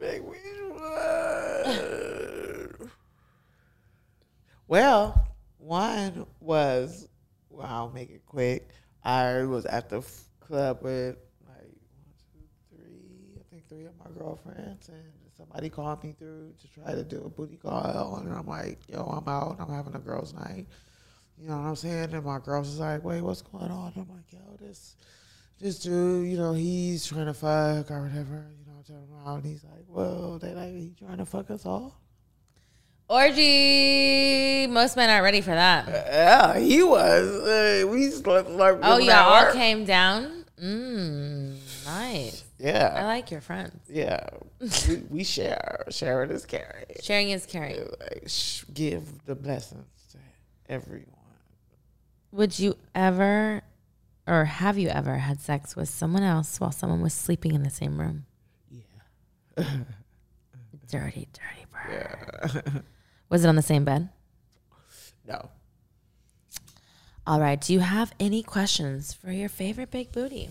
Make 0.00 0.22
which 0.26 0.38
one? 0.70 2.90
Well, 4.66 5.28
one 5.58 6.24
was, 6.40 7.06
well, 7.50 7.66
I'll 7.68 7.90
make 7.90 8.08
it 8.10 8.24
quick. 8.24 8.70
I 9.04 9.44
was 9.44 9.66
at 9.66 9.88
the 9.88 9.98
f- 9.98 10.24
club 10.40 10.78
with 10.82 11.16
like 11.46 11.58
one, 11.58 12.14
two, 12.32 12.76
three, 12.76 13.38
I 13.38 13.42
think 13.50 13.68
three 13.68 13.84
of 13.84 13.92
my 13.98 14.10
girlfriends, 14.18 14.88
and 14.88 15.02
somebody 15.36 15.68
called 15.68 16.02
me 16.02 16.14
through 16.18 16.54
to 16.60 16.68
try 16.80 16.94
to 16.94 17.02
do 17.04 17.22
a 17.24 17.28
booty 17.28 17.56
call, 17.56 18.16
and 18.16 18.32
I'm 18.32 18.46
like, 18.46 18.78
yo, 18.88 19.02
I'm 19.02 19.28
out, 19.28 19.56
I'm 19.60 19.72
having 19.72 19.94
a 19.94 19.98
girls' 19.98 20.32
night. 20.32 20.66
You 21.38 21.48
know 21.48 21.56
what 21.56 21.68
I'm 21.68 21.76
saying? 21.76 22.14
And 22.14 22.24
my 22.24 22.38
girls 22.38 22.68
was 22.68 22.78
like, 22.78 23.04
wait, 23.04 23.20
what's 23.20 23.42
going 23.42 23.70
on? 23.70 23.92
I'm 23.96 24.08
like, 24.08 24.32
yo, 24.32 24.56
this 24.60 24.96
this 25.60 25.78
dude, 25.78 26.28
you 26.28 26.36
know, 26.36 26.52
he's 26.52 27.06
trying 27.06 27.26
to 27.26 27.34
fuck 27.34 27.90
or 27.90 28.02
whatever, 28.02 28.46
you 28.58 28.66
know, 28.66 28.82
tell 28.86 28.96
him 28.96 29.26
out. 29.26 29.36
And 29.36 29.44
he's 29.44 29.64
like, 29.64 29.84
well, 29.88 30.38
they 30.38 30.52
like, 30.52 30.74
he 30.74 30.94
trying 30.98 31.18
to 31.18 31.26
fuck 31.26 31.50
us 31.50 31.66
all? 31.66 32.00
Orgy. 33.08 34.66
Most 34.66 34.96
men 34.96 35.10
aren't 35.10 35.24
ready 35.24 35.40
for 35.40 35.50
that. 35.50 35.86
Yeah, 35.88 36.58
he 36.58 36.82
was. 36.82 37.28
Uh, 37.30 37.86
we 37.88 38.10
slept 38.10 38.50
like 38.50 38.78
Oh, 38.82 38.98
y'all 38.98 39.14
all 39.46 39.52
came 39.52 39.84
down? 39.84 40.44
Mmm, 40.60 41.56
nice. 41.86 42.44
Yeah. 42.58 42.94
I 42.96 43.04
like 43.04 43.30
your 43.30 43.40
friends. 43.42 43.78
yeah. 43.90 44.26
we, 44.88 44.96
we 45.10 45.24
share. 45.24 45.84
Sharing 45.90 46.30
is 46.30 46.46
caring. 46.46 46.86
Sharing 47.02 47.30
is 47.30 47.44
caring. 47.44 47.80
Like, 48.00 48.24
sh- 48.26 48.64
give 48.72 49.24
the 49.26 49.34
blessings 49.34 49.84
to 50.12 50.18
everyone. 50.68 51.08
Would 52.32 52.58
you 52.58 52.76
ever, 52.94 53.62
or 54.26 54.44
have 54.46 54.78
you 54.78 54.88
ever 54.88 55.18
had 55.18 55.40
sex 55.40 55.76
with 55.76 55.88
someone 55.90 56.22
else 56.22 56.58
while 56.58 56.72
someone 56.72 57.02
was 57.02 57.12
sleeping 57.12 57.54
in 57.54 57.62
the 57.64 57.70
same 57.70 58.00
room? 58.00 58.24
Yeah. 58.70 59.64
Dirty, 60.90 61.28
dirty 61.32 61.66
bird. 61.72 62.62
Yeah. 62.64 62.80
Was 63.34 63.44
it 63.44 63.48
on 63.48 63.56
the 63.56 63.62
same 63.62 63.84
bed? 63.84 64.10
no. 65.26 65.50
All 67.26 67.40
right. 67.40 67.60
Do 67.60 67.72
you 67.72 67.80
have 67.80 68.14
any 68.20 68.44
questions 68.44 69.12
for 69.12 69.32
your 69.32 69.48
favorite 69.48 69.90
big 69.90 70.12
booty? 70.12 70.50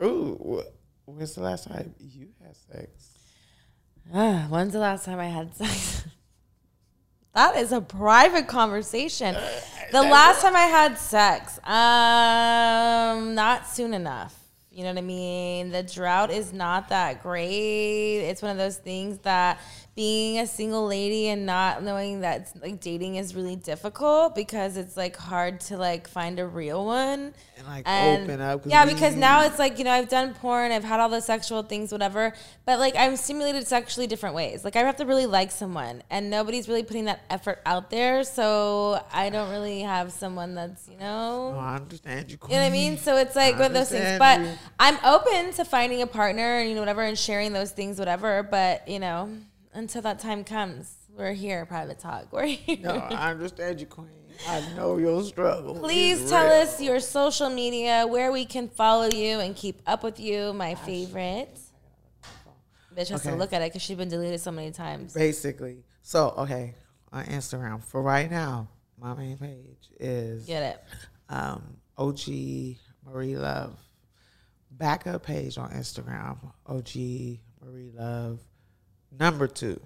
Ooh, 0.00 0.62
when's 1.06 1.34
the 1.34 1.40
last 1.40 1.66
time 1.66 1.92
you 1.98 2.28
had 2.40 2.54
sex? 2.54 2.88
Uh, 4.14 4.42
when's 4.44 4.74
the 4.74 4.78
last 4.78 5.04
time 5.04 5.18
I 5.18 5.26
had 5.26 5.52
sex? 5.56 6.04
that 7.34 7.56
is 7.56 7.72
a 7.72 7.80
private 7.80 8.46
conversation. 8.46 9.36
The 9.90 10.02
last 10.02 10.42
time 10.42 10.54
I 10.54 10.66
had 10.66 10.98
sex, 10.98 11.58
um, 11.64 13.34
not 13.34 13.66
soon 13.66 13.92
enough. 13.92 14.36
You 14.70 14.84
know 14.84 14.90
what 14.90 14.98
I 14.98 15.02
mean? 15.02 15.72
The 15.72 15.82
drought 15.82 16.30
is 16.30 16.52
not 16.52 16.90
that 16.90 17.24
great. 17.24 18.18
It's 18.20 18.40
one 18.40 18.52
of 18.52 18.56
those 18.56 18.76
things 18.76 19.18
that 19.24 19.58
being 20.00 20.38
a 20.38 20.46
single 20.46 20.86
lady 20.86 21.28
and 21.28 21.44
not 21.44 21.82
knowing 21.82 22.20
that 22.20 22.50
like 22.62 22.80
dating 22.80 23.16
is 23.16 23.34
really 23.34 23.54
difficult 23.54 24.34
because 24.34 24.78
it's 24.78 24.96
like 24.96 25.14
hard 25.14 25.60
to 25.60 25.76
like 25.76 26.08
find 26.08 26.38
a 26.38 26.46
real 26.46 26.86
one 26.86 27.34
And 27.58 27.66
like 27.66 27.82
and 27.86 28.22
open 28.22 28.40
up. 28.40 28.62
yeah, 28.64 28.86
because 28.86 29.14
now 29.14 29.42
it's 29.44 29.58
like 29.58 29.78
you 29.78 29.84
know 29.84 29.90
I've 29.92 30.08
done 30.08 30.32
porn, 30.32 30.72
I've 30.72 30.84
had 30.84 31.00
all 31.00 31.10
the 31.10 31.20
sexual 31.20 31.62
things, 31.62 31.92
whatever. 31.92 32.32
But 32.64 32.78
like 32.78 32.94
I'm 32.96 33.14
stimulated 33.16 33.66
sexually 33.66 34.06
different 34.06 34.34
ways. 34.34 34.64
Like 34.64 34.74
I 34.74 34.80
have 34.84 34.96
to 34.96 35.04
really 35.04 35.26
like 35.26 35.50
someone, 35.50 36.02
and 36.08 36.30
nobody's 36.30 36.66
really 36.66 36.82
putting 36.82 37.04
that 37.04 37.20
effort 37.28 37.58
out 37.66 37.90
there. 37.90 38.24
So 38.24 39.04
I 39.12 39.28
don't 39.28 39.50
really 39.50 39.80
have 39.82 40.12
someone 40.12 40.54
that's 40.54 40.88
you 40.88 40.96
know. 40.96 41.52
Oh, 41.56 41.58
I 41.60 41.76
understand 41.76 42.30
you. 42.30 42.38
You 42.48 42.54
know 42.54 42.60
what 42.62 42.66
I 42.68 42.70
mean? 42.70 42.96
So 42.96 43.18
it's 43.18 43.36
like 43.36 43.56
one 43.56 43.66
of 43.66 43.74
those 43.74 43.90
things. 43.90 44.18
But 44.18 44.40
you. 44.40 44.48
I'm 44.78 44.96
open 45.04 45.52
to 45.58 45.64
finding 45.66 46.00
a 46.00 46.06
partner 46.06 46.58
and 46.60 46.70
you 46.70 46.74
know 46.74 46.80
whatever 46.80 47.02
and 47.02 47.18
sharing 47.18 47.52
those 47.52 47.70
things, 47.72 47.98
whatever. 47.98 48.42
But 48.42 48.88
you 48.88 48.98
know, 48.98 49.28
until 49.72 50.02
that 50.02 50.18
time 50.18 50.44
comes, 50.44 50.94
we're 51.16 51.32
here, 51.32 51.64
private 51.66 51.98
talk. 51.98 52.26
We're 52.32 52.46
here. 52.46 52.78
No, 52.80 52.92
I 52.94 53.30
understand 53.32 53.80
you, 53.80 53.86
Queen. 53.86 54.08
I 54.48 54.62
know 54.76 54.96
your 54.96 55.22
struggle. 55.24 55.74
Please 55.74 56.22
It's 56.22 56.30
tell 56.30 56.44
real. 56.46 56.62
us 56.62 56.80
your 56.80 57.00
social 57.00 57.50
media, 57.50 58.06
where 58.06 58.32
we 58.32 58.44
can 58.46 58.68
follow 58.68 59.08
you 59.10 59.40
and 59.40 59.54
keep 59.54 59.82
up 59.86 60.02
with 60.02 60.18
you. 60.20 60.52
My 60.52 60.74
favorite. 60.76 61.58
Bitch 62.96 63.08
has 63.08 63.22
to 63.22 63.34
look 63.34 63.52
at 63.52 63.62
it 63.62 63.70
because 63.70 63.82
she's 63.82 63.96
been 63.96 64.08
deleted 64.08 64.40
so 64.40 64.50
many 64.50 64.70
times. 64.70 65.12
Basically, 65.14 65.84
so 66.02 66.30
okay, 66.38 66.74
on 67.12 67.24
Instagram 67.26 67.82
for 67.82 68.02
right 68.02 68.30
now, 68.30 68.68
my 68.98 69.14
main 69.14 69.36
page 69.38 69.90
is 69.98 70.44
Get 70.46 70.62
it? 70.62 70.84
um, 71.28 71.62
OG 71.98 72.20
Marie 73.06 73.36
Luv. 73.36 73.76
Backup 74.72 75.22
page 75.24 75.58
on 75.58 75.70
Instagram, 75.72 76.38
OG 76.66 77.40
Marie 77.62 77.90
Luv, 77.94 78.38
number 79.18 79.46
two, 79.46 79.80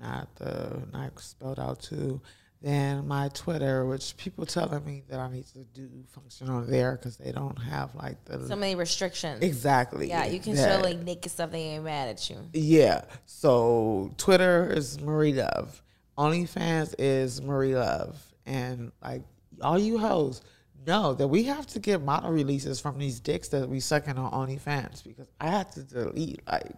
not 0.00 0.34
the 0.36 0.82
not 0.92 1.18
spelled 1.20 1.58
out 1.58 1.80
two. 1.82 2.20
Then 2.60 3.06
my 3.06 3.28
Twitter, 3.34 3.86
which 3.86 4.16
people 4.16 4.44
telling 4.44 4.84
me 4.84 5.04
that 5.08 5.20
I 5.20 5.30
need 5.30 5.46
to 5.52 5.60
do 5.60 5.88
function 6.12 6.48
on 6.50 6.68
there 6.68 6.96
because 6.96 7.16
they 7.16 7.30
don't 7.30 7.54
have 7.56 7.94
like 7.94 8.24
the 8.24 8.48
So 8.48 8.56
many 8.56 8.74
restrictions. 8.74 9.42
exactly. 9.42 10.08
Yeah, 10.08 10.26
you 10.26 10.40
can 10.40 10.54
that. 10.56 10.76
show 10.76 10.82
like 10.82 10.98
naked 10.98 11.30
stuff. 11.30 11.52
They 11.52 11.62
ain't 11.62 11.84
mad 11.84 12.08
at 12.08 12.28
you. 12.28 12.38
Yeah. 12.52 13.02
So 13.26 14.12
Twitter 14.16 14.72
is 14.72 15.00
Marie 15.00 15.34
Luv. 15.34 15.80
OnlyFans 16.16 16.96
is 16.98 17.40
Marie 17.40 17.76
Luv, 17.76 18.20
and 18.44 18.90
like 19.04 19.22
all 19.62 19.78
you 19.78 19.98
hoes 19.98 20.42
know 20.84 21.14
that 21.14 21.28
we 21.28 21.44
have 21.44 21.64
to 21.68 21.78
get 21.78 22.02
model 22.02 22.32
releases 22.32 22.80
from 22.80 22.98
these 22.98 23.20
dicks 23.20 23.46
that 23.48 23.68
we 23.68 23.78
sucking 23.78 24.18
on 24.18 24.32
OnlyFans 24.48 25.04
because 25.04 25.28
I 25.40 25.46
had 25.48 25.70
to 25.72 25.84
delete 25.84 26.40
like 26.50 26.72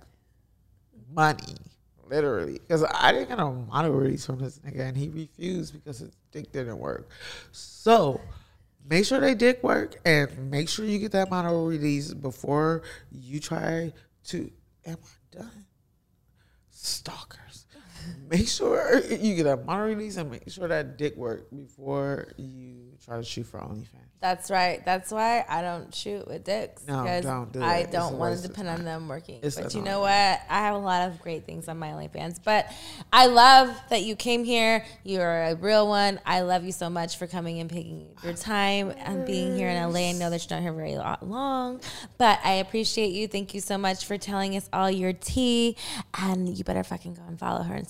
money, 1.10 1.54
literally, 2.10 2.54
because 2.54 2.84
I 2.84 3.12
didn't 3.12 3.28
get 3.28 3.38
a 3.38 3.50
model 3.50 3.92
release 3.92 4.26
from 4.26 4.40
this 4.40 4.58
nigga, 4.58 4.80
and 4.80 4.96
he 4.96 5.08
refused 5.08 5.72
because 5.72 6.00
his 6.00 6.10
dick 6.32 6.52
didn't 6.52 6.78
work. 6.78 7.08
So 7.52 8.20
make 8.88 9.04
sure 9.06 9.20
they 9.20 9.34
dick 9.34 9.62
work, 9.62 9.98
and 10.04 10.50
make 10.50 10.68
sure 10.68 10.84
you 10.84 10.98
get 10.98 11.12
that 11.12 11.30
model 11.30 11.66
release 11.66 12.12
before 12.12 12.82
you 13.10 13.40
try 13.40 13.92
to. 14.24 14.50
Am 14.84 14.96
I 15.02 15.36
done? 15.38 15.66
Stalkers. 16.70 17.49
Make 18.28 18.48
sure 18.48 19.00
you 19.04 19.34
get 19.34 19.46
a 19.46 19.56
model 19.56 19.86
release 19.86 20.16
and 20.16 20.30
make 20.30 20.48
sure 20.50 20.68
that 20.68 20.96
dick 20.96 21.16
work 21.16 21.50
before 21.50 22.32
you 22.36 22.92
try 23.04 23.16
to 23.16 23.24
shoot 23.24 23.44
for 23.44 23.58
OnlyFans. 23.58 24.10
That's 24.20 24.50
right. 24.50 24.84
That's 24.84 25.10
why 25.10 25.46
I 25.48 25.62
don't 25.62 25.94
shoot 25.94 26.28
with 26.28 26.44
dicks. 26.44 26.86
No, 26.86 27.20
don't 27.22 27.50
do 27.50 27.62
I 27.62 27.78
it. 27.78 27.90
Don't 27.90 28.18
want 28.18 28.36
to 28.36 28.46
depend 28.46 28.68
on 28.68 28.84
them 28.84 29.08
working. 29.08 29.40
It's 29.42 29.58
but 29.58 29.74
you 29.74 29.80
know 29.80 30.00
what? 30.00 30.10
I 30.10 30.42
have 30.48 30.74
a 30.74 30.78
lot 30.78 31.08
of 31.08 31.22
great 31.22 31.46
things 31.46 31.68
on 31.68 31.78
my 31.78 31.88
OnlyFans. 31.88 32.38
But 32.44 32.70
I 33.10 33.26
love 33.26 33.74
that 33.88 34.02
you 34.02 34.16
came 34.16 34.44
here. 34.44 34.84
You're 35.04 35.42
a 35.44 35.54
real 35.54 35.88
one. 35.88 36.20
I 36.26 36.42
love 36.42 36.64
you 36.64 36.72
so 36.72 36.90
much 36.90 37.16
for 37.16 37.26
coming 37.26 37.60
and 37.60 37.70
taking 37.70 38.10
your 38.22 38.34
time 38.34 38.92
and 38.98 39.24
being 39.24 39.56
here 39.56 39.68
in 39.68 39.90
LA. 39.90 40.10
I 40.10 40.12
know 40.12 40.28
that 40.28 40.48
you're 40.48 40.58
not 40.58 40.62
here 40.62 40.74
very 40.74 40.98
long, 41.22 41.80
but 42.18 42.40
I 42.44 42.54
appreciate 42.54 43.12
you. 43.12 43.26
Thank 43.26 43.54
you 43.54 43.62
so 43.62 43.78
much 43.78 44.04
for 44.04 44.18
telling 44.18 44.54
us 44.54 44.68
all 44.70 44.90
your 44.90 45.14
tea. 45.14 45.78
And 46.12 46.58
you 46.58 46.62
better 46.62 46.84
fucking 46.84 47.14
go 47.14 47.22
and 47.26 47.38
follow 47.38 47.62
her 47.62 47.74
and 47.74 47.89